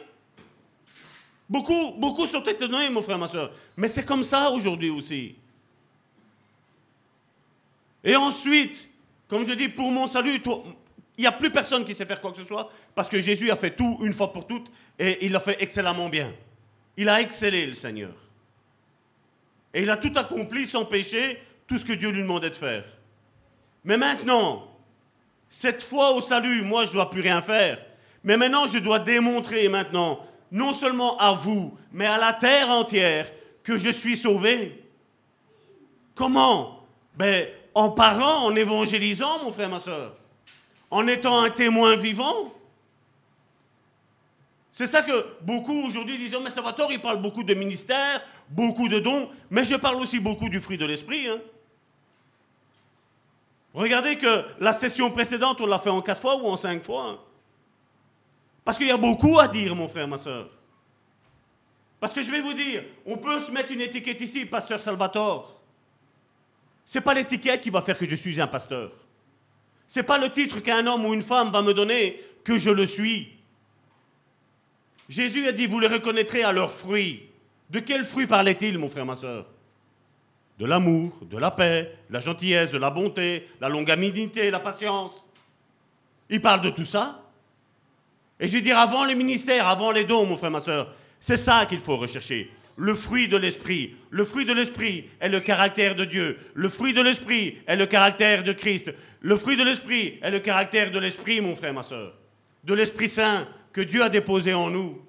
Beaucoup, 1.48 1.92
beaucoup 1.92 2.26
sont 2.26 2.42
étonnés, 2.42 2.90
mon 2.90 3.00
frère, 3.00 3.18
ma 3.18 3.28
soeur. 3.28 3.52
Mais 3.76 3.88
c'est 3.88 4.04
comme 4.04 4.24
ça 4.24 4.50
aujourd'hui 4.50 4.90
aussi. 4.90 5.36
Et 8.04 8.16
ensuite, 8.16 8.88
comme 9.28 9.46
je 9.46 9.52
dis, 9.52 9.68
pour 9.68 9.90
mon 9.90 10.06
salut, 10.06 10.40
il 11.16 11.20
n'y 11.20 11.26
a 11.26 11.32
plus 11.32 11.50
personne 11.50 11.84
qui 11.84 11.94
sait 11.94 12.06
faire 12.06 12.20
quoi 12.20 12.32
que 12.32 12.38
ce 12.38 12.46
soit, 12.46 12.70
parce 12.94 13.08
que 13.08 13.20
Jésus 13.20 13.50
a 13.50 13.56
fait 13.56 13.76
tout 13.76 13.98
une 14.02 14.12
fois 14.12 14.32
pour 14.32 14.46
toutes, 14.46 14.70
et 14.98 15.24
il 15.24 15.32
l'a 15.32 15.40
fait 15.40 15.62
excellemment 15.62 16.08
bien. 16.08 16.32
Il 16.96 17.08
a 17.08 17.20
excellé, 17.20 17.66
le 17.66 17.74
Seigneur. 17.74 18.12
Et 19.74 19.82
il 19.82 19.90
a 19.90 19.96
tout 19.96 20.12
accompli 20.16 20.66
sans 20.66 20.84
péché, 20.84 21.42
tout 21.66 21.78
ce 21.78 21.84
que 21.84 21.92
Dieu 21.92 22.10
lui 22.10 22.22
demandait 22.22 22.50
de 22.50 22.56
faire. 22.56 22.84
Mais 23.84 23.96
maintenant, 23.96 24.68
cette 25.48 25.82
fois 25.82 26.12
au 26.12 26.20
salut, 26.20 26.62
moi, 26.62 26.84
je 26.84 26.90
ne 26.90 26.94
dois 26.94 27.10
plus 27.10 27.20
rien 27.20 27.40
faire. 27.40 27.78
Mais 28.24 28.36
maintenant, 28.36 28.66
je 28.66 28.78
dois 28.78 28.98
démontrer 28.98 29.68
maintenant 29.68 30.20
non 30.50 30.74
seulement 30.74 31.16
à 31.16 31.32
vous, 31.32 31.76
mais 31.92 32.06
à 32.06 32.18
la 32.18 32.34
terre 32.34 32.68
entière, 32.68 33.30
que 33.62 33.78
je 33.78 33.90
suis 33.90 34.16
sauvé. 34.16 34.84
Comment? 36.14 36.86
Ben, 37.16 37.48
En 37.74 37.90
parlant, 37.90 38.44
en 38.44 38.54
évangélisant, 38.54 39.44
mon 39.44 39.52
frère, 39.52 39.68
ma 39.68 39.80
soeur. 39.80 40.14
En 40.90 41.06
étant 41.06 41.40
un 41.40 41.50
témoin 41.50 41.96
vivant. 41.96 42.52
C'est 44.72 44.86
ça 44.86 45.02
que 45.02 45.26
beaucoup 45.42 45.86
aujourd'hui 45.86 46.18
disent, 46.18 46.34
oh, 46.36 46.40
mais 46.42 46.50
Salvatore, 46.50 46.92
il 46.92 47.00
parle 47.00 47.20
beaucoup 47.20 47.44
de 47.44 47.54
ministère, 47.54 48.20
beaucoup 48.48 48.88
de 48.88 48.98
dons, 48.98 49.30
mais 49.50 49.64
je 49.64 49.74
parle 49.76 49.96
aussi 49.96 50.18
beaucoup 50.18 50.48
du 50.48 50.60
fruit 50.60 50.78
de 50.78 50.86
l'esprit. 50.86 51.28
Hein. 51.28 51.40
Regardez 53.74 54.16
que 54.16 54.44
la 54.60 54.72
session 54.72 55.10
précédente, 55.10 55.60
on 55.60 55.66
l'a 55.66 55.78
fait 55.78 55.90
en 55.90 56.02
quatre 56.02 56.20
fois 56.20 56.36
ou 56.36 56.46
en 56.46 56.56
cinq 56.56 56.84
fois. 56.84 57.10
Hein. 57.10 57.18
Parce 58.64 58.78
qu'il 58.78 58.86
y 58.86 58.92
a 58.92 58.96
beaucoup 58.96 59.38
à 59.38 59.48
dire, 59.48 59.74
mon 59.74 59.88
frère, 59.88 60.08
ma 60.08 60.18
soeur. 60.18 60.48
Parce 62.00 62.12
que 62.12 62.22
je 62.22 62.30
vais 62.30 62.40
vous 62.40 62.54
dire, 62.54 62.84
on 63.06 63.16
peut 63.16 63.40
se 63.40 63.50
mettre 63.50 63.72
une 63.72 63.80
étiquette 63.80 64.20
ici, 64.20 64.44
pasteur 64.44 64.80
Salvatore. 64.80 65.61
Ce 66.84 66.98
n'est 66.98 67.02
pas 67.02 67.14
l'étiquette 67.14 67.60
qui 67.60 67.70
va 67.70 67.82
faire 67.82 67.98
que 67.98 68.08
je 68.08 68.16
suis 68.16 68.40
un 68.40 68.46
pasteur. 68.46 68.92
Ce 69.88 70.00
n'est 70.00 70.06
pas 70.06 70.18
le 70.18 70.30
titre 70.30 70.60
qu'un 70.60 70.86
homme 70.86 71.04
ou 71.04 71.14
une 71.14 71.22
femme 71.22 71.50
va 71.50 71.62
me 71.62 71.74
donner 71.74 72.20
que 72.44 72.58
je 72.58 72.70
le 72.70 72.86
suis. 72.86 73.30
Jésus 75.08 75.46
a 75.46 75.52
dit, 75.52 75.66
vous 75.66 75.80
les 75.80 75.88
reconnaîtrez 75.88 76.42
à 76.42 76.52
leurs 76.52 76.72
fruits. 76.72 77.28
De 77.70 77.80
quels 77.80 78.04
fruits 78.04 78.26
parlait-il, 78.26 78.78
mon 78.78 78.88
frère, 78.88 79.04
ma 79.04 79.14
soeur 79.14 79.46
De 80.58 80.64
l'amour, 80.64 81.12
de 81.22 81.36
la 81.36 81.50
paix, 81.50 81.98
de 82.08 82.14
la 82.14 82.20
gentillesse, 82.20 82.70
de 82.70 82.78
la 82.78 82.90
bonté, 82.90 83.48
la 83.60 83.68
longanimité, 83.68 84.50
la 84.50 84.60
patience. 84.60 85.24
Il 86.30 86.40
parle 86.40 86.62
de 86.62 86.70
tout 86.70 86.84
ça. 86.84 87.22
Et 88.40 88.48
je 88.48 88.56
veux 88.56 88.62
dire, 88.62 88.78
avant 88.78 89.04
le 89.04 89.14
ministère, 89.14 89.68
avant 89.68 89.90
les 89.90 90.04
dons, 90.04 90.26
mon 90.26 90.36
frère, 90.36 90.50
ma 90.50 90.60
soeur, 90.60 90.94
c'est 91.20 91.36
ça 91.36 91.66
qu'il 91.66 91.80
faut 91.80 91.96
rechercher. 91.96 92.50
Le 92.76 92.94
fruit 92.94 93.28
de 93.28 93.36
l'esprit. 93.36 93.96
Le 94.10 94.24
fruit 94.24 94.44
de 94.44 94.52
l'esprit 94.52 95.08
est 95.20 95.28
le 95.28 95.40
caractère 95.40 95.94
de 95.94 96.04
Dieu. 96.04 96.38
Le 96.54 96.68
fruit 96.68 96.92
de 96.92 97.02
l'esprit 97.02 97.58
est 97.66 97.76
le 97.76 97.86
caractère 97.86 98.42
de 98.44 98.52
Christ. 98.52 98.92
Le 99.20 99.36
fruit 99.36 99.56
de 99.56 99.62
l'esprit 99.62 100.18
est 100.22 100.30
le 100.30 100.40
caractère 100.40 100.90
de 100.90 100.98
l'esprit, 100.98 101.40
mon 101.40 101.54
frère, 101.54 101.74
ma 101.74 101.82
soeur. 101.82 102.14
De 102.64 102.74
l'Esprit 102.74 103.08
Saint 103.08 103.46
que 103.72 103.80
Dieu 103.80 104.02
a 104.02 104.08
déposé 104.08 104.54
en 104.54 104.70
nous. 104.70 105.04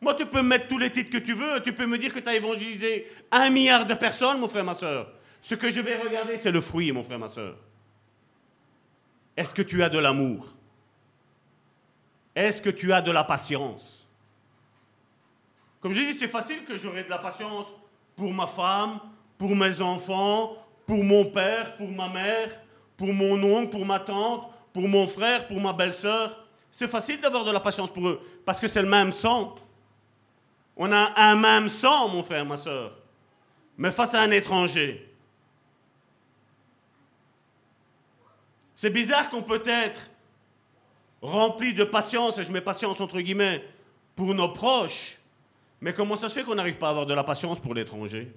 Moi, 0.00 0.14
tu 0.14 0.26
peux 0.26 0.42
mettre 0.42 0.68
tous 0.68 0.78
les 0.78 0.90
titres 0.90 1.10
que 1.10 1.24
tu 1.24 1.32
veux. 1.32 1.62
Tu 1.62 1.72
peux 1.72 1.86
me 1.86 1.98
dire 1.98 2.12
que 2.12 2.20
tu 2.20 2.28
as 2.28 2.34
évangélisé 2.34 3.06
un 3.30 3.50
milliard 3.50 3.86
de 3.86 3.94
personnes, 3.94 4.38
mon 4.38 4.48
frère, 4.48 4.64
ma 4.64 4.74
soeur. 4.74 5.10
Ce 5.40 5.54
que 5.54 5.70
je 5.70 5.80
vais 5.80 5.96
regarder, 5.96 6.36
c'est 6.36 6.50
le 6.50 6.60
fruit, 6.60 6.92
mon 6.92 7.02
frère, 7.02 7.18
ma 7.18 7.28
soeur. 7.28 7.56
Est-ce 9.36 9.54
que 9.54 9.62
tu 9.62 9.82
as 9.82 9.88
de 9.88 9.98
l'amour? 9.98 10.54
Est-ce 12.34 12.60
que 12.60 12.70
tu 12.70 12.92
as 12.92 13.00
de 13.00 13.10
la 13.10 13.24
patience? 13.24 14.03
Comme 15.84 15.92
je 15.92 16.00
dis, 16.00 16.14
c'est 16.14 16.28
facile 16.28 16.64
que 16.64 16.78
j'aurai 16.78 17.04
de 17.04 17.10
la 17.10 17.18
patience 17.18 17.66
pour 18.16 18.32
ma 18.32 18.46
femme, 18.46 19.00
pour 19.36 19.54
mes 19.54 19.82
enfants, 19.82 20.56
pour 20.86 21.04
mon 21.04 21.26
père, 21.26 21.76
pour 21.76 21.90
ma 21.90 22.08
mère, 22.08 22.58
pour 22.96 23.12
mon 23.12 23.42
oncle, 23.42 23.68
pour 23.68 23.84
ma 23.84 23.98
tante, 23.98 24.50
pour 24.72 24.88
mon 24.88 25.06
frère, 25.06 25.46
pour 25.46 25.60
ma 25.60 25.74
belle-sœur. 25.74 26.42
C'est 26.70 26.88
facile 26.88 27.20
d'avoir 27.20 27.44
de 27.44 27.50
la 27.50 27.60
patience 27.60 27.90
pour 27.90 28.08
eux, 28.08 28.22
parce 28.46 28.58
que 28.58 28.66
c'est 28.66 28.80
le 28.80 28.88
même 28.88 29.12
sang. 29.12 29.56
On 30.74 30.90
a 30.90 31.20
un 31.20 31.36
même 31.36 31.68
sang, 31.68 32.08
mon 32.08 32.22
frère, 32.22 32.46
ma 32.46 32.56
soeur. 32.56 32.96
Mais 33.76 33.92
face 33.92 34.14
à 34.14 34.22
un 34.22 34.30
étranger, 34.30 35.06
c'est 38.74 38.88
bizarre 38.88 39.28
qu'on 39.28 39.42
peut 39.42 39.62
être 39.66 40.08
rempli 41.20 41.74
de 41.74 41.84
patience, 41.84 42.38
et 42.38 42.42
je 42.42 42.50
mets 42.50 42.62
patience 42.62 43.02
entre 43.02 43.20
guillemets, 43.20 43.62
pour 44.16 44.32
nos 44.34 44.48
proches. 44.48 45.18
Mais 45.84 45.92
comment 45.92 46.16
ça 46.16 46.30
se 46.30 46.38
fait 46.38 46.44
qu'on 46.44 46.54
n'arrive 46.54 46.78
pas 46.78 46.86
à 46.86 46.90
avoir 46.92 47.04
de 47.04 47.12
la 47.12 47.24
patience 47.24 47.60
pour 47.60 47.74
l'étranger? 47.74 48.32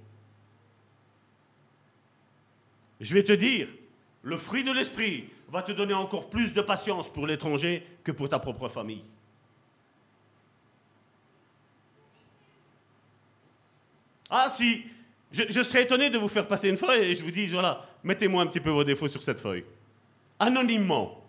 Je 3.00 3.14
vais 3.14 3.24
te 3.24 3.32
dire, 3.32 3.70
le 4.22 4.38
fruit 4.38 4.66
de 4.66 4.72
l'esprit 4.74 5.30
va 5.48 5.64
te 5.64 5.72
donner 5.72 5.94
encore 5.94 6.30
plus 6.30 6.54
de 6.54 6.60
patience 6.60 7.08
pour 7.08 7.26
l'étranger 7.26 7.88
que 8.04 8.12
pour 8.12 8.28
ta 8.28 8.38
propre 8.38 8.68
famille. 8.68 9.02
Ah 14.30 14.50
si, 14.50 14.84
je, 15.32 15.62
serais 15.64 15.84
étonné 15.84 16.10
de 16.10 16.18
vous 16.18 16.28
faire 16.28 16.50
passer 16.50 16.68
une 16.68 16.76
feuille 16.76 17.12
et 17.12 17.16
je 17.16 17.24
vous 17.24 17.32
dis, 17.32 17.48
voilà, 17.48 17.86
mettez-moi 18.04 18.44
un 18.44 18.48
petit 18.48 18.60
peu 18.60 18.72
vos 18.72 18.84
défauts 18.84 19.08
sur 19.08 19.24
cette 19.24 19.40
feuille. 19.40 19.64
Anonymement. 20.38 21.24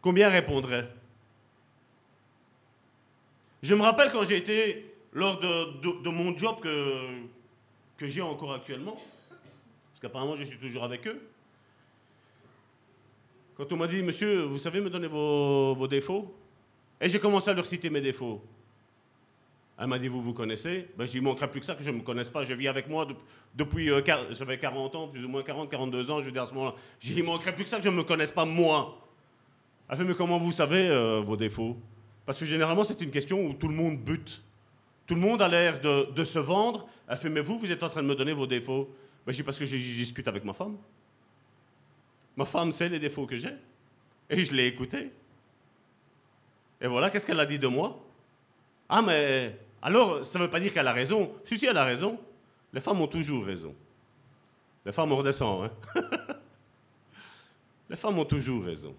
Combien 0.00 0.28
répondraient 0.28 0.92
Je 3.62 3.74
me 3.74 3.82
rappelle 3.82 4.10
quand 4.10 4.24
j'ai 4.24 4.36
été, 4.36 4.92
lors 5.12 5.38
de, 5.38 6.10
mon 6.10 6.36
job 6.36 6.56
que, 6.60 7.08
que 7.96 8.08
j'ai 8.08 8.22
encore 8.22 8.52
actuellement, 8.54 8.94
parce 8.94 10.00
qu'apparemment 10.00 10.36
je 10.36 10.44
suis 10.44 10.58
toujours 10.58 10.84
avec 10.84 11.06
eux, 11.06 11.20
quand 13.56 13.70
on 13.70 13.76
m'a 13.76 13.86
dit, 13.86 14.02
monsieur, 14.02 14.42
vous 14.42 14.58
savez 14.58 14.80
me 14.80 14.90
donner 14.90 15.06
vos, 15.06 15.74
vos 15.74 15.86
défauts? 15.86 16.34
Et 17.00 17.08
j'ai 17.08 17.20
commencé 17.20 17.50
à 17.50 17.52
leur 17.52 17.66
citer 17.66 17.90
mes 17.90 18.00
défauts. 18.00 18.42
Elle 19.78 19.86
m'a 19.86 19.98
dit, 19.98 20.08
vous 20.08 20.20
vous 20.20 20.32
connaissez? 20.32 20.88
Ben, 20.96 21.06
Je 21.06 21.12
lui 21.12 21.20
manquerait 21.20 21.50
plus 21.50 21.60
que 21.60 21.66
ça 21.66 21.74
que 21.74 21.82
je 21.82 21.90
ne 21.90 21.96
me 21.96 22.02
connaisse 22.02 22.28
pas. 22.28 22.44
Je 22.44 22.54
vis 22.54 22.68
avec 22.68 22.88
moi 22.88 23.06
depuis, 23.54 23.90
euh, 23.90 24.00
j'avais 24.30 24.58
40 24.58 24.94
ans, 24.94 25.08
plus 25.08 25.24
ou 25.24 25.28
moins 25.28 25.42
40, 25.42 25.70
42 25.70 26.10
ans, 26.10 26.20
je 26.20 26.26
veux 26.26 26.32
dire 26.32 26.42
à 26.42 26.46
ce 26.46 26.54
moment-là. 26.54 26.74
Il 27.04 27.22
manquerait 27.24 27.54
plus 27.54 27.64
que 27.64 27.70
ça 27.70 27.78
que 27.78 27.84
je 27.84 27.88
ne 27.88 27.96
me 27.96 28.04
connaisse 28.04 28.30
pas 28.30 28.44
moi. 28.44 28.98
Elle 29.88 29.98
fait, 29.98 30.04
mais 30.04 30.14
comment 30.14 30.38
vous 30.38 30.52
savez 30.52 30.88
euh, 30.88 31.20
vos 31.20 31.36
défauts? 31.36 31.76
Parce 32.24 32.38
que 32.38 32.44
généralement, 32.44 32.84
c'est 32.84 33.00
une 33.00 33.10
question 33.10 33.44
où 33.46 33.54
tout 33.54 33.68
le 33.68 33.74
monde 33.74 33.98
bute. 33.98 34.42
Tout 35.06 35.14
le 35.14 35.20
monde 35.20 35.42
a 35.42 35.48
l'air 35.48 35.80
de, 35.80 36.24
se 36.24 36.38
vendre. 36.38 36.88
Elle 37.08 37.16
fait, 37.16 37.28
mais 37.28 37.40
vous, 37.40 37.58
vous 37.58 37.70
êtes 37.72 37.82
en 37.82 37.88
train 37.88 38.02
de 38.02 38.08
me 38.08 38.14
donner 38.14 38.32
vos 38.32 38.46
défauts. 38.46 38.94
Ben, 39.26 39.32
je 39.32 39.38
dis, 39.38 39.42
parce 39.42 39.58
que 39.58 39.64
je 39.64 39.76
discute 39.76 40.28
avec 40.28 40.44
ma 40.44 40.52
femme. 40.52 40.76
Ma 42.36 42.44
femme 42.44 42.72
sait 42.72 42.88
les 42.88 42.98
défauts 42.98 43.26
que 43.26 43.36
j'ai. 43.36 43.54
Et 44.30 44.44
je 44.44 44.54
l'ai 44.54 44.66
écouté. 44.66 45.10
Et 46.80 46.86
voilà, 46.86 47.10
qu'est-ce 47.10 47.26
qu'elle 47.26 47.40
a 47.40 47.46
dit 47.46 47.58
de 47.58 47.66
moi? 47.66 48.02
Ah, 48.88 49.02
mais 49.02 49.58
alors, 49.82 50.24
ça 50.24 50.38
ne 50.38 50.44
veut 50.44 50.50
pas 50.50 50.60
dire 50.60 50.72
qu'elle 50.72 50.86
a 50.86 50.92
raison. 50.92 51.32
Si, 51.44 51.58
si, 51.58 51.66
elle 51.66 51.76
a 51.76 51.84
raison. 51.84 52.18
Les 52.72 52.80
femmes 52.80 53.00
ont 53.00 53.08
toujours 53.08 53.44
raison. 53.44 53.74
Les 54.84 54.92
femmes, 54.92 55.12
redescendent. 55.12 55.70
Hein? 55.94 56.02
Les 57.90 57.96
femmes 57.96 58.18
ont 58.18 58.24
toujours 58.24 58.64
raison. 58.64 58.94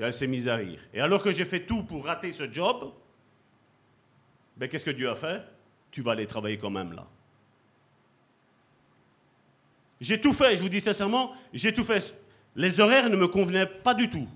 Et 0.00 0.02
elle 0.02 0.14
s'est 0.14 0.26
mise 0.26 0.48
à 0.48 0.56
rire. 0.56 0.80
Et 0.94 1.00
alors 1.02 1.22
que 1.22 1.30
j'ai 1.30 1.44
fait 1.44 1.66
tout 1.66 1.82
pour 1.82 2.06
rater 2.06 2.32
ce 2.32 2.50
job, 2.50 2.90
ben, 4.56 4.66
qu'est-ce 4.66 4.86
que 4.86 4.90
Dieu 4.90 5.10
a 5.10 5.14
fait? 5.14 5.42
Tu 5.90 6.00
vas 6.00 6.12
aller 6.12 6.26
travailler 6.26 6.56
quand 6.56 6.70
même 6.70 6.94
là. 6.94 7.06
J'ai 10.00 10.18
tout 10.18 10.32
fait, 10.32 10.56
je 10.56 10.62
vous 10.62 10.70
dis 10.70 10.80
sincèrement, 10.80 11.34
j'ai 11.52 11.74
tout 11.74 11.84
fait. 11.84 12.14
Les 12.56 12.80
horaires 12.80 13.10
ne 13.10 13.16
me 13.16 13.28
convenaient 13.28 13.66
pas 13.66 13.92
du 13.92 14.08
tout. 14.08 14.26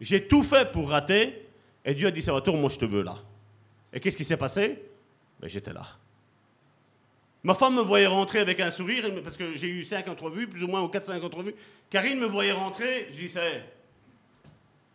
J'ai 0.00 0.26
tout 0.26 0.42
fait 0.42 0.72
pour 0.72 0.88
rater, 0.88 1.46
et 1.84 1.94
Dieu 1.94 2.06
a 2.06 2.10
dit, 2.10 2.22
Salvatore, 2.22 2.56
moi 2.56 2.70
je 2.70 2.78
te 2.78 2.86
veux 2.86 3.02
là. 3.02 3.16
Et 3.92 4.00
qu'est-ce 4.00 4.16
qui 4.16 4.24
s'est 4.24 4.38
passé? 4.38 4.82
Ben, 5.40 5.48
J'étais 5.48 5.74
là. 5.74 5.86
Ma 7.42 7.52
femme 7.52 7.74
me 7.76 7.82
voyait 7.82 8.06
rentrer 8.06 8.38
avec 8.38 8.60
un 8.60 8.70
sourire, 8.70 9.04
parce 9.22 9.36
que 9.36 9.54
j'ai 9.54 9.68
eu 9.68 9.84
cinq 9.84 10.08
entrevues, 10.08 10.46
plus 10.46 10.62
ou 10.62 10.68
moins, 10.68 10.80
ou 10.80 10.88
quatre, 10.88 11.04
cinq 11.04 11.22
entrevues. 11.22 11.54
Karine 11.90 12.18
me 12.18 12.24
voyait 12.24 12.52
rentrer, 12.52 13.08
je 13.12 13.18
disais, 13.18 13.62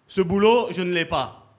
ce 0.09 0.21
boulot, 0.21 0.67
je 0.71 0.81
ne 0.81 0.91
l'ai 0.91 1.05
pas. 1.05 1.55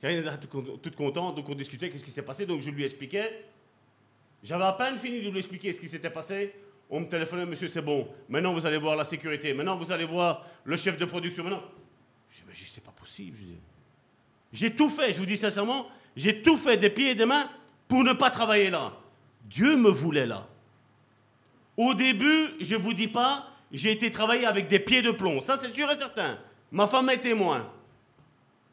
Karine 0.00 0.18
était 0.18 0.46
toute 0.46 0.94
contente, 0.94 1.34
donc 1.34 1.48
on 1.48 1.54
discutait, 1.54 1.90
qu'est-ce 1.90 2.04
qui 2.04 2.10
s'est 2.10 2.22
passé, 2.22 2.46
donc 2.46 2.60
je 2.60 2.70
lui 2.70 2.84
expliquais. 2.84 3.44
J'avais 4.44 4.64
à 4.64 4.72
peine 4.72 4.98
fini 4.98 5.22
de 5.22 5.30
lui 5.30 5.38
expliquer 5.38 5.72
ce 5.72 5.80
qui 5.80 5.88
s'était 5.88 6.10
passé. 6.10 6.54
On 6.90 7.00
me 7.00 7.06
téléphonait, 7.06 7.46
monsieur, 7.46 7.66
c'est 7.66 7.82
bon. 7.82 8.06
Maintenant, 8.28 8.52
vous 8.52 8.64
allez 8.66 8.76
voir 8.76 8.94
la 8.94 9.04
sécurité. 9.04 9.54
Maintenant, 9.54 9.76
vous 9.76 9.90
allez 9.90 10.04
voir 10.04 10.46
le 10.64 10.76
chef 10.76 10.98
de 10.98 11.04
production. 11.06 11.42
Maintenant, 11.42 11.62
je 12.30 12.36
dis, 12.36 12.42
mais 12.46 12.54
c'est 12.54 12.84
pas 12.84 12.92
possible. 12.92 13.36
J'ai 14.52 14.76
tout 14.76 14.90
fait, 14.90 15.12
je 15.12 15.18
vous 15.18 15.26
dis 15.26 15.36
sincèrement, 15.36 15.88
j'ai 16.14 16.42
tout 16.42 16.56
fait 16.56 16.76
des 16.76 16.90
pieds 16.90 17.10
et 17.10 17.14
des 17.14 17.26
mains 17.26 17.50
pour 17.88 18.04
ne 18.04 18.12
pas 18.12 18.30
travailler 18.30 18.70
là. 18.70 18.92
Dieu 19.46 19.76
me 19.76 19.88
voulait 19.88 20.26
là. 20.26 20.46
Au 21.76 21.94
début, 21.94 22.50
je 22.60 22.76
ne 22.76 22.82
vous 22.82 22.94
dis 22.94 23.08
pas, 23.08 23.50
j'ai 23.72 23.92
été 23.92 24.10
travailler 24.10 24.46
avec 24.46 24.68
des 24.68 24.78
pieds 24.78 25.02
de 25.02 25.10
plomb. 25.10 25.40
Ça, 25.40 25.56
c'est 25.56 25.74
sûr 25.74 25.90
et 25.90 25.96
certain. 25.96 26.38
Ma 26.72 26.86
femme 26.86 27.08
est 27.10 27.18
témoin. 27.18 27.66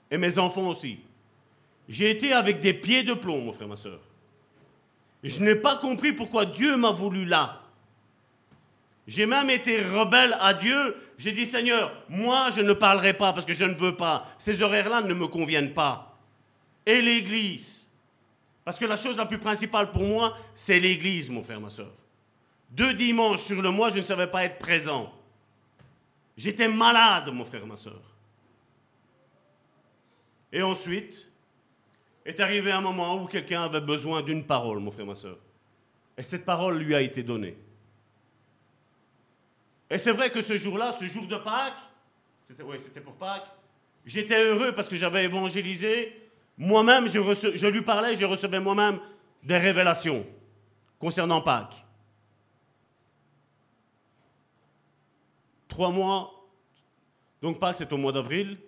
Et 0.10 0.18
mes 0.18 0.38
enfants 0.38 0.70
aussi. 0.70 0.99
J'ai 1.90 2.11
été 2.11 2.34
avec 2.34 2.60
des 2.60 2.74
pieds 2.74 3.03
de 3.03 3.14
plomb, 3.14 3.41
mon 3.41 3.53
frère, 3.53 3.68
ma 3.68 3.76
soeur. 3.76 3.99
Je 5.24 5.40
n'ai 5.40 5.56
pas 5.56 5.78
compris 5.78 6.14
pourquoi 6.14 6.45
Dieu 6.45 6.76
m'a 6.78 6.91
voulu 6.91 7.26
là. 7.26 7.61
J'ai 9.07 9.26
même 9.26 9.49
été 9.49 9.82
rebelle 9.82 10.36
à 10.40 10.53
Dieu. 10.53 10.95
J'ai 11.18 11.32
dit, 11.32 11.45
Seigneur, 11.45 11.94
moi, 12.10 12.49
je 12.52 12.61
ne 12.61 12.74
parlerai 12.74 13.14
pas 13.14 13.34
parce 13.34 13.45
que 13.45 13.53
je 13.53 13.65
ne 13.65 13.74
veux 13.74 13.95
pas. 13.95 14.28
Ces 14.38 14.61
horaires-là 14.61 15.02
ne 15.02 15.14
me 15.14 15.28
conviennent 15.28 15.74
pas. 15.74 16.18
Et 16.86 17.02
l'Église. 17.02 17.90
Parce 18.64 18.80
que 18.80 18.86
la 18.86 18.95
chose 18.95 19.18
la 19.18 19.26
plus 19.26 19.40
principale 19.40 19.91
pour 19.91 20.03
moi, 20.03 20.38
c'est 20.53 20.80
l'Église, 20.80 21.30
mon 21.30 21.44
frère, 21.44 21.60
ma 21.60 21.70
soeur. 21.70 21.91
Deux 22.70 22.94
dimanches 22.94 23.41
sur 23.41 23.61
le 23.61 23.72
mois, 23.72 23.90
je 23.90 23.99
ne 23.99 24.03
savais 24.03 24.28
pas 24.28 24.45
être 24.45 24.57
présent. 24.57 25.14
J'étais 26.35 26.68
malade, 26.68 27.31
mon 27.31 27.45
frère, 27.45 27.65
ma 27.65 27.77
soeur. 27.77 28.01
Et 30.51 30.61
ensuite, 30.61 31.31
est 32.26 32.39
arrivé 32.39 32.72
un 32.72 32.81
moment 32.81 33.22
où 33.22 33.27
quelqu'un 33.27 33.64
avait 33.64 33.81
besoin 33.81 34.22
d'une 34.22 34.45
parole, 34.45 34.80
mon 34.80 34.91
frère, 34.91 35.05
ma 35.05 35.15
soeur. 35.15 35.38
Et 36.18 36.23
cette 36.23 36.45
parole 36.45 36.77
lui 36.77 36.95
a 36.95 37.01
été 37.01 37.23
donnée. 37.23 37.57
Et 39.89 39.97
c'est 39.97 40.11
vrai 40.11 40.31
que 40.31 40.41
ce 40.41 40.57
jour-là, 40.57 40.91
ce 40.93 41.05
jour 41.05 41.27
de 41.27 41.35
Pâques, 41.35 41.73
c'était, 42.45 43.01
pour 43.01 43.15
Pâques, 43.15 43.47
j'étais 44.05 44.43
heureux 44.43 44.73
parce 44.73 44.88
que 44.88 44.95
j'avais 44.95 45.26
évangélisé. 45.26 46.19
Moi-même, 46.57 47.07
je 47.07 47.68
lui 47.68 47.81
parlais, 47.81 48.15
je 48.15 48.26
recevais 48.26 48.60
moi-même 48.60 48.99
des 49.43 49.57
révélations 49.57 50.26
concernant 50.99 51.41
Pâques. 51.41 51.82
Trois 55.73 55.89
mois, 55.89 56.31
donc 57.41 57.59
Pâques 57.59 57.77
c'est 57.77 57.91
au 57.91 57.97
mois 57.97 58.11
d'avril, 58.11 58.59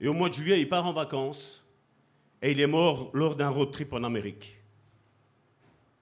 et 0.00 0.06
au 0.06 0.12
mois 0.12 0.28
de 0.28 0.34
juillet, 0.34 0.60
il 0.60 0.68
part 0.68 0.86
en 0.86 0.92
vacances, 0.92 1.68
et 2.40 2.52
il 2.52 2.60
est 2.60 2.68
mort 2.68 3.10
lors 3.14 3.34
d'un 3.34 3.48
road 3.48 3.72
trip 3.72 3.92
en 3.92 4.04
Amérique. 4.04 4.62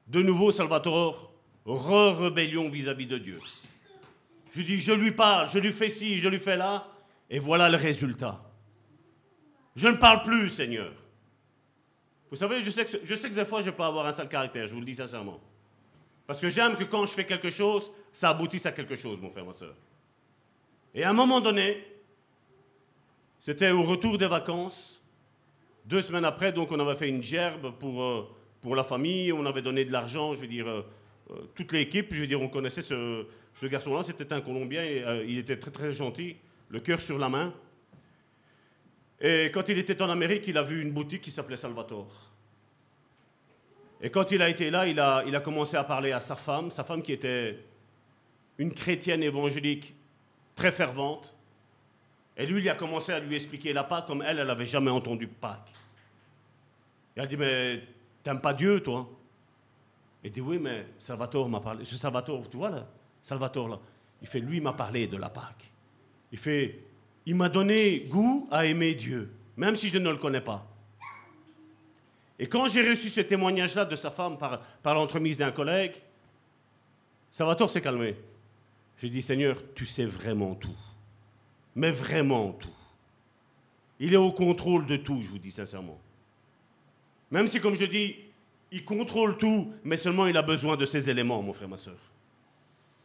De 0.06 0.20
nouveau, 0.20 0.52
Salvatore, 0.52 1.32
re-rébellion 1.64 2.68
vis-à-vis 2.68 3.06
de 3.06 3.16
Dieu. 3.16 3.40
Je 4.52 4.60
dis, 4.60 4.80
je 4.80 4.92
lui 4.92 5.12
parle, 5.12 5.48
je 5.48 5.58
lui 5.58 5.72
fais 5.72 5.88
ci, 5.88 6.18
je 6.18 6.28
lui 6.28 6.38
fais 6.38 6.58
là, 6.58 6.88
et 7.30 7.38
voilà 7.38 7.70
le 7.70 7.78
résultat. 7.78 8.42
Je 9.76 9.88
ne 9.88 9.96
parle 9.96 10.24
plus, 10.24 10.50
Seigneur. 10.50 10.92
Vous 12.28 12.36
savez, 12.36 12.60
je 12.60 12.70
sais, 12.70 12.84
que, 12.84 12.98
je 13.02 13.14
sais 13.14 13.30
que 13.30 13.34
des 13.34 13.46
fois, 13.46 13.62
je 13.62 13.70
peux 13.70 13.82
avoir 13.82 14.04
un 14.04 14.12
sale 14.12 14.28
caractère, 14.28 14.66
je 14.66 14.74
vous 14.74 14.80
le 14.80 14.86
dis 14.86 14.94
sincèrement. 14.94 15.40
Parce 16.26 16.38
que 16.38 16.50
j'aime 16.50 16.76
que 16.76 16.84
quand 16.84 17.06
je 17.06 17.12
fais 17.12 17.24
quelque 17.24 17.48
chose, 17.48 17.90
ça 18.12 18.28
aboutisse 18.28 18.66
à 18.66 18.72
quelque 18.72 18.94
chose, 18.94 19.18
mon 19.22 19.30
frère, 19.30 19.46
ma 19.46 19.54
soeur. 19.54 19.74
Et 20.94 21.02
à 21.02 21.10
un 21.10 21.12
moment 21.12 21.40
donné, 21.40 21.84
c'était 23.40 23.70
au 23.70 23.82
retour 23.82 24.16
des 24.16 24.28
vacances, 24.28 25.04
deux 25.84 26.00
semaines 26.00 26.24
après, 26.24 26.52
donc 26.52 26.70
on 26.70 26.78
avait 26.78 26.94
fait 26.94 27.08
une 27.08 27.22
gerbe 27.22 27.76
pour, 27.78 28.00
euh, 28.00 28.28
pour 28.60 28.76
la 28.76 28.84
famille, 28.84 29.32
on 29.32 29.44
avait 29.44 29.60
donné 29.60 29.84
de 29.84 29.90
l'argent, 29.90 30.36
je 30.36 30.42
veux 30.42 30.46
dire, 30.46 30.68
euh, 30.68 30.82
euh, 31.30 31.34
toute 31.56 31.72
l'équipe, 31.72 32.14
je 32.14 32.20
veux 32.20 32.26
dire, 32.28 32.40
on 32.40 32.48
connaissait 32.48 32.80
ce, 32.80 33.26
ce 33.54 33.66
garçon-là, 33.66 34.04
c'était 34.04 34.32
un 34.32 34.40
Colombien, 34.40 34.84
il 34.84 35.36
était 35.38 35.58
très 35.58 35.72
très 35.72 35.92
gentil, 35.92 36.36
le 36.68 36.78
cœur 36.78 37.00
sur 37.02 37.18
la 37.18 37.28
main. 37.28 37.52
Et 39.20 39.50
quand 39.52 39.68
il 39.68 39.78
était 39.78 40.00
en 40.00 40.10
Amérique, 40.10 40.46
il 40.46 40.56
a 40.56 40.62
vu 40.62 40.80
une 40.80 40.92
boutique 40.92 41.22
qui 41.22 41.30
s'appelait 41.32 41.56
Salvatore. 41.56 42.30
Et 44.00 44.10
quand 44.10 44.30
il 44.30 44.42
a 44.42 44.48
été 44.48 44.70
là, 44.70 44.86
il 44.86 45.00
a, 45.00 45.24
il 45.26 45.34
a 45.34 45.40
commencé 45.40 45.76
à 45.76 45.82
parler 45.82 46.12
à 46.12 46.20
sa 46.20 46.36
femme, 46.36 46.70
sa 46.70 46.84
femme 46.84 47.02
qui 47.02 47.12
était 47.12 47.58
une 48.58 48.72
chrétienne 48.72 49.22
évangélique 49.22 49.94
très 50.54 50.72
fervente. 50.72 51.34
Et 52.36 52.46
lui, 52.46 52.60
il 52.62 52.68
a 52.68 52.74
commencé 52.74 53.12
à 53.12 53.20
lui 53.20 53.34
expliquer 53.34 53.72
la 53.72 53.84
Pâque 53.84 54.06
comme 54.06 54.22
elle, 54.22 54.38
elle 54.38 54.46
n'avait 54.46 54.66
jamais 54.66 54.90
entendu 54.90 55.26
Pâque. 55.26 55.72
Il 57.16 57.22
a 57.22 57.26
dit, 57.26 57.36
mais 57.36 57.82
t'aimes 58.22 58.40
pas 58.40 58.54
Dieu, 58.54 58.80
toi? 58.80 59.08
Il 60.24 60.32
dit, 60.32 60.40
oui, 60.40 60.58
mais 60.58 60.86
Salvatore 60.98 61.48
m'a 61.48 61.60
parlé. 61.60 61.84
Ce 61.84 61.96
Salvatore, 61.96 62.48
tu 62.50 62.56
vois 62.56 62.70
là? 62.70 62.86
Salvatore, 63.22 63.80
il 64.20 64.26
fait, 64.26 64.40
lui, 64.40 64.60
m'a 64.60 64.72
parlé 64.72 65.06
de 65.06 65.16
la 65.16 65.28
Pâque. 65.28 65.70
Il 66.32 66.38
fait, 66.38 66.80
il 67.26 67.36
m'a 67.36 67.48
donné 67.48 68.00
goût 68.00 68.48
à 68.50 68.66
aimer 68.66 68.94
Dieu, 68.94 69.32
même 69.56 69.76
si 69.76 69.88
je 69.88 69.98
ne 69.98 70.10
le 70.10 70.16
connais 70.16 70.40
pas. 70.40 70.66
Et 72.38 72.48
quand 72.48 72.66
j'ai 72.68 72.82
reçu 72.88 73.08
ce 73.08 73.20
témoignage-là 73.20 73.84
de 73.84 73.94
sa 73.94 74.10
femme 74.10 74.36
par, 74.36 74.60
par 74.60 74.94
l'entremise 74.94 75.38
d'un 75.38 75.52
collègue, 75.52 75.94
Salvatore 77.30 77.70
s'est 77.70 77.80
calmé. 77.80 78.16
J'ai 78.98 79.08
dit, 79.08 79.22
Seigneur, 79.22 79.56
tu 79.74 79.86
sais 79.86 80.06
vraiment 80.06 80.54
tout. 80.54 80.76
Mais 81.74 81.90
vraiment 81.90 82.52
tout. 82.52 82.68
Il 83.98 84.12
est 84.12 84.18
au 84.18 84.32
contrôle 84.32 84.86
de 84.86 84.96
tout, 84.96 85.22
je 85.22 85.28
vous 85.28 85.38
dis 85.38 85.50
sincèrement. 85.50 85.98
Même 87.30 87.48
si, 87.48 87.60
comme 87.60 87.74
je 87.74 87.84
dis, 87.84 88.16
il 88.70 88.84
contrôle 88.84 89.36
tout, 89.36 89.72
mais 89.84 89.96
seulement 89.96 90.26
il 90.26 90.36
a 90.36 90.42
besoin 90.42 90.76
de 90.76 90.84
ces 90.84 91.08
éléments, 91.08 91.40
mon 91.42 91.52
frère, 91.52 91.68
ma 91.68 91.76
soeur. 91.76 91.98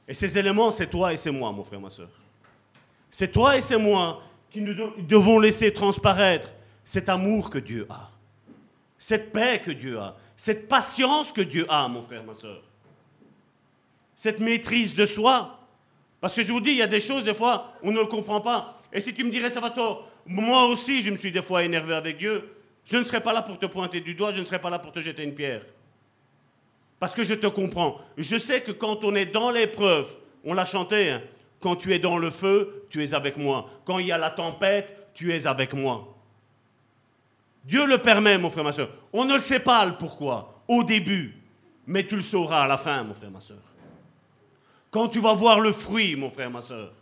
Et 0.08 0.14
ces 0.16 0.38
éléments, 0.38 0.72
c'est 0.72 0.90
toi 0.90 1.14
et 1.14 1.18
c'est 1.18 1.32
moi, 1.32 1.52
mon 1.52 1.64
frère, 1.64 1.80
ma 1.80 1.92
soeur. 1.92 2.10
C'est 3.12 3.32
toi 3.32 3.58
et 3.58 3.62
c'est 3.62 3.78
moi 3.78 4.24
qui 4.50 4.62
nous 4.62 4.74
devons 4.98 5.40
laisser 5.40 5.72
transparaître 5.72 6.54
cet 6.84 7.10
amour 7.10 7.52
que 7.52 7.60
Dieu 7.60 7.86
a, 7.90 8.10
cette 8.98 9.32
paix 9.32 9.62
que 9.64 9.70
Dieu 9.70 10.00
a, 10.00 10.18
cette 10.36 10.68
patience 10.68 11.32
que 11.32 11.42
Dieu 11.42 11.68
a, 11.70 11.88
mon 11.88 12.02
frère, 12.02 12.24
ma 12.24 12.34
soeur, 12.34 12.64
cette 14.16 14.40
maîtrise 14.40 14.96
de 14.96 15.06
soi. 15.06 15.59
Parce 16.22 16.36
que 16.36 16.42
je 16.42 16.52
vous 16.52 16.60
dis, 16.60 16.72
il 16.72 16.78
y 16.78 16.82
a 16.82 16.88
des 16.88 17.00
choses, 17.00 17.24
des 17.24 17.34
fois, 17.34 17.74
on 17.82 17.92
ne 17.92 18.00
le 18.00 18.06
comprend 18.06 18.42
pas. 18.42 18.82
Et 18.92 19.02
si 19.02 19.14
tu 19.14 19.24
me 19.24 19.32
dirais, 19.32 19.50
ça 19.50 19.62
moi 20.26 20.66
aussi, 20.66 21.02
je 21.02 21.12
me 21.12 21.16
suis 21.16 21.32
des 21.32 21.42
fois 21.42 21.64
énervé 21.64 21.96
avec 21.96 22.18
Dieu, 22.18 22.56
je 22.86 22.98
ne 22.98 23.04
serai 23.04 23.22
pas 23.22 23.34
là 23.34 23.42
pour 23.42 23.58
te 23.58 23.66
pointer 23.66 24.02
du 24.02 24.14
doigt, 24.16 24.34
je 24.34 24.40
ne 24.40 24.46
serai 24.46 24.60
pas 24.60 24.70
là 24.70 24.80
pour 24.80 24.92
te 24.92 25.00
jeter 25.00 25.24
une 25.24 25.34
pierre. 25.34 25.62
Parce 27.00 27.16
que 27.16 27.24
je 27.24 27.34
te 27.34 27.48
comprends. 27.48 28.02
Je 28.18 28.38
sais 28.38 28.62
que 28.62 28.72
quand 28.72 29.04
on 29.04 29.16
est 29.16 29.28
dans 29.28 29.52
l'épreuve, 29.52 30.10
on 30.44 30.54
l'a 30.54 30.66
chanté, 30.66 31.12
hein, 31.12 31.22
quand 31.60 31.76
tu 31.76 31.94
es 31.94 32.00
dans 32.00 32.18
le 32.18 32.30
feu, 32.30 32.86
tu 32.90 33.04
es 33.04 33.14
avec 33.14 33.38
moi. 33.38 33.70
Quand 33.86 34.00
il 34.00 34.08
y 34.08 34.12
a 34.12 34.18
la 34.18 34.30
tempête, 34.30 34.96
tu 35.14 35.34
es 35.34 35.48
avec 35.48 35.74
moi. 35.74 36.16
Dieu 37.64 37.86
le 37.86 37.98
permet, 37.98 38.38
mon 38.38 38.50
frère, 38.50 38.64
ma 38.64 38.72
soeur. 38.72 38.90
On 39.14 39.26
ne 39.26 39.36
le 39.36 39.40
sait 39.40 39.60
pas 39.60 39.86
le 39.86 39.96
pourquoi, 39.96 40.62
au 40.68 40.84
début, 40.84 41.36
mais 41.88 42.06
tu 42.06 42.16
le 42.16 42.22
sauras 42.22 42.64
à 42.64 42.68
la 42.68 42.78
fin, 42.78 43.04
mon 43.04 43.14
frère, 43.14 43.32
ma 43.32 43.42
soeur. 43.42 43.58
Quand 44.92 45.08
tu 45.10 45.20
vas 45.20 45.34
voir 45.34 45.60
le 45.60 45.72
fruit, 45.72 46.16
mon 46.16 46.30
frère, 46.32 46.50
ma 46.50 46.62
soeur. 46.62 46.94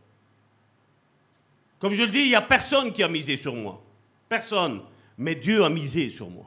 Comme 1.80 1.94
je 1.94 2.04
le 2.04 2.10
dis, 2.10 2.20
il 2.20 2.30
n'y 2.30 2.36
a 2.36 2.42
personne 2.42 2.92
qui 2.92 3.04
a 3.04 3.08
misé 3.08 3.38
sur 3.38 3.54
moi. 3.54 3.82
Personne. 4.28 4.82
Mais 5.18 5.36
Dieu 5.36 5.64
a 5.64 5.70
misé 5.70 6.10
sur 6.10 6.30
moi. 6.30 6.46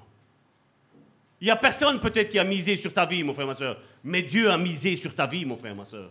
Il 1.40 1.44
n'y 1.44 1.50
a 1.50 1.56
personne 1.56 1.98
peut-être 2.00 2.28
qui 2.28 2.38
a 2.38 2.44
misé 2.44 2.76
sur 2.76 2.92
ta 2.92 3.06
vie, 3.06 3.22
mon 3.22 3.32
frère, 3.32 3.46
ma 3.46 3.54
soeur. 3.54 3.78
Mais 4.04 4.22
Dieu 4.22 4.50
a 4.50 4.58
misé 4.58 4.96
sur 4.96 5.14
ta 5.14 5.26
vie, 5.26 5.44
mon 5.44 5.56
frère, 5.56 5.74
ma 5.74 5.84
soeur. 5.84 6.10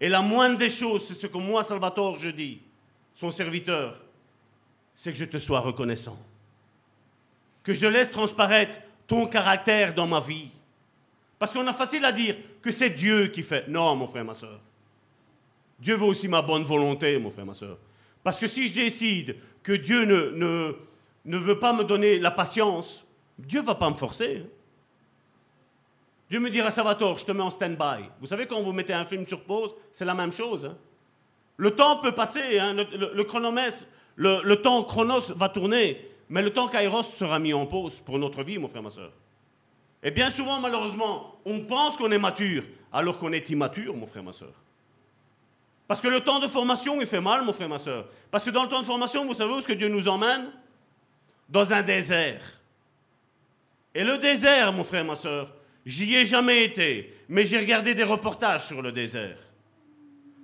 Et 0.00 0.08
la 0.08 0.22
moindre 0.22 0.56
des 0.56 0.68
choses, 0.68 1.06
c'est 1.06 1.14
ce 1.14 1.26
que 1.26 1.38
moi, 1.38 1.64
Salvatore, 1.64 2.18
je 2.18 2.30
dis, 2.30 2.60
son 3.14 3.32
serviteur, 3.32 4.00
c'est 4.94 5.12
que 5.12 5.18
je 5.18 5.24
te 5.24 5.38
sois 5.38 5.60
reconnaissant. 5.60 6.18
Que 7.64 7.74
je 7.74 7.86
laisse 7.86 8.10
transparaître 8.10 8.76
ton 9.08 9.26
caractère 9.26 9.92
dans 9.92 10.06
ma 10.06 10.20
vie. 10.20 10.50
Parce 11.38 11.52
qu'on 11.52 11.66
a 11.66 11.72
facile 11.72 12.04
à 12.04 12.12
dire 12.12 12.36
que 12.60 12.70
c'est 12.70 12.90
Dieu 12.90 13.28
qui 13.28 13.42
fait. 13.42 13.68
Non, 13.68 13.94
mon 13.94 14.08
frère, 14.08 14.24
ma 14.24 14.34
soeur. 14.34 14.60
Dieu 15.78 15.96
veut 15.96 16.06
aussi 16.06 16.26
ma 16.26 16.42
bonne 16.42 16.64
volonté, 16.64 17.18
mon 17.18 17.30
frère, 17.30 17.46
ma 17.46 17.54
soeur. 17.54 17.78
Parce 18.24 18.38
que 18.38 18.46
si 18.46 18.66
je 18.66 18.74
décide 18.74 19.36
que 19.62 19.72
Dieu 19.72 20.04
ne, 20.04 20.74
veut 21.24 21.58
pas 21.58 21.72
me 21.72 21.84
donner 21.84 22.18
la 22.18 22.30
patience, 22.30 23.04
Dieu 23.38 23.60
ne 23.60 23.66
va 23.66 23.76
pas 23.76 23.88
me 23.88 23.94
forcer. 23.94 24.44
Dieu 26.28 26.40
me 26.40 26.50
dira, 26.50 26.70
Salvatore, 26.70 27.18
je 27.18 27.24
te 27.24 27.32
mets 27.32 27.42
en 27.42 27.50
stand-by. 27.50 28.04
Vous 28.20 28.26
savez, 28.26 28.46
quand 28.46 28.60
vous 28.60 28.72
mettez 28.72 28.92
un 28.92 29.06
film 29.06 29.26
sur 29.26 29.42
pause, 29.44 29.70
c'est 29.92 30.04
la 30.04 30.14
même 30.14 30.32
chose. 30.32 30.66
Hein. 30.66 30.76
Le 31.56 31.70
temps 31.74 31.98
peut 31.98 32.12
passer, 32.12 32.58
hein, 32.58 32.74
le, 32.74 33.24
chronomètre, 33.24 33.84
le, 34.16 34.54
temps 34.56 34.82
chronos 34.82 35.32
va 35.34 35.48
tourner, 35.48 36.08
mais 36.28 36.42
le 36.42 36.52
temps 36.52 36.68
kairos 36.68 37.04
sera 37.04 37.38
mis 37.38 37.54
en 37.54 37.66
pause 37.66 38.00
pour 38.00 38.18
notre 38.18 38.42
vie, 38.42 38.58
mon 38.58 38.68
frère, 38.68 38.82
ma 38.82 38.90
soeur. 38.90 39.10
Et 40.02 40.10
bien 40.10 40.30
souvent, 40.30 40.60
malheureusement, 40.60 41.40
on 41.44 41.60
pense 41.60 41.96
qu'on 41.96 42.10
est 42.10 42.18
mature, 42.18 42.62
alors 42.92 43.18
qu'on 43.18 43.32
est 43.32 43.50
immature, 43.50 43.96
mon 43.96 44.06
frère, 44.06 44.22
ma 44.22 44.32
soeur. 44.32 44.52
Parce 45.86 46.00
que 46.00 46.08
le 46.08 46.20
temps 46.20 46.38
de 46.38 46.48
formation, 46.48 47.00
il 47.00 47.06
fait 47.06 47.20
mal, 47.20 47.44
mon 47.44 47.52
frère, 47.52 47.68
ma 47.68 47.78
soeur. 47.78 48.08
Parce 48.30 48.44
que 48.44 48.50
dans 48.50 48.62
le 48.62 48.68
temps 48.68 48.80
de 48.80 48.86
formation, 48.86 49.24
vous 49.24 49.34
savez 49.34 49.52
où 49.52 49.58
est-ce 49.58 49.66
que 49.66 49.72
Dieu 49.72 49.88
nous 49.88 50.06
emmène? 50.06 50.50
Dans 51.48 51.72
un 51.72 51.82
désert. 51.82 52.42
Et 53.94 54.04
le 54.04 54.18
désert, 54.18 54.72
mon 54.72 54.84
frère, 54.84 55.04
ma 55.04 55.16
soeur, 55.16 55.54
J'y 55.88 56.14
ai 56.16 56.26
jamais 56.26 56.64
été, 56.64 57.14
mais 57.30 57.46
j'ai 57.46 57.58
regardé 57.58 57.94
des 57.94 58.02
reportages 58.02 58.66
sur 58.66 58.82
le 58.82 58.92
désert. 58.92 59.38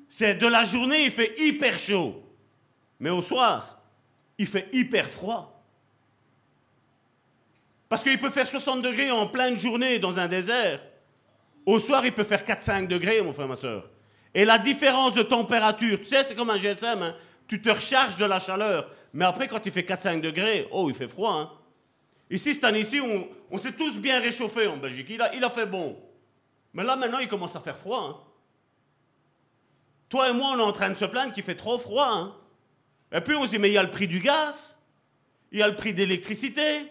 C'est 0.09 0.36
de 0.36 0.47
la 0.47 0.64
journée, 0.64 1.05
il 1.05 1.10
fait 1.10 1.39
hyper 1.39 1.78
chaud, 1.78 2.24
mais 2.98 3.10
au 3.10 3.20
soir, 3.20 3.78
il 4.39 4.47
fait 4.47 4.70
hyper 4.72 5.06
froid. 5.06 5.53
Parce 7.89 8.02
qu'il 8.02 8.19
peut 8.19 8.31
faire 8.31 8.47
60 8.47 8.82
degrés 8.82 9.11
en 9.11 9.27
pleine 9.27 9.59
journée 9.59 9.98
dans 9.98 10.19
un 10.19 10.28
désert. 10.28 10.81
Au 11.66 11.78
soir, 11.78 12.05
il 12.05 12.12
peut 12.12 12.24
faire 12.24 12.43
4-5 12.43 12.86
degrés, 12.86 13.23
mon 13.23 13.32
frère, 13.32 13.48
ma 13.48 13.56
soeur. 13.56 13.89
Et 14.35 14.44
la 14.44 14.59
différence 14.59 15.15
de 15.15 15.23
température, 15.23 15.98
tu 16.01 16.06
sais, 16.06 16.24
c'est 16.24 16.35
comme 16.35 16.51
un 16.51 16.59
GSM, 16.59 17.02
hein. 17.02 17.16
tu 17.47 17.62
te 17.62 17.70
recharges 17.70 18.16
de 18.16 18.24
la 18.24 18.40
chaleur. 18.40 18.90
Mais 19.12 19.24
après, 19.24 19.47
quand 19.47 19.65
il 19.65 19.73
fait 19.73 19.82
4-5 19.82 20.20
degrés, 20.20 20.66
oh, 20.73 20.89
il 20.89 20.94
fait 20.94 21.09
froid. 21.09 21.32
Hein. 21.32 21.51
Ici, 22.31 22.55
cette 22.55 22.65
année-ci, 22.65 23.01
on, 23.01 23.59
s'est 23.59 23.73
tous 23.73 23.97
bien 23.98 24.20
réchauffés 24.20 24.66
en 24.66 24.77
Belgique. 24.77 25.06
Il 25.09 25.20
a, 25.23 25.51
fait 25.51 25.66
bon. 25.66 25.97
Mais 26.73 26.82
là, 26.82 26.97
maintenant, 26.97 27.20
il 27.20 27.28
commence 27.28 27.55
à 27.55 27.61
faire 27.61 27.77
froid. 27.77 28.11
Hein. 28.11 28.16
Toi 30.09 30.31
et 30.31 30.32
moi, 30.32 30.52
on 30.55 30.59
est 30.59 30.62
en 30.62 30.73
train 30.73 30.90
de 30.90 30.97
se 30.97 31.05
plaindre 31.05 31.32
qu'il 31.32 31.44
fait 31.44 31.55
trop 31.55 31.78
froid. 31.78 32.40
Et 33.12 33.20
puis, 33.20 33.36
on 33.36 33.44
se 33.44 33.51
dit, 33.51 33.59
mais 33.59 33.70
il 33.70 33.74
y 33.74 33.78
a 33.78 33.82
le 33.82 33.90
prix 33.90 34.09
du 34.09 34.19
gaz. 34.19 34.77
Il 35.52 35.61
y 35.61 35.62
a 35.62 35.69
le 35.69 35.77
prix 35.77 35.94
d'électricité. 35.94 36.90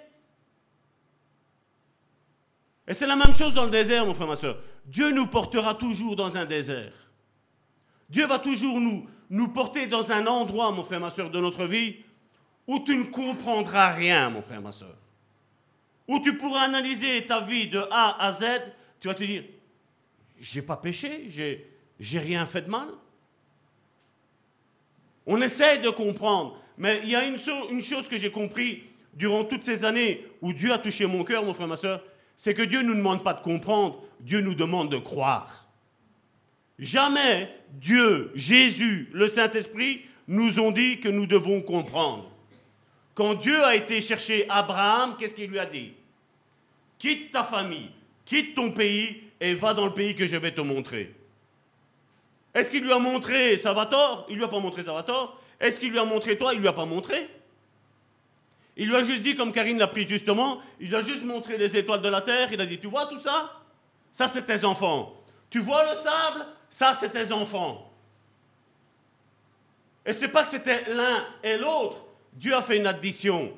Et 2.87 2.93
c'est 2.93 3.07
la 3.07 3.15
même 3.15 3.33
chose 3.33 3.53
dans 3.53 3.65
le 3.65 3.71
désert, 3.71 4.05
mon 4.05 4.13
frère, 4.13 4.27
ma 4.27 4.35
soeur. 4.35 4.57
Dieu 4.85 5.11
nous 5.11 5.27
portera 5.27 5.75
toujours 5.75 6.15
dans 6.15 6.35
un 6.35 6.45
désert. 6.45 6.93
Dieu 8.09 8.27
va 8.27 8.39
toujours 8.39 8.79
nous, 8.79 9.07
nous 9.29 9.47
porter 9.47 9.87
dans 9.87 10.11
un 10.11 10.27
endroit, 10.27 10.71
mon 10.71 10.83
frère, 10.83 10.99
ma 10.99 11.09
soeur, 11.09 11.29
de 11.29 11.39
notre 11.39 11.65
vie, 11.65 11.97
où 12.67 12.79
tu 12.79 12.95
ne 12.95 13.05
comprendras 13.05 13.89
rien, 13.89 14.29
mon 14.29 14.41
frère, 14.41 14.61
ma 14.61 14.71
soeur 14.71 14.95
où 16.07 16.19
tu 16.19 16.37
pourras 16.37 16.61
analyser 16.61 17.25
ta 17.25 17.39
vie 17.39 17.67
de 17.67 17.79
A 17.91 18.25
à 18.25 18.31
Z, 18.31 18.45
tu 18.99 19.07
vas 19.07 19.13
te 19.13 19.23
dire, 19.23 19.43
j'ai 20.39 20.61
pas 20.61 20.77
péché, 20.77 21.25
j'ai, 21.29 21.69
j'ai 21.99 22.19
rien 22.19 22.45
fait 22.45 22.63
de 22.63 22.69
mal. 22.69 22.87
On 25.25 25.41
essaie 25.41 25.77
de 25.77 25.89
comprendre, 25.89 26.59
mais 26.77 26.99
il 27.03 27.09
y 27.09 27.15
a 27.15 27.25
une, 27.25 27.37
une 27.71 27.83
chose 27.83 28.09
que 28.09 28.17
j'ai 28.17 28.31
compris 28.31 28.83
durant 29.13 29.45
toutes 29.45 29.63
ces 29.63 29.85
années 29.85 30.25
où 30.41 30.51
Dieu 30.51 30.73
a 30.73 30.77
touché 30.77 31.05
mon 31.05 31.23
cœur, 31.23 31.43
mon 31.43 31.53
frère, 31.53 31.67
ma 31.67 31.77
soeur, 31.77 32.03
c'est 32.35 32.53
que 32.53 32.61
Dieu 32.61 32.81
ne 32.81 32.89
nous 32.89 32.95
demande 32.95 33.23
pas 33.23 33.33
de 33.33 33.41
comprendre, 33.41 34.01
Dieu 34.19 34.41
nous 34.41 34.55
demande 34.55 34.91
de 34.91 34.97
croire. 34.97 35.67
Jamais 36.79 37.49
Dieu, 37.71 38.31
Jésus, 38.35 39.09
le 39.13 39.27
Saint-Esprit 39.27 40.01
nous 40.27 40.59
ont 40.59 40.71
dit 40.71 40.99
que 40.99 41.09
nous 41.09 41.27
devons 41.27 41.61
comprendre. 41.61 42.29
Quand 43.13 43.35
Dieu 43.35 43.63
a 43.63 43.75
été 43.75 44.01
chercher 44.01 44.45
Abraham, 44.49 45.15
qu'est-ce 45.17 45.35
qu'il 45.35 45.49
lui 45.49 45.59
a 45.59 45.65
dit? 45.65 45.93
Quitte 46.97 47.31
ta 47.31 47.43
famille, 47.43 47.91
quitte 48.25 48.55
ton 48.55 48.71
pays 48.71 49.23
et 49.39 49.53
va 49.53 49.73
dans 49.73 49.85
le 49.85 49.93
pays 49.93 50.15
que 50.15 50.25
je 50.25 50.37
vais 50.37 50.51
te 50.51 50.61
montrer. 50.61 51.13
Est-ce 52.53 52.69
qu'il 52.71 52.83
lui 52.83 52.91
a 52.91 52.99
montré 52.99 53.57
Salvatore? 53.57 54.25
Il 54.29 54.37
lui 54.37 54.43
a 54.43 54.47
pas 54.47 54.59
montré 54.59 54.83
Salvatore. 54.83 55.39
Est-ce 55.59 55.79
qu'il 55.79 55.91
lui 55.91 55.99
a 55.99 56.05
montré 56.05 56.37
toi? 56.37 56.53
Il 56.53 56.59
lui 56.59 56.67
a 56.67 56.73
pas 56.73 56.85
montré. 56.85 57.29
Il 58.75 58.89
lui 58.89 58.95
a 58.95 59.03
juste 59.03 59.21
dit, 59.21 59.35
comme 59.35 59.51
Karine 59.51 59.77
l'a 59.77 59.87
pris 59.87 60.07
justement, 60.07 60.59
il 60.79 60.89
lui 60.89 60.95
a 60.95 61.01
juste 61.01 61.23
montré 61.23 61.57
les 61.57 61.77
étoiles 61.77 62.01
de 62.01 62.09
la 62.09 62.21
terre. 62.21 62.51
Il 62.51 62.59
a 62.59 62.65
dit, 62.65 62.79
tu 62.79 62.87
vois 62.87 63.05
tout 63.05 63.19
ça? 63.19 63.61
Ça, 64.11 64.27
c'est 64.27 64.43
tes 64.43 64.63
enfants. 64.65 65.13
Tu 65.49 65.59
vois 65.59 65.89
le 65.89 65.95
sable? 65.95 66.45
Ça, 66.69 66.93
c'est 66.93 67.09
tes 67.09 67.31
enfants. 67.31 67.91
Et 70.05 70.13
c'est 70.13 70.27
pas 70.27 70.43
que 70.43 70.49
c'était 70.49 70.91
l'un 70.91 71.25
et 71.43 71.57
l'autre. 71.57 71.97
Dieu 72.33 72.55
a 72.55 72.61
fait 72.61 72.77
une 72.77 72.87
addition. 72.87 73.53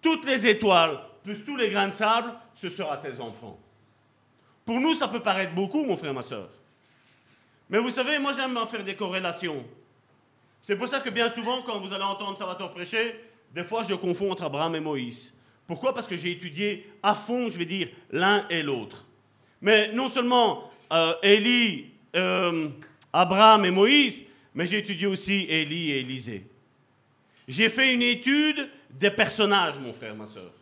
Toutes 0.00 0.24
les 0.24 0.46
étoiles, 0.46 0.98
plus 1.24 1.44
tous 1.44 1.56
les 1.56 1.68
grains 1.68 1.88
de 1.88 1.94
sable, 1.94 2.32
ce 2.54 2.68
sera 2.68 2.96
tes 2.96 3.20
enfants. 3.20 3.58
Pour 4.64 4.80
nous, 4.80 4.94
ça 4.94 5.08
peut 5.08 5.20
paraître 5.20 5.52
beaucoup, 5.52 5.84
mon 5.84 5.96
frère, 5.96 6.14
ma 6.14 6.22
soeur. 6.22 6.48
Mais 7.68 7.78
vous 7.78 7.90
savez, 7.90 8.18
moi 8.18 8.32
j'aime 8.32 8.56
en 8.56 8.66
faire 8.66 8.84
des 8.84 8.96
corrélations. 8.96 9.64
C'est 10.62 10.76
pour 10.76 10.88
ça 10.88 11.00
que 11.00 11.10
bien 11.10 11.28
souvent, 11.28 11.62
quand 11.62 11.78
vous 11.80 11.92
allez 11.92 12.04
entendre 12.04 12.38
Salvatore 12.38 12.70
prêcher, 12.70 13.18
des 13.54 13.64
fois 13.64 13.84
je 13.84 13.94
confonds 13.94 14.30
entre 14.30 14.44
Abraham 14.44 14.74
et 14.74 14.80
Moïse. 14.80 15.34
Pourquoi? 15.66 15.94
Parce 15.94 16.06
que 16.06 16.16
j'ai 16.16 16.32
étudié 16.32 16.90
à 17.02 17.14
fond, 17.14 17.48
je 17.48 17.56
vais 17.56 17.64
dire, 17.64 17.88
l'un 18.10 18.46
et 18.50 18.62
l'autre. 18.62 19.06
Mais 19.60 19.92
non 19.92 20.08
seulement 20.08 20.70
euh, 20.92 21.14
Élie, 21.22 21.86
euh, 22.16 22.68
Abraham 23.12 23.64
et 23.64 23.70
Moïse, 23.70 24.24
mais 24.54 24.66
j'ai 24.66 24.78
étudié 24.78 25.06
aussi 25.06 25.46
Élie 25.48 25.92
et 25.92 26.00
Élisée. 26.00 26.46
J'ai 27.46 27.68
fait 27.68 27.92
une 27.94 28.02
étude 28.02 28.68
des 28.90 29.10
personnages, 29.10 29.78
mon 29.78 29.92
frère, 29.92 30.14
ma 30.14 30.26
soeur. 30.26 30.52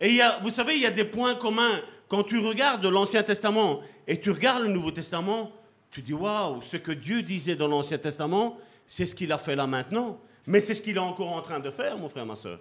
Et 0.00 0.12
y 0.12 0.20
a, 0.20 0.38
vous 0.40 0.50
savez, 0.50 0.74
il 0.74 0.80
y 0.80 0.86
a 0.86 0.90
des 0.90 1.04
points 1.04 1.34
communs. 1.34 1.80
Quand 2.08 2.24
tu 2.24 2.38
regardes 2.38 2.84
l'Ancien 2.84 3.22
Testament 3.22 3.80
et 4.06 4.20
tu 4.20 4.30
regardes 4.30 4.62
le 4.62 4.68
Nouveau 4.68 4.90
Testament, 4.90 5.52
tu 5.90 6.02
dis 6.02 6.12
waouh, 6.12 6.60
ce 6.62 6.76
que 6.76 6.92
Dieu 6.92 7.22
disait 7.22 7.56
dans 7.56 7.68
l'Ancien 7.68 7.98
Testament, 7.98 8.58
c'est 8.86 9.06
ce 9.06 9.14
qu'il 9.14 9.32
a 9.32 9.38
fait 9.38 9.56
là 9.56 9.66
maintenant. 9.66 10.20
Mais 10.46 10.60
c'est 10.60 10.74
ce 10.74 10.82
qu'il 10.82 10.96
est 10.96 11.00
encore 11.00 11.32
en 11.32 11.42
train 11.42 11.60
de 11.60 11.70
faire, 11.70 11.96
mon 11.96 12.08
frère, 12.08 12.26
ma 12.26 12.36
soeur. 12.36 12.60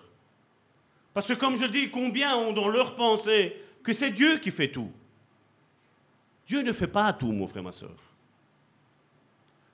Parce 1.13 1.27
que 1.27 1.33
comme 1.33 1.57
je 1.57 1.65
dis, 1.65 1.89
combien 1.89 2.35
ont 2.37 2.53
dans 2.53 2.69
leur 2.69 2.95
pensée 2.95 3.55
que 3.83 3.93
c'est 3.93 4.11
Dieu 4.11 4.37
qui 4.39 4.51
fait 4.51 4.69
tout? 4.69 4.91
Dieu 6.47 6.61
ne 6.61 6.71
fait 6.71 6.87
pas 6.87 7.13
tout, 7.13 7.31
mon 7.31 7.47
frère, 7.47 7.63
ma 7.63 7.71
soeur. 7.71 7.95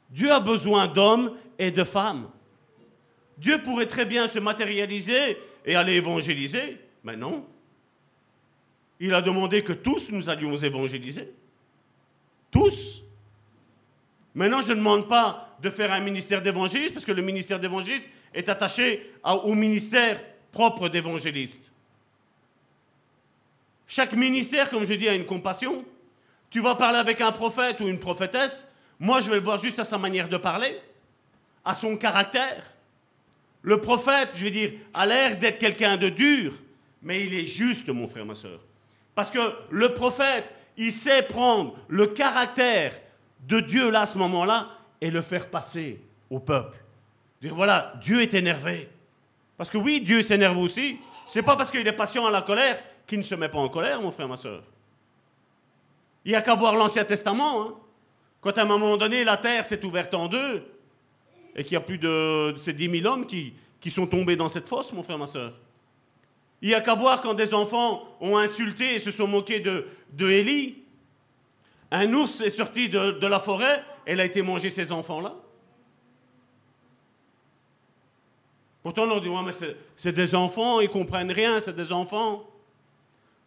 Dieu 0.09 0.31
a 0.31 0.39
besoin 0.39 0.87
d'hommes 0.87 1.37
et 1.57 1.71
de 1.71 1.83
femmes. 1.83 2.29
Dieu 3.37 3.61
pourrait 3.63 3.87
très 3.87 4.05
bien 4.05 4.27
se 4.27 4.39
matérialiser 4.39 5.37
et 5.65 5.75
aller 5.75 5.93
évangéliser, 5.93 6.79
mais 7.03 7.15
non. 7.15 7.45
Il 8.99 9.13
a 9.13 9.21
demandé 9.21 9.63
que 9.63 9.71
tous 9.71 10.11
nous 10.11 10.29
allions 10.29 10.57
évangéliser. 10.57 11.31
Tous. 12.51 13.03
Maintenant, 14.39 14.61
je 14.61 14.71
ne 14.71 14.77
demande 14.77 15.09
pas 15.09 15.57
de 15.61 15.69
faire 15.69 15.91
un 15.91 15.99
ministère 15.99 16.41
d'évangéliste, 16.41 16.93
parce 16.93 17.05
que 17.05 17.11
le 17.11 17.21
ministère 17.21 17.59
d'évangéliste 17.59 18.07
est 18.33 18.47
attaché 18.47 19.11
au 19.25 19.53
ministère 19.53 20.17
propre 20.53 20.87
d'évangéliste. 20.87 21.73
Chaque 23.85 24.13
ministère, 24.13 24.69
comme 24.69 24.85
je 24.85 24.93
dis, 24.93 25.09
a 25.09 25.13
une 25.13 25.25
compassion. 25.25 25.83
Tu 26.49 26.61
vas 26.61 26.75
parler 26.75 26.99
avec 26.99 27.19
un 27.19 27.33
prophète 27.33 27.81
ou 27.81 27.89
une 27.89 27.99
prophétesse, 27.99 28.65
moi 28.97 29.19
je 29.19 29.27
vais 29.29 29.35
le 29.35 29.41
voir 29.41 29.61
juste 29.61 29.79
à 29.79 29.83
sa 29.83 29.97
manière 29.97 30.29
de 30.29 30.37
parler, 30.37 30.79
à 31.65 31.73
son 31.73 31.97
caractère. 31.97 32.63
Le 33.61 33.81
prophète, 33.81 34.29
je 34.35 34.45
vais 34.45 34.51
dire, 34.51 34.71
a 34.93 35.05
l'air 35.05 35.35
d'être 35.35 35.59
quelqu'un 35.59 35.97
de 35.97 36.07
dur, 36.07 36.53
mais 37.01 37.25
il 37.25 37.33
est 37.33 37.45
juste, 37.45 37.89
mon 37.89 38.07
frère, 38.07 38.25
ma 38.25 38.35
soeur. 38.35 38.61
Parce 39.15 39.31
que 39.31 39.53
le 39.69 39.93
prophète, 39.93 40.53
il 40.77 40.93
sait 40.93 41.23
prendre 41.23 41.75
le 41.89 42.07
caractère 42.07 42.93
de 43.47 43.59
Dieu 43.59 43.89
là, 43.89 44.01
à 44.01 44.05
ce 44.05 44.17
moment-là, 44.17 44.69
et 45.01 45.09
le 45.09 45.21
faire 45.21 45.49
passer 45.49 46.01
au 46.29 46.39
peuple. 46.39 46.77
Dire 47.41 47.55
voilà, 47.55 47.93
Dieu 48.01 48.21
est 48.21 48.33
énervé. 48.33 48.89
Parce 49.57 49.69
que 49.69 49.77
oui, 49.77 50.01
Dieu 50.01 50.21
s'énerve 50.21 50.57
aussi. 50.57 50.97
C'est 51.27 51.43
pas 51.43 51.55
parce 51.55 51.71
qu'il 51.71 51.87
est 51.87 51.93
patient 51.93 52.25
à 52.25 52.31
la 52.31 52.41
colère 52.41 52.81
qu'il 53.09 53.19
ne 53.19 53.23
se 53.23 53.35
met 53.35 53.49
pas 53.49 53.57
en 53.57 53.69
colère, 53.69 54.01
mon 54.01 54.11
frère, 54.11 54.27
ma 54.27 54.37
soeur. 54.37 54.63
Il 56.23 56.31
n'y 56.31 56.35
a 56.35 56.41
qu'à 56.41 56.55
voir 56.55 56.75
l'Ancien 56.75 57.03
Testament. 57.03 57.63
Hein. 57.63 57.73
Quand 58.39 58.57
à 58.57 58.61
un 58.61 58.65
moment 58.65 58.97
donné, 58.97 59.23
la 59.23 59.35
terre 59.35 59.65
s'est 59.65 59.83
ouverte 59.83 60.13
en 60.13 60.27
deux, 60.27 60.63
et 61.55 61.63
qu'il 61.63 61.73
y 61.73 61.75
a 61.75 61.81
plus 61.81 61.97
de 61.97 62.55
ces 62.57 62.71
10 62.71 63.01
000 63.01 63.11
hommes 63.11 63.25
qui, 63.25 63.53
qui 63.81 63.89
sont 63.89 64.07
tombés 64.07 64.35
dans 64.35 64.47
cette 64.47 64.67
fosse, 64.67 64.93
mon 64.93 65.03
frère, 65.03 65.17
ma 65.17 65.27
soeur. 65.27 65.53
Il 66.61 66.69
n'y 66.69 66.75
a 66.75 66.81
qu'à 66.81 66.93
voir 66.93 67.21
quand 67.21 67.33
des 67.33 67.53
enfants 67.53 68.03
ont 68.19 68.37
insulté 68.37 68.95
et 68.95 68.99
se 68.99 69.11
sont 69.11 69.27
moqués 69.27 69.59
de, 69.59 69.87
de. 70.13 70.29
Un 71.91 72.13
ours 72.13 72.41
est 72.41 72.49
sorti 72.49 72.89
de, 72.89 73.25
la 73.25 73.39
forêt, 73.39 73.83
il 74.07 74.19
a 74.19 74.25
été 74.25 74.41
manger 74.41 74.69
ces 74.69 74.91
enfants-là. 74.91 75.35
Pourtant, 78.83 79.03
on 79.03 79.07
leur 79.07 79.21
dit, 79.21 79.29
ouais, 79.29 79.43
mais 79.43 79.51
c'est 79.95 80.11
des 80.13 80.35
enfants, 80.35 80.79
ils 80.79 80.87
ne 80.87 80.93
comprennent 80.93 81.31
rien, 81.31 81.59
c'est 81.59 81.75
des 81.75 81.91
enfants. 81.91 82.47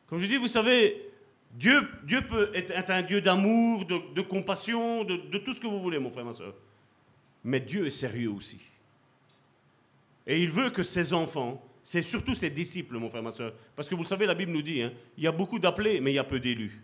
Comme 0.09 0.19
je 0.19 0.27
dis, 0.27 0.37
vous 0.37 0.49
savez, 0.49 1.11
Dieu, 1.53 1.89
peut 2.29 2.51
être 2.55 2.91
un 2.91 3.03
Dieu 3.03 3.21
d'amour, 3.21 3.85
de, 3.85 4.21
compassion, 4.21 5.05
de, 5.05 5.17
de, 5.17 5.39
tout 5.39 5.53
ce 5.53 5.61
que 5.61 5.67
vous 5.67 5.81
voulez, 5.81 5.99
mon 5.99 6.11
frère, 6.11 6.25
ma 6.25 6.33
soeur. 6.33 6.55
Mais 7.45 7.61
Dieu 7.61 7.87
est 7.87 7.91
sérieux 7.91 8.31
aussi. 8.31 8.61
Et 10.27 10.41
il 10.43 10.51
veut 10.51 10.71
que 10.71 10.83
ses 10.83 11.13
enfants, 11.13 11.63
c'est 11.83 12.03
surtout 12.03 12.35
ses 12.35 12.51
disciples, 12.51 12.97
mon 12.97 13.11
frère, 13.11 13.23
ma 13.23 13.33
soeur. 13.33 13.53
Parce 13.75 13.89
que 13.89 13.95
vous 13.95 14.05
savez, 14.05 14.27
la 14.27 14.35
Bible 14.35 14.53
nous 14.53 14.63
dit, 14.63 14.83
hein, 14.83 14.93
il 15.17 15.25
y 15.25 15.27
a 15.27 15.33
beaucoup 15.33 15.59
d'appelés, 15.59 16.01
mais 16.01 16.13
il 16.13 16.15
y 16.15 16.19
a 16.19 16.25
peu 16.25 16.39
d'élus. 16.39 16.81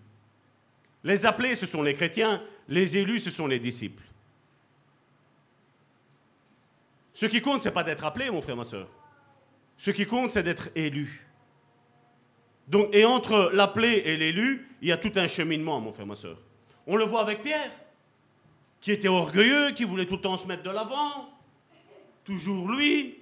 Les 1.04 1.26
appelés, 1.26 1.54
ce 1.54 1.66
sont 1.66 1.82
les 1.82 1.94
chrétiens, 1.94 2.42
les 2.68 2.96
élus, 2.96 3.20
ce 3.20 3.30
sont 3.30 3.46
les 3.46 3.58
disciples. 3.58 4.02
Ce 7.14 7.26
qui 7.26 7.40
compte, 7.40 7.62
ce 7.62 7.68
n'est 7.68 7.74
pas 7.74 7.84
d'être 7.84 8.04
appelé, 8.04 8.30
mon 8.30 8.40
frère, 8.40 8.56
ma 8.56 8.64
soeur. 8.64 8.88
Ce 9.76 9.90
qui 9.90 10.06
compte, 10.06 10.30
c'est 10.30 10.42
d'être 10.42 10.70
élu. 10.74 11.26
Donc, 12.66 12.94
et 12.94 13.04
entre 13.04 13.50
l'appelé 13.54 14.02
et 14.04 14.16
l'élu, 14.16 14.68
il 14.82 14.88
y 14.88 14.92
a 14.92 14.96
tout 14.96 15.12
un 15.16 15.28
cheminement, 15.28 15.80
mon 15.80 15.92
frère, 15.92 16.06
ma 16.06 16.16
soeur. 16.16 16.38
On 16.86 16.96
le 16.96 17.04
voit 17.04 17.20
avec 17.20 17.42
Pierre, 17.42 17.70
qui 18.80 18.92
était 18.92 19.08
orgueilleux, 19.08 19.72
qui 19.72 19.84
voulait 19.84 20.06
tout 20.06 20.16
le 20.16 20.20
temps 20.20 20.38
se 20.38 20.46
mettre 20.46 20.62
de 20.62 20.70
l'avant. 20.70 21.28
Toujours 22.24 22.70
lui. 22.70 23.18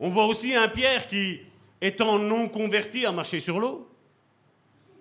On 0.00 0.10
voit 0.10 0.26
aussi 0.26 0.54
un 0.54 0.68
Pierre 0.68 1.08
qui, 1.08 1.40
étant 1.80 2.18
non 2.18 2.48
converti, 2.48 3.04
a 3.04 3.12
marché 3.12 3.40
sur 3.40 3.58
l'eau. 3.58 3.87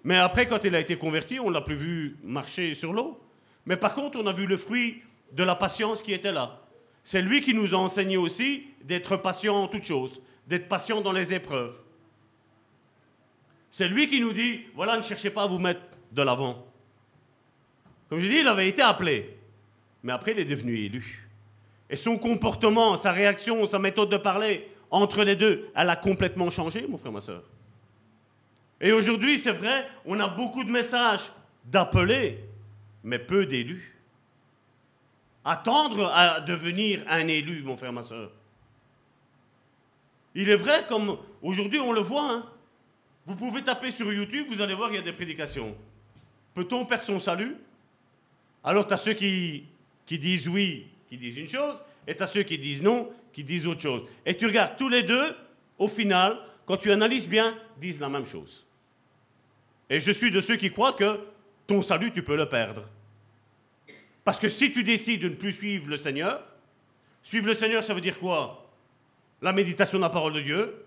Mais 0.08 0.16
après, 0.16 0.48
quand 0.48 0.64
il 0.64 0.74
a 0.74 0.80
été 0.80 0.96
converti, 0.96 1.38
on 1.38 1.50
l'a 1.50 1.60
plus 1.60 1.76
vu 1.76 2.18
marcher 2.24 2.74
sur 2.76 2.94
l'eau. 2.94 3.20
Mais 3.66 3.76
par 3.76 3.94
contre, 3.94 4.18
on 4.18 4.26
a 4.26 4.32
vu 4.32 4.48
le 4.48 4.56
fruit 4.56 5.02
de 5.34 5.44
la 5.44 5.54
patience 5.54 6.02
qui 6.02 6.14
était 6.14 6.32
là. 6.32 6.62
C'est 7.04 7.22
lui 7.22 7.42
qui 7.42 7.54
nous 7.54 7.76
a 7.76 7.78
enseigné 7.78 8.16
aussi 8.16 8.68
d'être 8.86 9.18
patient 9.18 9.56
en 9.56 9.68
toutes 9.68 9.84
choses 9.84 10.22
d'être 10.48 10.70
patient 10.70 11.02
dans 11.02 11.12
les 11.12 11.34
épreuves. 11.34 11.76
C'est 13.70 13.90
lui 13.90 14.08
qui 14.08 14.22
nous 14.22 14.32
dit, 14.32 14.62
voilà, 14.76 14.96
ne 14.96 15.02
cherchez 15.02 15.30
pas 15.30 15.44
à 15.44 15.48
vous 15.48 15.60
mettre 15.60 15.82
de 16.14 16.22
l'avant. 16.22 16.66
Comme 18.08 18.20
je 18.20 18.28
dis, 18.28 18.38
il 18.38 18.48
avait 18.48 18.70
été 18.70 18.82
appelé, 18.82 19.38
mais 20.04 20.14
après 20.14 20.32
il 20.32 20.40
est 20.40 20.46
devenu 20.46 20.78
élu. 20.78 21.30
Et 21.90 21.98
son 21.98 22.18
comportement, 22.18 22.96
sa 22.96 23.12
réaction, 23.12 23.68
sa 23.68 23.78
méthode 23.78 24.10
de 24.10 24.16
parler, 24.16 24.72
entre 24.90 25.26
les 25.26 25.36
deux, 25.36 25.70
elle 25.76 25.90
a 25.90 25.98
complètement 25.98 26.50
changé, 26.50 26.88
mon 26.88 26.98
frère, 26.98 27.12
ma 27.12 27.20
soeur. 27.20 27.44
Et 28.80 28.92
aujourd'hui, 28.92 29.40
c'est 29.40 29.52
vrai, 29.52 29.88
on 30.06 30.20
a 30.20 30.28
beaucoup 30.28 30.64
de 30.64 30.72
messages 30.72 31.32
d'appelés, 31.66 32.44
mais 33.04 33.20
peu 33.20 33.46
d'élus. 33.46 33.96
Attendre 35.44 36.12
à 36.14 36.42
devenir 36.42 37.04
un 37.08 37.28
élu, 37.28 37.64
mon 37.64 37.78
frère, 37.78 37.94
ma 37.94 38.04
soeur. 38.04 38.32
Il 40.36 40.50
est 40.50 40.56
vrai, 40.56 40.86
comme 40.88 41.18
aujourd'hui 41.42 41.80
on 41.80 41.92
le 41.92 42.02
voit, 42.02 42.32
hein. 42.32 42.46
vous 43.26 43.36
pouvez 43.36 43.64
taper 43.64 43.90
sur 43.90 44.12
YouTube, 44.14 44.46
vous 44.50 44.62
allez 44.62 44.76
voir, 44.76 44.92
il 44.92 44.96
y 44.96 45.00
a 45.00 45.02
des 45.02 45.14
prédications. 45.14 45.76
Peut-on 46.54 46.86
perdre 46.86 47.06
son 47.06 47.20
salut? 47.20 47.56
Alors 48.64 48.86
tu 48.86 48.94
as 48.94 48.98
ceux 48.98 49.14
qui, 49.14 49.64
qui 50.06 50.20
disent 50.20 50.48
oui, 50.48 50.88
qui 51.10 51.18
disent 51.18 51.38
une 51.38 51.50
chose, 51.50 51.82
et 52.06 52.16
tu 52.16 52.22
as 52.22 52.28
ceux 52.28 52.44
qui 52.44 52.60
disent 52.60 52.84
non, 52.84 53.10
qui 53.34 53.44
disent 53.44 53.66
autre 53.66 53.82
chose. 53.82 54.04
Et 54.26 54.38
tu 54.38 54.46
regardes 54.46 54.78
tous 54.78 54.90
les 54.90 55.02
deux, 55.02 55.36
au 55.80 55.88
final, 55.88 56.38
quand 56.68 56.78
tu 56.78 56.92
analyses 56.92 57.28
bien, 57.28 57.58
disent 57.80 58.00
la 58.00 58.10
même 58.10 58.26
chose. 58.26 58.67
Et 59.90 60.00
je 60.00 60.12
suis 60.12 60.32
de 60.32 60.42
ceux 60.42 60.58
qui 60.58 60.72
croient 60.72 60.94
que 60.94 61.20
ton 61.66 61.82
salut, 61.82 62.12
tu 62.12 62.24
peux 62.24 62.36
le 62.36 62.48
perdre. 62.48 62.84
Parce 64.24 64.40
que 64.40 64.50
si 64.50 64.72
tu 64.74 64.84
décides 64.84 65.22
de 65.22 65.30
ne 65.30 65.36
plus 65.36 65.54
suivre 65.54 65.90
le 65.90 65.98
Seigneur, 65.98 66.44
suivre 67.24 67.48
le 67.48 67.54
Seigneur, 67.54 67.84
ça 67.84 67.94
veut 67.94 68.02
dire 68.02 68.20
quoi? 68.20 68.70
La 69.42 69.54
méditation 69.54 69.98
de 69.98 70.04
la 70.04 70.10
parole 70.10 70.34
de 70.34 70.42
Dieu, 70.42 70.86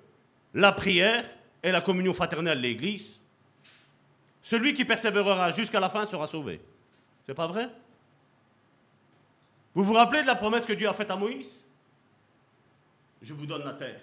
la 0.55 0.73
prière 0.73 1.25
et 1.63 1.71
la 1.71 1.81
communion 1.81 2.13
fraternelle 2.13 2.59
de 2.59 2.63
l'Église. 2.63 3.21
Celui 4.43 4.75
qui 4.75 4.85
persévérera 4.85 5.53
jusqu'à 5.53 5.81
la 5.81 5.89
fin 5.89 6.05
sera 6.05 6.27
sauvé. 6.27 6.61
C'est 7.27 7.35
pas 7.35 7.47
vrai? 7.47 7.69
Vous 9.75 9.85
vous 9.85 9.93
rappelez 9.93 10.23
de 10.23 10.27
la 10.27 10.35
promesse 10.35 10.67
que 10.67 10.73
Dieu 10.73 10.89
a 10.89 10.95
faite 10.95 11.11
à 11.11 11.17
Moïse? 11.17 11.67
Je 13.23 13.33
vous 13.33 13.47
donne 13.47 13.65
la 13.65 13.75
terre. 13.75 14.03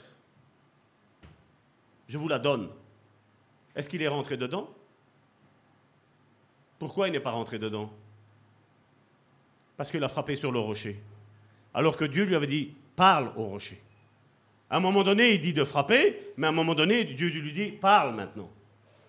Je 2.08 2.18
vous 2.18 2.28
la 2.28 2.40
donne. 2.40 2.70
Est-ce 3.76 3.90
qu'il 3.90 4.02
est 4.02 4.08
rentré 4.08 4.38
dedans? 4.38 4.70
Pourquoi 6.80 7.08
il 7.08 7.12
n'est 7.12 7.20
pas 7.20 7.32
rentré 7.32 7.60
dedans? 7.60 7.92
Parce 9.76 9.92
qu'il 9.92 10.04
a 10.04 10.10
frappé 10.10 10.36
sur 10.36 10.52
le 10.52 10.60
rocher. 10.60 11.00
Alors 11.74 11.98
que 11.98 12.06
Dieu 12.06 12.24
lui 12.24 12.36
avait 12.36 12.48
dit, 12.48 12.74
parle 12.96 13.32
au 13.36 13.46
rocher. 13.46 13.80
À 14.70 14.78
un 14.78 14.80
moment 14.80 15.04
donné, 15.04 15.34
il 15.34 15.42
dit 15.42 15.54
de 15.54 15.64
frapper, 15.64 16.34
mais 16.36 16.48
à 16.48 16.50
un 16.50 16.54
moment 16.54 16.76
donné, 16.76 17.06
Dieu 17.06 17.30
lui 17.30 17.54
dit 17.54 17.72
parle 17.72 18.14
maintenant. 18.14 18.50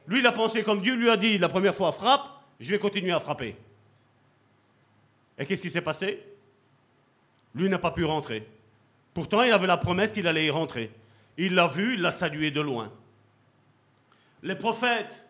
Lui, 0.06 0.20
il 0.20 0.26
a 0.26 0.32
pensé 0.32 0.62
comme 0.62 0.80
Dieu 0.80 0.94
lui 0.94 1.10
a 1.10 1.16
dit 1.16 1.36
la 1.38 1.48
première 1.48 1.74
fois 1.74 1.92
frappe, 1.92 2.28
je 2.60 2.70
vais 2.70 2.78
continuer 2.78 3.12
à 3.12 3.20
frapper. 3.20 3.56
Et 5.36 5.46
qu'est-ce 5.46 5.62
qui 5.62 5.70
s'est 5.70 5.80
passé? 5.80 6.22
Lui 7.54 7.68
n'a 7.68 7.78
pas 7.78 7.90
pu 7.90 8.04
rentrer. 8.04 8.46
Pourtant, 9.14 9.42
il 9.42 9.52
avait 9.52 9.66
la 9.66 9.76
promesse 9.76 10.12
qu'il 10.12 10.26
allait 10.26 10.46
y 10.46 10.50
rentrer. 10.50 10.92
Il 11.36 11.54
l'a 11.54 11.66
vu, 11.66 11.94
il 11.94 12.00
l'a 12.00 12.12
salué 12.12 12.50
de 12.50 12.60
loin. 12.60 12.92
Les 14.42 14.54
prophètes 14.54 15.26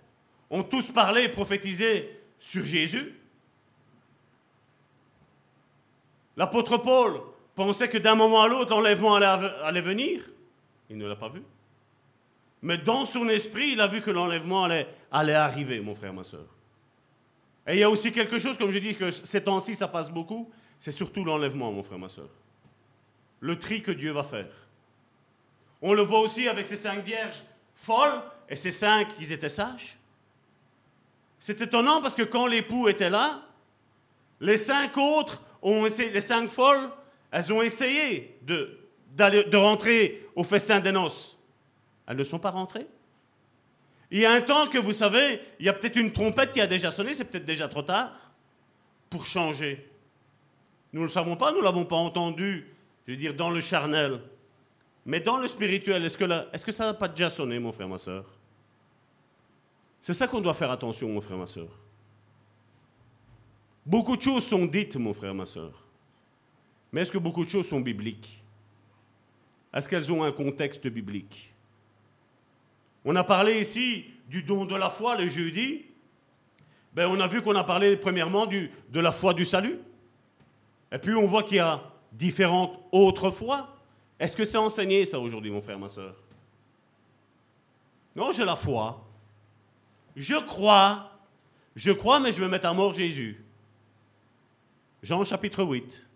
ont 0.51 0.63
tous 0.63 0.91
parlé 0.93 1.29
prophétisé 1.29 2.18
sur 2.39 2.65
Jésus. 2.65 3.15
L'apôtre 6.37 6.79
Paul 6.79 7.21
pensait 7.55 7.89
que 7.89 7.99
d'un 7.99 8.15
moment 8.15 8.43
à 8.43 8.49
l'autre, 8.49 8.71
l'enlèvement 8.71 9.17
allait, 9.17 9.81
venir. 9.81 10.23
Il 10.89 10.97
ne 10.97 11.07
l'a 11.09 11.17
pas 11.17 11.29
vu. 11.29 11.43
Mais 12.63 12.79
dans 12.79 13.05
son 13.05 13.29
esprit, 13.29 13.73
il 13.73 13.81
a 13.81 13.89
vu 13.89 14.01
que 14.01 14.11
l'enlèvement 14.11 14.65
allait, 14.65 14.87
arriver, 15.11 15.81
mon 15.81 15.95
frère, 15.95 16.13
ma 16.13 16.25
soeur. 16.25 16.47
Et 17.67 17.75
il 17.75 17.79
y 17.81 17.83
a 17.83 17.91
aussi 17.91 18.13
quelque 18.13 18.39
chose, 18.39 18.57
comme 18.57 18.71
je 18.71 18.79
dis, 18.79 18.95
que 18.95 19.11
ces 19.11 19.43
temps-ci, 19.43 19.75
ça 19.75 19.89
passe 19.89 20.11
beaucoup, 20.11 20.51
c'est 20.79 20.93
surtout 20.93 21.25
l'enlèvement, 21.25 21.73
mon 21.73 21.83
frère, 21.83 21.99
ma 21.99 22.09
soeur. 22.09 22.31
Le 23.41 23.59
tri 23.59 23.83
que 23.83 23.91
Dieu 23.91 24.13
va 24.13 24.23
faire. 24.25 24.55
On 25.83 25.93
le 25.93 26.03
voit 26.03 26.21
aussi 26.21 26.49
avec 26.49 26.67
ces 26.67 26.77
cinq 26.77 27.05
vierges 27.05 27.43
folles 27.75 28.23
et 28.49 28.57
ces 28.57 28.71
cinq 28.71 29.17
qui 29.17 29.33
étaient 29.33 29.49
sages. 29.49 29.98
C'est 31.39 31.61
étonnant 31.61 32.03
parce 32.03 32.15
que 32.15 32.23
quand 32.23 32.47
l'époux 32.47 32.89
était 32.89 33.11
là, 33.11 33.43
les 34.41 34.57
cinq 34.57 34.97
autres 34.97 35.43
ont 35.63 35.87
essayé, 35.87 36.11
les 36.11 36.21
cinq 36.21 36.51
folles 36.51 36.91
elles 37.31 37.53
ont 37.53 37.63
essayé 37.63 38.39
de, 38.43 38.79
rentrer 39.57 40.27
au 40.35 40.45
festin 40.45 40.81
des 40.81 40.93
noces. 40.93 41.39
Elles 42.07 42.17
ne 42.17 42.25
sont 42.25 42.39
pas 42.39 42.51
rentrées. 42.51 42.87
Il 44.11 44.21
y 44.21 44.27
a 44.27 44.33
un 44.33 44.41
temps 44.41 44.69
que 44.69 44.79
vous 44.79 44.95
savez, 44.95 45.41
il 45.61 45.67
y 45.67 45.69
a 45.69 45.75
peut-être 45.75 45.97
une 45.97 46.13
trompette 46.13 46.53
qui 46.53 46.61
a 46.61 46.67
déjà 46.67 46.91
sonné, 46.91 47.13
c'est 47.13 47.25
peut-être 47.25 47.45
déjà 47.45 47.69
trop 47.69 47.83
tard 47.83 48.13
pour 49.11 49.27
changer. 49.27 49.91
Nous 50.95 51.01
ne 51.01 51.07
le 51.07 51.11
savons 51.11 51.37
pas, 51.37 51.53
nous 51.53 51.59
ne 51.59 51.65
l'avons 51.65 51.85
pas 51.85 51.97
entendu, 51.97 52.75
je 53.07 53.13
veux 53.13 53.19
dire, 53.19 53.35
dans 53.35 53.51
le 53.51 53.61
charnel. 53.61 54.21
Mais 55.05 55.21
dans 55.21 55.37
le 55.37 55.47
spirituel, 55.47 56.05
est-ce 56.05 56.17
que, 56.17 56.25
est 56.25 56.65
que 56.65 56.73
ça 56.73 56.87
n'a 56.87 56.95
pas 56.95 57.09
déjà 57.09 57.29
sonné, 57.29 57.59
mon 57.59 57.73
frère, 57.73 57.89
ma 57.89 57.99
soeur 57.99 58.25
C'est 60.01 60.15
ça 60.15 60.27
qu'on 60.27 60.41
doit 60.41 60.55
faire 60.55 60.71
attention, 60.71 61.09
mon 61.09 61.21
frère, 61.21 61.37
ma 61.39 61.47
soeur. 61.47 61.69
Beaucoup 63.85 64.17
de 64.17 64.23
choses 64.23 64.47
sont 64.47 64.67
dites, 64.67 64.97
mon 64.97 65.15
frère, 65.15 65.35
ma 65.35 65.47
soeur. 65.47 65.85
Mais 66.93 67.03
est-ce 67.03 67.13
que 67.13 67.19
beaucoup 67.19 67.45
de 67.45 67.51
choses 67.51 67.69
sont 67.69 67.81
bibliques? 67.81 68.43
Est-ce 69.73 69.89
qu'elles 69.89 70.11
ont 70.13 70.25
un 70.25 70.33
contexte 70.33 70.87
biblique? 70.87 71.53
On 73.05 73.17
a 73.17 73.25
parlé 73.25 73.61
ici 73.61 74.07
du 74.29 74.43
don 74.43 74.65
de 74.67 74.77
la 74.77 74.91
foi 74.91 75.17
le 75.17 75.29
jeudi. 75.29 75.87
Ben, 76.95 77.07
on 77.09 77.21
a 77.21 77.27
vu 77.27 77.43
qu'on 77.43 77.55
a 77.57 77.65
parlé 77.65 77.97
premièrement 77.97 78.47
de 78.47 79.01
la 79.01 79.13
foi 79.13 79.35
du 79.35 79.45
salut. 79.45 79.79
Et 80.91 80.99
puis 80.99 81.15
on 81.15 81.27
voit 81.27 81.43
qu'il 81.43 81.57
y 81.57 81.61
a 81.61 81.83
différentes 82.13 82.79
autres 82.93 83.31
foi. 83.31 83.75
Est-ce 84.19 84.37
que 84.37 84.45
c'est 84.45 84.59
enseigné 84.59 85.05
ça 85.05 85.19
aujourd'hui, 85.19 85.51
mon 85.51 85.63
frère, 85.63 85.79
ma 85.79 85.89
soeur 85.89 86.15
Non, 88.17 88.33
j'ai 88.33 88.45
la 88.45 88.57
foi. 88.57 89.08
Je 90.19 90.35
crois. 90.35 91.13
Je 91.77 91.93
crois, 91.93 92.19
mais 92.19 92.33
je 92.33 92.41
vais 92.41 92.49
mettre 92.49 92.67
à 92.67 92.75
mort 92.75 92.93
Jésus. 92.93 93.41
Jean 95.01 95.25
chapitre 95.25 95.63
8. 95.63 96.09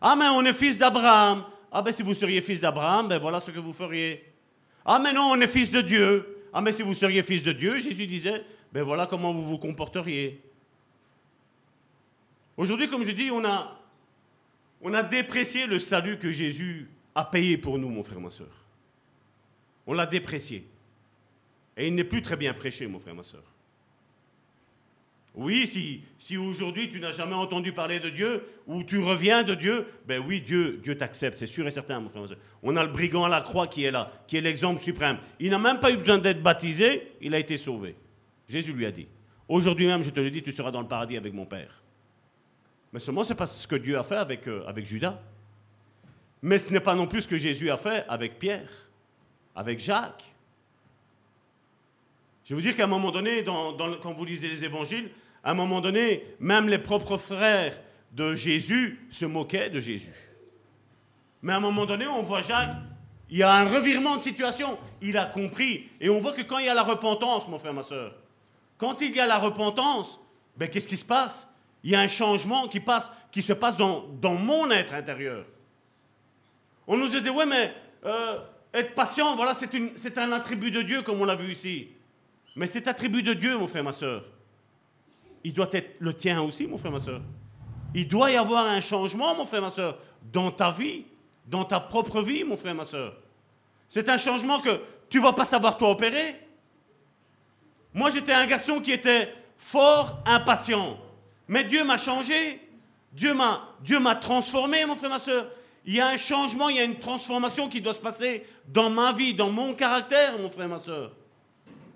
Ah, 0.00 0.16
mais 0.16 0.28
on 0.28 0.42
est 0.44 0.54
fils 0.54 0.78
d'Abraham. 0.78 1.44
Ah, 1.70 1.82
ben 1.82 1.92
si 1.92 2.02
vous 2.02 2.14
seriez 2.14 2.40
fils 2.40 2.60
d'Abraham, 2.60 3.08
ben 3.08 3.18
voilà 3.18 3.40
ce 3.40 3.50
que 3.50 3.58
vous 3.58 3.74
feriez. 3.74 4.32
Ah, 4.84 4.98
mais 4.98 5.12
non, 5.12 5.30
on 5.32 5.40
est 5.40 5.46
fils 5.46 5.70
de 5.70 5.82
Dieu. 5.82 6.42
Ah, 6.54 6.62
mais 6.62 6.72
si 6.72 6.82
vous 6.82 6.94
seriez 6.94 7.22
fils 7.22 7.42
de 7.42 7.52
Dieu, 7.52 7.78
Jésus 7.78 8.06
disait, 8.06 8.44
ben 8.72 8.82
voilà 8.82 9.06
comment 9.06 9.34
vous 9.34 9.44
vous 9.44 9.58
comporteriez. 9.58 10.40
Aujourd'hui, 12.56 12.88
comme 12.88 13.04
je 13.04 13.10
dis, 13.10 13.30
on 13.30 13.44
a, 13.44 13.78
on 14.80 14.94
a 14.94 15.02
déprécié 15.02 15.66
le 15.66 15.78
salut 15.78 16.18
que 16.18 16.30
Jésus 16.30 16.88
a 17.14 17.24
payé 17.24 17.58
pour 17.58 17.78
nous, 17.78 17.90
mon 17.90 18.02
frère, 18.02 18.20
ma 18.20 18.30
soeur. 18.30 18.64
On 19.86 19.92
l'a 19.92 20.06
déprécié. 20.06 20.66
Et 21.76 21.88
il 21.88 21.94
n'est 21.94 22.04
plus 22.04 22.22
très 22.22 22.36
bien 22.36 22.54
prêché, 22.54 22.86
mon 22.86 23.00
frère, 23.00 23.14
ma 23.14 23.22
soeur. 23.22 23.42
Oui, 25.34 25.66
si, 25.66 26.02
si 26.16 26.36
aujourd'hui 26.36 26.92
tu 26.92 27.00
n'as 27.00 27.10
jamais 27.10 27.34
entendu 27.34 27.72
parler 27.72 27.98
de 27.98 28.08
Dieu, 28.08 28.46
ou 28.68 28.84
tu 28.84 29.00
reviens 29.00 29.42
de 29.42 29.54
Dieu, 29.54 29.86
ben 30.06 30.22
oui, 30.24 30.40
Dieu, 30.40 30.78
Dieu 30.80 30.96
t'accepte, 30.96 31.38
c'est 31.38 31.48
sûr 31.48 31.66
et 31.66 31.72
certain, 31.72 31.98
mon 31.98 32.08
frère. 32.08 32.22
Ma 32.22 32.28
soeur. 32.28 32.38
On 32.62 32.76
a 32.76 32.84
le 32.84 32.92
brigand 32.92 33.24
à 33.24 33.28
la 33.28 33.40
croix 33.40 33.66
qui 33.66 33.82
est 33.82 33.90
là, 33.90 34.12
qui 34.28 34.36
est 34.36 34.40
l'exemple 34.40 34.80
suprême. 34.80 35.18
Il 35.40 35.50
n'a 35.50 35.58
même 35.58 35.80
pas 35.80 35.90
eu 35.90 35.96
besoin 35.96 36.18
d'être 36.18 36.42
baptisé, 36.42 37.12
il 37.20 37.34
a 37.34 37.40
été 37.40 37.56
sauvé. 37.56 37.96
Jésus 38.48 38.72
lui 38.72 38.86
a 38.86 38.92
dit, 38.92 39.08
aujourd'hui 39.48 39.86
même, 39.86 40.04
je 40.04 40.10
te 40.10 40.20
le 40.20 40.30
dis, 40.30 40.42
tu 40.42 40.52
seras 40.52 40.70
dans 40.70 40.80
le 40.80 40.88
paradis 40.88 41.16
avec 41.16 41.32
mon 41.32 41.46
Père. 41.46 41.82
Mais 42.92 43.00
seulement, 43.00 43.24
ce 43.24 43.32
n'est 43.32 43.36
pas 43.36 43.48
ce 43.48 43.66
que 43.66 43.74
Dieu 43.74 43.98
a 43.98 44.04
fait 44.04 44.16
avec, 44.16 44.46
euh, 44.46 44.64
avec 44.68 44.86
Judas. 44.86 45.20
Mais 46.42 46.58
ce 46.58 46.72
n'est 46.72 46.78
pas 46.78 46.94
non 46.94 47.08
plus 47.08 47.22
ce 47.22 47.28
que 47.28 47.36
Jésus 47.36 47.70
a 47.70 47.76
fait 47.76 48.04
avec 48.08 48.38
Pierre, 48.38 48.70
avec 49.56 49.80
Jacques. 49.80 50.32
Je 52.44 52.50
vais 52.50 52.54
vous 52.56 52.60
dire 52.60 52.76
qu'à 52.76 52.84
un 52.84 52.88
moment 52.88 53.10
donné, 53.10 53.44
quand 53.44 54.12
vous 54.12 54.24
lisez 54.24 54.48
les 54.48 54.64
évangiles, 54.64 55.10
à 55.42 55.52
un 55.52 55.54
moment 55.54 55.80
donné, 55.80 56.24
même 56.40 56.68
les 56.68 56.78
propres 56.78 57.16
frères 57.16 57.78
de 58.12 58.34
Jésus 58.34 59.06
se 59.10 59.24
moquaient 59.24 59.70
de 59.70 59.80
Jésus. 59.80 60.14
Mais 61.42 61.52
à 61.52 61.56
un 61.56 61.60
moment 61.60 61.86
donné, 61.86 62.06
on 62.06 62.22
voit 62.22 62.42
Jacques, 62.42 62.76
il 63.30 63.38
y 63.38 63.42
a 63.42 63.52
un 63.52 63.64
revirement 63.64 64.16
de 64.16 64.22
situation. 64.22 64.78
Il 65.00 65.18
a 65.18 65.26
compris. 65.26 65.88
Et 66.00 66.08
on 66.08 66.20
voit 66.20 66.32
que 66.32 66.42
quand 66.42 66.58
il 66.58 66.66
y 66.66 66.68
a 66.68 66.74
la 66.74 66.82
repentance, 66.82 67.48
mon 67.48 67.58
frère, 67.58 67.74
ma 67.74 67.82
soeur, 67.82 68.14
quand 68.78 69.00
il 69.00 69.14
y 69.14 69.20
a 69.20 69.26
la 69.26 69.38
repentance, 69.38 70.20
ben, 70.56 70.68
qu'est-ce 70.68 70.88
qui 70.88 70.96
se 70.96 71.04
passe? 71.04 71.48
Il 71.82 71.90
y 71.90 71.94
a 71.94 72.00
un 72.00 72.08
changement 72.08 72.68
qui, 72.68 72.80
passe, 72.80 73.10
qui 73.32 73.42
se 73.42 73.52
passe 73.52 73.76
dans, 73.76 74.06
mon 74.22 74.70
être 74.70 74.94
intérieur. 74.94 75.44
On 76.86 76.96
nous 76.96 77.14
a 77.16 77.20
dit, 77.20 77.30
ouais, 77.30 77.46
mais 77.46 77.74
euh, 78.04 78.38
être 78.72 78.94
patient, 78.94 79.36
voilà, 79.36 79.54
c'est 79.54 80.18
un 80.18 80.32
attribut 80.32 80.70
de 80.70 80.82
Dieu, 80.82 81.02
comme 81.02 81.20
on 81.20 81.24
l'a 81.24 81.34
vu 81.36 81.52
ici. 81.52 81.88
Mais 82.56 82.66
cet 82.66 82.88
attribut 82.88 83.22
de 83.22 83.34
Dieu, 83.34 83.58
mon 83.58 83.66
frère, 83.66 83.84
ma 83.84 83.92
soeur, 83.92 84.24
il 85.42 85.52
doit 85.52 85.68
être 85.72 85.96
le 85.98 86.14
tien 86.14 86.40
aussi, 86.40 86.66
mon 86.66 86.78
frère, 86.78 86.92
ma 86.92 86.98
soeur. 86.98 87.20
Il 87.94 88.08
doit 88.08 88.30
y 88.30 88.36
avoir 88.36 88.66
un 88.66 88.80
changement, 88.80 89.34
mon 89.34 89.46
frère, 89.46 89.62
ma 89.62 89.70
soeur, 89.70 89.98
dans 90.32 90.50
ta 90.50 90.70
vie, 90.70 91.04
dans 91.46 91.64
ta 91.64 91.80
propre 91.80 92.22
vie, 92.22 92.44
mon 92.44 92.56
frère, 92.56 92.74
ma 92.74 92.84
soeur. 92.84 93.14
C'est 93.88 94.08
un 94.08 94.18
changement 94.18 94.60
que 94.60 94.80
tu 95.08 95.18
ne 95.18 95.22
vas 95.22 95.32
pas 95.32 95.44
savoir 95.44 95.76
toi 95.76 95.90
opérer. 95.90 96.40
Moi, 97.92 98.10
j'étais 98.10 98.32
un 98.32 98.46
garçon 98.46 98.80
qui 98.80 98.92
était 98.92 99.32
fort 99.56 100.22
impatient. 100.24 100.98
Mais 101.46 101.64
Dieu 101.64 101.84
m'a 101.84 101.98
changé. 101.98 102.60
Dieu 103.12 103.34
m'a, 103.34 103.68
Dieu 103.80 104.00
m'a 104.00 104.16
transformé, 104.16 104.84
mon 104.86 104.96
frère, 104.96 105.10
ma 105.10 105.18
soeur. 105.18 105.46
Il 105.84 105.94
y 105.94 106.00
a 106.00 106.08
un 106.08 106.16
changement, 106.16 106.68
il 106.70 106.76
y 106.76 106.80
a 106.80 106.84
une 106.84 106.98
transformation 106.98 107.68
qui 107.68 107.80
doit 107.80 107.94
se 107.94 108.00
passer 108.00 108.46
dans 108.66 108.90
ma 108.90 109.12
vie, 109.12 109.34
dans 109.34 109.50
mon 109.50 109.74
caractère, 109.74 110.38
mon 110.38 110.50
frère, 110.50 110.68
ma 110.68 110.78
soeur. 110.78 111.12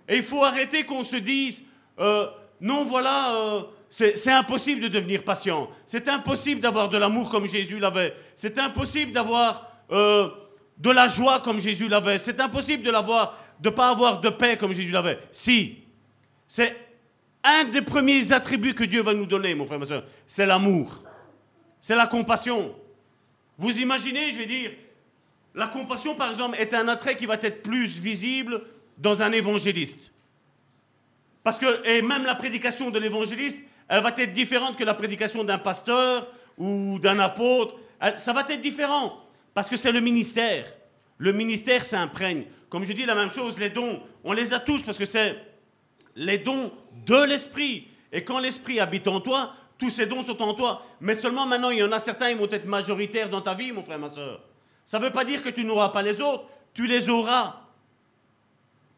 Et 0.08 0.16
il 0.16 0.22
faut 0.22 0.42
arrêter 0.42 0.84
qu'on 0.84 1.04
se 1.04 1.16
dise, 1.16 1.62
euh, 1.98 2.26
non, 2.60 2.84
voilà, 2.84 3.34
euh, 3.34 3.62
c'est 3.90 4.32
impossible 4.32 4.80
de 4.82 4.88
devenir 4.88 5.22
patient. 5.22 5.70
C'est 5.86 6.08
impossible 6.08 6.60
d'avoir 6.60 6.88
de 6.88 6.98
l'amour 6.98 7.30
comme 7.30 7.46
Jésus 7.46 7.78
l'avait. 7.78 8.14
C'est 8.34 8.58
impossible 8.58 9.12
d'avoir 9.12 9.70
euh, 9.90 10.30
de 10.78 10.90
la 10.90 11.08
joie 11.08 11.40
comme 11.40 11.60
Jésus 11.60 11.88
l'avait. 11.88 12.18
C'est 12.18 12.40
impossible 12.40 12.82
de 12.82 12.92
de 13.60 13.70
pas 13.70 13.90
avoir 13.90 14.20
de 14.20 14.28
paix 14.28 14.56
comme 14.56 14.72
Jésus 14.72 14.92
l'avait. 14.92 15.18
Si, 15.32 15.78
c'est 16.46 16.76
un 17.42 17.64
des 17.64 17.82
premiers 17.82 18.32
attributs 18.32 18.74
que 18.74 18.84
Dieu 18.84 19.02
va 19.02 19.14
nous 19.14 19.26
donner, 19.26 19.54
mon 19.54 19.66
frère, 19.66 19.78
ma 19.78 19.86
soeur. 19.86 20.04
C'est 20.26 20.46
l'amour. 20.46 21.02
C'est 21.80 21.96
la 21.96 22.06
compassion. 22.06 22.74
Vous 23.56 23.78
imaginez, 23.78 24.32
je 24.32 24.38
vais 24.38 24.46
dire, 24.46 24.70
la 25.54 25.66
compassion, 25.66 26.14
par 26.14 26.30
exemple, 26.30 26.56
est 26.58 26.74
un 26.74 26.88
attrait 26.88 27.16
qui 27.16 27.26
va 27.26 27.34
être 27.34 27.62
plus 27.62 27.98
visible 27.98 28.62
dans 28.98 29.22
un 29.22 29.32
évangéliste. 29.32 30.12
Parce 31.42 31.58
que, 31.58 31.86
et 31.86 32.02
même 32.02 32.24
la 32.24 32.34
prédication 32.34 32.90
de 32.90 32.98
l'évangéliste, 32.98 33.62
elle 33.88 34.02
va 34.02 34.12
être 34.16 34.32
différente 34.32 34.76
que 34.76 34.84
la 34.84 34.94
prédication 34.94 35.44
d'un 35.44 35.58
pasteur 35.58 36.26
ou 36.58 36.98
d'un 36.98 37.18
apôtre. 37.20 37.76
ça 38.18 38.32
va 38.32 38.44
être 38.48 38.60
différent. 38.60 39.24
Parce 39.54 39.70
que 39.70 39.76
c'est 39.76 39.92
le 39.92 40.00
ministère. 40.00 40.66
Le 41.16 41.32
ministère 41.32 41.84
s'imprègne. 41.84 42.44
Comme 42.68 42.84
je 42.84 42.92
dis 42.92 43.06
la 43.06 43.14
même 43.14 43.30
chose, 43.30 43.58
les 43.58 43.70
dons, 43.70 44.02
on 44.24 44.32
les 44.32 44.52
a 44.52 44.60
tous 44.60 44.82
parce 44.82 44.98
que 44.98 45.04
c'est 45.04 45.36
les 46.14 46.38
dons 46.38 46.70
de 47.06 47.24
l'esprit. 47.24 47.88
Et 48.12 48.24
quand 48.24 48.38
l'esprit 48.40 48.78
habite 48.78 49.08
en 49.08 49.20
toi, 49.20 49.54
tous 49.78 49.90
ces 49.90 50.06
dons 50.06 50.22
sont 50.22 50.40
en 50.42 50.54
toi. 50.54 50.82
Mais 51.00 51.14
seulement 51.14 51.46
maintenant, 51.46 51.70
il 51.70 51.78
y 51.78 51.82
en 51.82 51.92
a 51.92 52.00
certains, 52.00 52.30
ils 52.30 52.36
vont 52.36 52.50
être 52.50 52.66
majoritaires 52.66 53.30
dans 53.30 53.40
ta 53.40 53.54
vie, 53.54 53.72
mon 53.72 53.84
frère, 53.84 53.98
ma 53.98 54.10
soeur. 54.10 54.42
Ça 54.84 54.98
ne 54.98 55.04
veut 55.04 55.12
pas 55.12 55.24
dire 55.24 55.42
que 55.42 55.48
tu 55.48 55.64
n'auras 55.64 55.90
pas 55.90 56.02
les 56.02 56.20
autres, 56.20 56.44
tu 56.74 56.86
les 56.86 57.08
auras. 57.08 57.56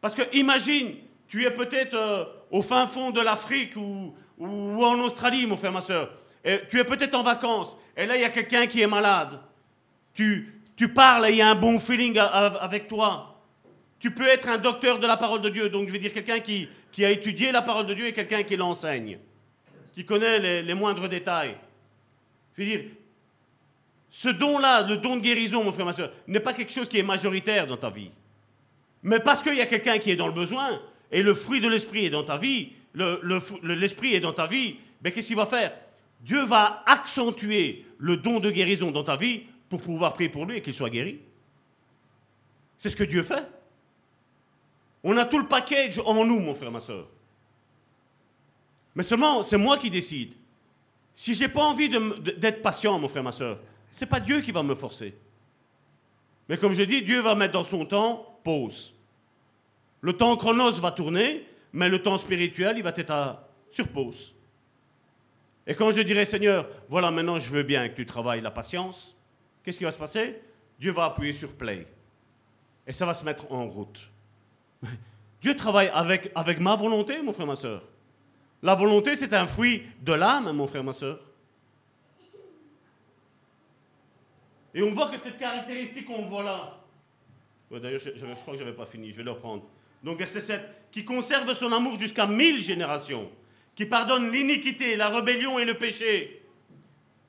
Parce 0.01 0.15
que 0.15 0.23
imagine, 0.35 0.95
tu 1.27 1.45
es 1.45 1.51
peut-être 1.51 1.93
euh, 1.93 2.25
au 2.49 2.61
fin 2.61 2.87
fond 2.87 3.11
de 3.11 3.21
l'Afrique 3.21 3.75
ou, 3.77 4.13
en 4.39 4.99
Australie, 4.99 5.45
mon 5.45 5.55
frère, 5.55 5.71
ma 5.71 5.81
soeur. 5.81 6.11
Et 6.43 6.59
tu 6.69 6.79
es 6.79 6.83
peut-être 6.83 7.13
en 7.13 7.21
vacances. 7.21 7.77
Et 7.95 8.07
là, 8.07 8.15
il 8.15 8.21
y 8.21 8.25
a 8.25 8.29
quelqu'un 8.29 8.65
qui 8.65 8.81
est 8.81 8.87
malade. 8.87 9.39
Tu, 10.13 10.51
parles 10.95 11.27
et 11.27 11.31
il 11.31 11.37
y 11.37 11.41
a 11.41 11.49
un 11.49 11.55
bon 11.55 11.79
feeling 11.79 12.17
avec 12.17 12.87
toi. 12.87 13.39
Tu 13.99 14.09
peux 14.09 14.27
être 14.27 14.49
un 14.49 14.57
docteur 14.57 14.97
de 14.97 15.05
la 15.05 15.15
parole 15.15 15.41
de 15.41 15.49
Dieu. 15.49 15.69
Donc, 15.69 15.87
je 15.87 15.93
vais 15.93 15.99
dire 15.99 16.11
quelqu'un 16.11 16.39
qui, 16.39 16.67
qui 16.91 17.05
a 17.05 17.11
étudié 17.11 17.51
la 17.51 17.61
parole 17.61 17.85
de 17.85 17.93
Dieu 17.93 18.07
et 18.07 18.13
quelqu'un 18.13 18.41
qui 18.41 18.57
l'enseigne. 18.57 19.19
Qui 19.93 20.03
connaît 20.03 20.39
les, 20.39 20.63
les 20.63 20.73
moindres 20.73 21.07
détails. 21.07 21.55
Je 22.57 22.63
veux 22.63 22.67
dire, 22.67 22.85
ce 24.09 24.29
don-là, 24.29 24.81
le 24.81 24.97
don 24.97 25.17
de 25.17 25.21
guérison, 25.21 25.63
mon 25.63 25.71
frère, 25.71 25.85
ma 25.85 25.93
soeur, 25.93 26.11
n'est 26.27 26.39
pas 26.39 26.53
quelque 26.53 26.73
chose 26.73 26.89
qui 26.89 26.97
est 26.97 27.03
majoritaire 27.03 27.67
dans 27.67 27.77
ta 27.77 27.91
vie. 27.91 28.09
Mais 29.03 29.19
parce 29.19 29.41
qu'il 29.41 29.55
y 29.55 29.61
a 29.61 29.65
quelqu'un 29.65 29.97
qui 29.97 30.11
est 30.11 30.15
dans 30.15 30.27
le 30.27 30.33
besoin, 30.33 30.81
et 31.11 31.23
le 31.23 31.33
fruit 31.33 31.59
de 31.59 31.67
l'esprit 31.67 32.05
est 32.05 32.09
dans 32.09 32.23
ta 32.23 32.37
vie, 32.37 32.73
l'esprit 32.93 34.13
est 34.13 34.19
dans 34.19 34.33
ta 34.33 34.47
vie, 34.47 34.77
ben 35.01 35.11
qu'est-ce 35.11 35.27
qu'il 35.27 35.35
va 35.35 35.45
faire? 35.45 35.73
Dieu 36.21 36.43
va 36.43 36.83
accentuer 36.85 37.85
le 37.97 38.17
don 38.17 38.39
de 38.39 38.51
guérison 38.51 38.91
dans 38.91 39.03
ta 39.03 39.15
vie 39.15 39.43
pour 39.69 39.81
pouvoir 39.81 40.13
prier 40.13 40.29
pour 40.29 40.45
lui 40.45 40.57
et 40.57 40.61
qu'il 40.61 40.73
soit 40.73 40.89
guéri. 40.89 41.19
C'est 42.77 42.89
ce 42.89 42.95
que 42.95 43.03
Dieu 43.03 43.23
fait. 43.23 43.47
On 45.03 45.17
a 45.17 45.25
tout 45.25 45.39
le 45.39 45.47
package 45.47 45.99
en 45.99 46.25
nous, 46.25 46.39
mon 46.39 46.53
frère, 46.53 46.71
ma 46.71 46.79
soeur. 46.79 47.07
Mais 48.93 49.03
seulement, 49.03 49.41
c'est 49.41 49.57
moi 49.57 49.77
qui 49.77 49.89
décide. 49.89 50.33
Si 51.15 51.33
j'ai 51.33 51.47
pas 51.47 51.63
envie 51.63 51.89
d'être 51.89 52.61
patient, 52.61 52.99
mon 52.99 53.07
frère, 53.07 53.23
ma 53.23 53.31
soeur, 53.31 53.59
c'est 53.89 54.05
pas 54.05 54.19
Dieu 54.19 54.41
qui 54.41 54.51
va 54.51 54.63
me 54.63 54.75
forcer. 54.75 55.15
Mais 56.47 56.57
comme 56.57 56.73
je 56.73 56.83
dis, 56.83 57.01
Dieu 57.01 57.21
va 57.21 57.33
mettre 57.35 57.53
dans 57.53 57.63
son 57.63 57.85
temps 57.85 58.30
pause. 58.43 58.93
Le 60.01 60.13
temps 60.13 60.35
chronos 60.35 60.79
va 60.79 60.91
tourner, 60.91 61.45
mais 61.73 61.89
le 61.89 62.01
temps 62.01 62.17
spirituel, 62.17 62.77
il 62.77 62.83
va 62.83 62.93
être 62.95 63.11
à, 63.11 63.47
sur 63.69 63.87
pause. 63.87 64.33
Et 65.65 65.75
quand 65.75 65.91
je 65.91 66.01
dirai, 66.01 66.25
Seigneur, 66.25 66.67
voilà, 66.89 67.11
maintenant 67.11 67.39
je 67.39 67.49
veux 67.49 67.63
bien 67.63 67.87
que 67.87 67.95
tu 67.95 68.05
travailles 68.05 68.41
la 68.41 68.51
patience, 68.51 69.15
qu'est-ce 69.63 69.77
qui 69.77 69.83
va 69.83 69.91
se 69.91 69.97
passer? 69.97 70.41
Dieu 70.79 70.91
va 70.91 71.05
appuyer 71.05 71.33
sur 71.33 71.51
play. 71.53 71.85
Et 72.87 72.93
ça 72.93 73.05
va 73.05 73.13
se 73.13 73.23
mettre 73.23 73.51
en 73.51 73.67
route. 73.67 74.09
Dieu 75.41 75.55
travaille 75.55 75.89
avec, 75.93 76.31
avec 76.35 76.59
ma 76.59 76.75
volonté, 76.75 77.21
mon 77.21 77.33
frère, 77.33 77.47
ma 77.47 77.55
soeur. 77.55 77.83
La 78.63 78.75
volonté, 78.75 79.15
c'est 79.15 79.33
un 79.33 79.47
fruit 79.47 79.83
de 80.01 80.13
l'âme, 80.13 80.51
mon 80.51 80.67
frère, 80.67 80.83
ma 80.83 80.93
soeur. 80.93 81.19
Et 84.73 84.81
on 84.81 84.91
voit 84.91 85.09
que 85.09 85.17
cette 85.17 85.37
caractéristique 85.37 86.05
qu'on 86.05 86.25
voit 86.25 86.43
là, 86.43 86.80
D'ailleurs, 87.79 87.99
je, 87.99 88.09
crois 88.41 88.53
que 88.53 88.59
je 88.59 88.63
n'avais 88.65 88.75
pas 88.75 88.85
fini, 88.85 89.11
je 89.11 89.17
vais 89.17 89.23
le 89.23 89.31
reprendre. 89.31 89.63
Donc 90.03 90.17
verset 90.17 90.41
7, 90.41 90.61
qui 90.91 91.05
conserve 91.05 91.53
son 91.53 91.71
amour 91.71 91.99
jusqu'à 91.99 92.27
mille 92.27 92.61
générations, 92.61 93.31
qui 93.75 93.85
pardonne 93.85 94.31
l'iniquité, 94.31 94.95
la 94.95 95.09
rébellion 95.09 95.57
et 95.59 95.65
le 95.65 95.75
péché. 95.75 96.41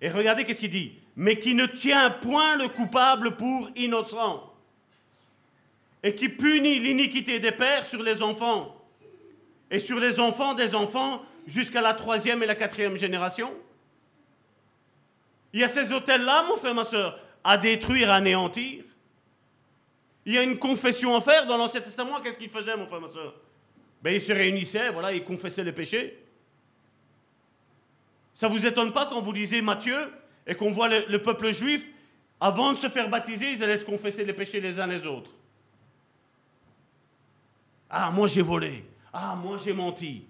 Et 0.00 0.08
regardez 0.08 0.44
qu'est-ce 0.44 0.60
qu'il 0.60 0.70
dit, 0.70 0.94
mais 1.14 1.38
qui 1.38 1.54
ne 1.54 1.66
tient 1.66 2.10
point 2.10 2.56
le 2.56 2.68
coupable 2.68 3.36
pour 3.36 3.70
innocent, 3.76 4.52
et 6.02 6.14
qui 6.14 6.28
punit 6.28 6.80
l'iniquité 6.80 7.38
des 7.38 7.52
pères 7.52 7.84
sur 7.84 8.02
les 8.02 8.22
enfants, 8.22 8.76
et 9.70 9.78
sur 9.78 10.00
les 10.00 10.18
enfants 10.18 10.54
des 10.54 10.74
enfants 10.74 11.22
jusqu'à 11.46 11.80
la 11.80 11.94
troisième 11.94 12.42
et 12.42 12.46
la 12.46 12.54
quatrième 12.54 12.96
génération. 12.96 13.52
Il 15.52 15.60
y 15.60 15.64
a 15.64 15.68
ces 15.68 15.92
hôtels-là, 15.92 16.44
mon 16.48 16.56
frère, 16.56 16.74
ma 16.74 16.84
soeur, 16.84 17.18
à 17.44 17.58
détruire, 17.58 18.10
à 18.10 18.16
anéantir. 18.16 18.84
Il 20.24 20.34
y 20.34 20.38
a 20.38 20.42
une 20.42 20.58
confession 20.58 21.16
à 21.16 21.20
faire 21.20 21.46
dans 21.46 21.56
l'Ancien 21.56 21.80
Testament. 21.80 22.20
Qu'est-ce 22.20 22.38
qu'il 22.38 22.48
faisait, 22.48 22.76
mon 22.76 22.86
frère, 22.86 23.00
ma 23.00 23.08
soeur? 23.08 23.34
Ben, 24.02 24.14
Il 24.14 24.20
se 24.20 24.32
réunissait, 24.32 24.90
voilà, 24.90 25.12
il 25.12 25.24
confessait 25.24 25.64
les 25.64 25.72
péchés. 25.72 26.18
Ça 28.34 28.48
vous 28.48 28.64
étonne 28.64 28.92
pas 28.92 29.06
quand 29.06 29.20
vous 29.20 29.32
lisez 29.32 29.60
Matthieu 29.60 30.12
et 30.46 30.54
qu'on 30.54 30.72
voit 30.72 30.88
le, 30.88 31.22
peuple 31.22 31.52
juif, 31.52 31.86
avant 32.40 32.72
de 32.72 32.78
se 32.78 32.88
faire 32.88 33.08
baptiser, 33.08 33.52
ils 33.52 33.62
allaient 33.62 33.76
se 33.76 33.84
confesser 33.84 34.24
les 34.24 34.32
péchés 34.32 34.60
les 34.60 34.80
uns 34.80 34.86
les 34.86 35.06
autres? 35.06 35.30
Ah, 37.90 38.10
moi 38.10 38.26
j'ai 38.26 38.42
volé. 38.42 38.84
Ah, 39.12 39.36
moi 39.36 39.58
j'ai 39.62 39.72
menti. 39.72 40.24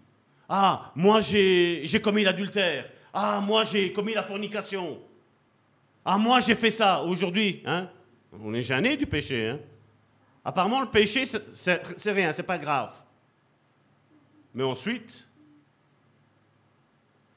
Ah, 0.49 0.91
moi 0.97 1.21
j'ai 1.21 2.01
commis 2.03 2.25
l'adultère. 2.25 2.91
Ah, 3.15 3.41
moi 3.41 3.65
j'ai 3.65 3.93
commis 3.93 4.15
la 4.15 4.23
fornication. 4.23 4.99
Ah, 6.05 6.19
moi 6.19 6.41
j'ai 6.41 6.57
fait 6.57 6.73
ça. 6.73 7.03
Aujourd'hui, 7.03 7.63
hein, 7.65 7.89
on 8.43 8.53
est 8.53 8.65
gêné 8.65 8.97
du 8.97 9.07
péché. 9.07 9.49
Hein. 9.49 9.61
Apparemment, 10.45 10.81
le 10.81 10.89
péché, 10.89 11.25
c'est 11.25 12.13
rien, 12.13 12.33
c'est 12.33 12.43
pas 12.43 12.59
grave. 12.59 13.01
Mais 14.55 14.65
ensuite, 14.65 15.27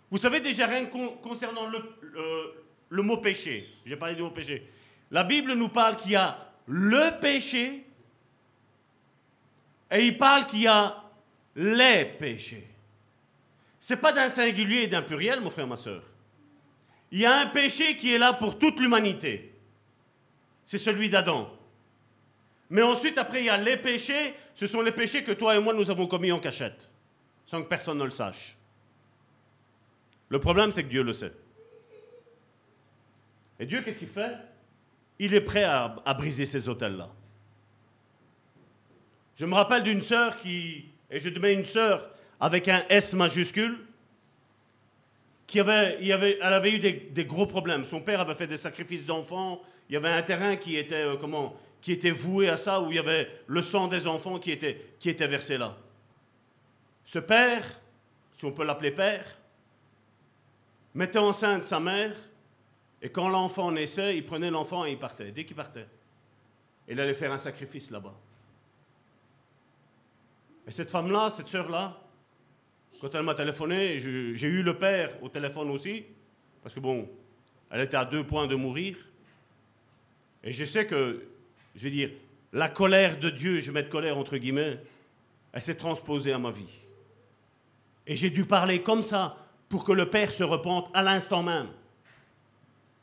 vous 0.10 0.18
savez 0.18 0.40
déjà 0.40 0.68
rien 0.68 0.86
concernant 0.86 1.68
le, 1.68 3.02
mot 3.02 3.18
péché. 3.18 3.68
J'ai 3.86 3.96
parlé 3.96 4.16
du 4.16 4.22
mot 4.22 4.32
péché. 4.32 4.70
La 5.12 5.24
Bible 5.24 5.54
nous 5.54 5.70
parle 5.70 5.96
qu'il 5.98 6.12
y 6.12 6.16
a 6.16 6.38
le 6.68 7.20
péché 7.20 7.86
et 9.92 10.06
il 10.06 10.18
parle 10.18 10.46
qu'il 10.48 10.62
y 10.62 10.68
a 10.68 11.04
les 11.56 12.06
péchés. 12.06 12.68
Ce 13.80 13.94
n'est 13.94 14.00
pas 14.00 14.12
d'un 14.12 14.30
singulier 14.30 14.84
et 14.84 14.88
d'un 14.88 15.04
pluriel, 15.04 15.42
mon 15.42 15.52
frère, 15.52 15.68
ma 15.68 15.78
soeur. 15.78 16.04
Il 17.12 17.20
y 17.20 17.26
a 17.26 17.38
un 17.40 17.46
péché 17.46 17.96
qui 17.98 18.14
est 18.14 18.18
là 18.18 18.34
pour 18.34 18.58
toute 18.58 18.80
l'humanité. 18.80 19.54
C'est 20.66 20.80
celui 20.80 21.10
d'Adam. 21.10 21.55
Mais 22.70 22.82
ensuite, 22.82 23.18
après, 23.18 23.42
il 23.42 23.46
y 23.46 23.50
a 23.50 23.58
les 23.58 23.78
péchés. 23.78 24.34
Ce 24.56 24.68
sont 24.68 24.82
les 24.82 24.92
péchés 24.92 25.24
que 25.24 25.32
toi 25.32 25.56
et 25.56 25.60
moi, 25.60 25.74
nous 25.74 25.90
avons 25.90 26.08
commis 26.08 26.32
en 26.32 26.40
cachette, 26.40 26.90
sans 27.46 27.62
que 27.62 27.68
personne 27.68 27.98
ne 27.98 28.06
le 28.06 28.12
sache. 28.12 28.58
Le 30.30 30.40
problème, 30.40 30.72
c'est 30.72 30.84
que 30.84 30.90
Dieu 30.90 31.04
le 31.04 31.14
sait. 31.14 31.34
Et 33.60 33.66
Dieu, 33.66 33.82
qu'est-ce 33.82 34.00
qu'il 34.00 34.08
fait? 34.08 34.36
Il 35.20 35.34
est 35.34 35.42
prêt 35.42 35.64
à, 35.64 35.96
briser 36.18 36.46
ces 36.46 36.68
hôtels-là. 36.68 37.10
Je 39.36 39.46
me 39.46 39.54
rappelle 39.54 39.84
d'une 39.84 40.02
sœur 40.02 40.40
qui, 40.40 40.86
et 41.12 41.20
je 41.20 41.30
mets 41.40 41.54
une 41.54 41.66
sœur 41.66 42.10
avec 42.40 42.68
un 42.68 42.84
S 42.90 43.14
majuscule, 43.14 43.80
qui 45.48 45.60
avait, 45.60 45.98
il 46.02 46.12
avait, 46.12 46.38
elle 46.42 46.54
avait 46.54 46.72
eu 46.72 46.80
des, 46.80 47.26
gros 47.26 47.46
problèmes. 47.46 47.86
Son 47.86 48.02
père 48.02 48.20
avait 48.20 48.34
fait 48.34 48.48
des 48.48 48.58
sacrifices 48.58 49.06
d'enfants. 49.06 49.62
Il 49.90 49.94
y 49.94 49.96
avait 49.96 50.10
un 50.10 50.24
terrain 50.24 50.56
qui 50.56 50.76
était, 50.76 50.96
euh, 50.96 51.16
comment, 51.18 51.56
qui 51.86 51.92
était 51.92 52.10
voué 52.10 52.50
à 52.50 52.58
ça, 52.58 52.82
où 52.82 52.90
il 52.90 52.96
y 52.96 53.00
avait 53.00 53.30
le 53.46 53.62
sang 53.62 53.88
des 53.88 54.08
enfants 54.08 54.40
qui 54.40 54.50
était, 54.50 54.96
qui 54.98 55.08
était 55.08 55.28
versé 55.28 55.56
là. 55.56 55.78
Ce 57.06 57.20
père, 57.20 57.64
si 58.36 58.46
on 58.46 58.52
peut 58.52 58.64
l'appeler 58.64 58.90
père, 58.90 59.38
mettait 60.96 61.20
enceinte 61.20 61.64
sa 61.66 61.80
mère, 61.80 62.16
et 63.04 63.12
quand 63.12 63.30
l'enfant 63.30 63.72
naissait, 63.72 64.18
il 64.18 64.26
prenait 64.26 64.50
l'enfant 64.50 64.84
et 64.84 64.94
il 64.94 64.98
partait, 64.98 65.30
dès 65.30 65.46
qu'il 65.46 65.56
partait. 65.56 65.86
Il 66.88 67.00
allait 67.00 67.14
faire 67.14 67.32
un 67.32 67.38
sacrifice 67.38 67.92
là-bas. 67.92 68.16
Et 70.66 70.72
cette 70.72 70.90
femme-là, 70.90 71.30
cette 71.30 71.50
sœur-là, 71.50 72.02
quand 73.00 73.14
elle 73.14 73.22
m'a 73.22 73.36
téléphoné, 73.36 74.00
j'ai 74.00 74.48
eu 74.48 74.64
le 74.64 74.76
père 74.80 75.22
au 75.22 75.30
téléphone 75.30 75.70
aussi, 75.70 76.04
parce 76.64 76.74
que 76.74 76.80
bon, 76.80 77.08
elle 77.70 77.82
était 77.82 77.98
à 77.98 78.06
deux 78.06 78.26
points 78.26 78.48
de 78.48 78.56
mourir. 78.56 78.98
Et 80.44 80.52
je 80.52 80.66
sais 80.66 80.88
que 80.88 81.35
je 81.76 81.84
veux 81.84 81.90
dire, 81.90 82.12
la 82.54 82.70
colère 82.70 83.20
de 83.20 83.30
Dieu, 83.30 83.60
je 83.60 83.72
mets 83.72 83.84
de 83.84 83.90
colère 83.90 84.18
entre 84.18 84.38
guillemets, 84.38 84.80
elle 85.52 85.62
s'est 85.62 85.76
transposée 85.76 86.32
à 86.32 86.38
ma 86.38 86.52
vie. 86.52 86.74
Et 88.08 88.16
j'ai 88.16 88.30
dû 88.30 88.46
parler 88.46 88.82
comme 88.82 89.02
ça 89.02 89.38
pour 89.68 89.84
que 89.84 89.92
le 89.92 90.10
Père 90.10 90.34
se 90.34 90.44
repente 90.44 90.90
à 90.94 91.04
l'instant 91.04 91.44
même. 91.44 91.68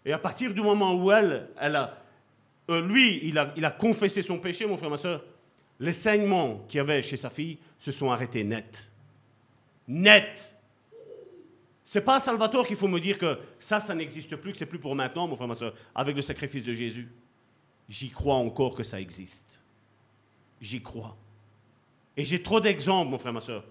Et 0.04 0.12
à 0.12 0.18
partir 0.18 0.54
du 0.54 0.60
moment 0.60 0.94
où 0.94 1.10
elle, 1.10 1.48
a, 1.58 1.98
euh, 2.70 2.80
lui, 2.80 3.20
il 3.24 3.38
a, 3.38 3.52
il 3.56 3.64
a 3.64 3.70
confessé 3.70 4.22
son 4.22 4.38
péché, 4.38 4.66
mon 4.66 4.76
frère, 4.76 4.90
ma 4.90 4.96
soeur, 4.96 5.22
les 5.78 5.92
saignements 5.92 6.64
qu'il 6.68 6.78
y 6.78 6.80
avait 6.80 7.02
chez 7.02 7.16
sa 7.16 7.30
fille 7.30 7.58
se 7.78 7.92
sont 7.92 8.10
arrêtés 8.10 8.44
net. 8.44 8.90
Net. 9.86 10.54
C'est 11.84 12.00
pas 12.00 12.16
à 12.16 12.20
Salvatore 12.20 12.66
qu'il 12.66 12.76
faut 12.76 12.88
me 12.88 13.00
dire 13.00 13.18
que 13.18 13.38
ça, 13.58 13.80
ça 13.80 13.94
n'existe 13.94 14.34
plus, 14.36 14.52
que 14.52 14.58
c'est 14.58 14.66
plus 14.66 14.78
pour 14.78 14.94
maintenant, 14.94 15.28
mon 15.28 15.36
frère, 15.36 15.48
ma 15.48 15.54
soeur, 15.54 15.74
avec 15.94 16.16
le 16.16 16.22
sacrifice 16.22 16.64
de 16.64 16.72
Jésus 16.72 17.08
j'y 17.92 18.08
crois 18.08 18.36
encore 18.36 18.74
que 18.74 18.82
ça 18.82 18.98
existe. 18.98 19.60
J'y 20.62 20.82
crois. 20.82 21.14
Et 22.16 22.24
j'ai 22.24 22.42
trop 22.42 22.58
d'exemples, 22.58 23.10
mon 23.10 23.18
frère, 23.18 23.34
ma 23.34 23.42
soeur, 23.42 23.64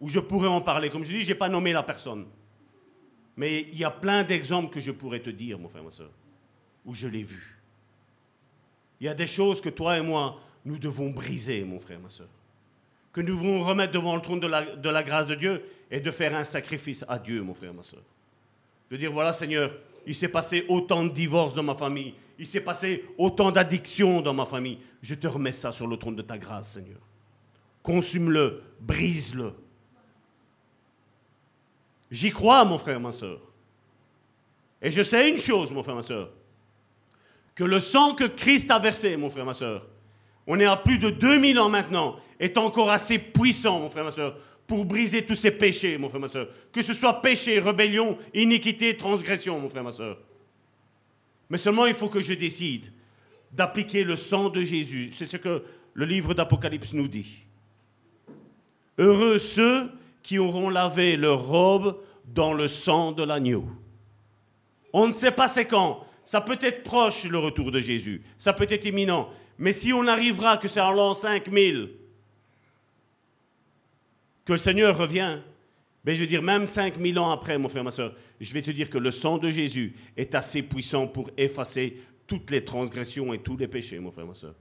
où 0.00 0.08
je 0.08 0.18
pourrais 0.18 0.48
en 0.48 0.62
parler. 0.62 0.88
Comme 0.88 1.04
je 1.04 1.12
dis, 1.12 1.22
je 1.22 1.28
n'ai 1.28 1.34
pas 1.34 1.50
nommé 1.50 1.72
la 1.72 1.82
personne. 1.82 2.24
Mais 3.36 3.62
il 3.70 3.78
y 3.78 3.84
a 3.84 3.90
plein 3.90 4.24
d'exemples 4.24 4.72
que 4.72 4.80
je 4.80 4.92
pourrais 4.92 5.20
te 5.20 5.28
dire, 5.28 5.58
mon 5.58 5.68
frère, 5.68 5.82
ma 5.82 5.90
soeur, 5.90 6.10
où 6.86 6.94
je 6.94 7.06
l'ai 7.06 7.22
vu. 7.22 7.60
Il 8.98 9.06
y 9.06 9.10
a 9.10 9.14
des 9.14 9.26
choses 9.26 9.60
que 9.60 9.68
toi 9.68 9.98
et 9.98 10.02
moi, 10.02 10.40
nous 10.64 10.78
devons 10.78 11.10
briser, 11.10 11.64
mon 11.64 11.78
frère, 11.78 12.00
ma 12.00 12.08
soeur. 12.08 12.28
Que 13.12 13.20
nous 13.20 13.36
devons 13.36 13.62
remettre 13.62 13.92
devant 13.92 14.16
le 14.16 14.22
trône 14.22 14.40
de 14.40 14.46
la, 14.46 14.76
de 14.76 14.88
la 14.88 15.02
grâce 15.02 15.26
de 15.26 15.34
Dieu 15.34 15.62
et 15.90 16.00
de 16.00 16.10
faire 16.10 16.34
un 16.34 16.44
sacrifice 16.44 17.04
à 17.08 17.18
Dieu, 17.18 17.42
mon 17.42 17.52
frère, 17.52 17.74
ma 17.74 17.82
soeur. 17.82 18.02
De 18.90 18.96
dire, 18.96 19.12
voilà, 19.12 19.34
Seigneur, 19.34 19.70
il 20.06 20.14
s'est 20.14 20.28
passé 20.28 20.64
autant 20.68 21.04
de 21.04 21.10
divorces 21.10 21.54
dans 21.54 21.62
ma 21.62 21.74
famille. 21.74 22.14
Il 22.38 22.46
s'est 22.46 22.60
passé 22.60 23.04
autant 23.16 23.50
d'addictions 23.50 24.20
dans 24.20 24.34
ma 24.34 24.44
famille. 24.44 24.78
Je 25.02 25.14
te 25.14 25.26
remets 25.26 25.52
ça 25.52 25.72
sur 25.72 25.86
le 25.86 25.96
trône 25.96 26.16
de 26.16 26.22
ta 26.22 26.36
grâce, 26.36 26.72
Seigneur. 26.72 26.98
Consume-le, 27.82 28.62
brise-le. 28.80 29.54
J'y 32.10 32.30
crois, 32.30 32.64
mon 32.64 32.78
frère, 32.78 33.00
ma 33.00 33.12
soeur. 33.12 33.40
Et 34.80 34.90
je 34.90 35.02
sais 35.02 35.28
une 35.28 35.38
chose, 35.38 35.72
mon 35.72 35.82
frère, 35.82 35.94
ma 35.94 36.02
soeur. 36.02 36.30
Que 37.54 37.64
le 37.64 37.80
sang 37.80 38.14
que 38.14 38.24
Christ 38.24 38.70
a 38.70 38.78
versé, 38.78 39.16
mon 39.16 39.30
frère, 39.30 39.44
ma 39.44 39.54
soeur, 39.54 39.86
on 40.46 40.58
est 40.60 40.66
à 40.66 40.76
plus 40.76 40.98
de 40.98 41.10
2000 41.10 41.58
ans 41.58 41.68
maintenant, 41.68 42.16
est 42.38 42.58
encore 42.58 42.90
assez 42.90 43.18
puissant, 43.18 43.80
mon 43.80 43.90
frère, 43.90 44.04
ma 44.04 44.10
soeur, 44.10 44.36
pour 44.66 44.84
briser 44.84 45.24
tous 45.24 45.34
ces 45.34 45.50
péchés, 45.50 45.98
mon 45.98 46.08
frère, 46.08 46.20
ma 46.20 46.28
soeur. 46.28 46.48
Que 46.72 46.82
ce 46.82 46.94
soit 46.94 47.20
péché, 47.20 47.58
rébellion, 47.60 48.18
iniquité, 48.32 48.96
transgression, 48.96 49.60
mon 49.60 49.68
frère, 49.68 49.84
ma 49.84 49.92
soeur. 49.92 50.18
Mais 51.50 51.58
seulement 51.58 51.86
il 51.86 51.94
faut 51.94 52.08
que 52.08 52.20
je 52.20 52.34
décide 52.34 52.92
d'appliquer 53.52 54.04
le 54.04 54.16
sang 54.16 54.48
de 54.48 54.62
Jésus. 54.62 55.10
C'est 55.12 55.26
ce 55.26 55.36
que 55.36 55.62
le 55.92 56.04
livre 56.04 56.34
d'Apocalypse 56.34 56.92
nous 56.92 57.08
dit. 57.08 57.44
Heureux 58.98 59.38
ceux 59.38 59.90
qui 60.22 60.38
auront 60.38 60.70
lavé 60.70 61.16
leur 61.16 61.46
robe 61.46 62.00
dans 62.24 62.52
le 62.52 62.66
sang 62.68 63.12
de 63.12 63.22
l'agneau. 63.22 63.66
On 64.92 65.08
ne 65.08 65.12
sait 65.12 65.30
pas 65.30 65.48
c'est 65.48 65.66
quand. 65.66 66.06
Ça 66.24 66.40
peut 66.40 66.58
être 66.62 66.82
proche 66.82 67.24
le 67.24 67.38
retour 67.38 67.70
de 67.70 67.80
Jésus. 67.80 68.22
Ça 68.38 68.54
peut 68.54 68.66
être 68.70 68.86
imminent. 68.86 69.28
Mais 69.58 69.72
si 69.72 69.92
on 69.92 70.06
arrivera 70.06 70.56
que 70.56 70.68
c'est 70.68 70.80
en 70.80 70.92
l'an 70.92 71.14
5000, 71.14 71.90
que 74.44 74.52
le 74.52 74.58
Seigneur 74.58 74.96
revient, 74.96 75.38
ben 76.04 76.14
je 76.14 76.20
veux 76.20 76.26
dire, 76.26 76.42
même 76.42 76.66
5000 76.66 77.18
ans 77.18 77.30
après, 77.30 77.56
mon 77.56 77.68
frère, 77.68 77.84
ma 77.84 77.90
soeur, 77.90 78.14
je 78.40 78.52
vais 78.52 78.62
te 78.62 78.70
dire 78.70 78.90
que 78.90 78.98
le 78.98 79.10
sang 79.10 79.38
de 79.38 79.50
Jésus 79.50 79.94
est 80.16 80.34
assez 80.34 80.62
puissant 80.62 81.06
pour 81.06 81.30
effacer 81.36 81.98
toutes 82.26 82.50
les 82.50 82.64
transgressions 82.64 83.32
et 83.32 83.38
tous 83.38 83.56
les 83.56 83.68
péchés, 83.68 83.98
mon 83.98 84.10
frère, 84.10 84.26
ma 84.26 84.34
soeur. 84.34 84.54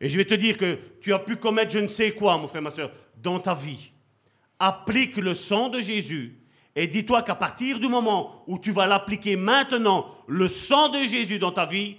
Et 0.00 0.08
je 0.08 0.16
vais 0.16 0.24
te 0.24 0.34
dire 0.34 0.56
que 0.56 0.78
tu 1.00 1.12
as 1.12 1.20
pu 1.20 1.36
commettre 1.36 1.70
je 1.70 1.78
ne 1.78 1.86
sais 1.86 2.12
quoi, 2.12 2.36
mon 2.36 2.48
frère, 2.48 2.62
ma 2.62 2.72
soeur, 2.72 2.90
dans 3.22 3.38
ta 3.38 3.54
vie. 3.54 3.92
Applique 4.58 5.16
le 5.16 5.34
sang 5.34 5.68
de 5.68 5.80
Jésus 5.80 6.36
et 6.74 6.88
dis-toi 6.88 7.22
qu'à 7.22 7.36
partir 7.36 7.78
du 7.78 7.86
moment 7.86 8.42
où 8.48 8.58
tu 8.58 8.72
vas 8.72 8.86
l'appliquer 8.86 9.36
maintenant, 9.36 10.06
le 10.26 10.48
sang 10.48 10.88
de 10.88 11.04
Jésus 11.06 11.38
dans 11.38 11.52
ta 11.52 11.66
vie, 11.66 11.96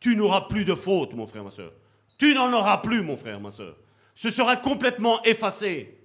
tu 0.00 0.16
n'auras 0.16 0.42
plus 0.42 0.64
de 0.64 0.74
faute, 0.74 1.14
mon 1.14 1.26
frère, 1.26 1.44
ma 1.44 1.50
soeur. 1.50 1.72
Tu 2.18 2.34
n'en 2.34 2.52
auras 2.52 2.78
plus, 2.78 3.02
mon 3.02 3.16
frère, 3.16 3.38
ma 3.38 3.50
soeur 3.52 3.76
ce 4.14 4.30
sera 4.30 4.56
complètement 4.56 5.22
effacé. 5.24 5.98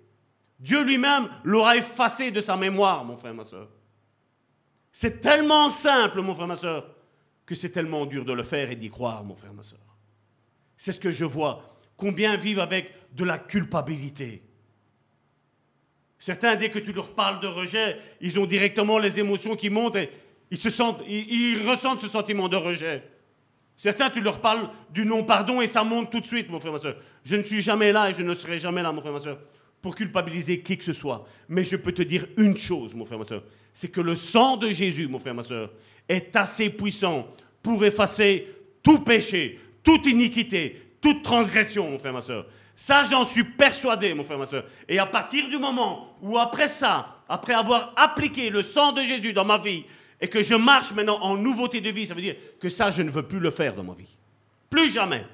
Dieu 0.60 0.84
lui-même 0.84 1.30
l'aura 1.44 1.78
effacé 1.78 2.32
de 2.32 2.42
sa 2.42 2.58
mémoire, 2.58 3.06
mon 3.06 3.16
frère, 3.16 3.34
ma 3.34 3.44
soeur. 3.44 3.70
C'est 4.92 5.22
tellement 5.22 5.70
simple, 5.70 6.22
mon 6.22 6.36
frère, 6.36 6.48
ma 6.48 6.56
soeur, 6.56 6.96
que 7.46 7.56
c'est 7.56 7.70
tellement 7.70 8.06
dur 8.06 8.26
de 8.26 8.34
le 8.34 8.44
faire 8.44 8.70
et 8.72 8.76
d'y 8.76 8.90
croire, 8.90 9.24
mon 9.24 9.36
frère, 9.36 9.54
ma 9.54 9.64
soeur. 9.64 9.80
C'est 10.76 10.92
ce 10.92 11.00
que 11.00 11.12
je 11.12 11.26
vois 11.26 11.64
Combien 11.98 12.38
vivent 12.38 12.60
avec 12.60 12.94
de 13.14 13.26
la 13.26 13.38
culpabilité 13.38 14.42
Certains, 16.18 16.56
dès 16.56 16.70
que 16.70 16.80
tu 16.80 16.94
leur 16.94 17.14
parles 17.14 17.40
de 17.40 17.48
rejet, 17.48 17.98
ils 18.20 18.40
ont 18.40 18.46
directement 18.46 19.00
les 19.00 19.20
émotions 19.20 19.56
qui 19.56 19.70
montent 19.70 19.96
et 19.96 20.10
ils, 20.52 20.58
se 20.58 20.70
sentent, 20.70 21.02
ils, 21.08 21.66
ressentent 21.68 22.02
ce 22.02 22.08
sentiment 22.08 22.50
de 22.50 22.58
rejet. 22.58 23.04
Certains, 23.80 24.10
tu 24.10 24.20
leur 24.20 24.42
parles 24.42 24.70
du 24.90 25.06
non-pardon 25.06 25.62
et 25.62 25.66
ça 25.66 25.86
monte 25.86 26.12
tout 26.12 26.20
de 26.20 26.28
suite, 26.28 26.50
mon 26.50 26.60
frère, 26.60 26.74
ma 26.74 26.80
soeur. 26.80 26.98
Je 27.24 27.38
ne 27.38 27.44
suis 27.44 27.62
jamais 27.62 27.94
là 27.94 28.10
et 28.10 28.14
je 28.14 28.22
ne 28.24 28.34
serai 28.34 28.60
jamais 28.60 28.84
là, 28.84 28.92
mon 28.92 29.00
frère, 29.00 29.14
ma 29.14 29.20
soeur, 29.20 29.40
pour 29.82 29.96
culpabiliser 29.96 30.60
qui 30.60 30.78
que 30.78 30.84
ce 30.84 30.92
soit. 30.92 31.26
Mais 31.48 31.64
je 31.64 31.78
peux 31.78 31.94
te 31.94 32.02
dire 32.02 32.26
une 32.36 32.58
chose, 32.58 32.94
mon 32.94 33.06
frère, 33.06 33.20
ma 33.20 33.24
soeur, 33.24 33.42
c'est 33.74 33.88
que 33.88 34.02
le 34.02 34.16
sang 34.16 34.58
de 34.58 34.70
Jésus, 34.70 35.08
mon 35.08 35.18
frère, 35.18 35.34
ma 35.34 35.44
soeur, 35.44 35.72
est 36.10 36.36
assez 36.36 36.70
puissant 36.70 37.30
pour 37.64 37.86
effacer 37.86 38.54
tout 38.84 39.00
péché, 39.00 39.58
toute 39.82 40.06
iniquité, 40.08 40.96
toute 41.00 41.24
transgression, 41.24 41.90
mon 41.90 42.00
frère, 42.00 42.12
ma 42.12 42.22
soeur. 42.22 42.48
Ça, 42.76 43.06
j'en 43.06 43.24
suis 43.24 43.46
persuadé, 43.46 44.14
mon 44.14 44.26
frère, 44.26 44.40
ma 44.40 44.46
soeur. 44.46 44.66
Et 44.90 45.00
à 45.00 45.06
partir 45.06 45.48
du 45.48 45.58
moment 45.58 46.18
où, 46.22 46.38
après 46.38 46.68
ça, 46.68 47.24
après 47.30 47.54
avoir 47.54 47.94
appliqué 47.96 48.50
le 48.50 48.62
sang 48.62 48.92
de 48.92 49.04
Jésus 49.04 49.32
dans 49.32 49.46
ma 49.46 49.58
vie, 49.58 49.86
et 50.22 50.28
que 50.28 50.44
je 50.44 50.56
marche 50.56 50.92
maintenant 50.94 51.20
en 51.22 51.38
nouveauté 51.38 51.82
de 51.82 51.90
vie, 51.90 52.06
ça 52.06 52.14
veut 52.14 52.22
dire 52.22 52.36
que 52.60 52.70
ça, 52.70 52.92
je 52.92 53.02
ne 53.02 53.10
veux 53.10 53.24
plus 53.24 53.40
le 53.40 53.52
faire 53.52 53.76
dans 53.76 53.84
ma 53.84 53.94
vie. 53.94 54.18
Plus 54.70 54.92
jamais. 54.92 55.26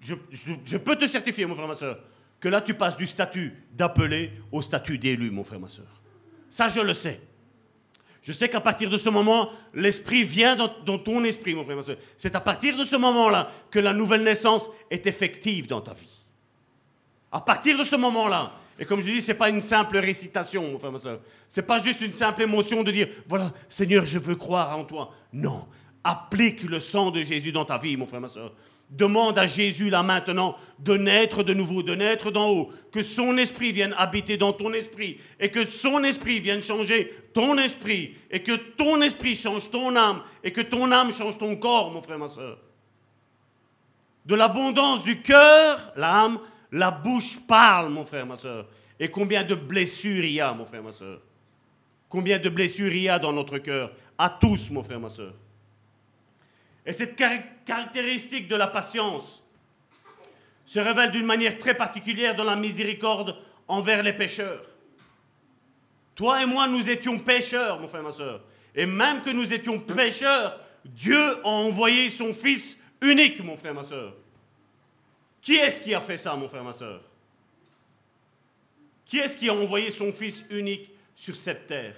Je, 0.00 0.76
peux 0.76 0.96
te 0.96 1.06
certifier, 1.06 1.46
mon 1.46 1.54
frère, 1.54 1.68
ma 1.68 1.74
soeur, 1.74 1.98
que 2.40 2.48
là, 2.48 2.60
tu 2.60 2.74
passes 2.74 2.96
du 2.96 3.06
statut 3.06 3.54
d'appelé 3.72 4.32
au 4.50 4.62
statut 4.62 4.98
d'élu, 4.98 5.30
mon 5.30 5.44
frère, 5.44 5.60
ma 5.60 5.68
soeur. 5.68 6.02
Ça, 6.50 6.68
je 6.68 6.80
le 6.80 6.94
sais. 6.94 7.20
Je 8.22 8.32
sais 8.32 8.48
qu'à 8.48 8.60
partir 8.60 8.88
de 8.88 8.98
ce 8.98 9.08
moment, 9.08 9.50
l'esprit 9.74 10.24
vient 10.24 10.56
dans, 10.56 10.98
ton 10.98 11.22
esprit, 11.24 11.54
mon 11.54 11.64
frère, 11.64 11.76
ma 11.76 11.82
soeur. 11.82 11.96
C'est 12.16 12.34
à 12.34 12.40
partir 12.40 12.76
de 12.76 12.84
ce 12.84 12.96
moment-là 12.96 13.50
que 13.70 13.78
la 13.78 13.92
nouvelle 13.92 14.24
naissance 14.24 14.68
est 14.90 15.06
effective 15.06 15.68
dans 15.68 15.80
ta 15.80 15.92
vie. 15.92 16.26
À 17.30 17.40
partir 17.40 17.78
de 17.78 17.84
ce 17.84 17.96
moment-là, 17.96 18.52
et 18.82 18.84
comme 18.84 19.00
je 19.00 19.12
dis, 19.12 19.22
ce 19.22 19.30
n'est 19.30 19.38
pas 19.38 19.48
une 19.48 19.60
simple 19.60 19.98
récitation, 19.98 20.72
mon 20.72 20.76
frère, 20.76 20.90
ma 20.90 20.98
soeur. 20.98 21.20
Ce 21.48 21.60
n'est 21.60 21.66
pas 21.68 21.80
juste 21.80 22.00
une 22.00 22.12
simple 22.12 22.42
émotion 22.42 22.82
de 22.82 22.90
dire, 22.90 23.06
voilà, 23.28 23.52
Seigneur, 23.68 24.04
je 24.04 24.18
veux 24.18 24.34
croire 24.34 24.76
en 24.76 24.82
toi. 24.82 25.12
Non, 25.32 25.68
applique 26.02 26.64
le 26.64 26.80
sang 26.80 27.12
de 27.12 27.22
Jésus 27.22 27.52
dans 27.52 27.64
ta 27.64 27.78
vie, 27.78 27.96
mon 27.96 28.06
frère, 28.06 28.20
ma 28.20 28.26
soeur. 28.26 28.52
Demande 28.90 29.38
à 29.38 29.46
Jésus 29.46 29.88
là 29.88 30.02
maintenant 30.02 30.56
de 30.80 30.96
naître 30.96 31.44
de 31.44 31.54
nouveau, 31.54 31.84
de 31.84 31.94
naître 31.94 32.32
d'en 32.32 32.50
haut, 32.50 32.70
que 32.90 33.02
son 33.02 33.38
esprit 33.38 33.70
vienne 33.70 33.94
habiter 33.96 34.36
dans 34.36 34.52
ton 34.52 34.72
esprit 34.72 35.18
et 35.38 35.48
que 35.48 35.64
son 35.64 36.02
esprit 36.02 36.40
vienne 36.40 36.60
changer 36.60 37.08
ton 37.34 37.58
esprit 37.58 38.16
et 38.32 38.42
que 38.42 38.56
ton 38.56 39.00
esprit 39.00 39.36
change 39.36 39.70
ton 39.70 39.94
âme 39.94 40.22
et 40.42 40.50
que 40.50 40.60
ton 40.60 40.90
âme 40.90 41.12
change 41.12 41.38
ton 41.38 41.54
corps, 41.54 41.92
mon 41.92 42.02
frère, 42.02 42.18
ma 42.18 42.26
soeur. 42.26 42.58
De 44.26 44.34
l'abondance 44.34 45.04
du 45.04 45.22
cœur, 45.22 45.92
l'âme, 45.94 46.40
la 46.72 46.90
bouche 46.90 47.38
parle, 47.46 47.90
mon 47.90 48.04
frère, 48.04 48.26
ma 48.26 48.36
soeur. 48.36 48.66
Et 48.98 49.08
combien 49.08 49.42
de 49.42 49.54
blessures 49.54 50.24
il 50.24 50.32
y 50.32 50.40
a, 50.40 50.52
mon 50.54 50.64
frère, 50.64 50.82
ma 50.82 50.92
soeur. 50.92 51.20
Combien 52.08 52.38
de 52.38 52.48
blessures 52.48 52.92
il 52.92 53.02
y 53.02 53.08
a 53.08 53.18
dans 53.18 53.32
notre 53.32 53.58
cœur. 53.58 53.92
À 54.16 54.30
tous, 54.30 54.70
mon 54.70 54.82
frère, 54.82 54.98
ma 54.98 55.10
soeur. 55.10 55.34
Et 56.84 56.92
cette 56.92 57.14
caractéristique 57.64 58.48
de 58.48 58.56
la 58.56 58.66
patience 58.66 59.42
se 60.64 60.80
révèle 60.80 61.10
d'une 61.10 61.26
manière 61.26 61.58
très 61.58 61.74
particulière 61.74 62.34
dans 62.34 62.44
la 62.44 62.56
miséricorde 62.56 63.36
envers 63.68 64.02
les 64.02 64.12
pécheurs. 64.12 64.62
Toi 66.14 66.42
et 66.42 66.46
moi, 66.46 66.66
nous 66.68 66.88
étions 66.88 67.18
pécheurs, 67.18 67.80
mon 67.80 67.88
frère, 67.88 68.02
ma 68.02 68.12
soeur. 68.12 68.42
Et 68.74 68.86
même 68.86 69.22
que 69.22 69.30
nous 69.30 69.52
étions 69.52 69.78
pécheurs, 69.78 70.58
Dieu 70.84 71.36
a 71.44 71.48
envoyé 71.48 72.08
son 72.10 72.32
Fils 72.32 72.78
unique, 73.00 73.42
mon 73.44 73.56
frère, 73.56 73.74
ma 73.74 73.82
soeur. 73.82 74.14
Qui 75.42 75.56
est-ce 75.56 75.80
qui 75.80 75.92
a 75.92 76.00
fait 76.00 76.16
ça, 76.16 76.34
mon 76.36 76.48
frère, 76.48 76.64
ma 76.64 76.72
soeur? 76.72 77.02
Qui 79.04 79.18
est-ce 79.18 79.36
qui 79.36 79.50
a 79.50 79.54
envoyé 79.54 79.90
son 79.90 80.12
Fils 80.12 80.44
unique 80.48 80.90
sur 81.14 81.36
cette 81.36 81.66
terre? 81.66 81.96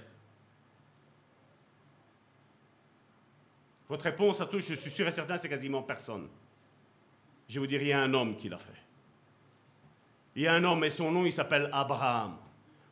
Votre 3.88 4.04
réponse 4.04 4.40
à 4.40 4.46
tous, 4.46 4.60
je 4.60 4.74
suis 4.74 4.90
sûr 4.90 5.06
et 5.06 5.12
certain, 5.12 5.36
c'est 5.36 5.48
quasiment 5.48 5.82
personne. 5.82 6.26
Je 7.46 7.60
vous 7.60 7.66
dire, 7.66 7.82
il 7.82 7.88
y 7.88 7.92
a 7.92 8.00
un 8.00 8.14
homme 8.14 8.34
qui 8.36 8.48
l'a 8.48 8.58
fait. 8.58 8.72
Il 10.34 10.42
y 10.42 10.46
a 10.46 10.54
un 10.54 10.64
homme, 10.64 10.82
et 10.82 10.90
son 10.90 11.12
nom, 11.12 11.26
il 11.26 11.32
s'appelle 11.32 11.68
Abraham, 11.70 12.38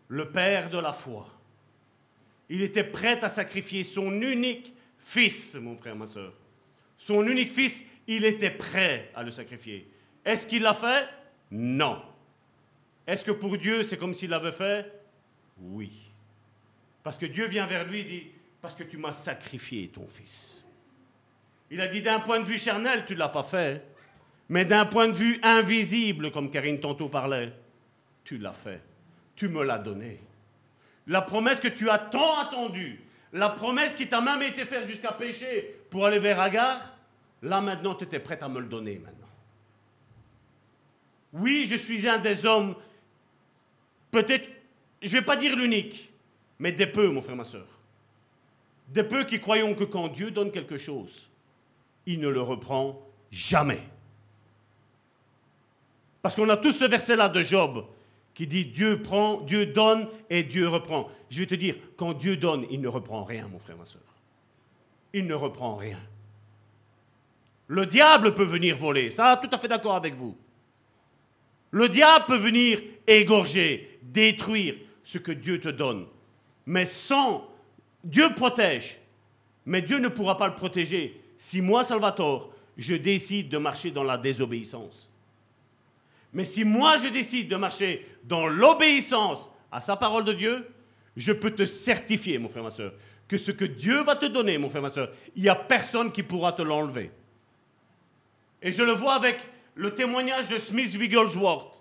le 0.08 0.30
père 0.30 0.68
de 0.68 0.78
la 0.78 0.92
foi. 0.92 1.26
Il 2.50 2.60
était 2.60 2.84
prêt 2.84 3.24
à 3.24 3.30
sacrifier 3.30 3.82
son 3.82 4.12
unique 4.20 4.74
fils, 4.98 5.54
mon 5.54 5.76
frère, 5.76 5.96
ma 5.96 6.06
soeur. 6.06 6.34
Son 6.98 7.26
unique 7.26 7.50
fils, 7.50 7.82
il 8.06 8.26
était 8.26 8.50
prêt 8.50 9.10
à 9.14 9.22
le 9.22 9.30
sacrifier. 9.30 9.88
Est-ce 10.24 10.46
qu'il 10.46 10.62
l'a 10.62 10.74
fait? 10.74 11.08
Non. 11.50 12.02
Est-ce 13.06 13.24
que 13.24 13.32
pour 13.32 13.56
Dieu, 13.58 13.82
c'est 13.82 13.96
comme 13.96 14.14
s'il 14.14 14.30
l'avait 14.30 14.52
fait? 14.52 14.90
Oui. 15.60 15.90
Parce 17.02 17.18
que 17.18 17.26
Dieu 17.26 17.46
vient 17.46 17.66
vers 17.66 17.84
lui 17.84 18.00
et 18.00 18.04
dit, 18.04 18.26
parce 18.60 18.74
que 18.74 18.84
tu 18.84 18.96
m'as 18.96 19.12
sacrifié 19.12 19.88
ton 19.88 20.06
fils. 20.06 20.64
Il 21.70 21.80
a 21.80 21.88
dit 21.88 22.02
d'un 22.02 22.20
point 22.20 22.38
de 22.38 22.44
vue 22.44 22.58
charnel, 22.58 23.04
tu 23.06 23.14
ne 23.14 23.18
l'as 23.18 23.28
pas 23.28 23.42
fait. 23.42 23.84
Mais 24.48 24.64
d'un 24.64 24.84
point 24.84 25.08
de 25.08 25.14
vue 25.14 25.40
invisible, 25.42 26.30
comme 26.30 26.50
Karine 26.50 26.78
tantôt 26.78 27.08
parlait, 27.08 27.52
tu 28.24 28.38
l'as 28.38 28.52
fait. 28.52 28.80
Tu 29.34 29.48
me 29.48 29.64
l'as 29.64 29.78
donné. 29.78 30.20
La 31.06 31.22
promesse 31.22 31.58
que 31.58 31.68
tu 31.68 31.90
as 31.90 31.98
tant 31.98 32.38
attendue, 32.40 33.00
la 33.32 33.48
promesse 33.48 33.96
qui 33.96 34.08
t'a 34.08 34.20
même 34.20 34.42
été 34.42 34.64
faite 34.64 34.86
jusqu'à 34.86 35.12
pécher 35.12 35.74
pour 35.90 36.06
aller 36.06 36.18
vers 36.18 36.38
Agar, 36.38 36.96
là 37.40 37.60
maintenant 37.60 37.94
tu 37.94 38.04
étais 38.04 38.20
prête 38.20 38.42
à 38.42 38.48
me 38.48 38.60
le 38.60 38.66
donner 38.66 38.98
maintenant. 38.98 39.26
Oui, 41.32 41.66
je 41.68 41.76
suis 41.76 42.06
un 42.08 42.18
des 42.18 42.44
hommes, 42.44 42.74
peut-être, 44.10 44.46
je 45.00 45.08
ne 45.08 45.12
vais 45.12 45.22
pas 45.22 45.36
dire 45.36 45.56
l'unique, 45.56 46.12
mais 46.58 46.72
des 46.72 46.86
peu, 46.86 47.08
mon 47.08 47.22
frère, 47.22 47.36
ma 47.36 47.44
soeur. 47.44 47.66
Des 48.88 49.04
peu 49.04 49.24
qui 49.24 49.40
croyons 49.40 49.74
que 49.74 49.84
quand 49.84 50.08
Dieu 50.08 50.30
donne 50.30 50.50
quelque 50.50 50.76
chose, 50.76 51.28
il 52.06 52.20
ne 52.20 52.28
le 52.28 52.42
reprend 52.42 53.00
jamais. 53.30 53.80
Parce 56.20 56.36
qu'on 56.36 56.48
a 56.50 56.56
tous 56.56 56.72
ce 56.72 56.84
verset-là 56.84 57.28
de 57.28 57.42
Job 57.42 57.86
qui 58.34 58.46
dit 58.46 58.64
Dieu 58.64 59.02
prend, 59.02 59.40
Dieu 59.40 59.66
donne 59.66 60.08
et 60.30 60.42
Dieu 60.42 60.68
reprend. 60.68 61.10
Je 61.30 61.40
vais 61.40 61.46
te 61.46 61.54
dire, 61.54 61.76
quand 61.96 62.12
Dieu 62.12 62.36
donne, 62.36 62.66
il 62.70 62.80
ne 62.80 62.88
reprend 62.88 63.24
rien, 63.24 63.48
mon 63.48 63.58
frère, 63.58 63.76
ma 63.76 63.84
soeur. 63.84 64.02
Il 65.12 65.26
ne 65.26 65.34
reprend 65.34 65.76
rien. 65.76 65.98
Le 67.66 67.86
diable 67.86 68.34
peut 68.34 68.44
venir 68.44 68.76
voler, 68.76 69.10
ça, 69.10 69.40
tout 69.42 69.48
à 69.54 69.58
fait 69.58 69.68
d'accord 69.68 69.94
avec 69.94 70.14
vous. 70.14 70.36
Le 71.72 71.88
diable 71.88 72.26
peut 72.26 72.36
venir 72.36 72.80
égorger, 73.06 73.98
détruire 74.02 74.76
ce 75.02 75.18
que 75.18 75.32
Dieu 75.32 75.60
te 75.60 75.68
donne. 75.68 76.06
Mais 76.66 76.84
sans, 76.84 77.48
Dieu 78.04 78.32
protège, 78.34 79.00
mais 79.66 79.82
Dieu 79.82 79.98
ne 79.98 80.08
pourra 80.08 80.36
pas 80.36 80.48
le 80.48 80.54
protéger 80.54 81.20
si 81.38 81.60
moi, 81.60 81.82
Salvatore, 81.82 82.52
je 82.76 82.94
décide 82.94 83.48
de 83.48 83.58
marcher 83.58 83.90
dans 83.90 84.04
la 84.04 84.16
désobéissance. 84.16 85.10
Mais 86.32 86.44
si 86.44 86.64
moi, 86.64 86.98
je 86.98 87.08
décide 87.08 87.48
de 87.48 87.56
marcher 87.56 88.06
dans 88.24 88.46
l'obéissance 88.46 89.50
à 89.70 89.82
sa 89.82 89.96
parole 89.96 90.24
de 90.24 90.32
Dieu, 90.32 90.68
je 91.16 91.32
peux 91.32 91.50
te 91.50 91.66
certifier, 91.66 92.38
mon 92.38 92.48
frère, 92.48 92.62
ma 92.62 92.70
soeur, 92.70 92.92
que 93.28 93.36
ce 93.36 93.50
que 93.50 93.64
Dieu 93.64 94.02
va 94.02 94.14
te 94.14 94.26
donner, 94.26 94.56
mon 94.58 94.70
frère, 94.70 94.82
ma 94.82 94.90
soeur, 94.90 95.10
il 95.34 95.42
n'y 95.42 95.48
a 95.48 95.54
personne 95.54 96.12
qui 96.12 96.22
pourra 96.22 96.52
te 96.52 96.62
l'enlever. 96.62 97.10
Et 98.62 98.72
je 98.72 98.82
le 98.82 98.92
vois 98.92 99.14
avec 99.14 99.38
le 99.74 99.94
témoignage 99.94 100.48
de 100.48 100.58
Smith 100.58 100.94
Wigglesworth, 100.94 101.80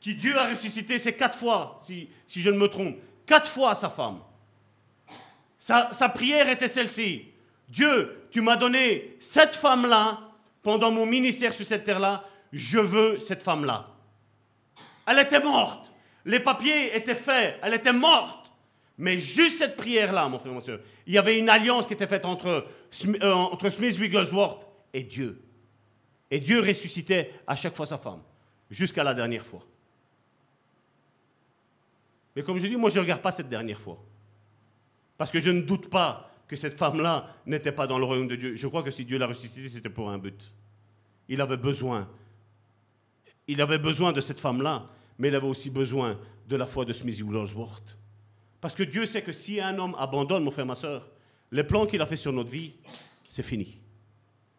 qui 0.00 0.14
Dieu 0.14 0.36
a 0.38 0.48
ressuscité 0.48 0.98
ces 0.98 1.14
quatre 1.14 1.38
fois, 1.38 1.78
si, 1.80 2.08
je 2.28 2.50
ne 2.50 2.58
me 2.58 2.68
trompe, 2.68 2.96
quatre 3.26 3.50
fois 3.50 3.74
sa 3.74 3.88
femme. 3.88 4.20
sa 5.58 6.08
prière 6.08 6.48
était 6.48 6.68
celle-ci. 6.68 7.26
Dieu, 7.68 8.26
tu 8.30 8.40
m'as 8.40 8.56
donné 8.56 9.16
cette 9.20 9.54
femme-là 9.54 10.20
pendant 10.62 10.90
mon 10.90 11.06
ministère 11.06 11.52
sur 11.52 11.66
cette 11.66 11.84
terre-là, 11.84 12.24
je 12.52 12.78
veux 12.78 13.18
cette 13.18 13.42
femme-là. 13.42 13.88
Elle 15.06 15.18
était 15.18 15.40
morte. 15.40 15.92
Les 16.24 16.40
papiers 16.40 16.96
étaient 16.96 17.14
faits. 17.14 17.58
Elle 17.62 17.74
était 17.74 17.92
morte. 17.92 18.50
Mais 18.96 19.18
juste 19.18 19.58
cette 19.58 19.76
prière-là, 19.76 20.28
mon 20.28 20.38
frère, 20.38 20.52
mon 20.52 20.60
soeur, 20.60 20.80
il 21.06 21.14
y 21.14 21.18
avait 21.18 21.38
une 21.38 21.48
alliance 21.48 21.86
qui 21.86 21.94
était 21.94 22.06
faite 22.06 22.24
entre, 22.24 22.66
euh, 23.06 23.32
entre 23.32 23.68
Smith 23.68 23.98
Wigglesworth 23.98 24.66
et 24.92 25.02
Dieu. 25.02 25.42
Et 26.34 26.40
Dieu 26.40 26.58
ressuscitait 26.58 27.30
à 27.46 27.54
chaque 27.54 27.76
fois 27.76 27.86
sa 27.86 27.96
femme, 27.96 28.20
jusqu'à 28.68 29.04
la 29.04 29.14
dernière 29.14 29.46
fois. 29.46 29.64
Mais 32.34 32.42
comme 32.42 32.58
je 32.58 32.66
dis, 32.66 32.74
moi 32.74 32.90
je 32.90 32.96
ne 32.96 33.02
regarde 33.02 33.22
pas 33.22 33.30
cette 33.30 33.48
dernière 33.48 33.78
fois. 33.78 34.02
Parce 35.16 35.30
que 35.30 35.38
je 35.38 35.52
ne 35.52 35.62
doute 35.62 35.88
pas 35.88 36.28
que 36.48 36.56
cette 36.56 36.76
femme-là 36.76 37.36
n'était 37.46 37.70
pas 37.70 37.86
dans 37.86 37.98
le 37.98 38.04
royaume 38.04 38.26
de 38.26 38.34
Dieu. 38.34 38.56
Je 38.56 38.66
crois 38.66 38.82
que 38.82 38.90
si 38.90 39.04
Dieu 39.04 39.16
l'a 39.16 39.28
ressuscité, 39.28 39.68
c'était 39.68 39.88
pour 39.88 40.10
un 40.10 40.18
but. 40.18 40.52
Il 41.28 41.40
avait 41.40 41.56
besoin. 41.56 42.10
Il 43.46 43.60
avait 43.60 43.78
besoin 43.78 44.12
de 44.12 44.20
cette 44.20 44.40
femme-là, 44.40 44.90
mais 45.20 45.28
il 45.28 45.36
avait 45.36 45.46
aussi 45.46 45.70
besoin 45.70 46.18
de 46.48 46.56
la 46.56 46.66
foi 46.66 46.84
de 46.84 46.92
Smith 46.92 47.20
Wigglesworth. 47.20 47.96
Parce 48.60 48.74
que 48.74 48.82
Dieu 48.82 49.06
sait 49.06 49.22
que 49.22 49.30
si 49.30 49.60
un 49.60 49.78
homme 49.78 49.94
abandonne, 50.00 50.42
mon 50.42 50.50
frère, 50.50 50.66
ma 50.66 50.74
soeur, 50.74 51.06
les 51.52 51.62
plans 51.62 51.86
qu'il 51.86 52.02
a 52.02 52.06
fait 52.06 52.16
sur 52.16 52.32
notre 52.32 52.50
vie, 52.50 52.74
c'est 53.28 53.44
fini. 53.44 53.78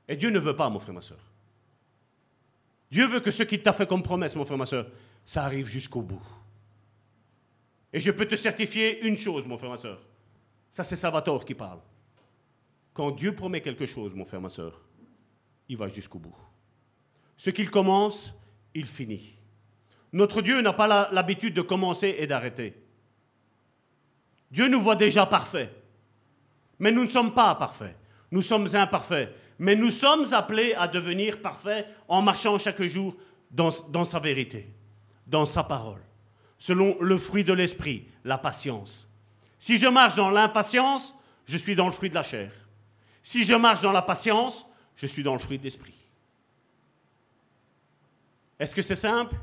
Et 0.08 0.16
Dieu 0.16 0.30
ne 0.30 0.40
veut 0.40 0.56
pas, 0.56 0.70
mon 0.70 0.80
frère, 0.80 0.96
ma 0.96 1.02
soeur. 1.02 1.35
Dieu 2.96 3.08
veut 3.08 3.20
que 3.20 3.30
ce 3.30 3.44
qu'il 3.44 3.62
t'a 3.62 3.74
fait 3.74 3.86
comme 3.86 4.02
promesse, 4.02 4.38
mon 4.38 4.46
frère, 4.46 4.58
ma 4.58 4.66
soeur, 4.66 4.88
ça 5.26 5.44
arrive 5.44 5.68
jusqu'au 5.68 6.02
bout. 6.02 6.26
Et 7.92 8.00
je 8.00 8.10
peux 8.10 8.26
te 8.26 8.38
certifier 8.38 9.06
une 9.06 9.18
chose, 9.18 9.46
mon 9.46 9.58
frère, 9.58 9.72
ma 9.72 9.76
soeur. 9.76 10.02
Ça, 10.72 10.86
c'est 10.86 10.96
Salvatore 10.96 11.44
qui 11.44 11.56
parle. 11.56 11.82
Quand 12.94 13.12
Dieu 13.12 13.36
promet 13.36 13.60
quelque 13.60 13.86
chose, 13.86 14.16
mon 14.16 14.24
frère, 14.24 14.40
ma 14.40 14.48
soeur, 14.48 14.80
il 15.68 15.76
va 15.76 15.90
jusqu'au 15.90 16.20
bout. 16.20 16.38
Ce 17.36 17.50
qu'il 17.50 17.70
commence, 17.70 18.34
il 18.74 18.88
finit. 18.88 19.42
Notre 20.14 20.42
Dieu 20.42 20.62
n'a 20.62 20.72
pas 20.72 21.12
l'habitude 21.12 21.54
de 21.54 21.62
commencer 21.62 22.16
et 22.18 22.28
d'arrêter. 22.28 22.82
Dieu 24.52 24.70
nous 24.70 24.80
voit 24.80 24.96
déjà 24.96 25.26
parfaits. 25.26 25.70
Mais 26.80 26.94
nous 26.94 27.04
ne 27.04 27.10
sommes 27.10 27.34
pas 27.34 27.56
parfaits. 27.56 27.98
Nous 28.32 28.42
sommes 28.42 28.74
imparfaits. 28.74 29.36
Mais 29.60 29.76
nous 29.76 29.90
sommes 29.90 30.34
appelés 30.34 30.74
à 30.74 30.88
devenir 30.88 31.42
parfaits 31.42 31.88
en 32.08 32.22
marchant 32.22 32.58
chaque 32.58 32.82
jour 32.84 33.16
dans, 33.52 33.72
sa 33.72 34.20
vérité, 34.20 34.68
dans 35.28 35.46
sa 35.46 35.64
parole, 35.64 36.02
selon 36.58 36.98
le 37.00 37.18
fruit 37.18 37.44
de 37.44 37.54
l'esprit, 37.54 38.06
la 38.24 38.38
patience. 38.38 39.08
Si 39.60 39.78
je 39.78 39.88
marche 39.88 40.16
dans 40.16 40.30
l'impatience, 40.30 41.16
je 41.46 41.58
suis 41.58 41.76
dans 41.76 41.86
le 41.86 41.92
fruit 41.92 42.10
de 42.10 42.16
la 42.16 42.24
chair. 42.24 42.52
Si 43.24 43.46
je 43.46 43.54
marche 43.54 43.82
dans 43.82 43.92
la 43.92 44.02
patience, 44.02 44.66
je 44.96 45.08
suis 45.08 45.24
dans 45.24 45.34
le 45.34 45.40
fruit 45.40 45.58
de 45.58 45.64
l'esprit. 45.64 45.96
Est-ce 48.60 48.76
que 48.76 48.82
c'est 48.82 48.96
simple? 48.96 49.36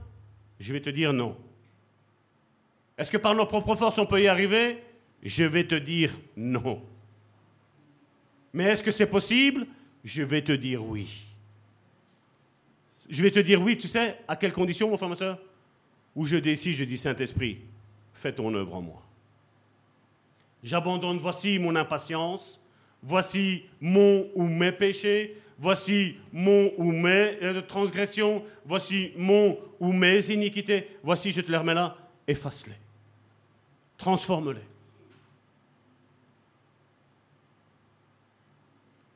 Je 0.61 0.73
vais 0.73 0.81
te 0.81 0.91
dire 0.91 1.13
non. 1.13 1.37
Est-ce 2.97 3.11
que 3.11 3.17
par 3.17 3.35
nos 3.35 3.47
propres 3.47 3.75
forces 3.75 3.99
on 3.99 4.07
peut 4.07 4.23
y 4.23 4.29
arriver? 4.29 4.83
Je 5.23 5.45
vais 5.45 5.67
te 5.67 5.75
dire 5.75 6.13
non. 6.37 6.83
Mais 8.53 8.65
est-ce 8.65 8.83
que 8.83 8.91
c'est 8.91 9.07
possible? 9.07 9.67
Je 10.05 10.23
vais 10.23 10.43
te 10.43 10.53
dire 10.53 10.85
oui. 10.85 11.23
Je 13.09 13.23
vais 13.23 13.31
te 13.31 13.39
dire 13.39 13.61
oui, 13.61 13.77
tu 13.77 13.89
sais, 13.89 14.19
à 14.27 14.37
quelles 14.37 14.53
conditions, 14.53 14.89
mon 14.89 14.97
frère, 14.97 15.09
ma 15.09 15.15
soeur? 15.15 15.39
Où 16.15 16.27
je 16.27 16.37
décide, 16.37 16.77
je 16.77 16.85
dis 16.85 16.99
Saint-Esprit, 16.99 17.59
fais 18.15 18.33
ton 18.33 18.55
œuvre 18.55 18.74
en 18.74 18.83
moi. 18.83 19.03
J'abandonne, 20.62 21.19
voici 21.19 21.59
mon 21.59 21.74
impatience, 21.74 22.61
voici 23.03 23.65
mon 23.81 24.29
ou 24.35 24.45
mes 24.45 24.73
péchés, 24.73 25.37
voici 25.59 26.16
mon 26.33 26.73
ou 26.77 26.93
mes 26.93 27.39
euh, 27.43 27.62
transgressions, 27.62 28.45
voici 28.65 29.12
mon 29.16 29.59
ou 29.81 29.93
mes 29.93 30.31
iniquités, 30.31 30.89
voici 31.03 31.33
je 31.33 31.41
te 31.41 31.51
les 31.51 31.57
remets 31.57 31.74
là, 31.74 31.97
efface-les, 32.27 32.74
transforme-les. 33.99 34.72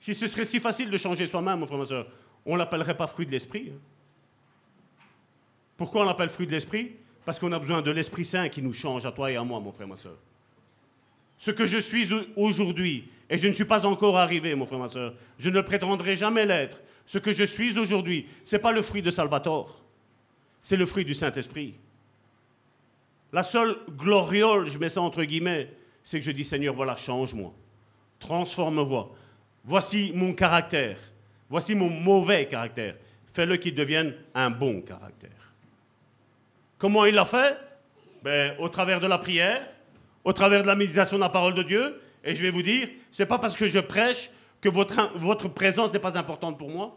Si 0.06 0.14
ce 0.14 0.28
serait 0.28 0.44
si 0.44 0.60
facile 0.60 0.88
de 0.88 0.96
changer 0.96 1.26
soi-même, 1.26 1.58
mon 1.58 1.66
frère, 1.66 1.80
ma 1.80 1.84
soeur, 1.84 2.06
on 2.44 2.52
ne 2.52 2.58
l'appellerait 2.58 2.96
pas 2.96 3.08
fruit 3.08 3.26
de 3.26 3.32
l'esprit. 3.32 3.72
Hein. 3.74 3.78
Pourquoi 5.76 6.02
on 6.02 6.04
l'appelle 6.04 6.28
fruit 6.28 6.46
de 6.46 6.52
l'esprit? 6.52 6.92
Parce 7.24 7.40
qu'on 7.40 7.50
a 7.50 7.58
besoin 7.58 7.82
de 7.82 7.90
l'Esprit 7.90 8.24
Saint 8.24 8.48
qui 8.48 8.62
nous 8.62 8.72
change 8.72 9.04
à 9.04 9.10
toi 9.10 9.32
et 9.32 9.34
à 9.34 9.42
moi, 9.42 9.58
mon 9.58 9.72
frère, 9.72 9.88
ma 9.88 9.96
soeur. 9.96 10.14
Ce 11.38 11.50
que 11.50 11.66
je 11.66 11.78
suis 11.78 12.08
aujourd'hui, 12.36 13.08
et 13.28 13.36
je 13.36 13.48
ne 13.48 13.52
suis 13.52 13.64
pas 13.64 13.84
encore 13.84 14.16
arrivé, 14.16 14.54
mon 14.54 14.64
frère, 14.64 14.78
ma 14.78 14.86
soeur, 14.86 15.12
je 15.40 15.50
ne 15.50 15.60
prétendrai 15.60 16.14
jamais 16.14 16.46
l'être. 16.46 16.78
Ce 17.04 17.18
que 17.18 17.32
je 17.32 17.42
suis 17.42 17.76
aujourd'hui, 17.76 18.28
ce 18.44 18.54
n'est 18.54 18.62
pas 18.62 18.70
le 18.70 18.82
fruit 18.82 19.02
de 19.02 19.10
Salvatore, 19.10 19.82
c'est 20.62 20.76
le 20.76 20.86
fruit 20.86 21.04
du 21.04 21.14
Saint-Esprit. 21.14 21.74
La 23.32 23.42
seule 23.42 23.76
gloriole, 23.90 24.68
je 24.68 24.78
mets 24.78 24.88
ça 24.88 25.00
entre 25.00 25.24
guillemets, 25.24 25.68
c'est 26.04 26.20
que 26.20 26.24
je 26.24 26.30
dis 26.30 26.44
Seigneur, 26.44 26.76
voilà, 26.76 26.94
change-moi, 26.94 27.52
transforme-moi. 28.20 29.12
Voici 29.66 30.12
mon 30.14 30.32
caractère. 30.32 30.97
Voici 31.51 31.74
mon 31.74 31.90
mauvais 31.90 32.47
caractère. 32.47 32.94
Fais-le 33.32 33.56
qu'il 33.56 33.74
devienne 33.74 34.14
un 34.32 34.48
bon 34.48 34.80
caractère. 34.80 35.52
Comment 36.78 37.05
il 37.05 37.16
l'a 37.16 37.24
fait? 37.24 37.59
Ben, 38.22 38.56
Au 38.60 38.68
travers 38.68 39.01
de 39.01 39.09
la 39.09 39.18
prière, 39.18 39.66
au 40.24 40.32
travers 40.32 40.62
de 40.62 40.68
la 40.68 40.76
méditation 40.76 41.16
de 41.16 41.22
la 41.22 41.28
parole 41.28 41.55
de 41.55 41.64
Dieu. 41.64 42.01
Et 42.24 42.34
je 42.34 42.43
vais 42.43 42.51
vous 42.51 42.62
dire, 42.62 42.88
c'est 43.10 43.26
pas 43.26 43.38
parce 43.38 43.56
que 43.56 43.66
je 43.66 43.80
prêche 43.80 44.30
que 44.60 44.68
votre, 44.68 45.48
présence 45.48 45.93
n'est 45.93 45.98
pas 45.98 46.16
importante 46.16 46.59
pour 46.59 46.70
moi. 46.70 46.97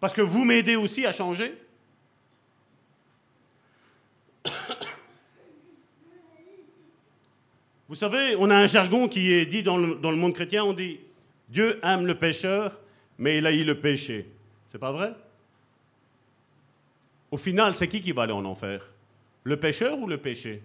Parce 0.00 0.14
que 0.14 0.22
vous 0.22 0.44
m'aidez 0.44 0.76
aussi 0.76 1.04
à 1.04 1.12
changer. 1.12 1.54
Vous 7.88 7.94
savez, 7.94 8.36
on 8.38 8.48
a 8.50 8.56
un 8.56 8.66
jargon 8.66 9.08
qui 9.08 9.32
est 9.32 9.46
dit 9.46 9.62
dans 9.62 9.76
le, 9.78 9.94
dans 9.96 10.10
le 10.10 10.16
monde 10.16 10.34
chrétien, 10.34 10.64
on 10.64 10.74
dit 10.74 11.00
Dieu 11.48 11.80
aime 11.82 12.06
le 12.06 12.18
pécheur, 12.18 12.78
mais 13.18 13.38
il 13.38 13.46
haït 13.46 13.64
le 13.64 13.80
péché. 13.80 14.28
C'est 14.68 14.78
pas 14.78 14.92
vrai? 14.92 15.14
Au 17.30 17.36
final, 17.36 17.74
c'est 17.74 17.88
qui 17.88 18.00
qui 18.00 18.12
va 18.12 18.22
aller 18.22 18.32
en 18.32 18.44
enfer? 18.44 18.84
Le 19.44 19.58
pécheur 19.58 19.98
ou 19.98 20.06
le 20.06 20.18
péché? 20.18 20.62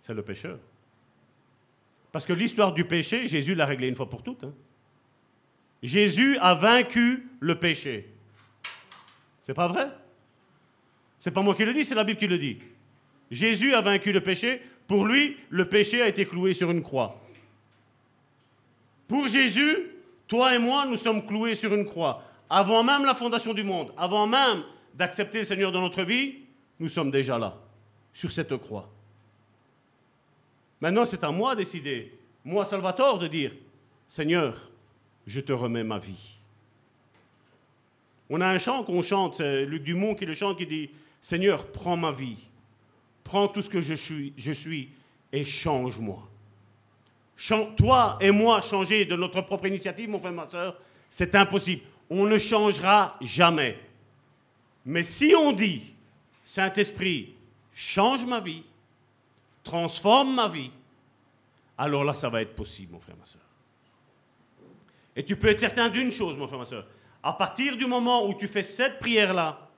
C'est 0.00 0.14
le 0.14 0.22
pécheur. 0.22 0.58
Parce 2.12 2.26
que 2.26 2.32
l'histoire 2.32 2.72
du 2.72 2.84
péché, 2.84 3.28
Jésus 3.28 3.54
l'a 3.54 3.66
réglée 3.66 3.88
une 3.88 3.94
fois 3.94 4.08
pour 4.08 4.22
toutes. 4.22 4.44
Hein. 4.44 4.52
Jésus 5.82 6.36
a 6.38 6.54
vaincu 6.54 7.28
le 7.38 7.58
péché. 7.58 8.08
C'est 9.44 9.54
pas 9.54 9.68
vrai? 9.68 9.88
C'est 11.20 11.30
pas 11.30 11.42
moi 11.42 11.54
qui 11.54 11.64
le 11.64 11.72
dis, 11.72 11.84
c'est 11.84 11.94
la 11.94 12.04
Bible 12.04 12.18
qui 12.18 12.26
le 12.26 12.38
dit. 12.38 12.58
Jésus 13.30 13.74
a 13.74 13.80
vaincu 13.80 14.12
le 14.12 14.22
péché 14.22 14.62
pour 14.90 15.06
lui, 15.06 15.36
le 15.50 15.68
péché 15.68 16.02
a 16.02 16.08
été 16.08 16.26
cloué 16.26 16.52
sur 16.52 16.68
une 16.68 16.82
croix. 16.82 17.16
Pour 19.06 19.28
Jésus, 19.28 19.86
toi 20.26 20.52
et 20.52 20.58
moi, 20.58 20.84
nous 20.84 20.96
sommes 20.96 21.24
cloués 21.24 21.54
sur 21.54 21.72
une 21.72 21.84
croix. 21.84 22.24
Avant 22.50 22.82
même 22.82 23.04
la 23.04 23.14
fondation 23.14 23.54
du 23.54 23.62
monde, 23.62 23.92
avant 23.96 24.26
même 24.26 24.64
d'accepter 24.92 25.38
le 25.38 25.44
Seigneur 25.44 25.70
dans 25.70 25.80
notre 25.80 26.02
vie, 26.02 26.38
nous 26.80 26.88
sommes 26.88 27.12
déjà 27.12 27.38
là, 27.38 27.56
sur 28.12 28.32
cette 28.32 28.56
croix. 28.56 28.90
Maintenant, 30.80 31.04
c'est 31.04 31.22
à 31.22 31.30
moi 31.30 31.54
de 31.54 31.60
décider, 31.60 32.12
moi 32.44 32.64
Salvatore, 32.64 33.20
de 33.20 33.28
dire, 33.28 33.52
Seigneur, 34.08 34.72
je 35.24 35.40
te 35.40 35.52
remets 35.52 35.84
ma 35.84 36.00
vie. 36.00 36.40
On 38.28 38.40
a 38.40 38.48
un 38.48 38.58
chant 38.58 38.82
qu'on 38.82 39.02
chante, 39.02 39.36
c'est 39.36 39.66
Luc 39.66 39.84
Dumont 39.84 40.16
qui 40.16 40.26
le 40.26 40.34
chante, 40.34 40.58
qui 40.58 40.66
dit, 40.66 40.90
Seigneur, 41.20 41.68
prends 41.68 41.96
ma 41.96 42.10
vie 42.10 42.49
prends 43.24 43.48
tout 43.48 43.62
ce 43.62 43.70
que 43.70 43.80
je 43.80 43.94
suis, 43.94 44.32
je 44.36 44.52
suis 44.52 44.90
et 45.32 45.44
change-moi. 45.44 46.28
Toi 47.76 48.18
et 48.20 48.30
moi 48.30 48.60
changer 48.60 49.04
de 49.04 49.16
notre 49.16 49.40
propre 49.40 49.66
initiative, 49.66 50.10
mon 50.10 50.20
frère, 50.20 50.32
ma 50.32 50.48
soeur, 50.48 50.78
c'est 51.08 51.34
impossible. 51.34 51.82
On 52.08 52.26
ne 52.26 52.38
changera 52.38 53.16
jamais. 53.20 53.78
Mais 54.84 55.02
si 55.02 55.34
on 55.36 55.52
dit, 55.52 55.92
Saint-Esprit, 56.44 57.34
change 57.74 58.26
ma 58.26 58.40
vie, 58.40 58.64
transforme 59.62 60.34
ma 60.34 60.48
vie, 60.48 60.70
alors 61.78 62.04
là, 62.04 62.12
ça 62.12 62.28
va 62.28 62.42
être 62.42 62.54
possible, 62.54 62.92
mon 62.92 63.00
frère, 63.00 63.16
ma 63.16 63.24
soeur. 63.24 63.42
Et 65.16 65.24
tu 65.24 65.36
peux 65.36 65.48
être 65.48 65.60
certain 65.60 65.88
d'une 65.88 66.12
chose, 66.12 66.36
mon 66.36 66.46
frère, 66.46 66.58
ma 66.58 66.64
soeur. 66.66 66.86
À 67.22 67.32
partir 67.32 67.76
du 67.76 67.86
moment 67.86 68.26
où 68.26 68.34
tu 68.34 68.48
fais 68.48 68.62
cette 68.62 68.98
prière-là, 68.98 69.69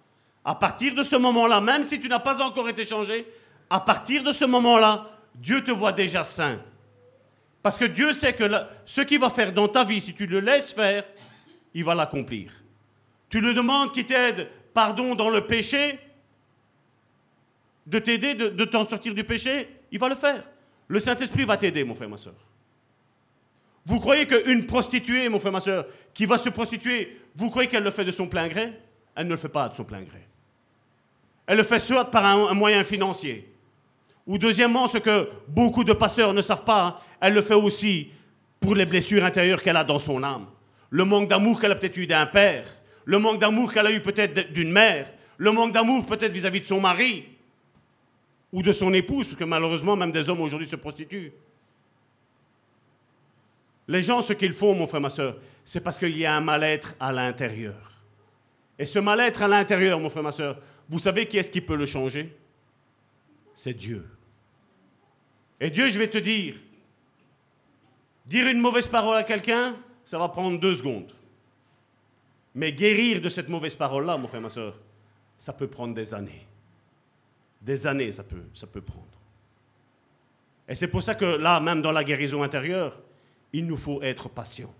à 0.45 0.55
partir 0.55 0.95
de 0.95 1.03
ce 1.03 1.17
moment-là, 1.17 1.61
même 1.61 1.83
si 1.83 2.01
tu 2.01 2.09
n'as 2.09 2.19
pas 2.19 2.43
encore 2.43 2.69
été 2.69 2.85
changé, 2.85 3.27
à 3.71 3.81
partir 3.81 4.23
de 4.23 4.33
ce 4.33 4.45
moment-là, 4.45 5.09
Dieu 5.35 5.63
te 5.63 5.71
voit 5.71 5.93
déjà 5.93 6.25
saint. 6.25 6.61
Parce 7.63 7.79
que 7.79 7.85
Dieu 7.85 8.13
sait 8.13 8.35
que 8.35 8.45
ce 8.85 9.01
qu'il 9.03 9.21
va 9.21 9.31
faire 9.31 9.53
dans 9.53 9.69
ta 9.69 9.85
vie, 9.85 10.01
si 10.01 10.15
tu 10.15 10.27
le 10.27 10.41
laisses 10.41 10.73
faire, 10.73 11.05
il 11.75 11.85
va 11.85 11.95
l'accomplir. 11.95 12.53
Tu 13.29 13.41
lui 13.41 13.55
demandes 13.55 13.93
qu'il 13.93 14.05
t'aide, 14.05 14.49
pardon, 14.75 15.15
dans 15.15 15.31
le 15.31 15.47
péché, 15.47 15.99
de 17.87 17.99
t'aider, 17.99 18.35
de, 18.35 18.49
de 18.49 18.65
t'en 18.65 18.87
sortir 18.87 19.15
du 19.15 19.25
péché, 19.25 19.69
il 19.91 19.99
va 19.99 20.09
le 20.09 20.17
faire. 20.17 20.43
Le 20.89 20.99
Saint-Esprit 21.01 21.45
va 21.45 21.57
t'aider, 21.57 21.85
mon 21.85 21.95
frère, 21.95 22.09
ma 22.09 22.17
soeur. 22.17 22.35
Vous 23.85 23.99
croyez 23.99 24.27
qu'une 24.27 24.67
prostituée, 24.67 25.29
mon 25.29 25.41
frère, 25.41 25.53
ma 25.53 25.61
soeur, 25.61 25.87
qui 26.15 26.27
va 26.27 26.39
se 26.39 26.49
prostituer, 26.49 27.21
vous 27.35 27.49
croyez 27.49 27.69
qu'elle 27.69 27.83
le 27.83 27.91
fait 27.91 28.05
de 28.05 28.13
son 28.13 28.29
plein 28.29 28.49
gré? 28.49 28.73
Elle 29.15 29.27
ne 29.27 29.31
le 29.31 29.37
fait 29.37 29.49
pas 29.49 29.69
de 29.69 29.75
son 29.75 29.85
plein 29.85 30.03
gré. 30.03 30.27
Elle 31.47 31.59
le 31.59 31.63
fait 31.65 31.79
soit 31.79 32.11
par 32.11 32.25
un 32.25 32.55
moyen 32.55 32.85
financier, 32.85 33.53
ou 34.27 34.39
deuxièmement, 34.39 34.87
ce 34.89 34.99
que 34.99 35.29
beaucoup 35.49 35.85
de 35.85 35.93
pasteurs 35.93 36.33
ne 36.33 36.43
savent 36.43 36.65
pas, 36.65 37.03
elle 37.21 37.35
le 37.35 37.43
fait 37.43 37.55
aussi 37.55 38.11
pour 38.61 38.75
les 38.75 38.87
blessures 38.87 39.25
intérieures 39.25 39.61
qu'elle 39.61 39.77
a 39.77 39.85
dans 39.85 39.99
son 39.99 40.23
âme. 40.23 40.47
Le 40.91 41.05
manque 41.05 41.29
d'amour 41.29 41.61
qu'elle 41.61 41.73
a 41.73 41.75
peut-être 41.75 41.97
eu 41.97 42.07
d'un 42.07 42.27
père, 42.27 42.65
le 43.05 43.19
manque 43.19 43.41
d'amour 43.41 43.73
qu'elle 43.73 43.87
a 43.87 43.93
eu 43.93 44.01
peut-être 44.01 44.53
d'une 44.53 44.71
mère, 44.71 45.13
le 45.39 45.51
manque 45.51 45.73
d'amour 45.73 46.07
peut-être 46.07 46.33
vis-à-vis 46.33 46.61
de 46.61 46.67
son 46.67 46.81
mari 46.81 47.25
ou 48.53 48.63
de 48.63 48.71
son 48.71 48.93
épouse, 48.93 49.27
parce 49.27 49.39
que 49.39 49.45
malheureusement 49.45 49.97
même 49.97 50.13
des 50.13 50.29
hommes 50.29 50.41
aujourd'hui 50.41 50.69
se 50.69 50.77
prostituent. 50.77 51.33
Les 53.89 54.03
gens, 54.03 54.23
ce 54.23 54.35
qu'ils 54.35 54.53
font, 54.53 54.75
mon 54.75 54.87
frère, 54.87 55.01
ma 55.01 55.11
soeur, 55.11 55.37
c'est 55.65 55.81
parce 55.81 55.99
qu'il 55.99 56.17
y 56.17 56.25
a 56.25 56.35
un 56.35 56.41
mal-être 56.41 56.95
à 57.01 57.13
l'intérieur. 57.13 57.91
Et 58.79 58.87
ce 58.87 59.01
mal-être 59.01 59.43
à 59.43 59.49
l'intérieur, 59.49 59.99
mon 59.99 60.11
frère, 60.11 60.23
ma 60.23 60.33
soeur, 60.33 60.59
vous 60.93 60.99
savez 60.99 61.27
qui 61.27 61.39
est-ce 61.39 61.51
qui 61.51 61.63
peut 61.63 61.75
le 61.75 61.87
changer? 61.87 62.37
C'est 63.55 63.73
Dieu. 63.73 64.07
Et 65.59 65.71
Dieu, 65.71 65.89
je 65.89 65.99
vais 65.99 66.11
te 66.11 66.19
dire, 66.19 66.55
dire 68.27 68.47
une 68.47 68.61
mauvaise 68.61 68.89
parole 68.89 69.17
à 69.17 69.23
quelqu'un, 69.23 69.75
ça 70.05 70.19
va 70.19 70.29
prendre 70.29 70.61
deux 70.61 70.75
secondes. 70.75 71.11
Mais 72.55 72.75
guérir 72.75 73.23
de 73.23 73.31
cette 73.31 73.49
mauvaise 73.49 73.75
parole-là, 73.75 74.19
mon 74.19 74.29
frère, 74.29 74.43
ma 74.43 74.51
soeur, 74.51 74.79
ça 75.39 75.55
peut 75.55 75.67
prendre 75.67 75.95
des 75.95 76.13
années. 76.13 76.47
Des 77.63 77.87
années, 77.87 78.13
ça 78.13 78.23
peut, 78.23 78.45
ça 78.53 78.67
peut 78.67 78.83
prendre. 78.83 79.07
Et 80.69 80.75
c'est 80.75 80.89
pour 80.89 81.03
ça 81.03 81.15
que 81.15 81.25
là, 81.25 81.59
même 81.59 81.81
dans 81.81 81.93
la 81.93 82.05
guérison 82.05 82.43
intérieure, 82.43 83.01
il 83.55 83.67
nous 83.67 83.79
faut 83.79 84.03
être 84.03 84.29
patient. 84.29 84.75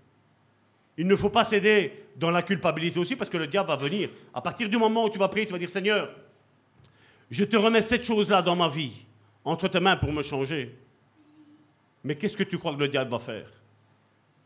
Il 0.97 1.07
ne 1.07 1.15
faut 1.15 1.29
pas 1.29 1.43
céder 1.43 2.05
dans 2.15 2.29
la 2.29 2.43
culpabilité 2.43 2.99
aussi, 2.99 3.15
parce 3.15 3.29
que 3.29 3.37
le 3.37 3.47
diable 3.47 3.67
va 3.69 3.75
venir. 3.75 4.09
À 4.33 4.41
partir 4.41 4.69
du 4.69 4.77
moment 4.77 5.05
où 5.05 5.09
tu 5.09 5.17
vas 5.17 5.27
prier, 5.27 5.45
tu 5.45 5.51
vas 5.51 5.59
dire 5.59 5.69
Seigneur, 5.69 6.09
je 7.31 7.43
te 7.43 7.55
remets 7.55 7.81
cette 7.81 8.03
chose-là 8.03 8.41
dans 8.41 8.55
ma 8.55 8.67
vie, 8.67 8.93
entre 9.43 9.67
tes 9.67 9.79
mains 9.79 9.97
pour 9.97 10.11
me 10.11 10.21
changer. 10.21 10.77
Mais 12.03 12.15
qu'est-ce 12.15 12.37
que 12.37 12.43
tu 12.43 12.57
crois 12.57 12.73
que 12.75 12.79
le 12.79 12.87
diable 12.87 13.09
va 13.09 13.19
faire? 13.19 13.49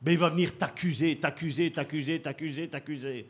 Ben, 0.02 0.12
Il 0.12 0.18
va 0.18 0.30
venir 0.30 0.58
t'accuser, 0.58 1.18
t'accuser, 1.18 1.72
t'accuser, 1.72 2.22
t'accuser, 2.22 2.68
t'accuser. 2.70 3.28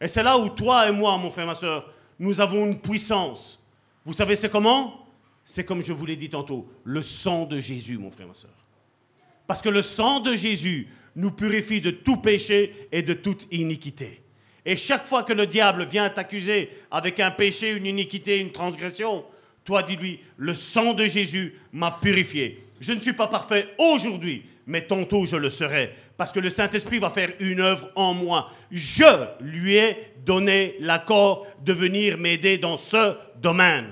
Et 0.00 0.08
c'est 0.08 0.22
là 0.22 0.38
où 0.38 0.48
toi 0.48 0.88
et 0.88 0.92
moi, 0.92 1.16
mon 1.18 1.30
frère, 1.30 1.46
ma 1.46 1.54
soeur, 1.54 1.92
nous 2.18 2.40
avons 2.40 2.66
une 2.66 2.80
puissance. 2.80 3.62
Vous 4.04 4.14
savez, 4.14 4.34
c'est 4.34 4.50
comment? 4.50 5.06
C'est 5.44 5.64
comme 5.64 5.82
je 5.84 5.92
vous 5.92 6.06
l'ai 6.06 6.16
dit 6.16 6.30
tantôt, 6.30 6.68
le 6.84 7.02
sang 7.02 7.44
de 7.44 7.60
Jésus, 7.60 7.98
mon 7.98 8.10
frère, 8.10 8.26
ma 8.26 8.34
soeur. 8.34 8.50
Parce 9.46 9.60
que 9.60 9.68
le 9.68 9.82
sang 9.82 10.20
de 10.20 10.34
Jésus 10.34 10.88
nous 11.16 11.30
purifie 11.30 11.80
de 11.80 11.90
tout 11.90 12.16
péché 12.16 12.88
et 12.92 13.02
de 13.02 13.14
toute 13.14 13.46
iniquité. 13.50 14.22
Et 14.64 14.76
chaque 14.76 15.06
fois 15.06 15.22
que 15.22 15.32
le 15.32 15.46
diable 15.46 15.86
vient 15.86 16.08
t'accuser 16.10 16.70
avec 16.90 17.18
un 17.20 17.30
péché, 17.30 17.72
une 17.72 17.86
iniquité, 17.86 18.38
une 18.38 18.52
transgression, 18.52 19.24
toi 19.64 19.82
dis-lui, 19.82 20.20
le 20.36 20.54
sang 20.54 20.94
de 20.94 21.06
Jésus 21.06 21.54
m'a 21.72 21.98
purifié. 22.02 22.58
Je 22.80 22.92
ne 22.92 23.00
suis 23.00 23.12
pas 23.12 23.26
parfait 23.26 23.68
aujourd'hui, 23.78 24.44
mais 24.66 24.86
tantôt 24.86 25.26
je 25.26 25.36
le 25.36 25.50
serai, 25.50 25.94
parce 26.16 26.32
que 26.32 26.40
le 26.40 26.50
Saint-Esprit 26.50 26.98
va 26.98 27.10
faire 27.10 27.32
une 27.40 27.60
œuvre 27.60 27.90
en 27.94 28.14
moi. 28.14 28.50
Je 28.70 29.26
lui 29.40 29.76
ai 29.76 29.96
donné 30.24 30.76
l'accord 30.80 31.46
de 31.64 31.72
venir 31.72 32.18
m'aider 32.18 32.58
dans 32.58 32.76
ce 32.76 33.16
domaine. 33.36 33.86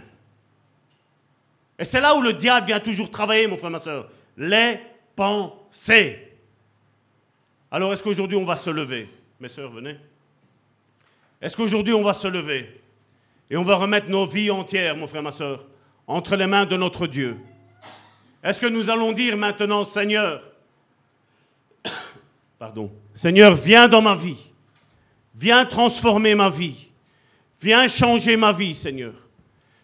Et 1.79 1.85
c'est 1.85 2.01
là 2.01 2.15
où 2.17 2.21
le 2.21 2.33
diable 2.33 2.67
vient 2.67 2.81
toujours 2.81 3.11
travailler, 3.11 3.47
mon 3.47 3.57
frère, 3.57 3.71
ma 3.71 3.79
soeur. 3.79 4.11
Les 4.37 4.79
pensées. 5.15 6.28
Alors 7.71 7.93
est-ce 7.93 8.03
qu'aujourd'hui 8.03 8.37
on 8.37 8.45
va 8.45 8.57
se 8.57 8.71
lever? 8.71 9.09
Mes 9.41 9.49
soeurs, 9.49 9.71
venez. 9.71 9.97
Est-ce 11.41 11.57
qu'aujourd'hui 11.57 11.93
on 11.93 12.03
va 12.03 12.13
se 12.13 12.27
lever 12.27 12.81
et 13.51 13.57
on 13.57 13.63
va 13.63 13.77
remettre 13.77 14.09
nos 14.09 14.27
vies 14.27 14.51
entières, 14.51 14.97
mon 14.97 15.07
frère, 15.07 15.23
ma 15.23 15.31
soeur, 15.31 15.65
entre 16.07 16.37
les 16.37 16.47
mains 16.47 16.67
de 16.67 16.77
notre 16.77 17.07
Dieu? 17.07 17.37
Est-ce 18.43 18.61
que 18.61 18.67
nous 18.67 18.89
allons 18.91 19.13
dire 19.13 19.37
maintenant, 19.37 19.85
Seigneur, 19.85 20.43
pardon, 22.59 22.91
Seigneur, 23.15 23.55
viens 23.55 23.89
dans 23.89 24.03
ma 24.03 24.15
vie, 24.15 24.53
viens 25.35 25.65
transformer 25.65 26.35
ma 26.35 26.49
vie, 26.49 26.91
viens 27.61 27.89
changer 27.89 28.37
ma 28.37 28.53
vie, 28.53 28.75
Seigneur. 28.75 29.15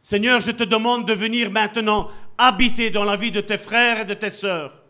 Seigneur, 0.03 0.41
je 0.41 0.51
te 0.51 0.65
demande 0.65 1.07
de 1.07 1.15
venir 1.15 1.51
maintenant 1.51 2.09
habiter 2.37 2.91
dans 2.91 3.05
la 3.05 3.17
vie 3.17 3.31
de 3.31 3.41
tes 3.41 3.59
frères 3.59 4.01
et 4.01 4.05
de 4.05 4.15
tes 4.15 4.31
sœurs. 4.31 4.84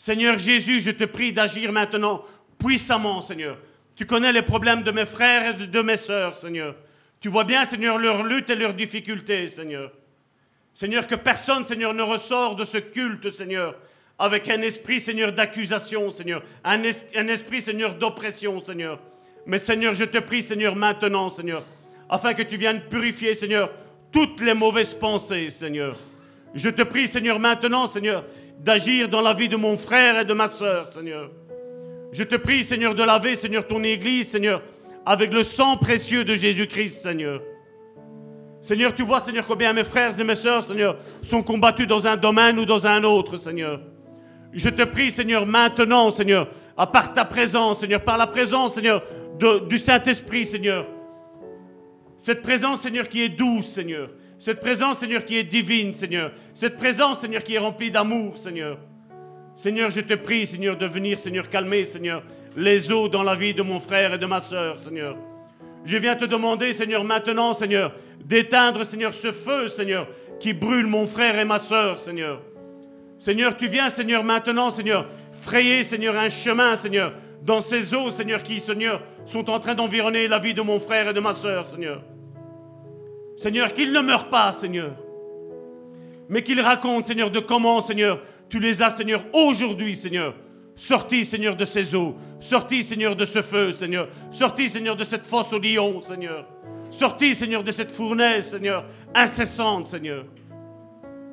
Seigneur 0.00 0.38
Jésus, 0.38 0.78
je 0.78 0.92
te 0.92 1.02
prie 1.02 1.32
d'agir 1.32 1.72
maintenant 1.72 2.22
puissamment, 2.56 3.20
Seigneur. 3.20 3.58
Tu 3.96 4.06
connais 4.06 4.30
les 4.30 4.42
problèmes 4.42 4.84
de 4.84 4.92
mes 4.92 5.04
frères 5.04 5.60
et 5.60 5.66
de 5.66 5.80
mes 5.80 5.96
sœurs, 5.96 6.36
Seigneur. 6.36 6.76
Tu 7.18 7.28
vois 7.28 7.42
bien, 7.42 7.64
Seigneur, 7.64 7.98
leur 7.98 8.22
lutte 8.22 8.48
et 8.48 8.54
leurs 8.54 8.74
difficultés, 8.74 9.48
Seigneur. 9.48 9.90
Seigneur, 10.72 11.04
que 11.04 11.16
personne, 11.16 11.64
Seigneur, 11.64 11.94
ne 11.94 12.02
ressort 12.04 12.54
de 12.54 12.64
ce 12.64 12.78
culte, 12.78 13.34
Seigneur, 13.34 13.74
avec 14.20 14.48
un 14.48 14.62
esprit, 14.62 15.00
Seigneur, 15.00 15.32
d'accusation, 15.32 16.12
Seigneur. 16.12 16.44
Un, 16.62 16.84
esprit, 16.84 17.60
Seigneur, 17.60 17.96
d'oppression, 17.96 18.62
Seigneur. 18.62 19.00
Mais, 19.46 19.58
Seigneur, 19.58 19.96
je 19.96 20.04
te 20.04 20.18
prie, 20.18 20.44
Seigneur, 20.44 20.76
maintenant, 20.76 21.28
Seigneur, 21.28 21.64
afin 22.08 22.34
que 22.34 22.42
tu 22.42 22.56
viennes 22.56 22.82
purifier, 22.82 23.34
Seigneur, 23.34 23.72
toutes 24.12 24.40
les 24.42 24.54
mauvaises 24.54 24.94
pensées, 24.94 25.50
Seigneur. 25.50 25.96
Je 26.54 26.70
te 26.70 26.82
prie, 26.82 27.08
Seigneur, 27.08 27.40
maintenant, 27.40 27.88
Seigneur, 27.88 28.24
d'agir 28.58 29.08
dans 29.08 29.20
la 29.20 29.34
vie 29.34 29.48
de 29.48 29.56
mon 29.56 29.76
frère 29.76 30.18
et 30.20 30.24
de 30.24 30.34
ma 30.34 30.48
sœur, 30.48 30.88
Seigneur. 30.88 31.30
Je 32.12 32.24
te 32.24 32.36
prie, 32.36 32.64
Seigneur, 32.64 32.94
de 32.94 33.02
laver, 33.02 33.36
Seigneur, 33.36 33.66
ton 33.66 33.82
Église, 33.82 34.28
Seigneur, 34.28 34.62
avec 35.04 35.32
le 35.32 35.42
sang 35.42 35.76
précieux 35.76 36.24
de 36.24 36.34
Jésus-Christ, 36.34 37.02
Seigneur. 37.02 37.40
Seigneur, 38.60 38.94
tu 38.94 39.02
vois, 39.02 39.20
Seigneur, 39.20 39.46
combien 39.46 39.72
mes 39.72 39.84
frères 39.84 40.18
et 40.18 40.24
mes 40.24 40.34
sœurs, 40.34 40.64
Seigneur, 40.64 40.96
sont 41.22 41.42
combattus 41.42 41.86
dans 41.86 42.06
un 42.06 42.16
domaine 42.16 42.58
ou 42.58 42.66
dans 42.66 42.86
un 42.86 43.04
autre, 43.04 43.36
Seigneur. 43.36 43.80
Je 44.52 44.68
te 44.68 44.82
prie, 44.82 45.10
Seigneur, 45.10 45.46
maintenant, 45.46 46.10
Seigneur, 46.10 46.48
à 46.76 46.86
part 46.86 47.12
ta 47.12 47.24
présence, 47.24 47.80
Seigneur, 47.80 48.02
par 48.02 48.18
la 48.18 48.26
présence, 48.26 48.74
Seigneur, 48.74 49.02
du 49.68 49.78
Saint-Esprit, 49.78 50.44
Seigneur. 50.44 50.86
Cette 52.16 52.42
présence, 52.42 52.80
Seigneur, 52.80 53.08
qui 53.08 53.22
est 53.22 53.28
douce, 53.28 53.66
Seigneur. 53.66 54.08
Cette 54.38 54.60
présence, 54.60 55.00
Seigneur, 55.00 55.24
qui 55.24 55.36
est 55.36 55.44
divine, 55.44 55.94
Seigneur. 55.94 56.30
Cette 56.54 56.76
présence, 56.76 57.20
Seigneur, 57.20 57.42
qui 57.42 57.54
est 57.54 57.58
remplie 57.58 57.90
d'amour, 57.90 58.38
Seigneur. 58.38 58.78
Seigneur, 59.56 59.90
je 59.90 60.00
te 60.00 60.14
prie, 60.14 60.46
Seigneur, 60.46 60.76
de 60.76 60.86
venir, 60.86 61.18
Seigneur, 61.18 61.48
calmer, 61.48 61.84
Seigneur, 61.84 62.22
les 62.56 62.92
eaux 62.92 63.08
dans 63.08 63.24
la 63.24 63.34
vie 63.34 63.52
de 63.52 63.62
mon 63.62 63.80
frère 63.80 64.14
et 64.14 64.18
de 64.18 64.26
ma 64.26 64.40
sœur, 64.40 64.78
Seigneur. 64.78 65.16
Je 65.84 65.96
viens 65.96 66.14
te 66.14 66.24
demander, 66.24 66.72
Seigneur, 66.72 67.02
maintenant, 67.02 67.52
Seigneur, 67.52 67.92
d'éteindre, 68.24 68.84
Seigneur, 68.84 69.12
ce 69.12 69.32
feu, 69.32 69.68
Seigneur, 69.68 70.06
qui 70.38 70.52
brûle 70.52 70.86
mon 70.86 71.08
frère 71.08 71.36
et 71.36 71.44
ma 71.44 71.58
sœur, 71.58 71.98
Seigneur. 71.98 72.40
Seigneur, 73.18 73.56
tu 73.56 73.66
viens, 73.66 73.90
Seigneur, 73.90 74.22
maintenant, 74.22 74.70
Seigneur, 74.70 75.08
frayer, 75.40 75.82
Seigneur, 75.82 76.16
un 76.16 76.30
chemin, 76.30 76.76
Seigneur, 76.76 77.14
dans 77.42 77.60
ces 77.60 77.92
eaux, 77.92 78.12
Seigneur, 78.12 78.44
qui, 78.44 78.60
Seigneur, 78.60 79.02
sont 79.26 79.50
en 79.50 79.58
train 79.58 79.74
d'environner 79.74 80.28
la 80.28 80.38
vie 80.38 80.54
de 80.54 80.62
mon 80.62 80.78
frère 80.78 81.08
et 81.08 81.12
de 81.12 81.20
ma 81.20 81.34
sœur, 81.34 81.66
Seigneur. 81.66 82.04
Seigneur, 83.38 83.72
qu'il 83.72 83.92
ne 83.92 84.00
meure 84.00 84.28
pas, 84.28 84.50
Seigneur, 84.50 84.96
mais 86.28 86.42
qu'il 86.42 86.60
raconte, 86.60 87.06
Seigneur, 87.06 87.30
de 87.30 87.38
comment, 87.38 87.80
Seigneur, 87.80 88.20
tu 88.48 88.58
les 88.58 88.82
as, 88.82 88.90
Seigneur, 88.90 89.24
aujourd'hui, 89.32 89.94
Seigneur, 89.94 90.34
sortis, 90.74 91.24
Seigneur, 91.24 91.54
de 91.54 91.64
ces 91.64 91.94
eaux, 91.94 92.16
sortis, 92.40 92.82
Seigneur, 92.82 93.14
de 93.14 93.24
ce 93.24 93.40
feu, 93.40 93.72
Seigneur, 93.72 94.08
sortis, 94.32 94.68
Seigneur, 94.68 94.96
de 94.96 95.04
cette 95.04 95.24
fosse 95.24 95.52
au 95.52 95.60
lion, 95.60 96.02
Seigneur, 96.02 96.48
sortis, 96.90 97.36
Seigneur, 97.36 97.62
de 97.62 97.70
cette 97.70 97.92
fournaise, 97.92 98.48
Seigneur, 98.48 98.84
incessante, 99.14 99.86
Seigneur. 99.86 100.24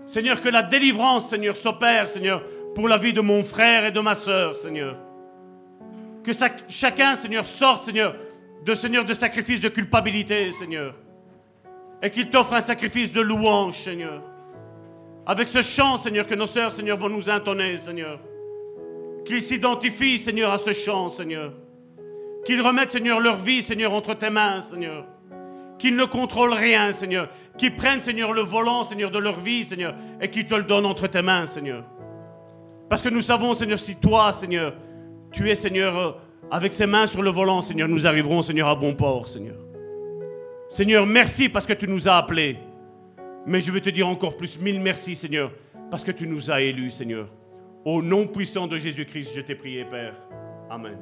Seigneur, 0.06 0.40
que 0.42 0.50
la 0.50 0.62
délivrance, 0.62 1.28
Seigneur, 1.28 1.58
s'opère, 1.58 2.08
Seigneur, 2.08 2.44
pour 2.76 2.88
la 2.88 3.00
vie 3.00 3.14
de 3.14 3.22
mon 3.22 3.44
frère 3.44 3.84
et 3.84 3.92
de 3.92 4.00
ma 4.00 4.14
sœur, 4.14 4.56
Seigneur. 4.56 4.96
Que 6.24 6.34
chacun, 6.70 7.16
Seigneur, 7.16 7.48
sorte, 7.48 7.86
Seigneur, 7.86 8.16
de 8.64 8.76
Seigneur 8.76 9.06
de 9.06 9.14
sacrifice 9.16 9.60
de 9.60 9.70
culpabilité, 9.70 10.52
Seigneur 10.52 10.94
et 12.06 12.12
qu'il 12.12 12.30
t'offre 12.30 12.54
un 12.54 12.62
sacrifice 12.62 13.12
de 13.12 13.20
louange, 13.20 13.80
Seigneur. 13.80 14.22
Avec 15.26 15.48
ce 15.48 15.64
chant, 15.64 15.98
Seigneur, 15.98 16.28
que 16.28 16.36
nos 16.36 16.46
sœurs, 16.46 16.72
Seigneur, 16.72 16.98
vont 16.98 17.10
nous 17.10 17.32
intonner, 17.32 17.78
Seigneur. 17.78 18.20
Qu'ils 19.26 19.42
s'identifient, 19.42 20.20
Seigneur, 20.20 20.52
à 20.52 20.60
ce 20.60 20.72
chant, 20.72 21.10
Seigneur. 21.10 21.52
Qu'ils 22.46 22.62
remettent, 22.62 22.92
Seigneur, 22.92 23.20
leur 23.20 23.38
vie, 23.38 23.64
Seigneur, 23.64 23.92
entre 23.92 24.14
tes 24.14 24.30
mains, 24.30 24.62
Seigneur. 24.62 25.08
Qu'ils 25.80 25.96
ne 25.96 26.06
contrôlent 26.06 26.54
rien, 26.54 26.94
Seigneur. 26.94 27.28
Qu'ils 27.58 27.76
prennent, 27.76 28.04
Seigneur, 28.04 28.34
le 28.34 28.44
volant, 28.44 28.86
Seigneur, 28.86 29.10
de 29.10 29.18
leur 29.18 29.40
vie, 29.40 29.64
Seigneur, 29.64 29.96
et 30.22 30.30
qu'ils 30.30 30.46
te 30.46 30.54
le 30.54 30.64
donnent 30.64 30.86
entre 30.86 31.08
tes 31.08 31.24
mains, 31.24 31.48
Seigneur. 31.48 31.86
Parce 32.88 33.02
que 33.02 33.10
nous 33.10 33.22
savons, 33.22 33.56
Seigneur, 33.56 33.80
si 33.80 33.96
toi, 33.96 34.32
Seigneur, 34.32 34.76
tu 35.32 35.50
es, 35.50 35.56
Seigneur, 35.56 35.98
euh, 35.98 36.12
avec 36.52 36.72
ses 36.72 36.86
mains 36.86 37.08
sur 37.08 37.24
le 37.24 37.32
volant, 37.32 37.64
Seigneur, 37.64 37.88
nous 37.88 38.06
arriverons, 38.06 38.44
Seigneur, 38.44 38.68
à 38.68 38.76
bon 38.76 38.94
port, 38.94 39.28
Seigneur. 39.28 39.65
Seigneur, 40.76 41.06
merci 41.06 41.48
parce 41.48 41.66
que 41.66 41.72
tu 41.72 41.88
nous 41.88 42.06
as 42.06 42.18
appelés. 42.18 42.58
Mais 43.46 43.62
je 43.62 43.72
veux 43.72 43.80
te 43.80 43.90
dire 43.90 44.10
encore 44.10 44.36
plus 44.36 44.60
mille 44.60 44.82
merci, 44.82 45.16
Seigneur, 45.16 45.54
parce 45.90 46.04
que 46.04 46.12
tu 46.12 46.28
nous 46.28 46.52
as 46.52 46.60
élus, 46.60 46.92
Seigneur. 46.92 47.30
Au 47.86 48.02
nom 48.02 48.28
puissant 48.28 48.68
de 48.68 48.78
Jésus-Christ, 48.78 49.30
je 49.34 49.40
t'ai 49.40 49.56
prié, 49.56 49.86
Père. 49.86 50.18
Amen. 50.70 50.98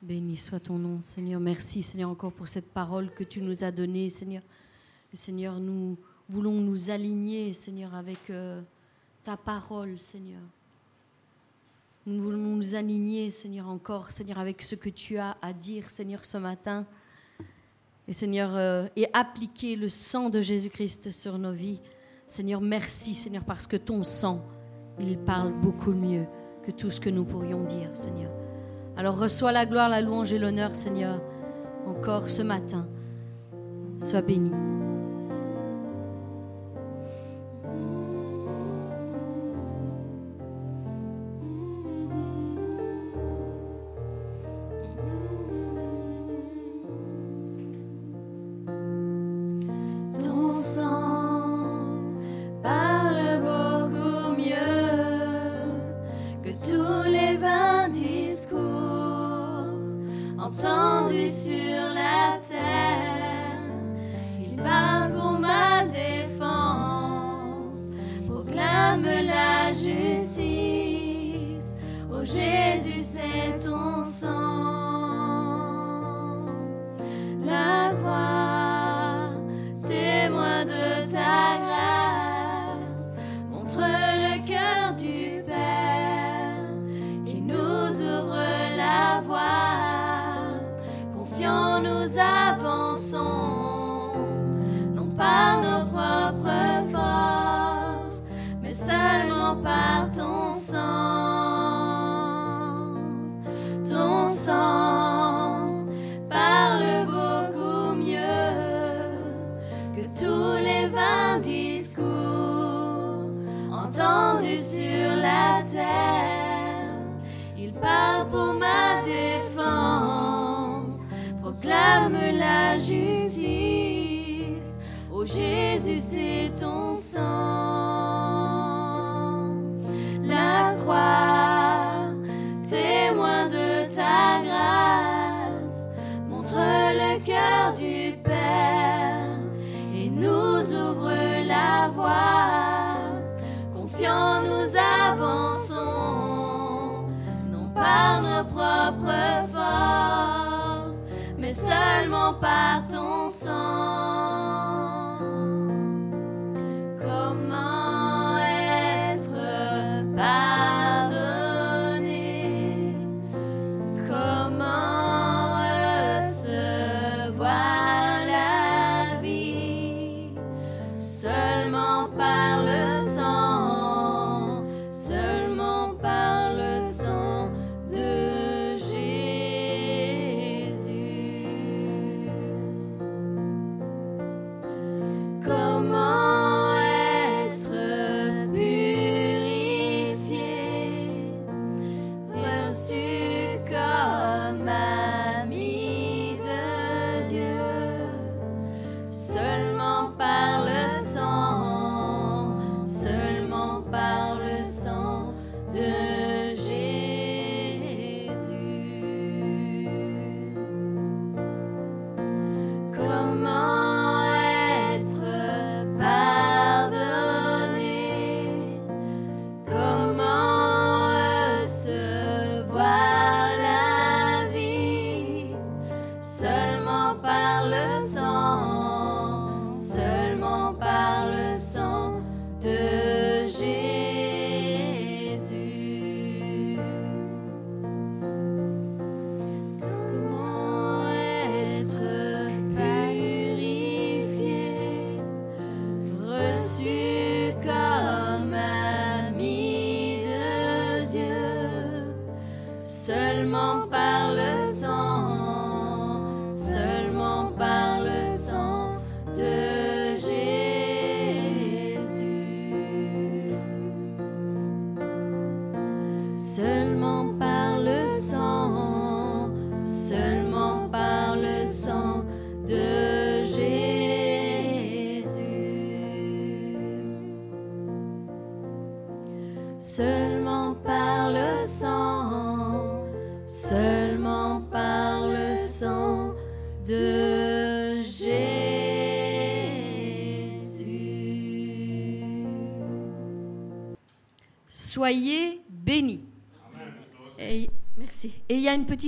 Béni 0.00 0.36
soit 0.36 0.60
ton 0.60 0.78
nom, 0.78 1.00
Seigneur. 1.00 1.40
Merci, 1.40 1.82
Seigneur, 1.82 2.08
encore 2.08 2.30
pour 2.30 2.46
cette 2.46 2.72
parole 2.72 3.10
que 3.10 3.24
tu 3.24 3.42
nous 3.42 3.64
as 3.64 3.72
donnée, 3.72 4.08
Seigneur. 4.08 4.42
Seigneur, 5.12 5.58
nous, 5.58 5.96
voulons 6.28 6.60
nous 6.60 6.90
aligner, 6.90 7.52
Seigneur, 7.52 7.94
avec 7.94 8.30
euh, 8.30 8.60
ta 9.24 9.36
parole, 9.36 9.98
Seigneur. 9.98 10.42
Nous 12.06 12.22
voulons 12.22 12.38
nous 12.38 12.74
aligner, 12.74 13.30
Seigneur, 13.30 13.68
encore, 13.68 14.10
Seigneur, 14.10 14.38
avec 14.38 14.62
ce 14.62 14.74
que 14.74 14.88
tu 14.88 15.18
as 15.18 15.36
à 15.42 15.52
dire, 15.52 15.90
Seigneur, 15.90 16.24
ce 16.24 16.38
matin. 16.38 16.86
Et 18.06 18.12
Seigneur, 18.12 18.50
euh, 18.54 18.86
et 18.96 19.06
appliquer 19.12 19.76
le 19.76 19.88
sang 19.88 20.30
de 20.30 20.40
Jésus-Christ 20.40 21.10
sur 21.10 21.38
nos 21.38 21.52
vies. 21.52 21.80
Seigneur, 22.26 22.60
merci, 22.60 23.14
Seigneur, 23.14 23.44
parce 23.44 23.66
que 23.66 23.76
ton 23.76 24.02
sang, 24.02 24.42
il 24.98 25.18
parle 25.18 25.52
beaucoup 25.52 25.92
mieux 25.92 26.26
que 26.62 26.70
tout 26.70 26.90
ce 26.90 27.00
que 27.00 27.10
nous 27.10 27.24
pourrions 27.24 27.64
dire, 27.64 27.94
Seigneur. 27.94 28.32
Alors 28.96 29.18
reçois 29.18 29.52
la 29.52 29.64
gloire, 29.64 29.88
la 29.88 30.00
louange 30.00 30.32
et 30.32 30.38
l'honneur, 30.38 30.74
Seigneur, 30.74 31.22
encore 31.86 32.28
ce 32.28 32.42
matin. 32.42 32.88
Sois 33.98 34.22
béni. 34.22 34.77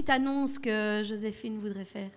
Petite 0.00 0.10
annonce 0.10 0.58
que 0.58 1.02
Joséphine 1.04 1.58
voudrait 1.58 1.84
faire. 1.84 2.10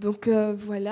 Donc 0.00 0.28
euh, 0.28 0.54
voilà. 0.56 0.82